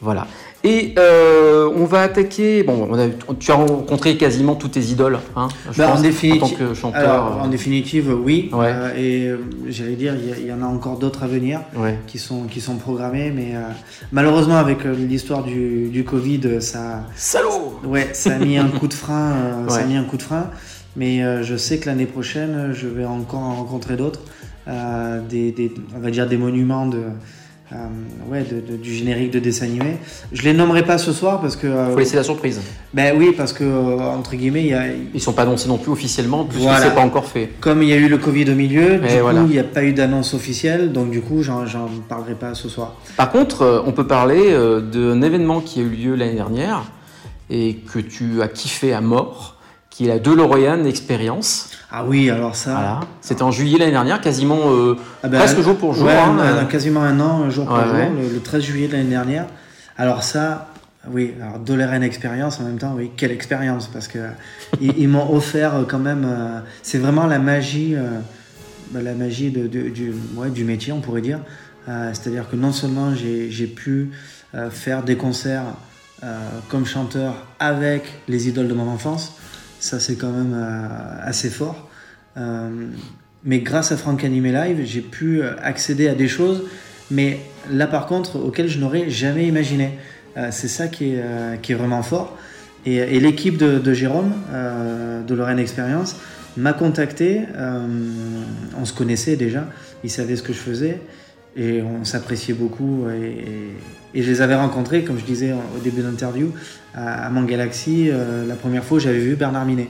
Voilà. 0.00 0.26
Et 0.64 0.94
euh, 0.98 1.70
on 1.76 1.84
va 1.84 2.02
attaquer. 2.02 2.64
Bon, 2.64 2.88
on 2.90 2.98
a, 2.98 3.06
tu 3.38 3.50
as 3.52 3.54
rencontré 3.54 4.16
quasiment 4.16 4.56
toutes 4.56 4.72
tes 4.72 4.80
idoles, 4.80 5.18
hein, 5.36 5.46
je 5.70 5.78
Bah, 5.78 5.88
pense, 5.88 6.00
en, 6.00 6.02
définitive, 6.02 6.42
en 6.42 6.48
tant 6.48 6.54
que 6.56 6.74
chanteur. 6.74 7.00
alors, 7.00 7.38
en 7.42 7.46
euh, 7.46 7.48
définitive, 7.48 8.12
oui. 8.24 8.50
Ouais. 8.52 8.66
Euh, 8.68 8.92
et 8.96 9.28
euh, 9.28 9.36
j'allais 9.68 9.94
dire, 9.94 10.14
il 10.38 10.46
y, 10.46 10.52
en 10.52 10.60
a 10.62 10.66
encore 10.66 10.98
d'autres 10.98 11.22
à 11.22 11.28
venir 11.28 11.60
ouais. 11.76 11.96
qui 12.08 12.18
sont, 12.18 12.42
qui 12.44 12.60
sont 12.60 12.74
programmés, 12.76 13.30
mais 13.30 13.52
euh, 13.54 13.60
malheureusement, 14.10 14.56
avec 14.56 14.84
euh, 14.84 14.94
l'histoire 14.96 15.44
du, 15.44 15.88
du 15.90 16.02
Covid, 16.02 16.40
euh, 16.46 16.60
ça, 16.60 17.04
Salaud 17.14 17.78
ouais, 17.84 18.08
ça 18.12 18.34
a 18.34 18.38
mis 18.38 18.58
un 18.58 18.68
coup 18.68 18.88
de 18.88 18.94
frein. 18.94 19.30
euh, 19.32 19.68
Ça 19.68 19.78
a 19.80 19.84
mis 19.84 19.96
un 19.96 20.04
coup 20.04 20.16
de 20.16 20.22
frein. 20.22 20.50
Mais 20.96 21.22
euh, 21.22 21.44
je 21.44 21.56
sais 21.56 21.78
que 21.78 21.86
l'année 21.88 22.06
prochaine, 22.06 22.72
je 22.74 22.88
vais 22.88 23.04
encore 23.04 23.40
en 23.40 23.54
rencontrer 23.54 23.96
d'autres. 23.96 24.20
Euh, 24.66 25.20
des, 25.20 25.52
des- 25.52 25.72
on 25.96 26.00
va 26.00 26.10
dire 26.10 26.26
des 26.28 26.36
monuments 26.36 26.86
de, 26.86 27.02
euh, 27.72 27.76
ouais, 28.30 28.42
de- 28.44 28.60
de- 28.72 28.76
du 28.78 28.94
générique 28.94 29.30
de 29.30 29.38
dessin 29.38 29.66
animé. 29.66 29.96
Je 30.32 30.42
les 30.42 30.54
nommerai 30.54 30.84
pas 30.84 30.96
ce 30.96 31.12
soir 31.12 31.40
parce 31.40 31.54
que. 31.56 31.66
euh, 31.66 31.92
Faut 31.92 31.98
laisser 31.98 32.16
la 32.16 32.22
surprise. 32.22 32.60
ben 32.94 33.14
oui, 33.18 33.34
parce 33.36 33.52
que 33.52 33.62
euh, 33.64 33.98
entre 34.00 34.36
guillemets, 34.36 34.62
il 34.62 34.68
y 34.68 34.74
a, 34.74 34.84
Ils 35.14 35.20
sont 35.20 35.34
pas 35.34 35.42
annoncés 35.42 35.68
non 35.68 35.76
plus 35.76 35.92
officiellement, 35.92 36.44
puisque 36.44 36.62
Voilà. 36.62 36.80
c'est 36.86 36.94
pas 36.94 37.02
encore 37.02 37.26
fait. 37.26 37.50
comme 37.60 37.82
il 37.82 37.90
y 37.90 37.92
a 37.92 37.96
eu 37.96 38.08
le 38.08 38.16
Covid 38.18 38.50
au 38.50 38.54
milieu, 38.54 38.96
du 38.98 39.06
Et 39.06 39.08
coup, 39.16 39.22
voilà. 39.22 39.40
il 39.42 39.48
n'y 39.50 39.58
a 39.58 39.64
pas 39.64 39.84
eu 39.84 39.92
d'annonce 39.92 40.32
officielle, 40.32 40.92
donc 40.92 41.10
du 41.10 41.20
coup, 41.20 41.42
j'en 41.42 41.64
parlerai 42.08 42.34
pas 42.34 42.54
ce 42.54 42.68
soir. 42.70 42.94
Par 43.18 43.30
contre, 43.30 43.62
euh, 43.62 43.82
on 43.84 43.92
peut 43.92 44.06
parler 44.06 44.54
d'un 44.90 45.20
événement 45.20 45.60
qui 45.60 45.80
a 45.80 45.82
eu 45.82 45.88
lieu 45.90 46.14
l'année 46.14 46.34
dernière 46.36 46.84
et 47.50 47.76
que 47.92 47.98
tu 47.98 48.40
as 48.42 48.48
kiffé 48.48 48.94
à 48.94 49.00
mort, 49.02 49.56
qui 49.90 50.04
est 50.04 50.08
la 50.08 50.18
DeLorean 50.18 50.84
Experience. 50.84 51.70
Ah 51.90 52.04
oui, 52.06 52.30
alors 52.30 52.54
ça. 52.54 52.72
Voilà. 52.72 53.00
C'était 53.20 53.42
en 53.42 53.50
juillet 53.50 53.78
l'année 53.78 53.92
dernière, 53.92 54.20
quasiment 54.20 54.58
euh, 54.66 54.96
ah 55.22 55.28
ben, 55.28 55.38
presque 55.38 55.60
jour 55.60 55.76
pour 55.76 55.94
jour. 55.94 56.06
ouais, 56.06 56.12
hein, 56.16 56.36
euh. 56.38 56.64
quasiment 56.66 57.02
un 57.02 57.18
an, 57.20 57.48
jour 57.50 57.66
Ouais, 57.70 57.84
jour, 57.84 58.14
le, 58.22 58.28
le 58.34 58.40
13 58.40 58.62
juillet 58.62 58.88
de 58.88 58.92
l'année 58.92 59.08
dernière. 59.10 59.46
Alors 59.96 60.22
ça, 60.22 60.68
oui, 61.10 61.34
alors 61.42 61.58
Doleren 61.58 62.02
Experience 62.02 62.60
en 62.60 62.64
même 62.64 62.78
temps, 62.78 62.92
oui, 62.96 63.10
quelle 63.16 63.32
expérience, 63.32 63.86
parce 63.88 64.06
que 64.06 64.18
ils, 64.80 64.92
ils 64.98 65.08
m'ont 65.08 65.32
offert 65.34 65.74
euh, 65.74 65.84
quand 65.88 65.98
même, 65.98 66.24
euh, 66.28 66.60
c'est 66.82 66.98
vraiment 66.98 67.26
la 67.26 67.38
magie, 67.38 67.96
bah, 68.90 69.00
la 69.02 69.14
magie 69.14 69.50
de, 69.50 69.66
de- 69.66 69.88
du, 69.88 70.64
métier, 70.64 70.92
on 70.92 71.00
pourrait 71.00 71.22
dire. 71.22 71.40
C'est-à-dire 72.12 72.50
que 72.50 72.54
non 72.56 72.70
seulement 72.72 73.14
j'ai 73.14 73.66
pu 73.66 74.10
faire 74.70 75.02
des 75.02 75.16
concerts 75.16 75.64
comme 76.68 76.84
chanteur 76.84 77.46
avec 77.60 78.02
les 78.28 78.46
idoles 78.46 78.68
de 78.68 78.74
mon 78.74 78.88
enfance, 78.90 79.37
ça 79.80 80.00
c'est 80.00 80.16
quand 80.16 80.30
même 80.30 80.54
euh, 80.54 80.88
assez 81.22 81.50
fort. 81.50 81.88
Euh, 82.36 82.68
mais 83.44 83.60
grâce 83.60 83.92
à 83.92 83.96
Frank 83.96 84.22
Anime 84.24 84.52
Live, 84.52 84.82
j'ai 84.84 85.00
pu 85.00 85.42
euh, 85.42 85.52
accéder 85.62 86.08
à 86.08 86.14
des 86.14 86.28
choses, 86.28 86.64
mais 87.10 87.40
là 87.70 87.86
par 87.86 88.06
contre, 88.06 88.36
auxquelles 88.36 88.68
je 88.68 88.78
n'aurais 88.78 89.10
jamais 89.10 89.46
imaginé. 89.46 89.98
C'est 90.52 90.68
ça 90.68 90.86
qui 90.86 91.14
est, 91.14 91.74
vraiment 91.74 92.04
fort. 92.04 92.38
Et, 92.86 93.18
l'équipe 93.18 93.56
de, 93.56 93.92
Jérôme, 93.92 94.34
de 95.26 95.34
Lorraine 95.34 95.58
Experience, 95.58 96.14
m'a 96.56 96.72
contacté. 96.72 97.40
on 98.78 98.84
se 98.84 98.92
connaissait 98.92 99.34
déjà, 99.34 99.66
il 100.04 100.10
savait 100.10 100.36
ce 100.36 100.44
que 100.44 100.52
je 100.52 100.58
faisais 100.58 101.00
et 101.56 101.82
on 101.82 102.04
s'appréciait 102.04 102.54
beaucoup. 102.54 103.06
Et- 104.14 104.22
je 104.22 104.30
les 104.30 104.40
avais 104.40 104.54
rencontrés, 104.54 105.04
comme 105.04 105.18
je 105.18 105.24
disais 105.24 105.52
au 105.52 105.78
début 105.80 106.02
d'interview, 106.02 106.52
à, 106.94 107.26
à 107.26 107.30
Mangalaxy. 107.30 108.08
euh, 108.10 108.46
la 108.46 108.54
première 108.54 108.84
fois, 108.84 108.98
j'avais 108.98 109.18
vu 109.20 109.36
Bernard 109.36 109.64
Minet. 109.66 109.88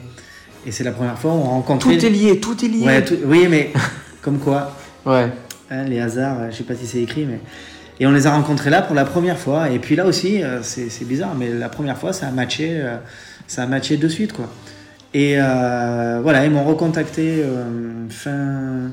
Et 0.65 0.71
c'est 0.71 0.83
la 0.83 0.91
première 0.91 1.17
fois 1.17 1.31
où 1.31 1.37
on 1.37 1.43
rencontrait. 1.43 1.97
Tout 1.97 2.05
est 2.05 2.09
lié, 2.09 2.39
tout 2.39 2.65
est 2.65 2.67
lié. 2.67 2.85
Ouais, 2.85 3.03
tout- 3.05 3.17
oui, 3.25 3.47
mais 3.49 3.71
comme 4.21 4.39
quoi, 4.39 4.75
Ouais. 5.05 5.29
Hein, 5.71 5.83
les 5.85 5.99
hasards, 5.99 6.39
euh, 6.41 6.47
je 6.51 6.57
sais 6.57 6.63
pas 6.63 6.75
si 6.75 6.85
c'est 6.87 7.01
écrit, 7.01 7.25
mais. 7.25 7.39
Et 8.01 8.07
on 8.07 8.11
les 8.11 8.27
a 8.27 8.31
rencontrés 8.31 8.69
là 8.69 8.81
pour 8.81 8.95
la 8.95 9.05
première 9.05 9.37
fois. 9.37 9.69
Et 9.69 9.77
puis 9.79 9.95
là 9.95 10.05
aussi, 10.05 10.41
euh, 10.43 10.59
c'est 10.63 11.05
bizarre, 11.05 11.35
mais 11.35 11.49
la 11.53 11.69
première 11.69 11.97
fois, 11.97 12.11
ça 12.13 12.27
a 12.27 12.31
matché, 12.31 12.81
ça 13.47 13.63
a 13.63 13.67
matché 13.67 13.97
de 13.97 14.07
suite, 14.07 14.31
quoi. 14.33 14.49
Et 15.13 15.35
euh, 15.37 16.19
voilà, 16.23 16.45
ils 16.45 16.51
m'ont 16.51 16.63
recontacté 16.63 17.41
euh, 17.43 18.07
fin. 18.09 18.91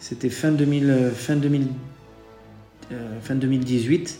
C'était 0.00 0.30
fin, 0.30 0.52
2000, 0.52 0.88
euh, 0.90 1.10
fin, 1.10 1.36
2000, 1.36 1.66
euh, 2.92 2.94
fin 3.22 3.34
2018 3.34 4.18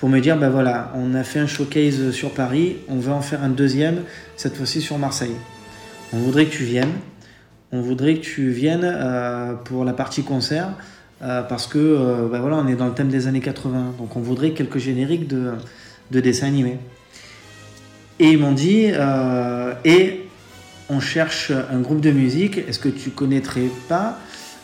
pour 0.00 0.08
me 0.08 0.18
dire 0.20 0.38
ben 0.38 0.48
voilà, 0.48 0.90
on 0.94 1.14
a 1.14 1.22
fait 1.22 1.40
un 1.40 1.46
showcase 1.46 2.10
sur 2.12 2.30
Paris, 2.30 2.78
on 2.88 2.96
veut 2.96 3.12
en 3.12 3.20
faire 3.20 3.44
un 3.44 3.50
deuxième, 3.50 4.04
cette 4.34 4.56
fois-ci 4.56 4.80
sur 4.80 4.96
Marseille. 4.96 5.36
On 6.14 6.16
voudrait 6.16 6.46
que 6.46 6.52
tu 6.52 6.64
viennes. 6.64 6.94
On 7.70 7.82
voudrait 7.82 8.14
que 8.14 8.20
tu 8.20 8.48
viennes 8.48 8.80
euh, 8.82 9.52
pour 9.52 9.84
la 9.84 9.92
partie 9.92 10.22
concert 10.22 10.68
euh, 11.20 11.42
parce 11.42 11.66
que 11.66 11.76
euh, 11.76 12.28
ben 12.32 12.40
voilà, 12.40 12.56
on 12.56 12.66
est 12.66 12.76
dans 12.76 12.86
le 12.86 12.94
thème 12.94 13.10
des 13.10 13.26
années 13.26 13.40
80. 13.40 13.96
Donc 13.98 14.16
on 14.16 14.20
voudrait 14.20 14.52
quelques 14.52 14.78
génériques 14.78 15.28
de, 15.28 15.52
de 16.10 16.20
dessins 16.20 16.46
animés. 16.46 16.78
Et 18.18 18.30
ils 18.30 18.38
m'ont 18.38 18.52
dit 18.52 18.90
et 19.84 20.20
on 20.88 21.00
cherche 21.00 21.52
un 21.52 21.80
groupe 21.80 22.00
de 22.00 22.10
musique. 22.10 22.56
Est-ce 22.56 22.78
que 22.78 22.88
tu 22.88 23.10
connaîtrais 23.10 23.68
pas 23.88 24.18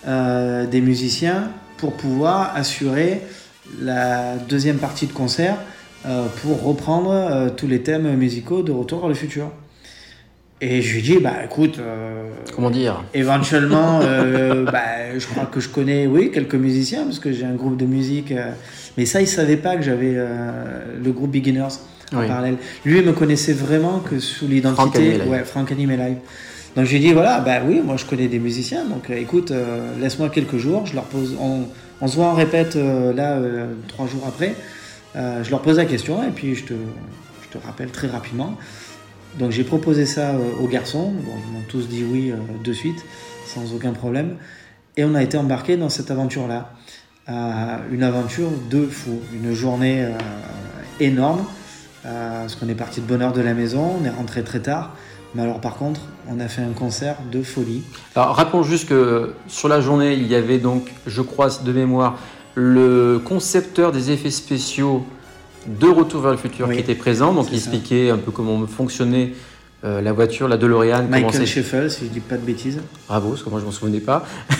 des 0.07 0.81
musiciens 0.81 1.51
pour 1.77 1.95
pouvoir 1.95 2.55
assurer 2.55 3.21
la 3.81 4.37
deuxième 4.37 4.77
partie 4.79 5.07
de 5.07 5.13
concert 5.13 5.57
euh, 6.07 6.27
pour 6.43 6.63
reprendre 6.63 7.11
euh, 7.13 7.49
tous 7.51 7.67
les 7.67 7.83
thèmes 7.83 8.15
musicaux 8.17 8.63
de 8.63 8.73
Retour 8.73 9.01
vers 9.01 9.09
le 9.09 9.15
futur 9.15 9.51
Et 10.61 10.81
je 10.83 10.93
lui 10.93 10.99
ai 11.01 11.03
dit 11.03 11.19
bah 11.19 11.35
écoute. 11.45 11.79
euh, 11.79 12.31
Comment 12.55 12.71
dire? 12.71 13.03
Éventuellement, 13.15 14.01
euh, 14.03 14.65
bah, 14.65 15.19
je 15.19 15.27
crois 15.27 15.47
que 15.47 15.61
je 15.61 15.69
connais, 15.69 16.07
oui, 16.07 16.31
quelques 16.33 16.55
musiciens, 16.55 17.05
parce 17.05 17.19
que 17.19 17.33
j'ai 17.33 17.45
un 17.45 17.55
groupe 17.55 17.77
de 17.77 17.87
musique. 17.87 18.33
euh, 18.33 18.51
mais 18.97 19.05
ça, 19.05 19.21
il 19.21 19.25
ne 19.25 19.29
savait 19.29 19.57
pas 19.59 19.77
que 19.77 19.83
j'avais 19.83 20.15
le 20.15 21.13
groupe 21.13 21.31
Beginners 21.33 21.75
en 22.15 22.21
Oui. 22.21 22.27
parallèle. 22.29 22.57
Lui, 22.87 22.99
il 23.01 23.05
me 23.05 23.13
connaissait 23.13 23.53
vraiment 23.53 23.99
que 23.99 24.19
sous 24.21 24.47
l'identité. 24.47 25.21
Ouais, 25.27 25.45
Franck 25.45 25.71
Animé 25.73 25.97
Live. 25.99 26.17
Donc 26.77 26.85
j'ai 26.87 26.99
dit, 26.99 27.13
voilà, 27.13 27.41
bah 27.41 27.59
oui, 27.67 27.81
moi 27.85 27.97
je 27.97 28.05
connais 28.07 28.29
des 28.29 28.39
musiciens, 28.39 28.85
donc 28.85 29.09
écoute, 29.11 29.51
laisse-moi 30.01 30.29
quelques 30.29 30.59
jours, 30.59 30.85
je 30.87 30.95
leur 30.95 31.05
pose, 31.05 31.35
on, 31.41 31.63
on 32.01 32.09
se 32.09 32.17
voit 32.17 32.27
en 32.27 32.35
répète 32.35 32.77
euh, 32.77 33.13
là, 33.13 33.37
euh, 33.37 33.75
trois 33.89 34.07
jours 34.07 34.25
après, 34.27 34.55
Euh, 35.15 35.43
je 35.43 35.51
leur 35.51 35.63
pose 35.63 35.79
la 35.79 35.87
question 35.87 36.23
et 36.23 36.31
puis 36.31 36.55
je 36.55 36.65
te, 36.65 36.75
rappelle 37.65 37.91
très 37.91 38.07
rapidement. 38.07 38.59
Donc 39.39 39.51
j'ai 39.51 39.65
proposé 39.65 40.05
ça 40.05 40.35
aux 40.61 40.69
garçons, 40.69 41.11
bon, 41.11 41.33
ils 41.47 41.53
m'ont 41.55 41.65
tous 41.67 41.89
dit 41.89 42.05
oui 42.05 42.35
de 42.63 42.73
suite, 42.75 43.03
sans 43.47 43.73
aucun 43.73 43.95
problème. 43.95 44.37
Et 44.99 45.05
on 45.07 45.15
a 45.15 45.23
été 45.23 45.39
embarqués 45.39 45.79
dans 45.79 45.89
cette 45.89 46.11
aventure-là. 46.11 46.75
Une 47.91 48.03
aventure 48.03 48.51
de 48.71 48.87
fou, 48.87 49.21
une 49.33 49.55
journée 49.55 50.07
énorme, 51.01 51.47
parce 52.03 52.57
qu'on 52.57 52.69
est 52.69 52.75
parti 52.75 53.01
de 53.01 53.07
bonne 53.07 53.23
heure 53.23 53.33
de 53.33 53.41
la 53.41 53.55
maison, 53.55 53.97
on 53.99 54.05
est 54.05 54.11
rentré 54.11 54.45
très 54.45 54.61
tard. 54.61 54.95
Mais 55.37 55.43
alors 55.43 55.61
par 55.61 55.75
contre, 55.77 56.01
on 56.29 56.41
a 56.41 56.49
fait 56.49 56.63
un 56.63 56.73
concert 56.73 57.17
de 57.31 57.43
folie. 57.43 57.83
Alors 58.15 58.35
rappelons 58.37 58.63
juste 58.63 58.89
que 58.89 59.35
sur 59.49 59.69
la 59.69 59.83
journée, 59.83 60.15
il 60.15 60.27
y 60.27 60.35
avait 60.35 60.57
donc, 60.57 60.91
je 61.07 61.21
crois 61.21 61.49
de 61.63 61.73
mémoire, 61.73 62.19
le 62.55 63.21
concepteur 63.23 63.93
des 63.93 64.11
effets 64.11 64.31
spéciaux 64.31 65.05
de 65.67 65.89
Retour 65.89 66.23
vers 66.23 66.31
le 66.33 66.39
futur 66.39 66.69
Oui, 66.69 66.77
qui 66.77 66.81
était 66.81 66.95
présent, 66.95 67.35
donc 67.35 67.49
il 67.51 67.57
expliquait 67.57 68.09
un 68.09 68.17
peu 68.17 68.31
comment 68.31 68.67
fonctionnait 68.67 69.35
euh, 69.85 70.01
la 70.01 70.13
voiture, 70.15 70.49
la 70.49 70.57
DeLorean. 70.57 71.03
Michael 71.03 71.47
Sheffel, 71.47 71.91
si 71.91 72.07
je 72.07 72.11
dis 72.11 72.21
pas 72.21 72.37
de 72.37 72.43
bêtises. 72.43 72.81
Bravo, 73.07 73.31
parce 73.31 73.43
que 73.43 73.51
moi 73.51 73.61
je 73.61 73.67
m'en 73.67 73.73
souvenais 73.73 74.01
pas. 74.01 74.25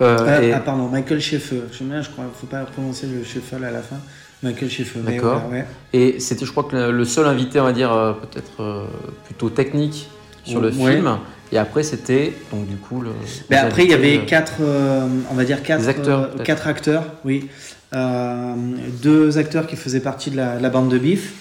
Euh, 0.00 0.40
et- 0.40 0.52
Ah 0.52 0.58
pardon, 0.58 0.88
Michael 0.88 1.20
Sheffel. 1.20 1.64
Je 1.70 1.84
je 1.84 2.10
crois, 2.10 2.24
faut 2.34 2.46
pas 2.48 2.64
prononcer 2.64 3.06
le 3.06 3.22
Sheffel 3.22 3.62
à 3.62 3.70
la 3.70 3.80
fin. 3.80 3.98
Michael 4.44 4.68
mais 5.04 5.12
D'accord. 5.16 5.42
ouais. 5.50 5.64
Et 5.92 6.20
c'était, 6.20 6.44
je 6.44 6.50
crois, 6.50 6.64
que 6.64 6.76
le- 6.90 7.04
seul 7.04 7.26
invité, 7.26 7.58
on 7.60 7.64
va 7.64 7.72
dire, 7.72 7.92
euh, 7.92 8.12
peut-être 8.12 8.60
euh, 8.62 8.84
plutôt 9.24 9.48
technique 9.50 10.08
sur 10.44 10.60
le 10.60 10.68
Ouais. 10.68 10.92
film. 10.96 11.18
Et 11.52 11.58
après, 11.58 11.82
c'était, 11.82 12.32
donc 12.52 12.66
du 12.68 12.76
coup, 12.76 13.00
le. 13.00 13.10
Ben 13.48 13.56
les 13.62 13.66
après, 13.68 13.84
il 13.84 13.90
y 13.90 13.94
avait 13.94 14.18
euh, 14.18 14.24
quatre, 14.26 14.54
euh, 14.60 15.06
on 15.30 15.34
va 15.34 15.44
dire 15.44 15.62
quatre, 15.62 15.88
acteurs, 15.88 16.30
euh, 16.38 16.42
quatre 16.42 16.66
acteurs, 16.68 17.04
oui. 17.24 17.48
Euh, 17.94 18.54
deux 19.02 19.38
acteurs 19.38 19.66
qui 19.66 19.76
faisaient 19.76 20.00
partie 20.00 20.30
de 20.30 20.36
la, 20.36 20.58
la 20.58 20.68
bande 20.68 20.88
de 20.90 20.98
Biff. 20.98 21.32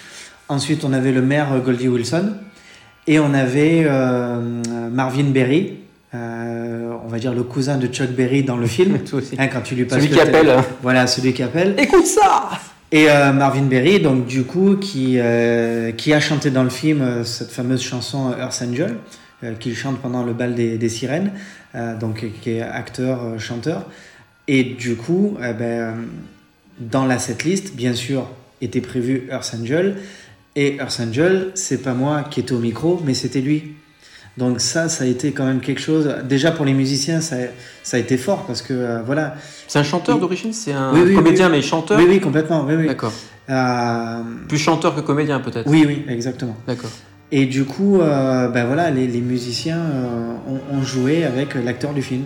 Ensuite, 0.50 0.84
on 0.86 0.94
avait 0.94 1.12
le 1.12 1.22
maire 1.22 1.48
Goldie 1.66 1.88
Wilson 1.88 2.34
et 3.08 3.18
on 3.20 3.34
avait 3.34 3.86
Marvin 4.92 5.24
Berry, 5.32 5.76
on 6.14 7.08
va 7.08 7.18
dire 7.18 7.34
le 7.34 7.42
cousin 7.44 7.78
de 7.78 7.88
Chuck 7.88 8.10
Berry 8.12 8.44
dans 8.44 8.58
le 8.58 8.68
film. 8.68 9.00
Toi 9.10 9.20
aussi. 9.20 9.36
Hein, 9.40 9.48
quand 9.48 9.62
tu 9.62 9.74
lui 9.74 9.86
passes 9.86 10.00
Celui 10.04 10.14
qui 10.14 10.20
appelle. 10.22 10.54
Voilà, 10.84 11.08
celui 11.08 11.34
qui 11.34 11.42
appelle. 11.42 11.74
Écoute 11.80 12.06
ça 12.06 12.50
Et 12.94 13.10
euh, 13.10 13.34
Marvin 13.34 13.64
Berry, 13.64 14.00
donc 14.00 14.28
du 14.28 14.44
coup, 14.44 14.78
qui, 14.78 15.16
euh, 15.18 15.92
qui 15.92 16.14
a 16.14 16.20
chanté 16.20 16.52
dans 16.52 16.62
le 16.64 16.70
film 16.70 17.02
euh, 17.02 17.24
cette 17.24 17.50
fameuse 17.50 17.82
chanson 17.82 18.32
Earth 18.40 18.62
Angel, 18.62 18.98
qu'il 19.60 19.76
chante 19.76 20.00
pendant 20.00 20.24
le 20.24 20.32
bal 20.32 20.56
des, 20.56 20.78
des 20.78 20.88
sirènes, 20.88 21.34
donc 22.00 22.24
qui 22.42 22.52
est 22.52 22.62
acteur, 22.62 23.38
chanteur. 23.40 23.88
Et 24.48 24.64
du 24.64 24.96
coup, 24.96 25.38
euh, 25.42 25.54
ben, 25.54 25.96
dans 26.80 27.06
la 27.06 27.20
setlist, 27.20 27.76
bien 27.76 27.94
sûr, 27.94 28.30
était 28.62 28.82
prévu 28.82 29.28
Earth 29.30 29.56
Angel. 29.60 29.98
Et 30.56 30.76
Earth 30.76 31.00
Angel, 31.00 31.52
c'est 31.56 31.82
pas 31.82 31.94
moi 31.94 32.24
qui 32.30 32.42
étais 32.42 32.54
au 32.54 32.60
micro, 32.60 33.02
mais 33.06 33.14
c'était 33.14 33.42
lui. 33.42 33.74
Donc 34.38 34.60
ça, 34.62 34.90
ça 34.90 35.04
a 35.04 35.08
été 35.08 35.32
quand 35.32 35.46
même 35.46 35.60
quelque 35.60 35.80
chose. 35.82 36.10
Déjà 36.28 36.52
pour 36.52 36.66
les 36.66 36.74
musiciens, 36.74 37.22
ça, 37.22 37.36
ça 37.84 37.98
a 37.98 38.00
été 38.00 38.18
fort 38.18 38.46
parce 38.48 38.62
que 38.64 38.74
euh, 38.74 39.02
voilà. 39.06 39.36
C'est 39.68 39.78
un 39.80 39.84
chanteur 39.84 40.18
d'origine 40.20 40.54
C'est 40.54 40.74
un 40.74 40.92
Oui, 40.94 41.02
oui, 41.06 41.16
comédien, 41.16 41.48
oui. 41.48 41.58
mais 41.58 41.62
chanteur 41.62 41.98
Oui, 42.00 42.06
oui, 42.10 42.20
complètement. 42.20 42.66
Oui, 42.68 42.74
oui. 42.76 42.88
D'accord. 42.88 43.14
Euh, 43.50 44.22
Plus 44.48 44.58
chanteur 44.58 44.96
que 44.96 45.02
comédien, 45.02 45.40
peut-être 45.40 45.70
oui, 45.70 45.84
oui, 45.88 46.06
exactement. 46.10 46.56
D'accord. 46.68 46.90
Et 47.32 47.46
du 47.46 47.66
coup, 47.66 48.00
euh, 48.02 48.48
ben 48.48 48.66
voilà, 48.66 48.90
les, 48.92 49.06
les 49.08 49.22
musiciens 49.22 49.82
ont, 50.48 50.78
ont 50.78 50.82
joué 50.84 51.26
avec 51.26 51.56
l'acteur 51.56 51.94
du 51.94 52.02
film. 52.02 52.24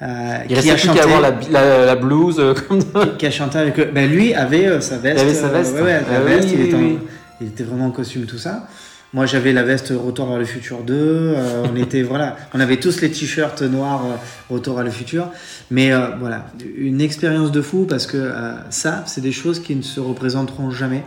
Il 0.00 0.54
restait 0.54 0.74
plus 0.76 0.88
qu'à 0.90 1.02
avoir 1.04 1.20
la, 1.20 1.32
la, 1.50 1.86
la 1.86 1.96
blues 1.96 2.40
comme 2.68 2.80
qui 3.18 3.26
a 3.26 3.30
chanté 3.32 3.58
avec. 3.58 3.92
Ben 3.92 4.08
lui 4.10 4.32
avait 4.34 4.80
sa 4.80 4.96
veste. 4.98 5.18
Il 5.18 5.22
avait 5.22 5.34
sa 5.34 5.48
veste. 5.48 5.74
ouais, 5.74 5.82
ouais, 5.82 5.92
la 5.92 6.16
Ah 6.16 6.20
oui, 6.24 6.32
veste, 6.34 6.48
il, 6.52 6.60
était 6.60 6.74
en- 6.76 6.98
il 7.40 7.46
était 7.48 7.64
vraiment 7.64 7.86
en 7.86 7.90
costume, 7.90 8.24
tout 8.26 8.38
ça. 8.38 8.66
Moi, 9.14 9.24
j'avais 9.24 9.54
la 9.54 9.62
veste 9.62 9.88
Retour 9.88 10.28
vers 10.28 10.38
le 10.38 10.44
futur 10.44 10.82
2. 10.82 10.94
euh, 10.94 11.64
on 11.70 11.76
était, 11.82 12.02
voilà, 12.02 12.36
on 12.52 12.60
avait 12.60 12.76
tous 12.76 13.00
les 13.00 13.10
t-shirts 13.10 13.62
noirs 13.62 14.04
euh, 14.04 14.16
Retour 14.54 14.74
vers 14.74 14.84
le 14.84 14.90
futur. 14.90 15.30
Mais 15.70 15.92
euh, 15.92 16.08
voilà, 16.18 16.46
une 16.76 17.00
expérience 17.00 17.50
de 17.50 17.62
fou 17.62 17.86
parce 17.88 18.06
que 18.06 18.32
ça, 18.70 19.04
c'est 19.06 19.22
des 19.22 19.32
choses 19.32 19.60
qui 19.60 19.74
ne 19.74 19.82
se 19.82 20.00
représenteront 20.00 20.70
jamais. 20.70 21.04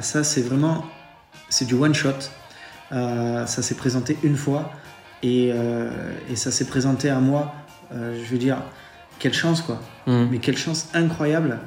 Ça, 0.00 0.24
c'est 0.24 0.42
vraiment, 0.42 0.84
c'est 1.48 1.64
du 1.64 1.74
one 1.74 1.94
shot. 1.94 2.10
Ça 2.90 3.46
s'est 3.46 3.76
présenté 3.76 4.18
une 4.22 4.36
fois 4.36 4.70
et, 5.22 5.52
et 6.30 6.36
ça 6.36 6.50
s'est 6.50 6.66
présenté 6.66 7.08
à 7.08 7.18
moi. 7.20 7.54
Je 7.92 8.30
veux 8.30 8.38
dire, 8.38 8.58
quelle 9.18 9.32
chance 9.32 9.62
quoi. 9.62 9.80
Hmm. 10.06 10.26
Mais 10.30 10.38
quelle 10.38 10.58
chance 10.58 10.88
incroyable. 10.92 11.58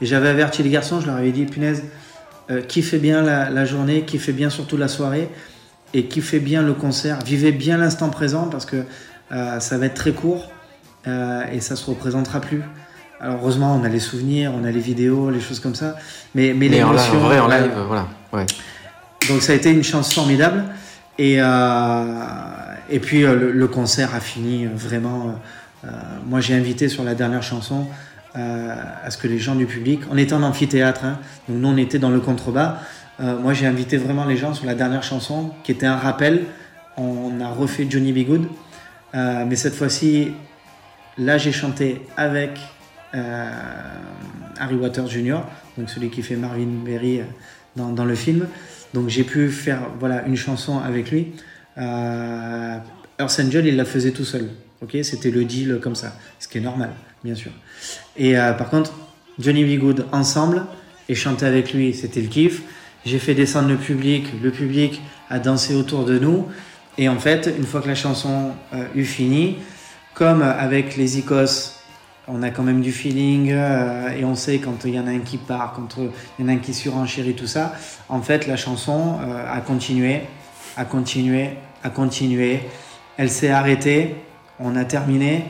Et 0.00 0.06
j'avais 0.06 0.28
averti 0.28 0.62
les 0.62 0.70
garçons, 0.70 1.00
je 1.00 1.06
leur 1.06 1.16
avais 1.16 1.32
dit, 1.32 1.46
punaise, 1.46 1.82
euh, 2.50 2.60
kiffez 2.60 2.98
bien 2.98 3.22
la, 3.22 3.50
la 3.50 3.64
journée, 3.64 4.02
kiffez 4.02 4.32
bien 4.32 4.50
surtout 4.50 4.76
la 4.76 4.88
soirée 4.88 5.28
et 5.94 6.06
kiffez 6.06 6.40
bien 6.40 6.62
le 6.62 6.74
concert. 6.74 7.18
Vivez 7.24 7.52
bien 7.52 7.78
l'instant 7.78 8.10
présent 8.10 8.48
parce 8.50 8.66
que 8.66 8.84
euh, 9.32 9.60
ça 9.60 9.78
va 9.78 9.86
être 9.86 9.94
très 9.94 10.12
court 10.12 10.50
euh, 11.06 11.42
et 11.52 11.60
ça 11.60 11.76
se 11.76 11.86
représentera 11.86 12.40
plus. 12.40 12.62
Alors 13.20 13.36
heureusement, 13.40 13.78
on 13.80 13.84
a 13.84 13.88
les 13.88 14.00
souvenirs, 14.00 14.52
on 14.54 14.64
a 14.64 14.70
les 14.70 14.80
vidéos, 14.80 15.30
les 15.30 15.40
choses 15.40 15.60
comme 15.60 15.74
ça. 15.74 15.96
Mais, 16.34 16.48
mais, 16.48 16.68
Mais 16.68 16.76
l'émotion, 16.76 17.16
en 17.16 17.20
vrai, 17.20 17.38
en 17.38 17.48
live, 17.48 17.70
voilà. 17.86 18.08
Ouais. 18.32 18.44
donc 19.28 19.40
ça 19.40 19.52
a 19.52 19.54
été 19.54 19.70
une 19.70 19.84
chance 19.84 20.12
formidable. 20.12 20.64
Et, 21.18 21.36
et 21.36 22.98
puis 22.98 23.22
le, 23.22 23.52
le 23.52 23.68
concert 23.68 24.14
a 24.14 24.20
fini 24.20 24.66
vraiment. 24.66 25.38
moi 26.26 26.40
j'ai 26.40 26.54
invité 26.54 26.88
sur 26.88 27.04
la 27.04 27.14
dernière 27.14 27.44
chanson 27.44 27.86
à 28.34 29.10
ce 29.10 29.16
que 29.16 29.28
les 29.28 29.38
gens 29.38 29.54
du 29.54 29.66
public, 29.66 30.00
on 30.10 30.16
était 30.16 30.32
en 30.32 30.42
amphithéâtre, 30.42 31.04
hein, 31.04 31.18
donc 31.48 31.58
nous 31.58 31.68
on 31.68 31.76
était 31.76 32.00
dans 32.00 32.10
le 32.10 32.20
contrebas. 32.20 32.80
Euh, 33.20 33.38
moi 33.38 33.54
j'ai 33.54 33.66
invité 33.66 33.96
vraiment 33.96 34.24
les 34.24 34.36
gens 34.36 34.54
sur 34.54 34.66
la 34.66 34.74
dernière 34.74 35.02
chanson 35.02 35.52
qui 35.62 35.72
était 35.72 35.86
un 35.86 35.96
rappel. 35.96 36.46
On 36.96 37.40
a 37.40 37.48
refait 37.48 37.86
Johnny 37.88 38.12
B. 38.12 38.26
Good, 38.26 38.48
Euh, 39.14 39.44
mais 39.48 39.54
cette 39.54 39.74
fois-ci, 39.74 40.32
là 41.18 41.38
j'ai 41.38 41.52
chanté 41.52 42.02
avec 42.16 42.58
euh, 43.14 43.50
Harry 44.58 44.74
Waters 44.74 45.06
Jr., 45.06 45.38
donc 45.78 45.88
celui 45.88 46.10
qui 46.10 46.22
fait 46.22 46.34
Marvin 46.34 46.66
Berry 46.84 47.20
euh, 47.20 47.24
dans, 47.76 48.04
le 48.04 48.14
film. 48.16 48.48
Donc 48.92 49.08
j'ai 49.08 49.22
pu 49.22 49.50
faire 49.50 49.82
voilà, 50.00 50.26
une 50.26 50.36
chanson 50.36 50.80
avec 50.80 51.12
lui. 51.12 51.32
Euh, 51.78 52.78
Earth 53.20 53.40
Angel, 53.40 53.66
il 53.66 53.76
la 53.76 53.84
faisait 53.84 54.10
tout 54.10 54.24
seul. 54.24 54.48
ok? 54.82 54.96
C'était 55.02 55.30
le 55.30 55.44
deal 55.44 55.78
comme 55.80 55.94
ça, 55.94 56.16
ce 56.40 56.48
qui 56.48 56.58
est 56.58 56.60
normal, 56.60 56.90
bien 57.24 57.34
sûr. 57.34 57.50
Et 58.16 58.38
euh, 58.38 58.52
par 58.52 58.68
contre, 58.68 58.92
Johnny 59.38 59.64
B. 59.64 60.00
Ensemble 60.12 60.64
et 61.08 61.14
chanter 61.14 61.46
avec 61.46 61.72
lui, 61.72 61.94
c'était 61.94 62.20
le 62.20 62.28
kiff. 62.28 62.62
J'ai 63.04 63.18
fait 63.18 63.34
descendre 63.34 63.68
le 63.68 63.76
public, 63.76 64.26
le 64.42 64.50
public 64.50 65.00
a 65.30 65.38
dansé 65.38 65.74
autour 65.74 66.04
de 66.04 66.18
nous. 66.18 66.46
Et 66.96 67.08
en 67.08 67.18
fait, 67.18 67.52
une 67.58 67.64
fois 67.64 67.80
que 67.80 67.88
la 67.88 67.94
chanson 67.94 68.52
euh, 68.72 68.84
eut 68.94 69.04
fini, 69.04 69.56
comme 70.12 70.42
avec 70.42 70.96
les 70.96 71.18
Icos, 71.18 71.72
on 72.28 72.42
a 72.42 72.50
quand 72.50 72.62
même 72.62 72.80
du 72.80 72.92
feeling 72.92 73.50
euh, 73.50 74.10
et 74.16 74.24
on 74.24 74.34
sait 74.34 74.58
quand 74.58 74.84
il 74.84 74.94
y 74.94 75.00
en 75.00 75.06
a 75.06 75.10
un 75.10 75.18
qui 75.18 75.38
part, 75.38 75.72
quand 75.74 75.96
il 75.98 76.44
y 76.44 76.46
en 76.46 76.48
a 76.48 76.52
un 76.52 76.58
qui 76.58 76.72
surenchérit 76.72 77.34
tout 77.34 77.46
ça. 77.46 77.74
En 78.08 78.22
fait, 78.22 78.46
la 78.46 78.56
chanson 78.56 79.18
a 79.50 79.60
continué, 79.60 80.22
a 80.76 80.84
continué, 80.84 81.50
a 81.82 81.90
continué. 81.90 82.60
Elle 83.16 83.30
s'est 83.30 83.50
arrêtée, 83.50 84.14
on 84.60 84.76
a 84.76 84.84
terminé. 84.84 85.44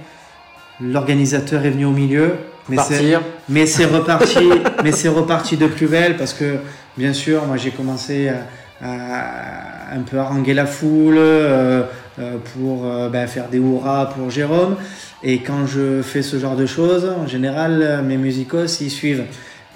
L'organisateur 0.81 1.65
est 1.65 1.71
venu 1.71 1.85
au 1.85 1.93
milieu, 1.93 2.33
mais 2.69 2.77
c'est 2.79 3.17
mais 3.49 3.67
c'est 3.67 3.85
reparti, 3.85 4.49
mais 4.85 4.93
c'est 4.93 5.09
reparti 5.09 5.57
de 5.57 5.67
plus 5.67 5.87
belle 5.87 6.17
parce 6.17 6.33
que 6.33 6.57
bien 6.97 7.13
sûr, 7.13 7.45
moi 7.47 7.57
j'ai 7.57 7.71
commencé 7.71 8.29
à, 8.29 8.87
à 8.87 9.95
un 9.95 10.03
peu 10.03 10.19
haranguer 10.19 10.55
la 10.55 10.67
foule 10.67 11.17
euh, 11.19 11.83
euh, 12.19 12.37
pour 12.55 12.87
euh, 12.87 13.09
ben, 13.09 13.27
faire 13.27 13.49
des 13.49 13.59
hurrahs 13.59 14.11
pour 14.17 14.31
Jérôme. 14.31 14.77
Et 15.23 15.39
quand 15.39 15.67
je 15.67 16.03
fais 16.03 16.23
ce 16.23 16.39
genre 16.39 16.57
de 16.57 16.67
choses, 16.67 17.07
en 17.07 17.27
général, 17.27 18.03
mes 18.05 18.17
musicos 18.17 18.81
ils 18.81 18.91
suivent 18.91 19.25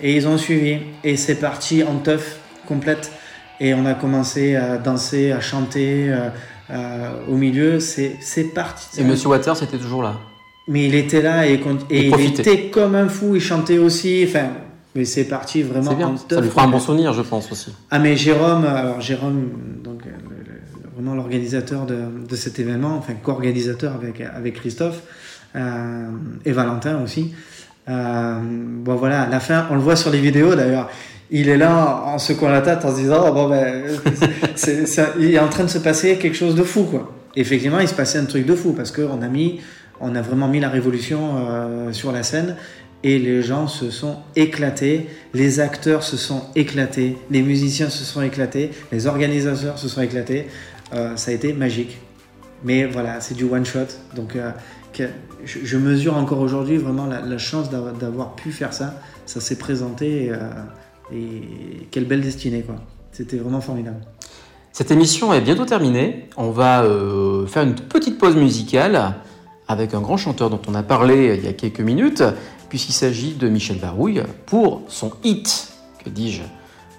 et 0.01 0.15
ils 0.15 0.29
ont 0.29 0.37
suivi 0.37 0.79
et 1.05 1.17
c'est 1.17 1.37
parti 1.37 1.83
en 1.83 1.97
teuf 1.97 2.39
complète. 2.67 3.13
Et 3.61 3.75
on 3.75 3.87
a 3.87 3.95
commencé 3.95 4.55
à 4.57 4.77
danser, 4.77 5.33
à 5.33 5.41
chanter 5.41 6.13
euh, 6.71 7.11
au 7.27 7.35
milieu. 7.35 7.81
C'est 7.81 8.45
parti. 8.55 9.01
Et 9.01 9.05
Monsieur 9.05 9.29
Waters 9.29 9.63
était 9.63 9.79
toujours 9.79 10.03
là? 10.03 10.17
Mais 10.69 10.87
il 10.87 10.95
était 10.95 11.23
là 11.23 11.47
et, 11.47 11.61
Il 11.91 12.11
profitait. 12.11 12.43
était 12.43 12.67
comme 12.69 12.95
un 12.95 13.09
fou, 13.09 13.35
il 13.35 13.41
chantait 13.41 13.79
aussi. 13.79 14.25
Enfin, 14.29 14.49
mais 14.95 15.05
c'est 15.05 15.25
parti 15.25 15.63
vraiment 15.63 15.95
bien. 15.95 16.09
en 16.09 16.17
Ça 16.17 16.41
lui 16.41 16.49
fera 16.49 16.65
un 16.65 16.69
bon 16.69 16.81
souvenir, 16.81 17.13
je 17.13 17.23
pense 17.23 17.51
aussi. 17.53 17.73
Ah 17.91 17.99
mais 17.99 18.17
Jérôme, 18.17 18.65
alors 18.65 19.01
Jérôme, 19.01 19.49
donc 19.83 20.01
euh, 20.07 20.11
vraiment 20.95 21.15
l'organisateur 21.15 21.87
de, 21.87 21.97
de 22.29 22.37
cet 22.37 22.59
événement, 22.59 22.97
enfin 22.99 23.15
co-organisateur 23.23 23.95
avec 23.95 24.21
avec 24.21 24.55
Christophe 24.55 25.03
euh, 25.57 26.09
et 26.45 26.53
Valentin 26.53 27.01
aussi. 27.03 27.33
Euh, 27.89 28.39
bon 28.43 28.97
voilà, 28.97 29.23
à 29.23 29.29
la 29.29 29.41
fin, 29.41 29.67
on 29.71 29.75
le 29.75 29.81
voit 29.81 29.97
sur 29.97 30.11
les 30.11 30.21
vidéos 30.21 30.55
d'ailleurs. 30.55 30.91
Il 31.31 31.49
est 31.49 31.59
là 31.59 32.03
en 32.07 32.19
secouant 32.19 32.49
la 32.49 32.63
tête 32.63 32.85
en 32.85 32.91
se 32.91 33.01
disant 33.01 33.25
oh, 33.29 33.33
bon 33.33 33.49
ben 33.49 33.85
il 35.19 35.35
est 35.35 35.39
en 35.39 35.49
train 35.49 35.65
de 35.65 35.69
se 35.69 35.79
passer 35.79 36.17
quelque 36.17 36.37
chose 36.37 36.55
de 36.55 36.63
fou 36.63 36.85
quoi. 36.85 37.15
Effectivement, 37.37 37.79
il 37.79 37.89
se 37.89 37.95
passait 37.95 38.19
un 38.19 38.25
truc 38.25 38.47
de 38.47 38.55
fou 38.55 38.73
parce 38.73 38.91
que 38.91 39.03
on 39.03 39.23
a 39.23 39.29
mis, 39.29 39.61
on 40.01 40.15
a 40.15 40.23
vraiment 40.23 40.49
mis 40.49 40.61
la 40.61 40.69
révolution 40.69 41.37
euh, 41.37 41.93
sur 41.93 42.13
la 42.13 42.23
scène 42.23 42.57
et 43.03 43.19
les 43.19 43.43
gens 43.43 43.69
se 43.69 43.91
sont 43.91 44.17
éclatés, 44.35 45.07
les 45.35 45.61
acteurs 45.61 46.03
se 46.03 46.17
sont 46.17 46.43
éclatés, 46.57 47.17
les 47.31 47.43
musiciens 47.43 47.91
se 47.91 48.05
sont 48.05 48.23
éclatés, 48.23 48.71
les 48.91 49.07
organisateurs 49.07 49.79
se 49.79 49.89
sont 49.89 50.03
éclatés. 50.03 50.47
Euh, 50.93 51.17
ça 51.17 51.31
a 51.31 51.35
été 51.35 51.53
magique. 51.53 51.99
Mais 52.65 52.87
voilà, 52.87 53.21
c'est 53.21 53.35
du 53.35 53.45
one 53.45 53.65
shot. 53.65 53.87
Donc 54.17 54.35
euh, 54.35 54.51
je, 55.45 55.77
mesure 55.77 56.17
encore 56.17 56.41
aujourd'hui 56.41 56.77
vraiment 56.77 57.07
la, 57.07 57.39
chance 57.39 57.71
d'avoir, 57.71 58.35
pu 58.35 58.51
faire 58.51 58.73
ça. 58.73 59.01
Ça 59.27 59.41
s'est 59.41 59.59
présenté 59.59 60.33
et, 61.13 61.17
et 61.17 61.87
quelle 61.93 62.07
belle 62.07 62.23
destinée 62.23 62.63
quoi. 62.63 62.77
C'était 63.13 63.37
vraiment 63.37 63.61
formidable. 63.61 64.01
Cette 64.73 64.91
émission 64.91 65.33
est 65.33 65.41
bientôt 65.41 65.67
terminée. 65.67 66.29
On 66.37 66.51
va 66.51 66.85
faire 67.47 67.63
une 67.63 67.77
petite 67.77 68.19
pause 68.19 68.35
musicale 68.35 69.15
avec 69.69 69.95
un 69.95 70.01
grand 70.01 70.17
chanteur 70.17 70.51
dont 70.51 70.61
on 70.67 70.75
a 70.75 70.83
parlé 70.83 71.37
il 71.39 71.45
y 71.45 71.49
a 71.49 71.53
quelques 71.53 71.81
minutes, 71.81 72.23
puisqu'il 72.69 72.93
s'agit 72.95 73.35
de 73.35 73.49
Michel 73.49 73.79
Barouille 73.79 74.23
pour 74.47 74.83
son 74.89 75.13
hit, 75.25 75.69
que 76.05 76.11
dis-je, 76.11 76.43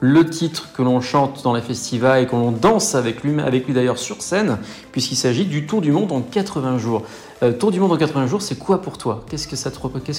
le 0.02 0.30
titre 0.30 0.70
que 0.74 0.82
l'on 0.82 1.02
chante 1.02 1.44
dans 1.44 1.54
les 1.54 1.62
festivals 1.62 2.24
et 2.24 2.26
que 2.26 2.32
l'on 2.32 2.52
danse 2.52 2.96
avec 2.96 3.24
lui, 3.24 3.40
avec 3.42 3.66
lui 3.68 3.74
d'ailleurs 3.74 3.98
sur 3.98 4.22
scène, 4.22 4.58
puisqu'il 4.92 5.18
s'agit 5.18 5.46
du 5.46 5.66
Tour 5.66 5.82
du 5.82 5.92
Monde 5.92 6.12
en 6.12 6.22
80 6.22 6.78
jours. 6.78 7.04
Euh, 7.44 7.52
Tour 7.52 7.72
du 7.72 7.80
Monde 7.80 7.92
en 7.92 7.98
80 7.98 8.28
jours, 8.28 8.42
c'est 8.42 8.58
quoi 8.58 8.82
pour 8.82 8.98
toi? 8.98 9.26
Qu'est-ce 9.30 9.48
que 9.48 9.56
ça 9.58 9.72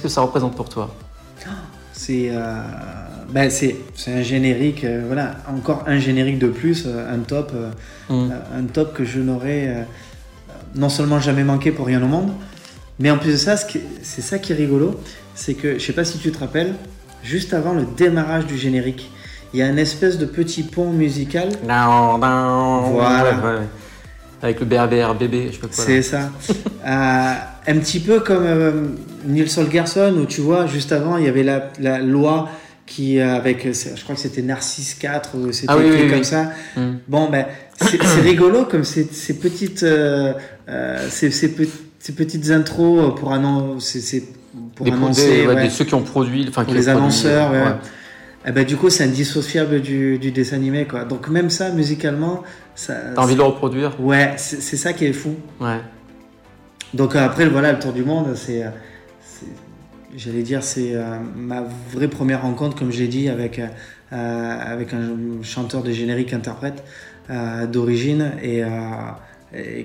que 0.02 0.08
représente 0.20 0.54
pour 0.54 0.68
toi? 0.68 0.94
C'est 1.92 2.28
euh, 2.30 2.62
ben 3.30 3.50
un 4.12 4.22
générique, 4.22 4.84
euh, 4.84 5.04
voilà, 5.06 5.36
encore 5.48 5.84
un 5.86 5.98
générique 5.98 6.38
de 6.38 6.48
plus, 6.48 6.84
euh, 6.86 7.14
un 7.14 7.18
top, 7.20 7.52
euh, 7.54 7.70
Mm. 8.10 8.30
euh, 8.32 8.58
un 8.58 8.64
top 8.64 8.92
que 8.94 9.04
je 9.04 9.20
n'aurais 9.20 9.86
non 10.74 10.88
seulement 10.88 11.20
jamais 11.20 11.44
manqué 11.44 11.70
pour 11.70 11.86
rien 11.86 12.02
au 12.02 12.06
monde, 12.06 12.32
mais 12.98 13.10
en 13.10 13.18
plus 13.18 13.32
de 13.32 13.36
ça, 13.36 13.56
c'est 13.56 14.22
ça 14.22 14.38
qui 14.38 14.52
est 14.52 14.56
rigolo, 14.56 15.00
c'est 15.34 15.54
que, 15.54 15.78
je 15.78 15.84
sais 15.84 15.92
pas 15.92 16.04
si 16.04 16.18
tu 16.18 16.30
te 16.30 16.38
rappelles, 16.38 16.74
juste 17.22 17.54
avant 17.54 17.72
le 17.72 17.86
démarrage 17.96 18.46
du 18.46 18.56
générique, 18.58 19.10
il 19.52 19.60
y 19.60 19.62
a 19.62 19.68
une 19.68 19.78
espèce 19.78 20.18
de 20.18 20.26
petit 20.26 20.62
pont 20.62 20.90
musical. 20.90 21.48
Down, 21.66 22.20
down. 22.20 22.92
Voilà. 22.92 23.34
Ouais, 23.34 23.44
ouais. 23.44 23.66
Avec 24.42 24.60
le 24.60 24.66
BRBR 24.66 25.14
bébé, 25.18 25.48
je 25.48 25.54
sais 25.54 25.58
pas 25.58 25.66
quoi. 25.66 25.84
C'est 25.84 26.02
ça. 26.02 26.30
Euh, 26.86 27.34
un 27.66 27.78
petit 27.78 28.00
peu 28.00 28.20
comme 28.20 28.46
euh, 28.46 28.72
Nils 29.26 29.50
Holgersson, 29.58 30.14
où 30.16 30.24
tu 30.24 30.40
vois, 30.40 30.66
juste 30.66 30.92
avant, 30.92 31.18
il 31.18 31.26
y 31.26 31.28
avait 31.28 31.42
la, 31.42 31.68
la 31.78 31.98
loi 31.98 32.48
qui, 32.90 33.20
euh, 33.20 33.36
avec, 33.36 33.64
euh, 33.66 33.72
je 33.72 34.02
crois 34.02 34.16
que 34.16 34.20
c'était 34.20 34.42
Narcisse 34.42 34.94
4, 34.94 35.36
ou 35.38 35.52
c'était 35.52 35.66
Ah 35.68 35.76
oui, 35.78 36.08
comme 36.10 36.18
oui. 36.18 36.24
ça. 36.24 36.50
Mm. 36.76 36.90
Bon, 37.06 37.30
ben, 37.30 37.46
c'est 37.80 38.20
rigolo 38.20 38.64
comme 38.64 38.82
ces, 38.84 39.04
ces 39.04 39.34
petites, 39.38 39.84
euh, 39.84 40.32
ces, 41.08 41.30
ces 41.30 41.52
pe- 41.54 41.68
ces 42.00 42.12
petites 42.12 42.50
intros 42.50 43.14
pour, 43.18 43.32
annon- 43.32 43.78
c'est- 43.78 44.00
c'est 44.00 44.24
pour 44.74 44.86
Des, 44.86 44.92
annoncer. 44.92 45.24
des- 45.42 45.46
ouais, 45.46 45.54
ouais. 45.54 45.62
des- 45.62 45.70
ceux 45.70 45.84
qui 45.84 45.94
ont 45.94 46.02
produit, 46.02 46.44
enfin 46.48 46.62
les 46.62 46.72
produit, 46.74 46.90
annonceurs, 46.90 47.52
ouais. 47.52 47.62
Eh 48.46 48.50
ben, 48.52 48.64
du 48.64 48.76
coup, 48.76 48.90
c'est 48.90 49.04
indissociable 49.04 49.80
du, 49.82 50.18
du 50.18 50.32
dessin 50.32 50.56
animé, 50.56 50.84
quoi. 50.86 51.04
Donc, 51.04 51.28
même 51.28 51.48
ça, 51.50 51.70
musicalement, 51.70 52.42
ça. 52.74 52.94
T'as 53.14 53.22
envie 53.22 53.34
de 53.34 53.38
le 53.38 53.44
reproduire? 53.44 54.00
Ouais, 54.00 54.32
c'est 54.36 54.76
ça 54.76 54.92
qui 54.94 55.04
est 55.04 55.12
fou. 55.12 55.36
Ouais. 55.60 55.78
Donc 56.92 57.14
après, 57.14 57.46
voilà, 57.48 57.72
le 57.72 57.78
tour 57.78 57.92
du 57.92 58.02
monde, 58.02 58.34
c'est- 58.34 58.64
j'allais 60.16 60.42
dire, 60.42 60.62
c'est 60.62 60.94
euh, 60.94 61.18
ma 61.36 61.64
vraie 61.92 62.08
première 62.08 62.42
rencontre, 62.42 62.76
comme 62.76 62.92
j'ai 62.92 63.08
dit, 63.08 63.28
avec, 63.28 63.58
euh, 63.58 63.66
euh, 64.12 64.58
avec 64.60 64.92
un 64.92 65.42
chanteur 65.42 65.82
de 65.82 65.92
générique 65.92 66.32
interprète 66.32 66.84
d'origine. 67.68 68.32
Et, 68.42 68.62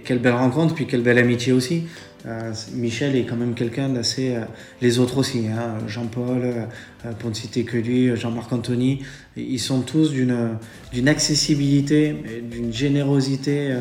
quelle 0.04 0.20
belle 0.20 0.34
rencontre, 0.34 0.74
puis 0.74 0.88
quelle 0.88 1.02
belle 1.02 1.20
amitié 1.20 1.54
aussi. 1.54 1.84
Michel 2.74 3.16
est 3.16 3.24
quand 3.24 3.36
même 3.36 3.54
quelqu'un 3.54 3.90
d'assez... 3.90 4.36
les 4.82 4.98
autres 4.98 5.20
aussi, 5.20 5.46
hein, 5.48 5.76
Jean-Paul, 5.88 6.68
pour 7.20 7.30
ne 7.30 7.36
citer 7.36 7.64
que 7.64 7.78
lui, 7.78 8.16
Jean-Marc 8.16 8.52
Anthony, 8.52 9.04
ils 9.38 9.60
sont 9.60 9.82
tous 9.82 10.12
d'une, 10.12 11.08
accessibilité, 11.08 12.16
d'une 12.50 12.74
générosité 12.74 13.76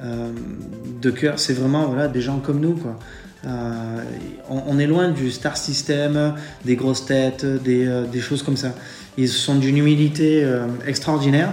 de 0.00 1.10
cœur. 1.10 1.38
C'est 1.38 1.54
vraiment 1.54 1.86
voilà, 1.86 2.08
des 2.08 2.20
gens 2.20 2.40
comme 2.40 2.58
nous. 2.58 2.74
Quoi. 2.74 2.98
Euh, 3.46 4.02
on, 4.48 4.62
on 4.66 4.78
est 4.78 4.86
loin 4.86 5.10
du 5.10 5.30
star 5.30 5.56
system, 5.56 6.34
des 6.64 6.76
grosses 6.76 7.04
têtes, 7.06 7.44
des, 7.44 7.86
euh, 7.86 8.06
des 8.06 8.20
choses 8.20 8.42
comme 8.42 8.56
ça. 8.56 8.72
Ils 9.18 9.28
sont 9.28 9.56
d'une 9.56 9.76
humilité 9.78 10.42
euh, 10.44 10.66
extraordinaire. 10.86 11.52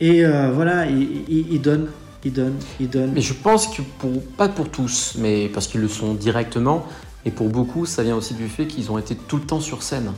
Et 0.00 0.22
voilà, 0.24 0.86
ils, 0.86 1.24
ils- 1.28 1.46
ils 1.54 1.60
donnent, 1.60 1.88
ils 2.24 2.32
donnent, 2.32 2.58
ils 2.78 2.88
donnent. 2.88 3.12
Mais 3.14 3.20
je 3.20 3.32
pense 3.34 3.66
que 3.66 3.82
pour, 3.98 4.22
pas 4.36 4.48
pour 4.48 4.68
tous, 4.68 5.14
mais 5.18 5.48
parce 5.52 5.66
qu'ils 5.66 5.80
le 5.80 5.88
sont 5.88 6.14
directement, 6.14 6.86
et 7.24 7.32
pour 7.32 7.48
beaucoup, 7.48 7.84
ça 7.84 8.04
vient 8.04 8.14
aussi 8.14 8.34
du 8.34 8.46
fait 8.48 8.66
qu'ils 8.66 8.92
ont 8.92 8.98
été 8.98 9.16
tout 9.16 9.36
le 9.38 9.42
temps 9.42 9.58
sur 9.60 9.82
scène. 9.82 10.12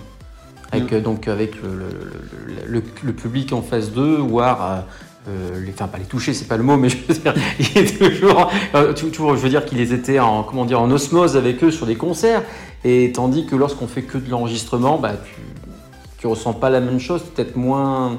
Avec, 0.72 0.92
Mm. 0.92 1.00
donc 1.00 1.28
avec 1.28 1.60
le, 1.62 1.68
le- 1.70 2.54
le- 2.66 2.66
le- 2.80 2.82
le 3.02 3.12
public 3.14 3.52
en 3.54 3.62
face 3.62 3.90
d'eux, 3.90 4.16
voire 4.18 4.84
euh, 5.28 5.60
les, 5.64 5.72
enfin 5.72 5.86
pas 5.86 5.98
les 5.98 6.04
toucher, 6.04 6.32
c'est 6.34 6.46
pas 6.48 6.56
le 6.56 6.62
mot, 6.62 6.76
mais 6.76 6.88
je 6.90 6.96
veux 6.96 7.14
dire, 7.14 7.34
il 7.58 7.78
est 7.78 7.98
toujours, 7.98 8.50
euh, 8.74 8.92
toujours, 8.94 9.36
je 9.36 9.40
veux 9.42 9.48
dire 9.50 9.64
qu'ils 9.64 9.92
étaient 9.92 10.18
en, 10.18 10.42
comment 10.42 10.64
dire, 10.64 10.80
en 10.80 10.90
osmose 10.90 11.36
avec 11.36 11.62
eux 11.62 11.70
sur 11.70 11.86
des 11.86 11.96
concerts, 11.96 12.42
et 12.84 13.12
tandis 13.12 13.46
que 13.46 13.56
lorsqu'on 13.56 13.86
fait 13.86 14.02
que 14.02 14.18
de 14.18 14.30
l'enregistrement, 14.30 14.98
bah, 14.98 15.12
tu, 15.24 15.34
tu 16.18 16.26
ressens 16.26 16.54
pas 16.54 16.70
la 16.70 16.80
même 16.80 17.00
chose, 17.00 17.22
peut-être 17.22 17.56
moins, 17.56 18.18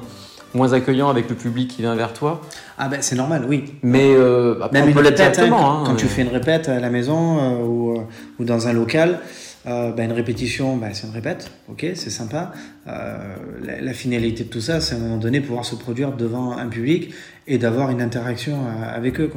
moins 0.54 0.72
accueillant 0.72 1.08
avec 1.08 1.28
le 1.28 1.34
public 1.34 1.68
qui 1.68 1.82
vient 1.82 1.94
vers 1.96 2.12
toi, 2.12 2.40
Ah 2.78 2.88
ben 2.88 2.98
c'est 3.02 3.16
normal, 3.16 3.46
oui. 3.48 3.74
mais 3.82 4.14
euh, 4.14 4.56
après, 4.62 4.78
Même 4.78 4.84
on 4.84 4.88
une 4.88 4.94
peut 4.94 5.02
l'être 5.02 5.18
répète, 5.18 5.38
hein, 5.38 5.42
directement. 5.42 5.58
quand, 5.62 5.80
hein, 5.80 5.84
quand 5.86 5.94
tu 5.96 6.06
fais 6.06 6.22
une 6.22 6.28
répète 6.28 6.68
à 6.68 6.78
la 6.78 6.90
maison 6.90 7.38
euh, 7.40 7.64
ou, 7.64 8.04
ou 8.38 8.44
dans 8.44 8.68
un 8.68 8.72
local, 8.72 9.20
euh, 9.66 9.92
ben, 9.92 10.10
une 10.10 10.16
répétition, 10.16 10.76
ben, 10.76 10.92
c'est 10.92 11.06
une 11.06 11.12
répète, 11.12 11.50
ok, 11.68 11.86
c'est 11.94 12.10
sympa. 12.10 12.52
Euh, 12.88 13.36
la, 13.80 13.92
finalité 13.92 14.44
de 14.44 14.48
tout 14.48 14.60
ça, 14.60 14.80
c'est 14.80 14.94
à 14.94 14.98
un 14.98 15.00
moment 15.00 15.18
donné 15.18 15.40
pouvoir 15.40 15.64
se 15.64 15.76
produire 15.76 16.12
devant 16.12 16.56
un 16.56 16.66
public 16.66 17.14
et 17.46 17.58
d'avoir 17.58 17.90
une 17.90 18.02
interaction 18.02 18.66
euh, 18.66 18.96
avec 18.96 19.20
eux. 19.20 19.30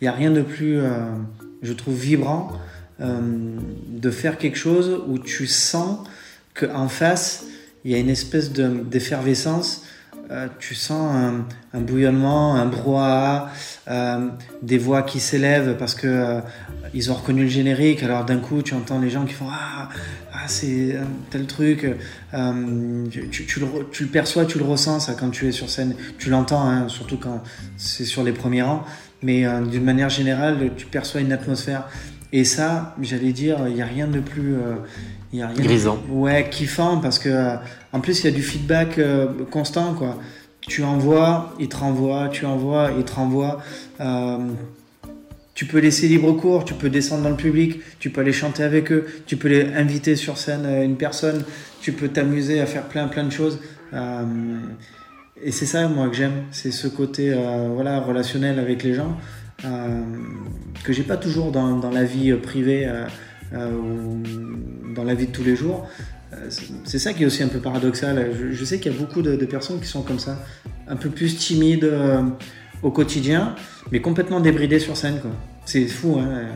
Il 0.00 0.04
n'y 0.04 0.08
a 0.08 0.12
rien 0.12 0.30
de 0.30 0.42
plus, 0.42 0.78
euh, 0.78 0.90
je 1.62 1.72
trouve, 1.72 1.94
vibrant 1.94 2.52
de 2.98 4.10
faire 4.10 4.38
quelque 4.38 4.56
chose 4.56 5.02
où 5.06 5.18
tu 5.18 5.46
sens 5.46 5.98
qu'en 6.54 6.88
face, 6.88 7.44
il 7.84 7.90
y 7.90 7.94
a 7.94 7.98
une 7.98 8.08
espèce 8.08 8.52
de- 8.52 8.82
d'effervescence 8.82 9.84
euh, 10.30 10.48
tu 10.58 10.74
sens 10.74 11.14
un, 11.72 11.80
bouillonnement, 11.80 12.56
un 12.56 12.66
brouhaha, 12.66 13.52
euh, 13.88 14.28
des 14.60 14.78
voix 14.78 15.02
qui 15.02 15.20
s'élèvent 15.20 15.76
parce 15.78 15.94
que 15.94 16.08
euh, 16.08 16.40
ils 16.94 17.12
ont 17.12 17.14
reconnu 17.14 17.42
le 17.42 17.48
générique. 17.48 18.02
Alors 18.02 18.24
d'un 18.24 18.38
coup, 18.38 18.62
tu 18.62 18.74
entends 18.74 18.98
les 18.98 19.10
gens 19.10 19.24
qui 19.24 19.34
font 19.34 19.46
ah, 19.50 19.88
ah 20.32 20.48
c'est 20.48 20.96
tel 21.30 21.46
truc. 21.46 21.86
Tu, 23.10 23.46
tu 23.46 23.60
le, 23.60 24.06
perçois, 24.06 24.46
tu 24.46 24.58
le 24.58 24.64
ressens 24.64 25.00
ça 25.00 25.14
quand 25.14 25.30
tu 25.30 25.46
es 25.46 25.52
sur 25.52 25.70
scène. 25.70 25.94
Tu 26.18 26.28
l'entends, 26.28 26.68
hein, 26.68 26.88
surtout 26.88 27.18
quand 27.18 27.42
c'est 27.76 28.04
sur 28.04 28.24
les 28.24 28.32
premiers 28.32 28.62
rangs. 28.62 28.84
Mais 29.22 29.44
d'une 29.70 29.84
manière 29.84 30.10
générale, 30.10 30.70
tu 30.76 30.86
perçois 30.86 31.20
une 31.20 31.32
atmosphère. 31.32 31.88
Et 32.32 32.44
ça, 32.44 32.94
j'allais 33.00 33.32
dire, 33.32 33.66
il 33.68 33.74
n'y 33.74 33.82
a 33.82 33.86
rien 33.86 34.08
de 34.08 34.20
plus. 34.20 34.56
Il 35.36 35.40
y 35.40 35.42
a 35.42 35.48
rien 35.48 35.62
Grisant. 35.62 35.98
ouais, 36.08 36.48
kiffant 36.50 36.98
parce 36.98 37.18
que 37.18 37.28
euh, 37.28 37.56
en 37.92 38.00
plus, 38.00 38.20
il 38.20 38.24
y 38.24 38.28
a 38.28 38.32
du 38.32 38.42
feedback 38.42 38.98
euh, 38.98 39.26
constant, 39.50 39.94
quoi. 39.94 40.18
Tu 40.60 40.82
envoies, 40.82 41.54
il 41.60 41.68
te 41.68 41.76
renvoie, 41.76 42.28
tu 42.28 42.44
envoies, 42.44 42.90
il 42.98 43.04
te 43.04 43.14
renvoie. 43.14 43.62
Euh, 44.00 44.38
tu 45.54 45.64
peux 45.64 45.78
laisser 45.78 46.08
libre 46.08 46.32
cours, 46.32 46.64
tu 46.64 46.74
peux 46.74 46.90
descendre 46.90 47.22
dans 47.22 47.30
le 47.30 47.36
public, 47.36 47.80
tu 48.00 48.10
peux 48.10 48.20
aller 48.20 48.32
chanter 48.32 48.62
avec 48.62 48.90
eux, 48.90 49.06
tu 49.26 49.36
peux 49.36 49.48
les 49.48 49.72
inviter 49.74 50.16
sur 50.16 50.38
scène 50.38 50.66
euh, 50.66 50.84
une 50.84 50.96
personne, 50.96 51.44
tu 51.80 51.92
peux 51.92 52.08
t'amuser 52.08 52.60
à 52.60 52.66
faire 52.66 52.82
plein 52.84 53.06
plein 53.06 53.24
de 53.24 53.30
choses. 53.30 53.60
Euh, 53.94 54.24
et 55.42 55.52
c'est 55.52 55.66
ça 55.66 55.86
moi 55.86 56.08
que 56.08 56.16
j'aime, 56.16 56.44
c'est 56.50 56.72
ce 56.72 56.88
côté 56.88 57.32
voilà 57.74 58.00
relationnel 58.00 58.58
avec 58.58 58.82
les 58.82 58.94
gens 58.94 59.18
que 59.62 60.92
j'ai 60.94 61.02
pas 61.02 61.18
toujours 61.18 61.52
dans, 61.52 61.76
dans 61.76 61.90
la 61.90 62.04
vie 62.04 62.32
privée 62.32 62.90
dans 63.52 65.04
la 65.04 65.14
vie 65.14 65.26
de 65.26 65.32
tous 65.32 65.44
les 65.44 65.56
jours. 65.56 65.88
Euh, 66.32 66.48
c'est- 66.84 66.98
ça 66.98 67.12
qui 67.12 67.22
est 67.22 67.26
aussi 67.26 67.42
un 67.42 67.48
peu 67.48 67.60
paradoxal. 67.60 68.32
Je, 68.50 68.64
sais 68.64 68.78
qu'il 68.78 68.92
y 68.92 68.94
a 68.94 68.98
beaucoup 68.98 69.22
de, 69.22 69.36
personnes 69.46 69.80
qui 69.80 69.86
sont 69.86 70.02
comme 70.02 70.18
ça, 70.18 70.44
un 70.88 70.96
peu 70.96 71.08
plus 71.08 71.36
timides 71.36 71.84
euh, 71.84 72.22
au 72.82 72.90
quotidien, 72.90 73.54
mais 73.92 74.00
complètement 74.00 74.40
débridées 74.40 74.80
sur 74.80 74.96
scène. 74.96 75.20
C'est 75.64 75.86
fou, 75.86 76.18
hein. 76.18 76.28
euh, 76.28 76.52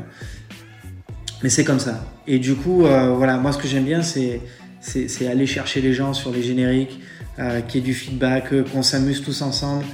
Mais 1.42 1.48
c'est 1.48 1.64
comme 1.64 1.78
ça. 1.78 2.04
Et 2.26 2.38
du 2.38 2.54
coup, 2.54 2.84
euh, 2.84 3.10
voilà, 3.10 3.36
moi 3.38 3.52
ce 3.52 3.58
que 3.58 3.68
j'aime 3.68 3.84
bien, 3.84 4.02
c'est 4.02 4.40
aller 5.26 5.46
chercher 5.46 5.80
les 5.80 5.92
gens 5.92 6.12
sur 6.14 6.32
les 6.32 6.42
génériques, 6.42 7.00
euh, 7.38 7.60
qu'il 7.60 7.80
y 7.80 7.84
ait 7.84 7.86
du 7.86 7.94
feedback, 7.94 8.52
euh, 8.52 8.64
qu'on 8.64 8.82
s'amuse 8.82 9.22
tous 9.22 9.40
ensemble, 9.42 9.84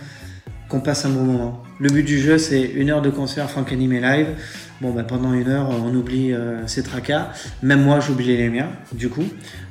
qu'on 0.69 0.81
passe 0.81 1.05
un 1.05 1.11
bon 1.11 1.23
moment. 1.23 1.63
Le 1.79 1.91
but 1.91 2.03
du 2.03 2.19
jeu, 2.19 2.39
c'est 2.39 2.63
une 2.63 2.91
heure 2.91 3.03
de 3.03 3.11
concert 3.11 3.49
Franck 3.51 3.73
Animé 3.73 4.01
Live. 4.01 4.29
Bon, 4.81 4.91
bah, 4.93 5.05
pendant 5.05 5.33
une 5.33 5.49
heure, 5.49 5.69
on 5.71 5.95
oublie 5.95 6.33
euh, 6.33 6.67
ses 6.67 6.83
tracas. 6.83 7.31
Même 7.63 7.83
moi, 7.83 8.01
j'oubliais 8.01 8.37
les 8.37 8.51
miens, 8.51 8.69
du 8.93 9.09
coup. 9.09 9.25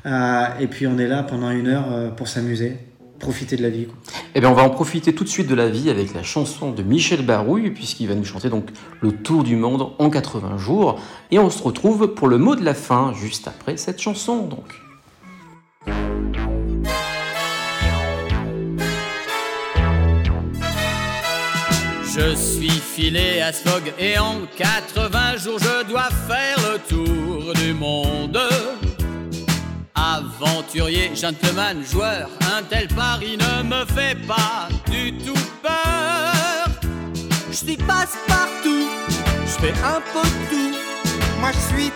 Euh, 0.05 0.45
et 0.59 0.67
puis, 0.67 0.87
on 0.87 0.97
est 0.97 1.07
là 1.07 1.21
pendant 1.21 1.51
une 1.51 1.67
heure 1.67 1.85
euh, 1.91 2.09
pour 2.09 2.27
s'amuser, 2.27 2.77
profiter 3.19 3.55
de 3.55 3.61
la 3.61 3.69
vie. 3.69 3.87
Eh 4.33 4.39
bien, 4.39 4.49
on 4.49 4.55
va 4.55 4.63
en 4.63 4.71
profiter 4.71 5.13
tout 5.13 5.23
de 5.23 5.29
suite 5.29 5.47
de 5.47 5.53
la 5.53 5.69
vie 5.69 5.91
avec 5.91 6.13
la 6.15 6.23
chanson 6.23 6.71
de 6.71 6.81
Michel 6.81 7.23
Barouille, 7.23 7.69
puisqu'il 7.69 8.07
va 8.07 8.15
nous 8.15 8.25
chanter 8.25 8.49
donc 8.49 8.69
le 9.01 9.11
tour 9.11 9.43
du 9.43 9.55
monde 9.55 9.91
en 9.99 10.09
80 10.09 10.57
jours. 10.57 10.99
Et 11.29 11.37
on 11.37 11.51
se 11.51 11.61
retrouve 11.61 12.07
pour 12.15 12.27
le 12.27 12.39
mot 12.39 12.55
de 12.55 12.65
la 12.65 12.73
fin, 12.73 13.13
juste 13.13 13.47
après 13.47 13.77
cette 13.77 14.01
chanson, 14.01 14.47
donc. 14.47 14.65
Je 22.17 22.33
suis 22.33 22.69
filé 22.69 23.41
à 23.41 23.51
Smog 23.51 23.93
et 23.99 24.17
en 24.17 24.41
80 24.55 25.35
jours 25.35 25.59
je 25.59 25.83
dois 25.85 26.09
faire 26.27 26.55
le 26.59 26.79
tour 26.79 27.53
du 27.55 27.73
monde. 27.73 28.39
Aventurier, 29.93 31.11
gentleman, 31.13 31.83
joueur, 31.83 32.29
un 32.55 32.63
tel 32.63 32.87
pari 32.87 33.35
ne 33.37 33.63
me 33.63 33.85
fait 33.85 34.15
pas 34.25 34.69
du 34.89 35.17
tout 35.17 35.33
peur. 35.61 36.67
Je 37.51 37.55
suis 37.55 37.77
passe-partout, 37.77 38.87
je 39.45 39.65
fais 39.65 39.73
un 39.83 39.99
peu 40.13 40.27
tout. 40.49 40.71
Moi 41.41 41.51
je 41.51 41.75
suis 41.75 41.91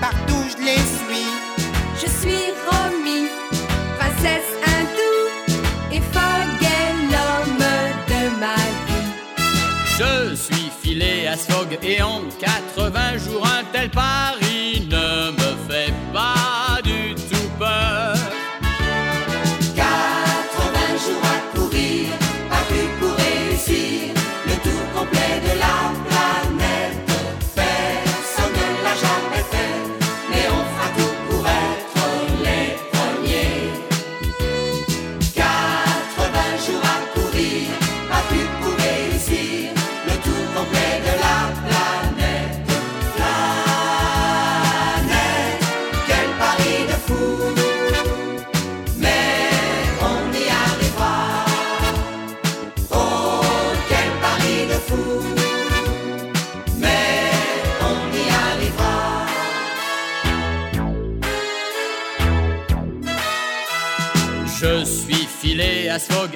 partout 0.00 0.44
je 0.52 0.64
les 0.64 0.76
suis. 0.76 1.26
Je 2.00 2.06
suis 2.20 2.52
Romy, 2.70 3.28
princesse 3.98 4.57
Smog 11.36 11.78
et 11.82 12.00
en 12.00 12.22
80 12.40 13.18
jours 13.18 13.46
un 13.46 13.64
tel 13.72 13.90
pari 13.90 14.47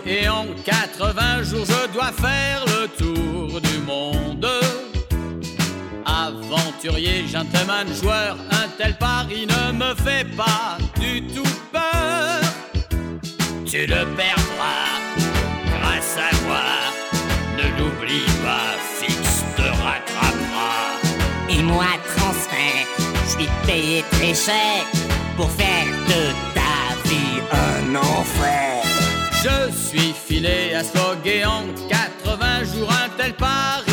et 0.06 0.28
en 0.28 0.46
80 0.64 1.42
jours 1.44 1.64
je 1.64 1.92
dois 1.92 2.10
faire 2.12 2.64
le 2.66 2.88
tour 2.88 3.60
du 3.60 3.78
monde. 3.86 4.46
Aventurier, 6.04 7.26
gentleman, 7.28 7.86
joueur, 8.00 8.36
un 8.50 8.68
tel 8.76 8.96
pari 8.98 9.46
ne 9.46 9.72
me 9.72 9.94
fait 9.94 10.26
pas 10.36 10.78
du 11.00 11.22
tout 11.28 11.54
peur. 11.70 12.40
Tu 13.64 13.86
le 13.86 14.04
perdras 14.16 14.98
grâce 15.78 16.16
à 16.18 16.34
moi. 16.44 16.68
Ne 17.56 17.78
l'oublie 17.78 18.32
pas, 18.42 18.74
fixe 18.98 19.44
te 19.56 19.62
rattrapera. 19.62 20.98
Et 21.48 21.62
moi 21.62 21.86
transfert, 22.16 22.86
je 23.24 23.30
suis 23.30 23.50
payé 23.66 24.04
très 24.10 24.34
cher 24.34 24.84
pour 25.36 25.50
faire 25.50 25.86
de 26.08 26.32
ta 26.54 27.08
vie 27.08 27.40
un 27.52 27.94
enfer. 27.94 29.01
Je 29.44 29.72
suis 29.72 30.12
filé 30.12 30.72
à 30.72 30.84
Smog 30.84 31.26
et 31.26 31.44
en 31.44 31.64
80 31.88 32.64
jours 32.64 32.92
un 32.92 33.08
tel 33.16 33.34
pari 33.34 33.91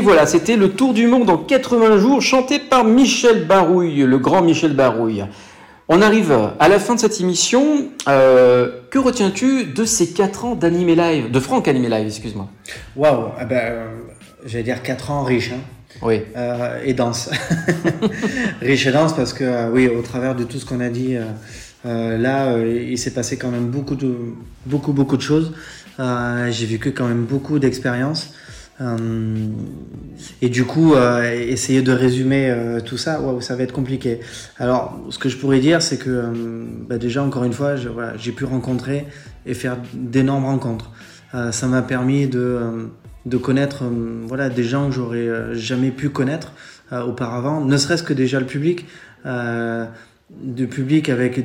Et 0.00 0.02
voilà, 0.02 0.24
c'était 0.24 0.56
le 0.56 0.70
tour 0.70 0.94
du 0.94 1.06
monde 1.06 1.28
en 1.28 1.36
80 1.36 1.98
jours, 1.98 2.22
chanté 2.22 2.58
par 2.58 2.84
Michel 2.84 3.44
Barouille, 3.46 3.98
le 3.98 4.18
grand 4.18 4.40
Michel 4.40 4.72
Barouille. 4.72 5.26
On 5.88 6.00
arrive 6.00 6.34
à 6.58 6.70
la 6.70 6.78
fin 6.78 6.94
de 6.94 7.00
cette 7.00 7.20
émission. 7.20 7.88
Euh, 8.08 8.80
que 8.88 8.98
retiens-tu 8.98 9.64
de 9.64 9.84
ces 9.84 10.14
4 10.14 10.44
ans 10.46 10.54
d'animé 10.54 10.94
live, 10.94 11.30
de 11.30 11.38
Franck 11.38 11.68
Animé 11.68 11.90
Live, 11.90 12.06
excuse-moi? 12.06 12.48
Waouh, 12.96 13.26
ah 13.38 13.44
ben, 13.44 13.56
euh, 13.56 13.88
j'allais 14.46 14.64
dire 14.64 14.82
4 14.82 15.10
ans 15.10 15.22
riches. 15.22 15.52
Hein. 15.52 15.60
Oui. 16.00 16.22
Euh, 16.34 16.80
et 16.82 16.94
dense. 16.94 17.28
riche 18.62 18.86
et 18.86 18.92
dense 18.92 19.12
parce 19.12 19.34
que, 19.34 19.44
euh, 19.44 19.70
oui, 19.70 19.86
au 19.86 20.00
travers 20.00 20.34
de 20.34 20.44
tout 20.44 20.58
ce 20.58 20.64
qu'on 20.64 20.80
a 20.80 20.88
dit, 20.88 21.18
euh, 21.86 22.16
là, 22.16 22.52
euh, 22.52 22.86
il 22.90 22.96
s'est 22.96 23.12
passé 23.12 23.36
quand 23.36 23.50
même 23.50 23.66
beaucoup, 23.66 23.96
de, 23.96 24.14
beaucoup, 24.64 24.94
beaucoup 24.94 25.18
de 25.18 25.22
choses. 25.22 25.52
J'ai 25.98 26.64
vécu 26.64 26.92
quand 26.92 27.06
même 27.06 27.24
beaucoup 27.24 27.58
d'expériences. 27.58 28.32
Euh, 28.80 29.48
et 30.40 30.48
du 30.48 30.64
coup, 30.64 30.94
euh, 30.94 31.32
essayer 31.32 31.82
de 31.82 31.92
résumer 31.92 32.50
euh, 32.50 32.80
tout 32.80 32.96
ça, 32.96 33.20
waouh, 33.20 33.40
ça 33.40 33.56
va 33.56 33.62
être 33.62 33.72
compliqué. 33.72 34.20
Alors, 34.58 34.98
ce 35.10 35.18
que 35.18 35.28
je 35.28 35.36
pourrais 35.36 35.60
dire, 35.60 35.82
c'est 35.82 35.98
que 35.98 36.32
bah, 36.88 36.98
déjà, 36.98 37.22
encore 37.22 37.44
une 37.44 37.52
fois, 37.52 37.74
j'ai 38.16 38.32
pu 38.32 38.44
rencontrer 38.44 39.06
et 39.46 39.54
faire 39.54 39.76
d'énormes 39.94 40.46
rencontres. 40.46 40.90
Ça 41.52 41.68
m'a 41.68 41.82
permis 41.82 42.26
de, 42.26 42.88
connaître 43.40 43.84
voilà, 44.26 44.48
des 44.48 44.64
gens 44.64 44.88
que 44.88 44.94
j'aurais 44.94 45.54
jamais 45.54 45.92
pu 45.92 46.08
connaître 46.08 46.52
auparavant, 46.92 47.64
ne 47.64 47.76
serait-ce 47.76 48.02
que 48.02 48.12
déjà 48.12 48.40
le 48.40 48.46
public. 48.46 48.86
De 49.24 50.66
public 50.66 51.08
avec 51.08 51.40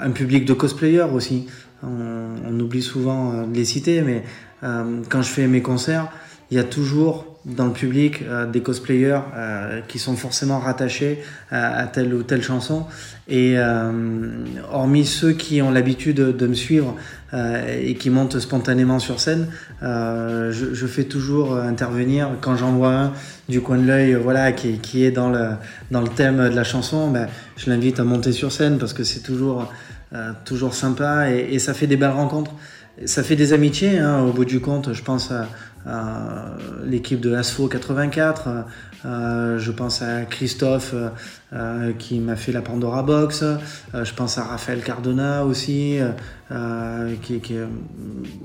un 0.00 0.10
public 0.10 0.46
de 0.46 0.54
cosplayers 0.54 1.12
aussi. 1.12 1.46
On, 1.82 2.58
oublie 2.58 2.82
souvent 2.82 3.46
de 3.46 3.54
les 3.54 3.66
citer, 3.66 4.00
mais 4.00 4.22
quand 4.62 5.20
je 5.20 5.28
fais 5.28 5.46
mes 5.46 5.60
concerts, 5.60 6.10
il 6.52 6.56
y 6.56 6.60
a 6.60 6.64
toujours 6.64 7.26
dans 7.44 7.66
le 7.66 7.72
public 7.72 8.22
euh, 8.22 8.46
des 8.46 8.60
cosplayers 8.60 9.18
euh, 9.34 9.80
qui 9.88 9.98
sont 9.98 10.14
forcément 10.14 10.60
rattachés 10.60 11.20
à, 11.50 11.76
à 11.76 11.86
telle 11.88 12.14
ou 12.14 12.22
telle 12.22 12.42
chanson. 12.42 12.86
Et 13.28 13.54
euh, 13.56 13.90
hormis 14.70 15.06
ceux 15.06 15.32
qui 15.32 15.62
ont 15.62 15.70
l'habitude 15.70 16.16
de, 16.16 16.46
me 16.46 16.54
suivre 16.54 16.94
euh, 17.34 17.80
et 17.82 17.94
qui 17.94 18.10
montent 18.10 18.38
spontanément 18.38 18.98
sur 18.98 19.20
scène, 19.20 19.48
euh, 19.82 20.52
je, 20.52 20.86
fais 20.86 21.04
toujours 21.04 21.54
euh, 21.54 21.62
intervenir 21.62 22.30
quand 22.40 22.56
j'en 22.56 22.72
vois 22.72 22.92
un 22.92 23.12
du 23.48 23.60
coin 23.60 23.78
de 23.78 23.86
l'œil, 23.86 24.12
euh, 24.14 24.18
voilà, 24.18 24.52
qui, 24.52 25.04
est 25.04 25.10
dans 25.10 25.30
le, 25.30 25.50
dans 25.90 26.00
le 26.00 26.08
thème 26.08 26.48
de 26.48 26.54
la 26.54 26.64
chanson, 26.64 27.10
ben, 27.10 27.28
je 27.56 27.70
l'invite 27.70 27.98
à 28.00 28.04
monter 28.04 28.32
sur 28.32 28.52
scène 28.52 28.78
parce 28.78 28.92
que 28.92 29.04
c'est 29.04 29.20
toujours, 29.20 29.72
euh, 30.14 30.32
toujours 30.44 30.74
sympa 30.74 31.30
et, 31.30 31.58
ça 31.58 31.74
fait 31.74 31.86
des 31.86 31.96
belles 31.96 32.10
rencontres. 32.10 32.52
Ça 33.06 33.22
fait 33.22 33.36
des 33.36 33.54
amitiés, 33.54 33.98
hein, 33.98 34.20
au 34.20 34.32
bout 34.32 34.44
du 34.44 34.60
compte. 34.60 34.92
Je 34.92 35.02
pense 35.02 35.32
l'équipe 36.84 37.20
de 37.20 37.34
Asfo 37.34 37.68
84, 37.68 38.48
euh, 39.04 39.58
je 39.58 39.72
pense 39.72 40.00
à 40.00 40.22
Christophe 40.22 40.92
euh, 40.94 41.08
euh, 41.52 41.92
qui 41.98 42.20
m'a 42.20 42.36
fait 42.36 42.52
la 42.52 42.62
Pandora 42.62 43.02
Box, 43.02 43.42
euh, 43.42 44.04
je 44.04 44.14
pense 44.14 44.38
à 44.38 44.44
Raphaël 44.44 44.80
Cardona 44.82 45.44
aussi, 45.44 45.98
euh, 45.98 46.10
euh, 46.52 47.14
euh, 47.50 47.66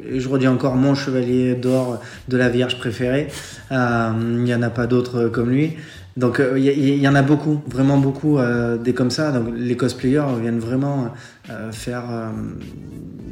et 0.10 0.20
je 0.20 0.30
redis 0.30 0.48
encore 0.48 0.76
mon 0.76 0.96
chevalier 0.96 1.54
d'or 1.54 2.02
de 2.28 2.38
la 2.38 2.50
Vierge 2.50 2.80
préférée. 2.80 3.28
Euh, 3.72 4.12
Il 4.20 4.44
n'y 4.44 4.56
en 4.56 4.64
a 4.64 4.70
pas 4.70 4.88
d'autres 4.88 5.28
comme 5.28 5.50
lui. 5.52 5.78
Donc 6.16 6.40
euh, 6.40 6.58
il 6.58 6.98
y, 6.98 7.08
en 7.08 7.14
a 7.14 7.22
beaucoup, 7.22 7.62
vraiment 7.68 8.00
beaucoup 8.00 8.40
euh, 8.40 8.78
des 8.78 8.94
comme 8.96 9.12
ça. 9.12 9.32
Donc 9.32 9.54
les 9.56 9.78
cosplayers 9.78 10.26
viennent 10.42 10.58
vraiment 10.58 11.14
euh, 11.52 11.72
faire 11.72 12.06
euh, 12.10 12.30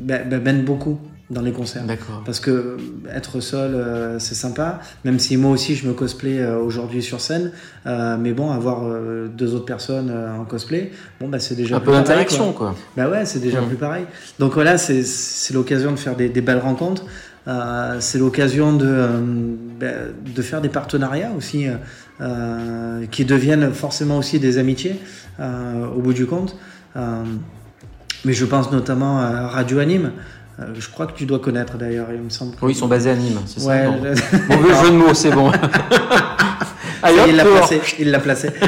ben, 0.02 0.30
ben, 0.30 0.40
ben 0.40 0.64
beaucoup 0.64 1.00
dans 1.30 1.42
les 1.42 1.52
concerts. 1.52 1.84
Parce 2.24 2.40
que 2.40 2.78
être 3.12 3.40
seul, 3.40 3.74
euh, 3.74 4.20
c'est 4.20 4.36
sympa. 4.36 4.80
Même 5.06 5.18
si 5.18 5.38
moi 5.38 5.52
aussi 5.52 5.76
je 5.76 5.88
me 5.88 5.94
cosplay 5.94 6.40
euh, 6.40 6.58
aujourd'hui 6.60 7.02
sur 7.02 7.20
scène, 7.20 7.52
Euh, 7.88 8.18
mais 8.20 8.34
bon, 8.34 8.50
avoir 8.52 8.84
euh, 8.84 9.28
deux 9.28 9.54
autres 9.54 9.66
personnes 9.66 10.10
euh, 10.12 10.36
en 10.42 10.46
cosplay, 10.46 10.92
bon 11.20 11.28
bah 11.30 11.40
c'est 11.40 11.56
déjà 11.56 11.76
Un 11.76 11.80
plus 11.80 11.88
peu 11.88 11.92
d'interaction, 11.92 12.52
quoi. 12.52 12.76
Bah 12.98 13.10
ouais, 13.10 13.26
c'est 13.26 13.40
déjà 13.40 13.62
plus 13.62 13.76
pareil. 13.76 14.06
Donc 14.40 14.54
voilà, 14.54 14.78
c'est 14.80 15.54
l'occasion 15.54 15.92
de 15.92 15.98
faire 15.98 16.16
des, 16.16 16.30
des 16.30 16.42
belles 16.42 16.60
rencontres. 16.60 17.06
Euh, 17.48 17.98
c'est 18.00 18.18
l'occasion 18.18 18.76
de, 18.76 18.88
euh, 18.88 19.20
bah, 19.80 19.88
de 20.36 20.42
faire 20.42 20.62
des 20.62 20.70
partenariats 20.70 21.32
aussi 21.38 21.68
euh, 21.68 21.76
euh, 22.22 23.06
qui 23.12 23.24
deviennent 23.24 23.72
forcément 23.72 24.18
aussi 24.18 24.40
des 24.40 24.58
amitiés 24.58 24.96
euh, 25.40 25.86
au 25.96 26.02
bout 26.02 26.14
du 26.14 26.26
compte. 26.26 26.58
Euh, 26.96 27.24
mais 28.24 28.34
je 28.34 28.46
pense 28.46 28.72
notamment 28.72 29.20
à 29.20 29.48
Radio 29.48 29.78
Anime. 29.78 30.12
Euh, 30.60 30.68
je 30.78 30.90
crois 30.90 31.06
que 31.08 31.14
tu 31.14 31.26
dois 31.26 31.40
connaître 31.40 31.78
d'ailleurs, 31.78 32.08
il 32.14 32.22
me 32.22 32.30
semble. 32.30 32.56
que- 32.56 32.66
Oui, 32.66 32.72
ils 32.72 32.76
sont 32.76 32.88
basés 32.88 33.10
à 33.12 33.16
Nîmes, 33.16 33.40
c'est 33.46 33.60
ça 33.60 33.68
Ouais, 33.68 33.86
non. 33.86 34.00
je- 34.04 34.38
Mauvais 34.56 34.74
jeu 34.84 34.90
de 34.92 34.96
mots, 34.96 35.14
c'est 35.14 35.32
bon. 35.32 35.52
Il 37.28 37.36
l'a 37.36 37.46
placé. 37.46 37.82
Il 38.00 38.10
l'a 38.12 38.20
placé. 38.20 38.50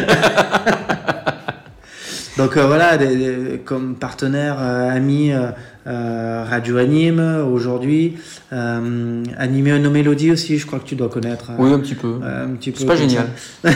Donc 2.38 2.56
euh, 2.56 2.68
voilà, 2.68 2.98
des- 2.98 3.16
des- 3.16 3.58
comme 3.60 3.96
partenaire, 3.96 4.58
euh, 4.60 4.90
ami, 4.96 5.32
euh, 5.32 6.44
Radio 6.48 6.78
Anime 6.78 7.44
aujourd'hui, 7.52 8.18
Animé 8.52 9.80
No 9.80 9.90
Mélodie 9.90 10.32
aussi, 10.32 10.60
je 10.60 10.68
crois 10.68 10.78
que 10.80 10.86
tu 10.86 10.96
dois 10.96 11.10
connaître. 11.10 11.50
Oui, 11.58 11.74
un 11.74 11.80
petit 11.80 11.96
peu. 11.96 12.20
un 12.24 12.50
petit 12.56 12.72
peu 12.72 12.80
C'est 12.80 12.86
pas 12.86 12.96
génial. 12.96 13.28
ça. 13.64 13.70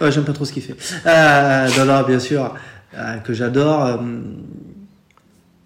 Ouais, 0.00 0.10
J'aime 0.12 0.24
pas 0.24 0.32
trop 0.32 0.44
ce 0.44 0.52
qu'il 0.52 0.62
fait. 0.62 0.76
Non, 1.78 1.84
non, 1.86 2.02
bien 2.06 2.18
sûr, 2.18 2.54
que 3.24 3.32
j'adore. 3.32 4.00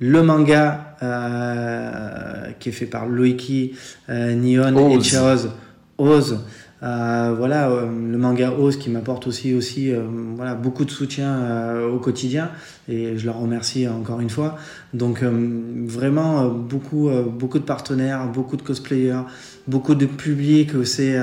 Le 0.01 0.23
manga 0.23 0.97
euh, 1.03 2.51
qui 2.59 2.69
est 2.69 2.73
fait 2.73 2.87
par 2.87 3.07
Loiki 3.07 3.73
euh, 4.09 4.35
Nihon 4.35 4.91
et 4.91 4.97
Oz. 4.97 5.11
Chaoz 5.11 5.51
Oz. 5.99 6.45
Euh, 6.81 7.35
voilà, 7.37 7.69
le 7.69 8.19
manga 8.19 8.53
Oz 8.53 8.77
qui 8.77 8.89
m'apporte 8.89 9.27
aussi, 9.27 9.53
aussi 9.53 9.93
voilà, 10.37 10.55
beaucoup 10.55 10.85
de 10.85 10.93
soutien 10.93 11.83
au 11.93 11.99
quotidien 11.99 12.51
et 12.89 13.19
je 13.19 13.27
leur 13.27 13.41
remercie 13.41 13.89
encore 13.89 14.20
une 14.20 14.31
fois. 14.31 14.57
Donc 14.95 15.25
vraiment 15.25 16.49
beaucoup, 16.49 17.11
beaucoup 17.37 17.59
de 17.59 17.65
partenaires, 17.65 18.29
beaucoup 18.29 18.57
de 18.57 18.62
cosplayers, 18.62 19.23
beaucoup 19.66 19.97
de 19.97 20.07
public. 20.07 20.70
C'est 20.85 21.19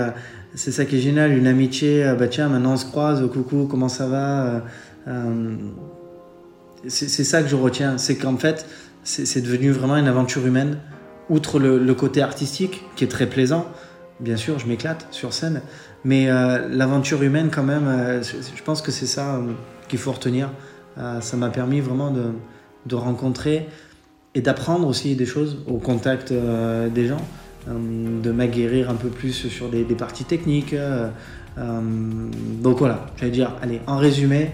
c'est 0.55 0.71
ça 0.71 0.83
qui 0.83 0.97
est 0.97 1.01
génial, 1.01 1.31
une 1.31 1.47
amitié. 1.47 2.13
bah 2.19 2.27
tiens, 2.27 2.49
maintenant 2.49 2.73
on 2.73 2.77
se 2.77 2.85
croise, 2.85 3.25
coucou, 3.31 3.65
comment 3.71 3.87
ça 3.87 4.07
va? 4.07 4.61
C'est 6.87 7.23
ça 7.23 7.41
que 7.41 7.47
je 7.47 7.55
retiens, 7.55 7.97
c'est 7.97 8.15
qu'en 8.15 8.37
fait, 8.37 8.65
c'est 9.03 9.41
devenu 9.41 9.71
vraiment 9.71 9.97
une 9.97 10.07
aventure 10.07 10.45
humaine, 10.45 10.77
outre 11.29 11.59
le, 11.59 11.93
côté 11.93 12.21
artistique, 12.21 12.83
qui 12.95 13.03
est 13.03 13.07
très 13.07 13.27
plaisant. 13.27 13.67
Bien 14.19 14.37
sûr, 14.37 14.59
je 14.59 14.67
m'éclate 14.67 15.07
sur 15.11 15.33
scène, 15.33 15.61
mais 16.03 16.29
euh, 16.29 16.67
l'aventure 16.69 17.21
humaine, 17.21 17.49
quand 17.53 17.63
même, 17.63 17.87
euh, 17.87 18.23
je, 18.23 18.63
pense 18.63 18.81
que 18.81 18.91
c'est 18.91 19.05
ça 19.05 19.35
euh, 19.35 19.51
qu'il 19.87 19.99
faut 19.99 20.11
retenir. 20.11 20.49
Ça 21.19 21.35
m'a 21.35 21.49
permis 21.49 21.81
vraiment 21.81 22.09
de, 22.09 22.95
rencontrer 22.95 23.67
et 24.33 24.41
d'apprendre 24.41 24.87
aussi 24.87 25.15
des 25.17 25.25
choses 25.25 25.57
au 25.67 25.77
contact 25.77 26.31
des 26.31 27.05
gens, 27.05 27.21
de 27.67 28.31
m'aguerrir 28.31 28.89
un 28.89 28.95
peu 28.95 29.09
plus 29.09 29.49
sur 29.49 29.67
des, 29.67 29.83
des 29.83 29.95
parties 29.95 30.23
techniques. 30.23 30.73
donc 31.57 32.77
voilà, 32.79 33.07
j'allais 33.17 33.31
dire, 33.31 33.51
allez, 33.61 33.81
en 33.87 33.97
résumé, 33.97 34.53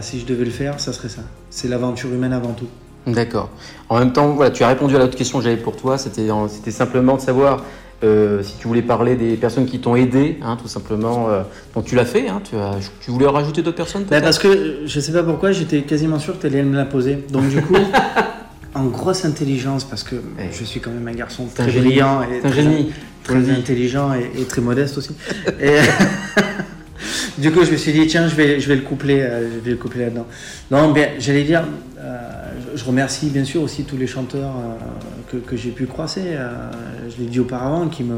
si 0.00 0.20
je 0.20 0.26
devais 0.26 0.44
le 0.44 0.50
faire, 0.50 0.80
ça 0.80 0.92
serait 0.92 1.08
ça. 1.08 1.22
C'est 1.50 1.68
l'aventure 1.68 2.10
humaine 2.12 2.32
avant 2.32 2.52
tout. 2.52 2.66
D'accord. 3.06 3.50
En 3.88 3.98
même 3.98 4.12
temps, 4.12 4.28
voilà, 4.34 4.50
tu 4.50 4.62
as 4.62 4.68
répondu 4.68 4.94
à 4.96 4.98
l'autre 5.00 5.16
question 5.16 5.38
que 5.38 5.44
j'avais 5.44 5.56
pour 5.56 5.76
toi. 5.76 5.98
C'était 5.98 6.30
en- 6.30 6.48
c'était 6.48 6.70
simplement 6.70 7.16
de 7.16 7.20
savoir 7.20 7.64
euh, 8.04 8.42
si 8.42 8.54
tu 8.58 8.66
voulais 8.68 8.82
parler 8.82 9.14
des 9.16 9.36
personnes 9.36 9.66
qui 9.66 9.78
t'ont 9.80 9.94
aidé, 9.96 10.38
hein, 10.42 10.56
tout 10.60 10.66
simplement. 10.68 11.28
euh, 11.30 11.42
donc 11.74 11.84
tu 11.84 11.94
l'as 11.94 12.04
fait. 12.04 12.28
Hein, 12.28 12.40
tu, 12.48 12.56
as, 12.56 12.72
tu 13.00 13.10
voulais 13.12 13.26
en 13.26 13.32
rajouter 13.32 13.62
d'autres 13.62 13.76
personnes 13.76 14.02
Bah, 14.02 14.08
peut-être? 14.10 14.24
parce 14.24 14.38
que 14.40 14.78
je 14.86 15.00
sais 15.00 15.12
pas 15.12 15.22
pourquoi, 15.22 15.52
j'étais 15.52 15.82
quasiment 15.82 16.18
sûr 16.18 16.36
que 16.36 16.40
tu 16.40 16.46
allais 16.46 16.62
me 16.64 16.76
la 16.76 16.84
poser. 16.84 17.18
Donc 17.30 17.48
du 17.48 17.60
coup, 17.62 17.74
en 18.74 18.84
grosse 18.86 19.24
intelligence, 19.24 19.84
parce 19.84 20.02
que 20.04 20.16
je 20.52 20.64
suis 20.64 20.80
quand 20.80 20.90
même 20.90 21.06
un 21.06 21.12
garçon 21.16 21.46
très 21.54 21.70
brillant 21.70 22.22
et 22.22 22.40
très, 22.40 22.52
génie. 22.62 22.92
très 23.24 23.34
Vas-y. 23.40 23.54
intelligent 23.56 24.14
et, 24.14 24.30
et 24.40 24.44
très 24.46 24.62
modeste 24.62 24.98
aussi. 24.98 25.10
Et 25.60 25.76
du 27.38 27.50
coup, 27.50 27.64
je 27.64 27.70
me 27.70 27.76
suis 27.76 27.92
dit 27.92 28.06
tiens, 28.06 28.28
je 28.28 28.34
vais, 28.34 28.60
je 28.60 28.68
vais 28.68 28.76
le 28.76 28.82
coupler, 28.82 29.20
euh, 29.20 29.48
je 29.54 29.60
vais 29.60 29.70
le 29.70 29.76
coupler 29.76 30.04
là-dedans. 30.04 30.26
Non, 30.70 30.92
bien, 30.92 31.08
j'allais 31.18 31.44
dire, 31.44 31.64
euh, 31.98 32.18
je, 32.74 32.84
remercie 32.84 33.30
bien 33.30 33.44
sûr 33.44 33.62
aussi 33.62 33.84
tous 33.84 33.96
les 33.96 34.06
chanteurs 34.06 34.54
euh, 34.56 35.30
que, 35.30 35.36
que 35.38 35.56
j'ai 35.56 35.70
pu 35.70 35.86
croiser. 35.86 36.36
je 37.08 37.22
l'ai 37.22 37.28
dit 37.28 37.40
auparavant, 37.40 37.88
qui 37.88 38.04
me 38.04 38.16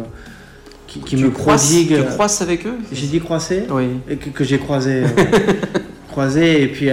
qui, 0.87 1.17
me 1.17 1.31
prodiguent. 1.31 1.97
tu 1.97 2.05
croises 2.05 2.41
avec 2.41 2.67
eux 2.67 2.77
J'ai 2.93 3.09
dit 3.09 3.19
croiser 3.19 3.65
Oui. 3.71 3.89
et 4.09 4.17
que, 4.17 4.31
que 4.31 4.45
j'ai 4.45 4.59
croisé. 4.59 5.03
croisé 6.09 6.63
et 6.63 6.69
puis 6.69 6.89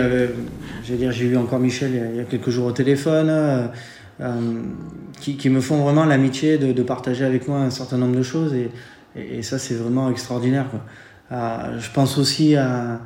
j'ai 0.84 0.96
dire 0.96 1.12
j'ai 1.12 1.26
eu 1.26 1.38
encore 1.38 1.60
Michel 1.60 1.92
il 2.12 2.18
y 2.18 2.20
a, 2.20 2.24
quelques 2.24 2.50
jours 2.50 2.66
au 2.66 2.72
téléphone 2.72 3.70
qui, 5.20 5.38
qui 5.38 5.50
me 5.52 5.62
font 5.62 5.84
vraiment 5.84 6.06
l'amitié 6.06 6.58
de, 6.58 6.72
de 6.72 6.82
partager 6.82 7.24
avec 7.24 7.48
moi 7.48 7.60
un 7.60 7.70
certain 7.70 7.98
nombre 7.98 8.16
de 8.18 8.24
choses 8.24 8.56
et, 8.56 8.72
et, 9.16 9.38
et 9.38 9.44
ça 9.44 9.60
c'est 9.60 9.76
vraiment 9.76 10.10
extraordinaire 10.10 10.66
quoi. 10.72 10.80
Euh, 11.32 11.80
je 11.80 11.90
pense 11.92 12.18
aussi 12.18 12.56
à, 12.56 13.00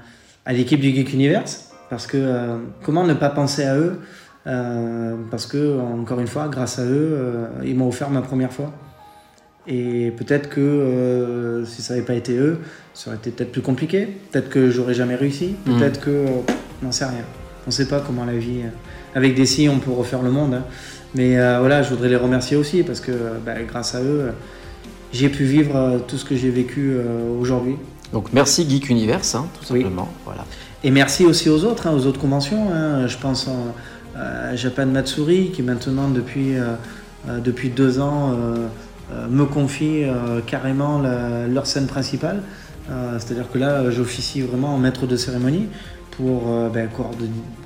à 0.46 0.54
l'équipe 0.54 0.80
du 0.80 0.90
Geek 0.90 1.14
Universe 1.14 1.70
parce 1.90 2.08
que 2.08 2.18
euh, 2.18 2.58
comment 2.84 3.04
ne 3.06 3.14
pas 3.14 3.30
penser 3.30 3.64
à 3.64 3.78
eux 3.78 4.00
euh, 4.48 5.16
parce 5.30 5.46
que 5.46 5.80
encore 5.80 6.20
une 6.20 6.28
fois 6.28 6.48
grâce 6.48 6.80
à 6.80 6.86
eux 6.86 7.18
ils 7.64 7.76
m'ont 7.76 7.88
offert 7.88 8.10
ma 8.10 8.22
première 8.22 8.52
fois 8.52 8.72
et 9.68 10.12
peut-être 10.18 10.50
que 10.50 10.62
euh, 10.62 11.66
si 11.66 11.82
ça 11.82 11.94
n'avait 11.96 12.06
pas 12.06 12.14
été 12.14 12.38
eux, 12.38 12.60
ça 12.94 13.10
aurait 13.10 13.18
été 13.18 13.32
peut-être 13.32 13.52
plus 13.52 13.64
compliqué. 13.64 14.08
Peut-être 14.32 14.50
que 14.50 14.70
j'aurais 14.70 14.94
jamais 14.94 15.16
réussi. 15.16 15.56
Mhm. 15.66 15.78
Peut-être 15.80 16.02
que. 16.02 16.10
euh, 16.12 16.26
on 16.84 16.86
n'en 16.86 16.92
sait 16.92 17.06
rien. 17.06 17.24
On 17.66 17.70
ne 17.70 17.72
sait 17.72 17.88
pas 17.88 18.00
comment 18.00 18.26
la 18.26 18.38
vie. 18.38 18.62
euh, 18.64 18.70
avec 19.18 19.34
des 19.34 19.48
si, 19.48 19.68
on 19.68 19.80
peut 19.80 19.90
refaire 19.92 20.22
le 20.22 20.30
monde. 20.30 20.54
hein. 20.54 20.64
Mais 21.16 21.36
voilà, 21.60 21.82
je 21.82 21.90
voudrais 21.90 22.10
les 22.10 22.16
remercier 22.18 22.58
aussi 22.58 22.84
parce 22.84 23.00
que 23.00 23.12
bah, 23.46 23.54
grâce 23.68 23.96
à 23.96 24.04
eux, 24.04 24.32
j'ai 25.14 25.30
pu 25.30 25.46
vivre 25.46 26.04
tout 26.08 26.18
ce 26.18 26.26
que 26.26 26.36
j'ai 26.36 26.50
vécu 26.50 26.94
aujourd'hui. 27.40 27.78
Donc 28.14 28.32
merci 28.34 28.70
Geek 28.70 28.90
Universe, 28.90 29.36
hein, 29.36 29.48
tout 29.54 29.74
Oui. 29.74 29.82
simplement. 29.82 30.10
Voilà. 30.26 30.46
Et 30.84 30.92
merci 30.92 31.26
aussi 31.26 31.50
aux 31.50 31.64
autres, 31.66 31.88
hein, 31.88 31.92
aux 31.94 32.06
autres 32.06 32.20
conventions. 32.20 32.70
hein. 32.74 33.08
Je 33.08 33.18
pense 33.18 33.48
en- 33.48 33.74
à 34.18 34.56
Japan 34.56 34.86
Matsuri 34.86 35.52
qui 35.52 35.62
maintenant 35.62 36.08
depuis, 36.10 36.56
euh, 36.58 36.76
euh, 37.28 37.40
depuis 37.40 37.70
deux 37.70 38.00
ans 38.00 38.32
euh, 38.32 38.68
euh, 39.12 39.28
me 39.28 39.46
confie 39.46 40.04
euh, 40.06 40.40
carrément 40.46 41.00
la- 41.00 41.48
leur 41.48 41.66
scène 41.68 41.88
principale. 41.88 42.42
Euh, 42.90 43.18
C'est-à-dire 43.20 43.52
que 43.52 43.58
là, 43.58 43.72
euh, 43.82 43.92
j'officie 43.92 44.42
vraiment 44.42 44.74
en 44.76 44.78
maître 44.78 45.06
de 45.08 45.18
cérémonie 45.18 45.68
pour 46.18 46.44
euh, 46.50 46.70
ben, 46.70 46.88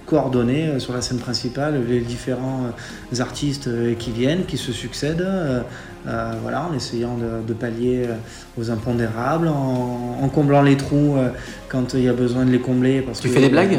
coordonner, 0.05 0.67
euh, 0.67 0.79
sur 0.79 0.93
la 0.93 1.01
scène 1.01 1.19
principale 1.19 1.81
les 1.87 1.99
différents 2.01 2.65
euh, 3.13 3.19
artistes 3.21 3.69
qui 3.97 4.11
viennent, 4.11 4.45
qui 4.45 4.57
se 4.57 4.71
succèdent. 4.71 5.21
euh, 5.27 5.61
voilà, 6.41 6.63
en 6.65 6.73
essayant 6.73 7.15
de, 7.17 7.45
de 7.47 7.53
pallier 7.53 8.07
aux 8.57 8.71
impondérables, 8.71 9.47
en, 9.49 10.17
en 10.21 10.29
comblant 10.29 10.61
les 10.61 10.77
trous 10.77 11.15
quand 11.67 11.93
il 11.93 12.03
y 12.03 12.09
a 12.09 12.13
besoin 12.13 12.45
de 12.45 12.51
les 12.51 12.59
combler. 12.59 13.01
Parce 13.01 13.19
Tu 13.19 13.27
que- 13.27 13.33
fais 13.33 13.41
des 13.41 13.49
blagues? 13.49 13.77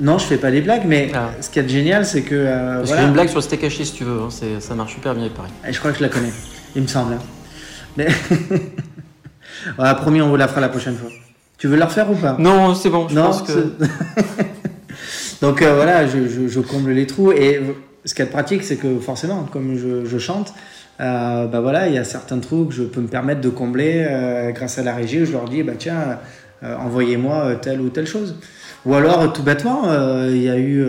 Non, 0.00 0.18
je 0.18 0.24
fais 0.24 0.38
pas 0.38 0.50
des 0.50 0.60
blagues, 0.62 0.82
mais 0.86 1.12
Ah. 1.14 1.30
ce 1.40 1.48
qui 1.50 1.60
est 1.60 1.68
génial, 1.68 2.04
c'est 2.04 2.22
que. 2.22 2.34
euh, 2.34 2.82
voilà. 2.84 3.02
une 3.04 3.12
blague 3.12 3.28
sur 3.28 3.36
le 3.38 3.42
steak 3.42 3.62
haché 3.62 3.84
si 3.84 3.92
tu 3.92 4.02
veux, 4.02 4.18
hein, 4.22 4.28
ça 4.58 4.74
marche 4.74 4.94
super 4.94 5.14
bien, 5.14 5.26
il 5.26 5.30
paraît. 5.30 5.50
Et 5.68 5.72
je 5.72 5.78
crois 5.78 5.92
que 5.92 5.98
je 5.98 6.02
la 6.02 6.08
connais, 6.08 6.32
il 6.74 6.82
me 6.82 6.88
semble. 6.88 7.12
hein. 7.12 7.18
Mais... 7.96 8.08
voilà, 9.76 9.94
promis, 9.94 10.20
on 10.20 10.28
vous 10.30 10.36
la 10.36 10.48
fera 10.48 10.60
la 10.60 10.68
prochaine 10.68 10.96
fois. 10.96 11.10
Tu 11.64 11.68
veux 11.68 11.76
la 11.78 11.86
refaire 11.86 12.10
ou 12.10 12.14
pas? 12.14 12.36
Non, 12.38 12.74
c'est 12.74 12.90
bon, 12.90 13.08
je 13.08 13.14
Non, 13.14 13.22
pense 13.22 13.40
que. 13.40 13.52
Donc 15.40 15.62
euh, 15.62 15.74
voilà, 15.76 16.06
je, 16.06 16.28
je- 16.28 16.46
je 16.46 16.60
comble 16.60 16.90
les 16.90 17.06
trous. 17.06 17.32
Et 17.32 17.58
ce 18.04 18.12
qui 18.12 18.20
est 18.20 18.26
pratique, 18.26 18.62
c'est 18.64 18.76
que 18.76 18.98
forcément, 18.98 19.44
comme 19.50 19.74
je, 19.74 20.04
je 20.04 20.18
chante, 20.18 20.52
euh, 21.00 21.46
bah 21.46 21.60
voilà, 21.62 21.88
il 21.88 21.94
y 21.94 21.98
a 21.98 22.04
certains 22.04 22.38
trous 22.38 22.66
que 22.66 22.74
je 22.74 22.82
peux 22.82 23.00
me 23.00 23.06
permettre 23.06 23.40
de 23.40 23.48
combler 23.48 24.06
euh, 24.06 24.50
grâce 24.50 24.76
à 24.78 24.82
la 24.82 24.94
régie. 24.94 25.22
où 25.22 25.24
Je 25.24 25.32
leur 25.32 25.46
dis, 25.48 25.62
bah 25.62 25.72
tiens, 25.78 26.18
euh, 26.64 26.76
envoyez-moi 26.76 27.54
telle 27.62 27.80
ou 27.80 27.88
telle 27.88 28.06
chose. 28.06 28.36
Ou 28.84 28.92
alors, 28.94 29.32
tout 29.32 29.42
bêtement, 29.42 29.84
il 30.28 30.42
y 30.42 30.50
a 30.50 30.58
eu, 30.58 30.86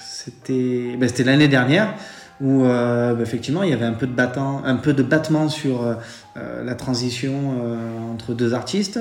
c'était, 0.00 0.96
bah, 0.98 1.08
c'était 1.08 1.24
l'année 1.24 1.48
dernière 1.48 1.92
où 2.40 2.62
bah, 2.64 3.14
effectivement 3.20 3.62
il 3.64 3.68
y 3.68 3.74
avait 3.74 3.84
un 3.84 3.92
peu 3.92 4.06
de 4.06 4.14
battant, 4.14 4.62
un 4.64 4.76
peu 4.76 4.94
de 4.94 5.02
battement 5.02 5.50
sur 5.50 5.82
la 6.36 6.74
transition 6.74 7.32
entre 8.14 8.32
deux 8.32 8.54
artistes. 8.54 8.98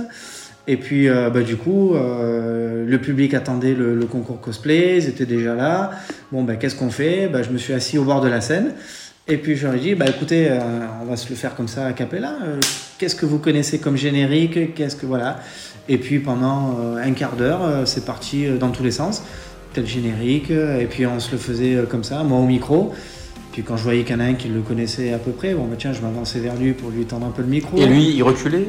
Et 0.72 0.78
puis, 0.78 1.10
euh, 1.10 1.32
bah, 1.32 1.42
du 1.42 1.56
coup, 1.56 1.96
euh, 1.96 2.86
le 2.86 2.98
public 3.00 3.34
attendait 3.34 3.74
le, 3.74 4.06
concours 4.06 4.40
cosplay, 4.40 4.98
ils 4.98 5.10
étaient 5.10 5.26
déjà 5.26 5.56
là. 5.56 5.90
Bon, 6.32 6.44
bah, 6.44 6.58
qu'est-ce 6.58 6.76
qu'on 6.76 6.92
fait? 6.92 7.28
Bah, 7.28 7.42
Je 7.42 7.50
me 7.50 7.58
suis 7.58 7.74
assis 7.74 7.98
au 7.98 8.04
bord 8.04 8.22
de 8.22 8.28
la 8.28 8.40
scène. 8.40 8.74
Et 9.28 9.38
puis, 9.38 9.56
je 9.56 9.66
leur 9.66 9.74
ai 9.74 9.80
dit, 9.80 9.96
bah, 9.96 10.06
écoutez, 10.08 10.48
euh, 10.48 10.60
on 11.02 11.06
va 11.06 11.18
se 11.18 11.28
le 11.28 11.34
faire 11.34 11.56
comme 11.56 11.68
ça 11.68 11.88
à 11.88 11.94
Capella. 11.94 12.36
Qu'est-ce 13.00 13.16
que 13.16 13.26
vous 13.26 13.40
connaissez 13.40 13.80
comme 13.80 13.98
générique? 13.98 14.76
Qu'est-ce 14.76 14.96
que. 14.96 15.08
Voilà. 15.08 15.40
Et 15.88 15.98
puis, 15.98 16.20
pendant 16.20 16.78
un 17.04 17.12
quart 17.14 17.36
d'heure, 17.36 17.88
c'est 17.88 18.06
parti 18.06 18.46
dans 18.60 18.70
tous 18.70 18.84
les 18.84 18.92
sens. 18.92 19.24
Tel 19.74 19.88
générique. 19.88 20.52
Et 20.52 20.86
puis, 20.88 21.08
on 21.08 21.20
se 21.20 21.32
le 21.32 21.40
faisait 21.40 21.80
comme 21.90 22.04
ça, 22.04 22.22
moi 22.24 22.38
au 22.38 22.46
micro. 22.46 22.94
Puis 23.60 23.66
quand 23.68 23.76
je 23.76 23.84
voyais 23.84 24.06
qu'il 24.06 24.16
y 24.16 24.18
en 24.18 24.22
a 24.22 24.24
un 24.24 24.36
qui 24.36 24.48
le 24.48 24.62
connaissait 24.62 25.12
à 25.12 25.18
peu 25.18 25.32
près, 25.32 25.54
bon 25.54 25.66
bah 25.66 25.76
tiens, 25.78 25.92
je 25.92 26.00
m'avançais 26.00 26.40
vers 26.40 26.56
lui 26.56 26.72
pour 26.72 26.92
lui 26.92 27.04
tendre 27.04 27.26
un 27.28 27.32
peu 27.32 27.42
le 27.42 27.50
micro. 27.50 27.76
Et 27.78 27.86
lui, 27.88 28.06
il 28.16 28.24
reculait? 28.24 28.66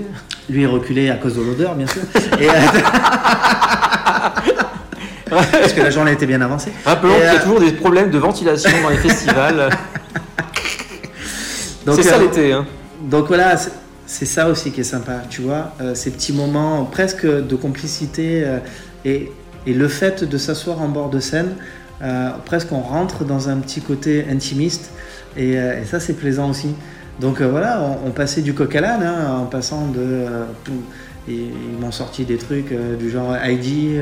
Lui 0.49 0.65
est 0.65 0.67
reculé 0.67 1.11
à 1.11 1.15
cause 1.15 1.37
de 1.37 1.43
l'odeur, 1.43 1.77
bien 1.77 1.87
sûr. 1.87 2.03
Et, 2.41 2.49
euh, 2.49 2.53
Parce 5.31 5.73
que 5.75 5.81
la 5.81 5.91
journée 5.91 6.11
était 6.11 6.27
bien 6.27 6.41
avancée. 6.41 6.73
Rappelons 6.85 7.15
qu'il 7.15 7.23
y 7.23 7.27
a 7.29 7.35
euh, 7.35 7.39
toujours 7.41 7.61
des 7.61 7.71
problèmes 7.71 8.11
de 8.11 8.19
ventilation 8.19 8.69
dans 8.83 8.89
les 8.89 8.97
festivals. 8.97 9.71
C'est 11.87 12.03
ça 12.03 12.17
euh, 12.17 12.23
l'été. 12.23 12.53
Hein. 12.53 12.67
Donc 13.03 13.29
voilà, 13.29 13.57
c'est- 13.57 13.71
c'est 14.07 14.27
ça 14.27 14.49
aussi 14.49 14.73
qui 14.73 14.81
est 14.81 14.83
sympa, 14.83 15.23
tu 15.31 15.43
vois, 15.43 15.73
euh, 15.81 15.95
ces 15.95 16.11
petits 16.11 16.33
moments 16.33 16.85
presque 16.85 17.25
de 17.25 17.55
complicité 17.55 18.43
euh, 18.45 18.59
et, 19.05 19.31
et 19.69 19.73
le 19.73 19.87
fait 19.87 20.25
de 20.25 20.37
s'asseoir 20.37 20.83
en 20.83 20.89
bord 20.89 21.11
de 21.11 21.21
scène, 21.21 21.51
euh, 22.03 22.31
presque 22.45 22.73
on 22.73 22.81
rentre 22.81 23.25
dans 23.25 23.49
un 23.49 23.57
petit 23.59 23.81
côté 23.81 24.25
intimiste 24.31 24.91
et, 25.37 25.59
euh, 25.59 25.83
et 25.83 25.85
ça 25.85 26.01
c'est 26.01 26.15
plaisant 26.15 26.51
aussi. 26.51 26.75
Donc 27.21 27.41
euh, 27.41 27.49
voilà, 27.49 27.83
on, 27.83 28.09
on 28.09 28.11
passait 28.11 28.41
du 28.41 28.55
coq 28.55 28.75
à 28.75 28.81
l'âne 28.81 29.03
hein, 29.03 29.39
en 29.43 29.47
passant 29.47 29.87
de... 29.89 29.99
euh, 29.99 30.45
et 31.29 31.35
ils 31.35 31.79
m'ont 31.79 31.93
sorti 31.93 32.25
des 32.25 32.39
trucs 32.39 32.73
du 32.99 33.11
genre 33.11 33.37
Heidi, 33.37 33.97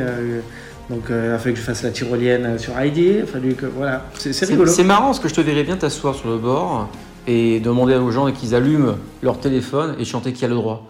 donc 0.88 1.02
il 1.10 1.14
a 1.14 1.36
fallu 1.38 1.52
que 1.54 1.60
je 1.60 1.64
fasse 1.64 1.82
la 1.82 1.90
tyrolienne 1.90 2.58
sur 2.58 2.78
Heidi, 2.78 3.14
il 3.16 3.22
a 3.22 3.26
fallu 3.26 3.54
que... 3.54 3.66
Voilà, 3.66 4.04
c'est 4.14 4.44
rigolo. 4.46 4.70
c'est 4.70 4.84
marrant 4.84 5.06
parce 5.06 5.18
que 5.18 5.28
je 5.28 5.34
te 5.34 5.40
verrais 5.40 5.64
bien 5.64 5.76
t'asseoir 5.76 6.14
sur 6.14 6.30
le 6.30 6.38
bord 6.38 6.88
et 7.26 7.58
demander 7.60 7.96
aux 7.96 8.10
gens 8.12 8.30
qu'ils 8.30 8.54
allument 8.54 8.94
leur 9.22 9.40
téléphone 9.40 9.96
et 9.98 10.04
chanter 10.04 10.32
qui 10.32 10.44
a 10.44 10.48
le 10.48 10.54
droit. 10.54 10.86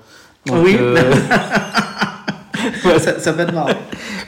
Donc, 0.46 0.58
Oui. 0.64 0.76
ça, 3.00 3.18
ça 3.18 3.32
peut 3.32 3.40
être 3.40 3.54
marrant. 3.54 3.70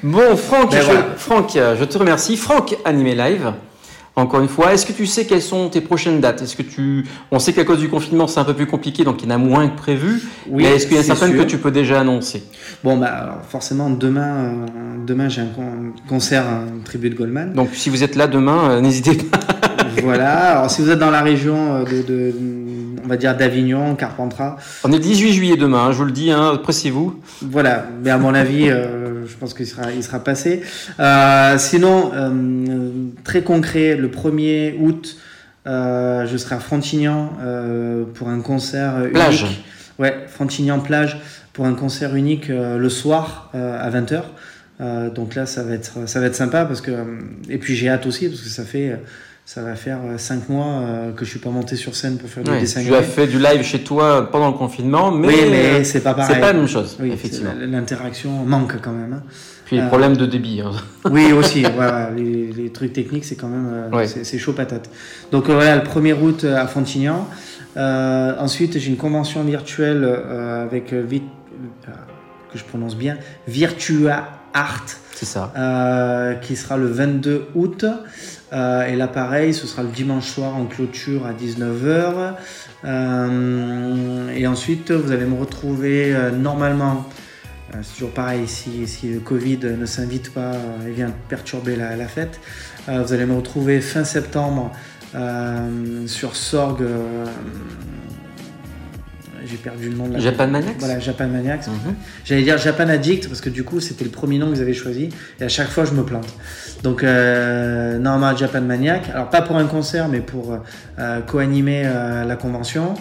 Bon, 0.03 0.37
Franck, 0.37 0.71
Ben 0.73 0.81
je, 0.81 0.85
voilà. 0.87 1.05
Franck, 1.17 1.57
euh, 1.57 1.77
je 1.79 1.85
te 1.85 1.99
remercie. 1.99 2.37
Franck, 2.37 2.77
Animé 2.85 3.15
Live. 3.15 3.53
Encore 4.17 4.41
une 4.41 4.49
fois, 4.49 4.75
est-ce 4.75 4.85
que 4.85 4.93
tu 4.93 5.07
sais 5.07 5.25
quelles 5.25 5.41
sont 5.41 5.69
tes 5.69 5.81
prochaines 5.81 6.21
dates? 6.21 6.43
Est-ce 6.43 6.57
que 6.57 6.63
tu, 6.63 7.07
on 7.31 7.39
sait 7.39 7.53
qu'à 7.53 7.65
cause 7.65 7.79
du 7.79 7.89
confinement 7.89 8.27
c'est 8.27 8.41
un 8.41 8.45
peu 8.45 8.55
plus 8.55 8.67
compliqué, 8.67 9.05
donc 9.05 9.23
il 9.23 9.29
y 9.29 9.33
en 9.33 9.35
a 9.37 9.39
moins 9.39 9.69
que 9.69 9.77
prévu. 9.77 10.21
Oui, 10.49 10.65
mais 10.65 10.75
est-ce 10.75 10.87
qu'il 10.89 10.97
y 10.97 10.99
en 10.99 11.03
a 11.03 11.05
certaines 11.05 11.31
sûr. 11.33 11.45
que 11.45 11.49
tu 11.49 11.59
peux 11.59 11.71
déjà 11.71 12.01
annoncer? 12.01 12.43
Bon, 12.83 12.97
bah, 12.99 13.07
alors, 13.07 13.39
forcément, 13.49 13.89
demain, 13.89 14.35
euh, 14.35 14.67
demain 15.07 15.29
j'ai 15.29 15.43
un 15.43 15.47
con- 15.47 15.93
concert, 16.09 16.45
un 16.45 16.81
tribut 16.85 17.09
de 17.11 17.15
Goldman. 17.15 17.53
Donc 17.55 17.71
si 17.73 17.89
vous 17.89 18.03
êtes 18.03 18.17
là 18.17 18.27
demain, 18.27 18.71
euh, 18.71 18.81
n'hésitez 18.81 19.15
pas. 19.15 19.39
voilà. 20.03 20.57
Alors, 20.59 20.71
si 20.71 20.83
vous 20.83 20.91
êtes 20.91 20.99
dans 20.99 21.11
la 21.13 21.23
région 21.23 21.85
de, 21.85 22.03
de- 22.03 22.35
on 23.05 23.09
va 23.09 23.17
dire 23.17 23.37
d'Avignon, 23.37 23.95
Carpentras, 23.95 24.57
On 24.85 24.93
est 24.93 24.97
le 24.97 25.03
18 25.03 25.33
juillet 25.33 25.57
demain, 25.57 25.87
hein, 25.87 25.93
je 25.93 25.99
vous 25.99 26.05
le 26.05 26.13
dis, 26.13 26.31
hein, 26.31 26.59
pressez-vous. 26.63 27.21
voilà. 27.43 27.87
Mais 28.03 28.11
à 28.11 28.19
mon 28.19 28.35
avis, 28.35 28.69
euh, 28.69 29.27
je 29.27 29.37
pense 29.37 29.55
qu'il 29.55 29.67
sera, 29.67 29.91
il 29.93 30.03
sera 30.03 30.21
passé. 30.21 30.63
Euh, 30.99 31.59
sinon, 31.59 32.13
euh, 32.15 33.11
très 33.25 33.43
concret, 33.43 33.97
le 33.97 34.09
1er 34.09 34.77
août, 34.81 35.17
je 35.67 36.37
serai 36.37 36.57
à 36.57 36.61
Frontignan 36.61 37.33
pour 38.15 38.29
un 38.29 38.41
concert 38.41 38.99
unique. 39.01 39.13
Plage. 39.13 39.47
Ouais, 39.99 40.25
Frontignan 40.29 40.81
plage 40.81 41.19
pour 41.53 41.67
un 41.67 41.75
concert 41.75 42.17
unique 42.17 42.49
le 42.49 42.89
soir 42.89 43.51
à 43.55 43.91
20h. 43.91 44.23
Euh, 44.81 45.11
donc 45.11 45.35
là, 45.35 45.47
ça 45.47 45.63
va 45.63 45.75
être, 45.75 46.09
ça 46.09 46.21
va 46.21 46.27
être 46.27 46.35
sympa 46.35 46.65
parce 46.65 46.81
que, 46.81 46.93
et 47.49 47.59
puis 47.59 47.77
j'ai 47.77 47.89
hâte 47.89 48.07
aussi 48.07 48.29
parce 48.29 48.41
que 48.41 48.49
ça 48.49 48.65
fait, 48.65 48.99
ça 49.53 49.63
va 49.63 49.75
faire 49.75 49.99
5 50.17 50.49
mois 50.49 50.65
euh, 50.67 51.11
que 51.13 51.25
je 51.25 51.31
suis 51.31 51.41
pas 51.41 51.51
monté 51.51 51.75
sur 51.75 51.97
scène 51.97 52.19
pour 52.19 52.31
faire 52.31 52.45
du 52.45 52.51
Ouais, 52.53 52.61
dessin 52.61 52.85
tu 52.85 52.95
as 52.95 53.03
fait 53.03 53.27
du 53.27 53.41
live 53.41 53.63
chez 53.65 53.81
toi 53.83 54.31
pendant 54.31 54.47
le 54.47 54.53
confinement, 54.57 55.11
mais, 55.11 55.27
oui, 55.27 55.35
mais 55.51 55.65
euh, 55.81 55.83
c'est 55.85 56.03
pas 56.05 56.15
pareil. 56.15 56.37
C'est 56.37 56.41
pas 56.41 56.53
la 56.53 56.59
même 56.61 56.69
chose, 56.69 56.97
Oui, 57.01 57.11
effectivement. 57.11 57.51
L'interaction 57.59 58.31
manque 58.45 58.81
quand 58.81 58.93
même. 58.93 59.13
hein. 59.13 59.23
Puis 59.65 59.75
les 59.75 59.83
Euh, 59.83 59.89
problèmes 59.89 60.17
de 60.17 60.25
débit. 60.25 60.61
hein. 60.61 60.71
Oui, 61.11 61.33
aussi. 61.33 61.65
voilà, 61.75 62.11
les, 62.17 62.53
les 62.53 62.71
trucs 62.71 62.93
techniques, 62.93 63.25
c'est 63.25 63.35
quand 63.35 63.49
même 63.49 63.89
euh, 63.93 64.07
c'est 64.07 64.39
chaud 64.39 64.53
patate. 64.53 64.89
Donc 65.33 65.49
euh, 65.49 65.55
voilà, 65.55 65.75
le 65.75 65.83
1er 65.83 66.15
août 66.23 66.45
euh, 66.45 66.57
à 66.57 66.69
Fontignan. 66.69 67.27
Euh, 67.77 68.35
ensuite, 68.39 68.79
j'ai 68.79 68.89
une 68.91 68.97
convention 68.99 69.43
virtuelle 69.43 70.05
euh, 70.05 70.63
avec 70.63 70.93
euh, 70.93 71.03
Vit- 71.05 71.23
euh, 71.89 71.93
que 72.53 72.57
je 72.59 72.63
prononce 72.63 72.95
bien, 72.97 73.17
Virtua 73.49 74.29
Art, 74.55 74.87
C'est 75.15 75.27
ça. 75.27 75.53
euh, 75.57 76.35
qui 76.35 76.55
sera 76.55 76.77
le 76.77 76.87
22 76.87 77.47
août. 77.57 77.85
Euh, 78.53 78.87
et 78.87 78.97
là, 78.97 79.09
pareil, 79.09 79.55
ce 79.55 79.67
sera 79.67 79.83
le 79.83 79.91
dimanche 79.91 80.29
soir 80.29 80.57
en 80.57 80.67
clôture 80.67 81.27
à 81.27 81.33
19h. 81.33 82.35
Euh, 82.85 84.29
et 84.35 84.47
ensuite, 84.47 84.91
vous 84.91 85.13
allez 85.13 85.27
me 85.27 85.39
retrouver 85.39 86.15
euh, 86.15 86.31
normalement. 86.31 87.09
c'est 87.83 87.95
toujours 87.95 88.11
pareil, 88.11 88.49
si, 88.49 88.87
le 89.05 89.21
Covid 89.21 89.61
ne 89.79 89.87
s'invite 89.87 90.33
pas 90.33 90.53
et 90.87 90.91
vient 90.91 91.13
perturber 91.29 91.77
la, 91.77 91.97
la 91.97 92.09
fête. 92.09 92.41
Vous 92.89 93.13
allez 93.13 93.27
me 93.27 93.35
retrouver 93.35 93.81
fin 93.81 94.03
septembre 94.03 94.73
sur 96.07 96.35
Sorg. 96.35 96.83
Euh, 99.41 99.47
J'ai 99.47 99.57
perdu 99.57 99.89
le 99.91 99.97
nom 99.97 100.09
de 100.09 100.15
la 100.15 100.19
Japan 100.21 100.47
Maniacs 100.47 100.77
Voilà, 100.79 100.99
Japan 100.99 101.27
Maniacs. 101.29 101.67
Mhm. 101.67 101.95
J'allais 102.25 102.43
dire 102.43 102.59
Japan 102.59 102.89
Addict 102.89 103.29
parce 103.29 103.41
que 103.41 103.51
du 103.51 103.65
coup 103.65 103.81
c'était 103.81 104.05
le 104.05 104.11
premier 104.11 104.39
nom 104.39 104.47
que 104.51 104.55
vous 104.55 104.61
avez 104.61 104.75
choisi 104.75 105.09
et 105.41 105.45
à 105.45 105.49
chaque 105.49 105.69
fois 105.69 105.85
je 105.85 105.93
me 105.93 106.03
plante. 106.05 106.29
Donc 106.83 107.03
euh, 107.05 107.99
normalement 107.99 108.37
Japan 108.37 108.61
Maniac, 108.61 109.09
alors 109.13 109.31
pas 109.31 109.43
pour 109.43 109.57
un 109.57 109.67
concert 109.67 110.09
mais 110.09 110.21
pour 110.21 110.59
euh, 110.99 111.21
co-animer 111.21 111.83
euh, 111.85 112.25
la 112.25 112.37
convention. 112.37 112.95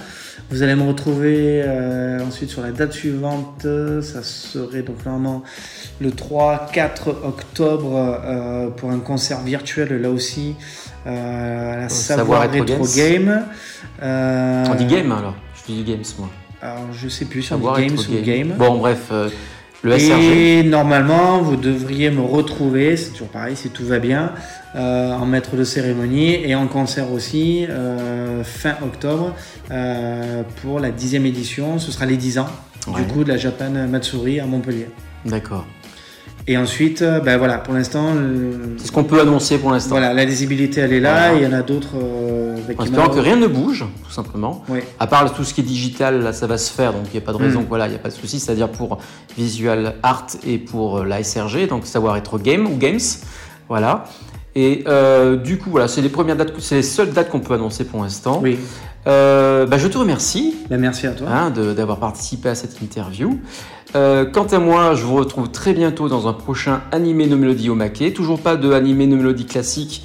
Vous 0.51 0.63
allez 0.63 0.73
me 0.73 0.81
retrouver 0.83 1.61
euh, 1.63 2.25
ensuite 2.25 2.49
sur 2.49 2.63
la 2.63 2.71
date 2.71 2.93
suivante, 2.93 3.67
ça 4.01 4.23
serait 4.23 4.81
donc 4.81 5.05
normalement 5.05 5.43
le 6.01 6.09
3-4 6.09 7.09
octobre 7.23 7.91
euh, 8.25 8.69
pour 8.69 8.89
un 8.89 8.97
concert 8.99 9.41
virtuel 9.41 10.01
là 10.01 10.09
aussi 10.09 10.55
euh, 11.05 11.73
à 11.73 11.77
la 11.81 11.89
Savoir, 11.89 12.41
Savoir 12.43 12.61
Retro 12.67 12.85
Games. 12.95 13.25
Game. 13.25 13.43
Euh, 14.01 14.65
On 14.71 14.75
dit 14.75 14.85
game 14.85 15.11
alors 15.11 15.35
Je 15.69 15.75
dis 15.75 15.83
games 15.83 16.03
moi. 16.17 16.29
Alors 16.61 16.91
je 16.91 17.07
sais 17.07 17.25
plus 17.25 17.43
si 17.43 17.53
on 17.53 17.57
dit 17.57 17.87
Games 17.87 17.97
ou 17.97 18.25
Game. 18.25 18.55
Bon 18.57 18.77
bref, 18.77 19.07
euh, 19.11 19.29
Le 19.83 19.97
SRG 19.97 20.59
Et 20.59 20.63
normalement, 20.63 21.41
vous 21.41 21.55
devriez 21.55 22.09
me 22.11 22.21
retrouver, 22.21 22.97
c'est 22.97 23.11
toujours 23.11 23.29
pareil, 23.29 23.55
si 23.55 23.69
tout 23.69 23.85
va 23.85 23.99
bien, 23.99 24.33
euh, 24.75 25.13
en 25.13 25.25
maître 25.25 25.55
de 25.55 25.63
cérémonie 25.63 26.33
et 26.43 26.55
en 26.55 26.67
concert 26.67 27.11
aussi, 27.13 27.65
euh, 27.69 28.43
fin 28.43 28.75
octobre, 28.83 29.35
pour 30.61 30.79
la 30.79 30.91
dixième 30.91 31.25
édition. 31.25 31.79
Ce 31.79 31.91
sera 31.91 32.05
les 32.05 32.17
10 32.17 32.39
ans, 32.39 32.47
Ouais. 32.87 33.01
du 33.01 33.07
coup, 33.07 33.23
de 33.23 33.29
la 33.29 33.37
Japan 33.37 33.69
Matsuri 33.87 34.39
à 34.39 34.45
Montpellier. 34.45 34.87
D'accord. 35.25 35.65
Et 36.51 36.57
ensuite, 36.57 37.03
euh, 37.03 37.19
ben 37.19 37.37
voilà, 37.37 37.59
pour 37.59 37.75
l'instant, 37.75 38.11
le- 38.15 38.73
C'est 38.79 38.87
ce 38.87 38.91
qu'on 38.91 39.03
peut 39.03 39.21
annoncer 39.21 39.59
pour 39.59 39.71
l'instant. 39.71 39.91
voilà, 39.91 40.15
la 40.15 40.25
lisibilité, 40.25 40.81
elle 40.81 40.93
est 40.93 40.99
là. 40.99 41.29
Voilà. 41.29 41.35
Il 41.35 41.43
y 41.43 41.47
en 41.47 41.55
a 41.55 41.61
d'autres. 41.61 41.93
euh, 41.95 42.55
ben, 42.67 42.75
En 42.79 42.83
espérant 42.85 43.09
que 43.09 43.19
rien 43.19 43.35
ne 43.35 43.45
bouge, 43.45 43.85
tout 44.03 44.11
simplement. 44.11 44.63
Oui. 44.67 44.79
À 44.99 45.05
part 45.05 45.31
tout 45.31 45.43
ce 45.43 45.53
qui 45.53 45.61
est 45.61 45.63
digital, 45.63 46.23
là, 46.23 46.33
ça 46.33 46.47
va 46.47 46.57
se 46.57 46.71
faire, 46.73 46.91
donc 46.93 47.03
il 47.05 47.11
n'y 47.11 47.17
a 47.19 47.21
pas 47.21 47.33
de 47.33 47.37
raison, 47.37 47.61
Mm. 47.61 47.65
voilà, 47.69 47.85
il 47.85 47.91
n'y 47.91 47.95
a 47.97 47.99
pas 47.99 48.09
de 48.09 48.15
souci, 48.15 48.39
c'est-à-dire 48.39 48.69
pour 48.69 48.97
Visual 49.37 49.93
Art 50.01 50.25
et 50.43 50.57
pour 50.57 50.99
euh, 50.99 51.05
la 51.05 51.19
SRG, 51.23 51.67
donc 51.67 51.85
savoir 51.85 52.17
être 52.17 52.39
game 52.39 52.65
ou 52.65 52.75
games, 52.77 52.97
voilà. 53.67 54.05
Et 54.55 54.83
euh, 54.87 55.35
du 55.37 55.59
coup, 55.59 55.69
voilà, 55.69 55.87
c'est 55.87 56.01
les 56.01 56.09
premières 56.09 56.35
dates, 56.35 56.53
c'est 56.57 56.75
les 56.77 56.81
seules 56.81 57.11
dates 57.11 57.29
qu'on 57.29 57.41
peut 57.41 57.53
annoncer 57.53 57.83
pour 57.85 58.01
l'instant. 58.01 58.39
Oui. 58.41 58.57
Euh, 59.07 59.65
bah, 59.65 59.77
je 59.77 59.87
te 59.87 59.97
remercie 59.97 60.55
Ben, 60.69 60.77
merci 60.79 61.07
à 61.07 61.11
toi. 61.11 61.27
hein, 61.31 61.51
d'avoir 61.51 61.99
participé 61.99 62.49
à 62.49 62.55
cette 62.55 62.81
interview. 62.81 63.39
Euh, 63.95 64.25
quant 64.25 64.45
à 64.45 64.59
moi, 64.59 64.93
je 64.93 65.03
vous 65.03 65.15
retrouve 65.15 65.49
très 65.49 65.73
bientôt 65.73 66.09
dans 66.09 66.27
un 66.27 66.33
prochain 66.33 66.81
animé 66.91 67.25
no 67.25 67.37
mélodie 67.37 67.69
au 67.69 67.75
maquet. 67.75 68.11
Toujours 68.11 68.39
pas 68.39 68.55
de 68.55 68.71
animé 68.71 69.07
no 69.07 69.15
mélodie 69.15 69.45
classique, 69.45 70.03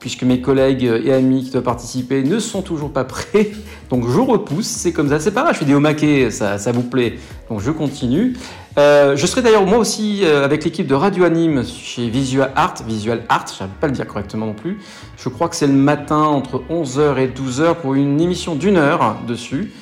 puisque 0.00 0.24
mes 0.24 0.40
collègues 0.40 0.82
et 0.82 1.12
amis 1.12 1.44
qui 1.44 1.50
doivent 1.50 1.62
participer 1.62 2.24
ne 2.24 2.40
sont 2.40 2.62
toujours 2.62 2.92
pas 2.92 3.04
prêts. 3.04 3.52
Donc 3.90 4.08
je 4.08 4.18
repousse, 4.18 4.66
c'est 4.66 4.92
comme 4.92 5.08
ça. 5.08 5.20
C'est 5.20 5.30
pas 5.30 5.42
grave, 5.42 5.54
je 5.54 5.60
fais 5.60 5.64
des 5.64 5.74
au 5.74 5.80
maquet, 5.80 6.30
ça, 6.32 6.56
vous 6.72 6.82
plaît. 6.82 7.18
Donc 7.48 7.60
je 7.60 7.70
continue. 7.70 8.36
Euh, 8.78 9.16
je 9.16 9.26
serai 9.26 9.42
d'ailleurs 9.42 9.66
moi 9.66 9.78
aussi 9.78 10.20
euh, 10.22 10.44
avec 10.44 10.64
l'équipe 10.64 10.86
de 10.86 10.94
Radio 10.94 11.24
Anime 11.24 11.64
chez 11.64 12.08
Visual 12.08 12.50
Art. 12.56 12.74
Visual 12.86 13.22
Art, 13.28 13.46
je 13.58 13.64
pas 13.80 13.86
le 13.86 13.92
dire 13.92 14.06
correctement 14.06 14.46
non 14.46 14.54
plus. 14.54 14.80
Je 15.16 15.28
crois 15.28 15.48
que 15.48 15.56
c'est 15.56 15.66
le 15.66 15.72
matin 15.72 16.22
entre 16.22 16.62
11h 16.70 17.18
et 17.18 17.28
12h 17.28 17.76
pour 17.76 17.94
une 17.94 18.20
émission 18.20 18.56
d'une 18.56 18.76
heure 18.76 19.18
dessus. 19.26 19.72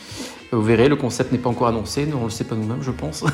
Vous 0.51 0.63
verrez, 0.63 0.89
le 0.89 0.97
concept 0.97 1.31
n'est 1.33 1.39
pas 1.39 1.51
encore 1.51 1.69
annoncé, 1.69 2.07
nous 2.07 2.19
on 2.21 2.25
le 2.25 2.31
sait 2.31 2.45
pas 2.45 2.55
nous-mêmes, 2.55 2.83
je 2.83 2.91
pense. 2.91 3.23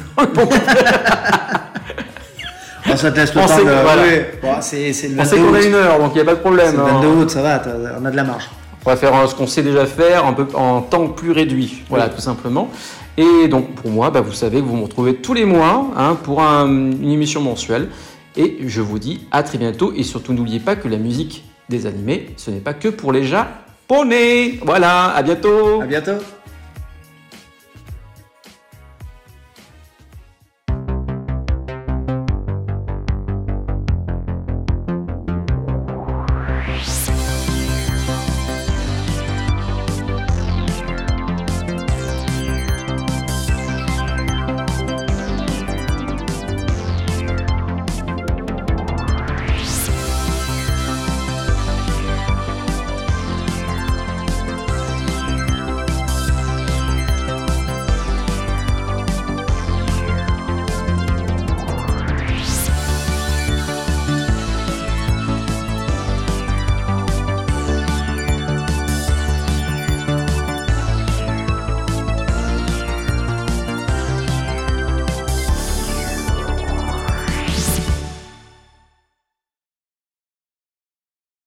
On 2.87 2.97
te 2.97 3.07
laisse 3.17 3.35
le 3.35 3.41
On 3.41 3.47
temps 3.47 3.57
sait 3.57 3.65
de- 3.65 3.69
que- 3.69 3.83
voilà. 3.83 4.03
oui. 4.03 4.19
Bon, 4.43 4.49
c'est 4.61 4.93
c'est 4.93 5.09
le 5.09 5.21
On 5.21 5.25
sait 5.25 5.37
22 5.37 5.49
qu'on 5.49 5.55
a 5.55 5.63
une 5.63 5.75
heure, 5.75 5.99
donc 5.99 6.11
il 6.13 6.17
n'y 6.17 6.21
a 6.21 6.25
pas 6.25 6.33
de 6.33 6.37
C'est 6.37 6.43
problème. 6.43 6.77
le 6.77 6.83
hein. 6.83 7.01
22 7.01 7.09
août, 7.09 7.31
ça 7.31 7.43
va, 7.43 7.63
on 8.01 8.05
a 8.05 8.11
de 8.11 8.17
la 8.17 8.25
marge. 8.25 8.49
On 8.85 8.91
va 8.91 8.97
faire 8.97 9.15
euh, 9.17 9.27
ce 9.27 9.35
qu'on 9.35 9.47
sait 9.47 9.63
déjà 9.63 9.87
faire, 9.87 10.27
un 10.27 10.33
peu 10.35 10.47
en 10.55 10.81
temps 10.83 11.09
plus 11.09 11.33
réduit, 11.33 11.83
voilà, 11.89 12.09
tout 12.09 12.21
simplement. 12.21 12.69
Et 13.17 13.49
donc 13.49 13.75
pour 13.75 13.91
moi, 13.91 14.11
bah, 14.11 14.21
vous 14.21 14.33
savez 14.33 14.61
que 14.61 14.65
vous 14.67 14.77
me 14.77 14.83
retrouvez 14.85 15.15
tous 15.17 15.35
les 15.35 15.45
mois 15.45 15.87
hein, 15.97 16.17
pour 16.23 16.43
un- 16.43 16.67
une 16.67 17.11
émission 17.11 17.41
mensuelle. 17.41 17.89
Et 18.37 18.59
je 18.67 18.81
vous 18.81 18.99
dis 18.99 19.27
à 19.31 19.43
très 19.45 19.59
bientôt. 19.59 19.93
Et 19.97 20.03
surtout, 20.03 20.33
n'oubliez 20.33 20.59
pas 20.61 20.75
que 20.77 20.89
la 20.89 20.97
musique 20.99 21.45
des 21.69 21.87
animés, 21.87 22.31
ce 22.37 22.51
n'est 22.51 22.59
pas 22.61 22.75
que 22.75 22.89
pour 22.89 23.13
les 23.13 23.23
japonais. 23.25 24.59
Voilà, 24.65 25.11
à 25.15 25.23
bientôt. 25.23 25.81
À 25.83 25.87
bientôt. 25.87 26.13